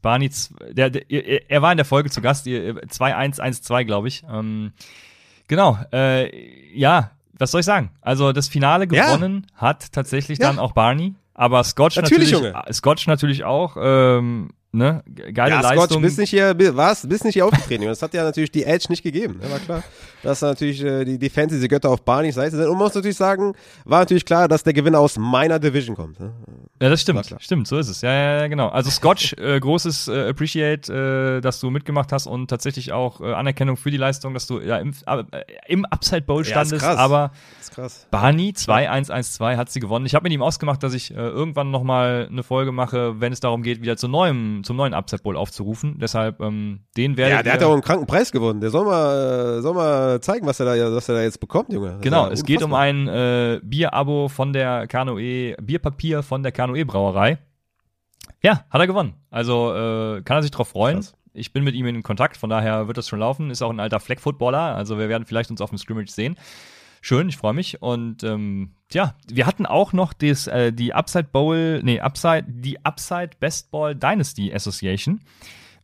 Barney, 0.00 0.30
der, 0.70 0.90
der, 0.90 1.50
er 1.50 1.62
war 1.62 1.72
in 1.72 1.78
der 1.78 1.86
Folge 1.86 2.10
zu 2.10 2.20
Gast, 2.20 2.46
2-1-1-2, 2.46 3.84
glaube 3.84 4.06
ich. 4.06 4.22
Ähm, 4.32 4.72
genau, 5.48 5.76
äh, 5.92 6.30
ja, 6.72 7.10
was 7.36 7.50
soll 7.50 7.60
ich 7.60 7.66
sagen? 7.66 7.90
Also 8.00 8.32
das 8.32 8.46
Finale 8.46 8.86
gewonnen 8.86 9.46
ja. 9.50 9.60
hat 9.60 9.92
tatsächlich 9.92 10.38
ja. 10.38 10.46
dann 10.46 10.60
auch 10.60 10.70
Barney. 10.70 11.14
Aber 11.38 11.62
Scotch 11.62 11.94
natürlich, 11.94 12.32
natürlich. 12.32 12.74
Scotch 12.74 13.06
natürlich 13.06 13.44
auch. 13.44 13.76
Ähm, 13.80 14.50
ne? 14.72 15.02
Geile 15.32 15.50
ja, 15.50 15.60
Leistung. 15.60 15.86
Scotch, 15.86 16.02
bist 16.02 16.18
nicht 16.18 16.30
hier, 16.30 16.54
was? 16.76 17.08
Bist 17.08 17.24
nicht 17.24 17.34
hier 17.34 17.46
aufgetreten. 17.46 17.84
das 17.84 18.02
hat 18.02 18.14
ja 18.14 18.24
natürlich 18.24 18.50
die 18.50 18.64
Edge 18.64 18.86
nicht 18.88 19.02
gegeben. 19.02 19.40
Ja, 19.42 19.50
war 19.50 19.58
klar, 19.58 19.82
dass 20.22 20.42
natürlich 20.42 20.82
äh, 20.82 21.04
die, 21.04 21.18
die 21.18 21.30
Fantasy-Götter 21.30 21.88
auf 21.88 22.02
Barneys 22.02 22.34
Seite 22.34 22.56
sind. 22.56 22.66
Und 22.66 22.72
man 22.72 22.84
muss 22.84 22.94
natürlich 22.94 23.16
sagen, 23.16 23.54
war 23.84 24.00
natürlich 24.00 24.24
klar, 24.24 24.48
dass 24.48 24.62
der 24.62 24.72
Gewinner 24.72 25.00
aus 25.00 25.18
meiner 25.18 25.58
Division 25.58 25.96
kommt. 25.96 26.20
Ne? 26.20 26.32
Ja, 26.80 26.90
das 26.90 27.00
stimmt. 27.00 27.34
Stimmt, 27.40 27.66
so 27.66 27.78
ist 27.78 27.88
es. 27.88 28.02
Ja, 28.02 28.12
ja, 28.12 28.40
ja 28.40 28.46
genau. 28.48 28.68
Also 28.68 28.90
Scotch, 28.90 29.32
äh, 29.38 29.58
großes 29.58 30.08
äh, 30.08 30.28
Appreciate, 30.28 30.92
äh, 31.38 31.40
dass 31.40 31.60
du 31.60 31.70
mitgemacht 31.70 32.12
hast 32.12 32.26
und 32.26 32.48
tatsächlich 32.48 32.92
auch 32.92 33.20
äh, 33.20 33.32
Anerkennung 33.32 33.76
für 33.76 33.90
die 33.90 33.96
Leistung, 33.96 34.34
dass 34.34 34.46
du 34.46 34.60
ja 34.60 34.78
im, 34.78 34.92
äh, 35.06 35.24
im 35.66 35.84
Upside 35.86 36.22
Bowl 36.22 36.44
standest. 36.44 36.82
Ja, 36.82 36.96
aber 36.96 37.32
Barney 38.10 38.50
2-1-1-2 38.50 39.56
hat 39.56 39.70
sie 39.70 39.80
gewonnen. 39.80 40.06
Ich 40.06 40.14
habe 40.14 40.24
mit 40.24 40.32
ihm 40.32 40.42
ausgemacht, 40.42 40.82
dass 40.82 40.94
ich 40.94 41.10
äh, 41.10 41.14
irgendwann 41.14 41.70
nochmal 41.70 42.28
eine 42.30 42.42
Folge 42.42 42.72
mache, 42.72 43.20
wenn 43.20 43.32
es 43.32 43.40
darum 43.40 43.62
geht, 43.62 43.82
wieder 43.82 43.96
zu 43.96 44.08
neuem 44.08 44.62
zum 44.68 44.76
neuen 44.76 44.92
Upset 44.92 45.22
Bowl 45.22 45.34
aufzurufen. 45.34 45.98
Deshalb, 45.98 46.40
ähm, 46.40 46.80
den 46.96 47.16
werde 47.16 47.34
Ja, 47.34 47.42
der 47.42 47.54
hat 47.54 47.62
ja 47.62 47.66
auch 47.66 47.72
einen 47.72 47.80
kranken 47.80 48.06
Preis 48.06 48.30
gewonnen. 48.30 48.60
Der 48.60 48.68
soll 48.68 48.84
mal, 48.84 49.56
äh, 49.58 49.62
soll 49.62 49.72
mal 49.74 50.20
zeigen, 50.20 50.46
was 50.46 50.60
er 50.60 50.66
da, 50.66 50.94
was 50.94 51.08
er 51.08 51.14
da 51.14 51.22
jetzt 51.22 51.40
bekommt, 51.40 51.72
Junge. 51.72 51.92
Das 51.92 52.00
genau, 52.02 52.28
es 52.28 52.44
geht 52.44 52.62
um 52.62 52.74
ein 52.74 53.08
äh, 53.08 53.60
Bierabo 53.64 54.28
von 54.28 54.52
der 54.52 54.86
Kanoe, 54.86 55.56
Bierpapier 55.60 56.22
von 56.22 56.42
der 56.42 56.52
Kanoe 56.52 56.84
Brauerei. 56.84 57.38
Ja, 58.42 58.66
hat 58.68 58.80
er 58.80 58.86
gewonnen. 58.86 59.14
Also 59.30 59.72
äh, 59.72 60.22
kann 60.22 60.36
er 60.36 60.42
sich 60.42 60.50
drauf 60.50 60.68
freuen. 60.68 60.96
Krass. 60.96 61.14
Ich 61.32 61.54
bin 61.54 61.64
mit 61.64 61.74
ihm 61.74 61.86
in 61.86 62.02
Kontakt, 62.02 62.36
von 62.36 62.50
daher 62.50 62.88
wird 62.88 62.98
das 62.98 63.08
schon 63.08 63.20
laufen. 63.20 63.50
Ist 63.50 63.62
auch 63.62 63.70
ein 63.70 63.80
alter 63.80 64.00
Fleck-Footballer, 64.00 64.76
also 64.76 64.98
wir 64.98 65.08
werden 65.08 65.24
vielleicht 65.24 65.50
uns 65.50 65.62
auf 65.62 65.70
dem 65.70 65.78
Scrimmage 65.78 66.10
sehen. 66.10 66.36
Schön, 67.00 67.28
ich 67.28 67.36
freue 67.36 67.54
mich. 67.54 67.82
Und 67.82 68.22
ähm, 68.24 68.72
ja, 68.92 69.14
wir 69.28 69.46
hatten 69.46 69.66
auch 69.66 69.92
noch 69.92 70.12
das, 70.12 70.46
äh, 70.46 70.72
die 70.72 70.94
Upside 70.94 71.28
Bowl, 71.32 71.80
nee, 71.82 72.00
Upside, 72.00 72.46
die 72.48 72.84
Upside 72.84 73.30
Best 73.38 73.70
Ball 73.70 73.94
Dynasty 73.94 74.52
Association. 74.52 75.20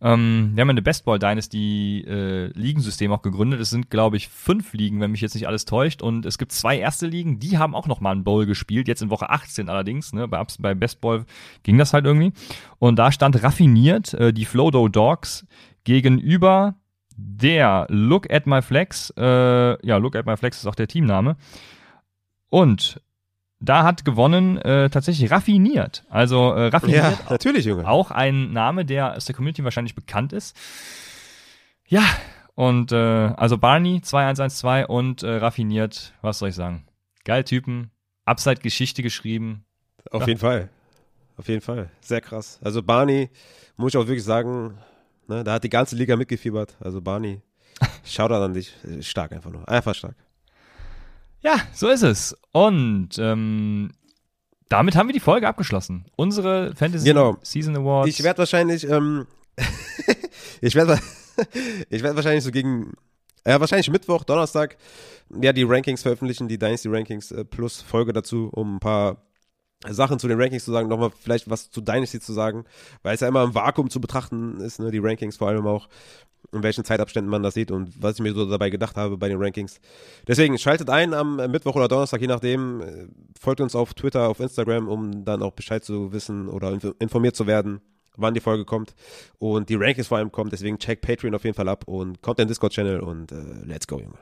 Ähm, 0.00 0.52
wir 0.54 0.60
haben 0.60 0.70
eine 0.70 0.82
Best 0.82 1.04
Ball 1.04 1.18
Dynasty 1.18 2.04
äh, 2.06 2.46
Ligensystem 2.58 3.12
auch 3.12 3.22
gegründet. 3.22 3.60
Es 3.60 3.70
sind, 3.70 3.90
glaube 3.90 4.16
ich, 4.16 4.28
fünf 4.28 4.74
Ligen, 4.74 5.00
wenn 5.00 5.12
mich 5.12 5.22
jetzt 5.22 5.34
nicht 5.34 5.46
alles 5.46 5.64
täuscht. 5.64 6.02
Und 6.02 6.26
es 6.26 6.36
gibt 6.36 6.52
zwei 6.52 6.78
erste 6.78 7.06
Ligen, 7.06 7.38
die 7.38 7.58
haben 7.58 7.74
auch 7.74 7.86
noch 7.86 8.00
mal 8.00 8.12
einen 8.12 8.24
Bowl 8.24 8.44
gespielt, 8.44 8.86
jetzt 8.86 9.02
in 9.02 9.10
Woche 9.10 9.30
18 9.30 9.68
allerdings. 9.68 10.12
Ne? 10.12 10.28
Bei, 10.28 10.44
bei 10.58 10.74
Best 10.74 11.00
Ball 11.00 11.24
ging 11.62 11.78
das 11.78 11.94
halt 11.94 12.04
irgendwie. 12.04 12.32
Und 12.78 12.96
da 12.98 13.12
stand 13.12 13.42
raffiniert 13.42 14.12
äh, 14.14 14.32
die 14.32 14.44
Flodo 14.44 14.88
Dogs 14.88 15.46
gegenüber 15.84 16.74
der 17.16 17.86
Look 17.88 18.30
at 18.32 18.46
My 18.46 18.62
Flex, 18.62 19.12
äh, 19.16 19.86
ja, 19.86 19.96
Look 19.96 20.16
at 20.16 20.26
My 20.26 20.36
Flex 20.36 20.58
ist 20.58 20.66
auch 20.66 20.74
der 20.74 20.88
Teamname. 20.88 21.36
Und 22.50 23.00
da 23.60 23.84
hat 23.84 24.04
gewonnen 24.04 24.58
äh, 24.58 24.90
tatsächlich 24.90 25.30
raffiniert. 25.30 26.04
Also 26.08 26.52
äh, 26.52 26.68
raffiniert. 26.68 27.04
Ja, 27.04 27.30
natürlich, 27.30 27.64
Junge. 27.64 27.88
Auch 27.88 28.10
ein 28.10 28.52
Name, 28.52 28.84
der 28.84 29.16
aus 29.16 29.24
der 29.24 29.34
Community 29.34 29.64
wahrscheinlich 29.64 29.94
bekannt 29.94 30.32
ist. 30.32 30.56
Ja, 31.86 32.04
und 32.54 32.92
äh, 32.92 32.96
also 32.96 33.58
Barney 33.58 34.00
2112 34.00 34.88
und 34.88 35.22
äh, 35.22 35.36
raffiniert, 35.36 36.12
was 36.22 36.38
soll 36.38 36.50
ich 36.50 36.54
sagen? 36.54 36.86
Geil 37.24 37.44
Typen, 37.44 37.90
Upside 38.24 38.60
Geschichte 38.60 39.02
geschrieben. 39.02 39.64
Auf 40.10 40.22
ja. 40.22 40.28
jeden 40.28 40.40
Fall. 40.40 40.68
Auf 41.36 41.48
jeden 41.48 41.62
Fall. 41.62 41.90
Sehr 42.00 42.20
krass. 42.20 42.60
Also 42.62 42.82
Barney, 42.82 43.30
muss 43.76 43.92
ich 43.92 43.96
auch 43.96 44.06
wirklich 44.06 44.24
sagen, 44.24 44.78
Ne? 45.28 45.44
Da 45.44 45.54
hat 45.54 45.64
die 45.64 45.70
ganze 45.70 45.96
Liga 45.96 46.16
mitgefiebert. 46.16 46.76
Also 46.80 47.00
Barney, 47.00 47.40
Shoutout 48.04 48.34
an 48.42 48.54
dich. 48.54 48.74
Stark 49.00 49.32
einfach 49.32 49.50
nur. 49.50 49.68
Einfach 49.68 49.94
stark. 49.94 50.16
Ja, 51.40 51.56
so 51.72 51.88
ist 51.88 52.02
es. 52.02 52.36
Und 52.52 53.10
ähm, 53.18 53.92
damit 54.68 54.96
haben 54.96 55.08
wir 55.08 55.12
die 55.12 55.20
Folge 55.20 55.46
abgeschlossen. 55.46 56.06
Unsere 56.16 56.74
Fantasy 56.74 57.06
genau. 57.06 57.36
Season 57.42 57.76
Awards. 57.76 58.08
Ich 58.08 58.22
werde 58.22 58.38
wahrscheinlich, 58.38 58.88
ähm, 58.88 59.26
ich 60.60 60.74
werde 60.74 60.98
ich 61.90 62.02
werd 62.02 62.16
wahrscheinlich 62.16 62.44
so 62.44 62.50
gegen, 62.50 62.92
ja, 63.46 63.60
wahrscheinlich 63.60 63.90
Mittwoch, 63.90 64.24
Donnerstag, 64.24 64.76
ja, 65.40 65.52
die 65.52 65.64
Rankings 65.64 66.02
veröffentlichen, 66.02 66.48
die 66.48 66.58
Dynasty 66.58 66.88
Rankings 66.88 67.30
äh, 67.30 67.44
plus 67.44 67.82
Folge 67.82 68.12
dazu, 68.12 68.48
um 68.52 68.76
ein 68.76 68.80
paar 68.80 69.22
Sachen 69.90 70.18
zu 70.18 70.28
den 70.28 70.40
Rankings 70.40 70.64
zu 70.64 70.72
sagen, 70.72 70.88
nochmal 70.88 71.10
vielleicht 71.10 71.48
was 71.50 71.70
zu 71.70 71.80
Dynasty 71.80 72.20
zu 72.20 72.32
sagen, 72.32 72.64
weil 73.02 73.14
es 73.14 73.20
ja 73.20 73.28
immer 73.28 73.42
im 73.42 73.54
Vakuum 73.54 73.90
zu 73.90 74.00
betrachten 74.00 74.60
ist, 74.60 74.80
ne, 74.80 74.90
die 74.90 74.98
Rankings 74.98 75.36
vor 75.36 75.48
allem 75.48 75.66
auch, 75.66 75.88
in 76.52 76.62
welchen 76.62 76.84
Zeitabständen 76.84 77.30
man 77.30 77.42
das 77.42 77.54
sieht 77.54 77.70
und 77.70 78.02
was 78.02 78.14
ich 78.14 78.20
mir 78.20 78.34
so 78.34 78.48
dabei 78.48 78.70
gedacht 78.70 78.96
habe 78.96 79.16
bei 79.16 79.28
den 79.28 79.42
Rankings. 79.42 79.80
Deswegen 80.26 80.58
schaltet 80.58 80.90
ein 80.90 81.14
am 81.14 81.36
Mittwoch 81.50 81.74
oder 81.76 81.88
Donnerstag, 81.88 82.20
je 82.20 82.26
nachdem, 82.26 82.80
äh, 82.80 83.06
folgt 83.38 83.60
uns 83.60 83.74
auf 83.74 83.94
Twitter, 83.94 84.28
auf 84.28 84.40
Instagram, 84.40 84.88
um 84.88 85.24
dann 85.24 85.42
auch 85.42 85.52
Bescheid 85.52 85.84
zu 85.84 86.12
wissen 86.12 86.48
oder 86.48 86.78
informiert 86.98 87.36
zu 87.36 87.46
werden, 87.46 87.80
wann 88.16 88.34
die 88.34 88.40
Folge 88.40 88.64
kommt 88.64 88.94
und 89.38 89.68
die 89.68 89.74
Rankings 89.74 90.06
vor 90.06 90.18
allem 90.18 90.30
kommt, 90.30 90.52
deswegen 90.52 90.78
check 90.78 91.00
Patreon 91.00 91.34
auf 91.34 91.44
jeden 91.44 91.56
Fall 91.56 91.68
ab 91.68 91.84
und 91.86 92.22
kommt 92.22 92.38
in 92.38 92.44
den 92.44 92.48
Discord-Channel 92.48 93.00
und 93.00 93.32
äh, 93.32 93.36
let's 93.64 93.86
go, 93.86 93.98
Junge. 93.98 94.18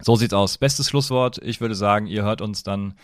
So 0.00 0.16
sieht's 0.16 0.34
aus. 0.34 0.58
Bestes 0.58 0.88
Schlusswort. 0.88 1.38
Ich 1.42 1.60
würde 1.60 1.76
sagen, 1.76 2.06
ihr 2.06 2.24
hört 2.24 2.40
uns 2.40 2.64
dann 2.64 2.94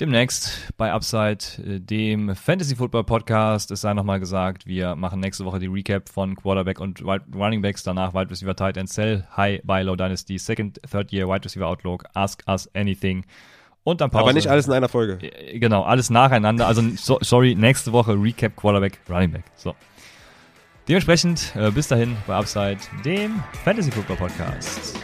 demnächst 0.00 0.72
bei 0.76 0.92
Upside, 0.92 1.38
äh, 1.64 1.80
dem 1.80 2.34
Fantasy 2.34 2.76
Football 2.76 3.04
Podcast. 3.04 3.70
Es 3.70 3.80
sei 3.80 3.94
nochmal 3.94 4.20
gesagt, 4.20 4.66
wir 4.66 4.94
machen 4.96 5.20
nächste 5.20 5.44
Woche 5.44 5.58
die 5.58 5.66
Recap 5.66 6.08
von 6.08 6.36
Quarterback 6.36 6.80
und 6.80 7.02
Running 7.02 7.62
Backs, 7.62 7.82
danach 7.82 8.14
Wide 8.14 8.30
Receiver 8.30 8.54
Tight 8.54 8.76
End 8.76 8.88
Sell, 8.88 9.26
High, 9.36 9.60
Buy, 9.64 9.82
Low 9.82 9.96
Dynasty, 9.96 10.38
Second, 10.38 10.80
Third 10.90 11.12
Year, 11.12 11.28
Wide 11.28 11.44
Receiver 11.44 11.66
Outlook, 11.66 12.04
Ask 12.14 12.42
Us 12.46 12.68
Anything. 12.74 13.24
Und 13.84 14.00
dann 14.00 14.10
Pause. 14.10 14.22
Aber 14.22 14.32
nicht 14.32 14.48
alles 14.48 14.66
in 14.66 14.72
einer 14.72 14.88
Folge. 14.88 15.18
Äh, 15.20 15.58
genau, 15.58 15.82
alles 15.82 16.10
nacheinander. 16.10 16.66
Also, 16.66 16.82
so, 16.96 17.18
sorry, 17.22 17.54
nächste 17.54 17.92
Woche 17.92 18.12
Recap 18.12 18.54
Quarterback, 18.56 19.00
Running 19.08 19.32
Back. 19.32 19.44
So. 19.56 19.74
Dementsprechend, 20.88 21.54
äh, 21.54 21.70
bis 21.70 21.88
dahin 21.88 22.16
bei 22.26 22.34
Upside, 22.34 22.78
dem 23.04 23.42
Fantasy 23.64 23.90
Football 23.90 24.16
Podcast. 24.16 24.98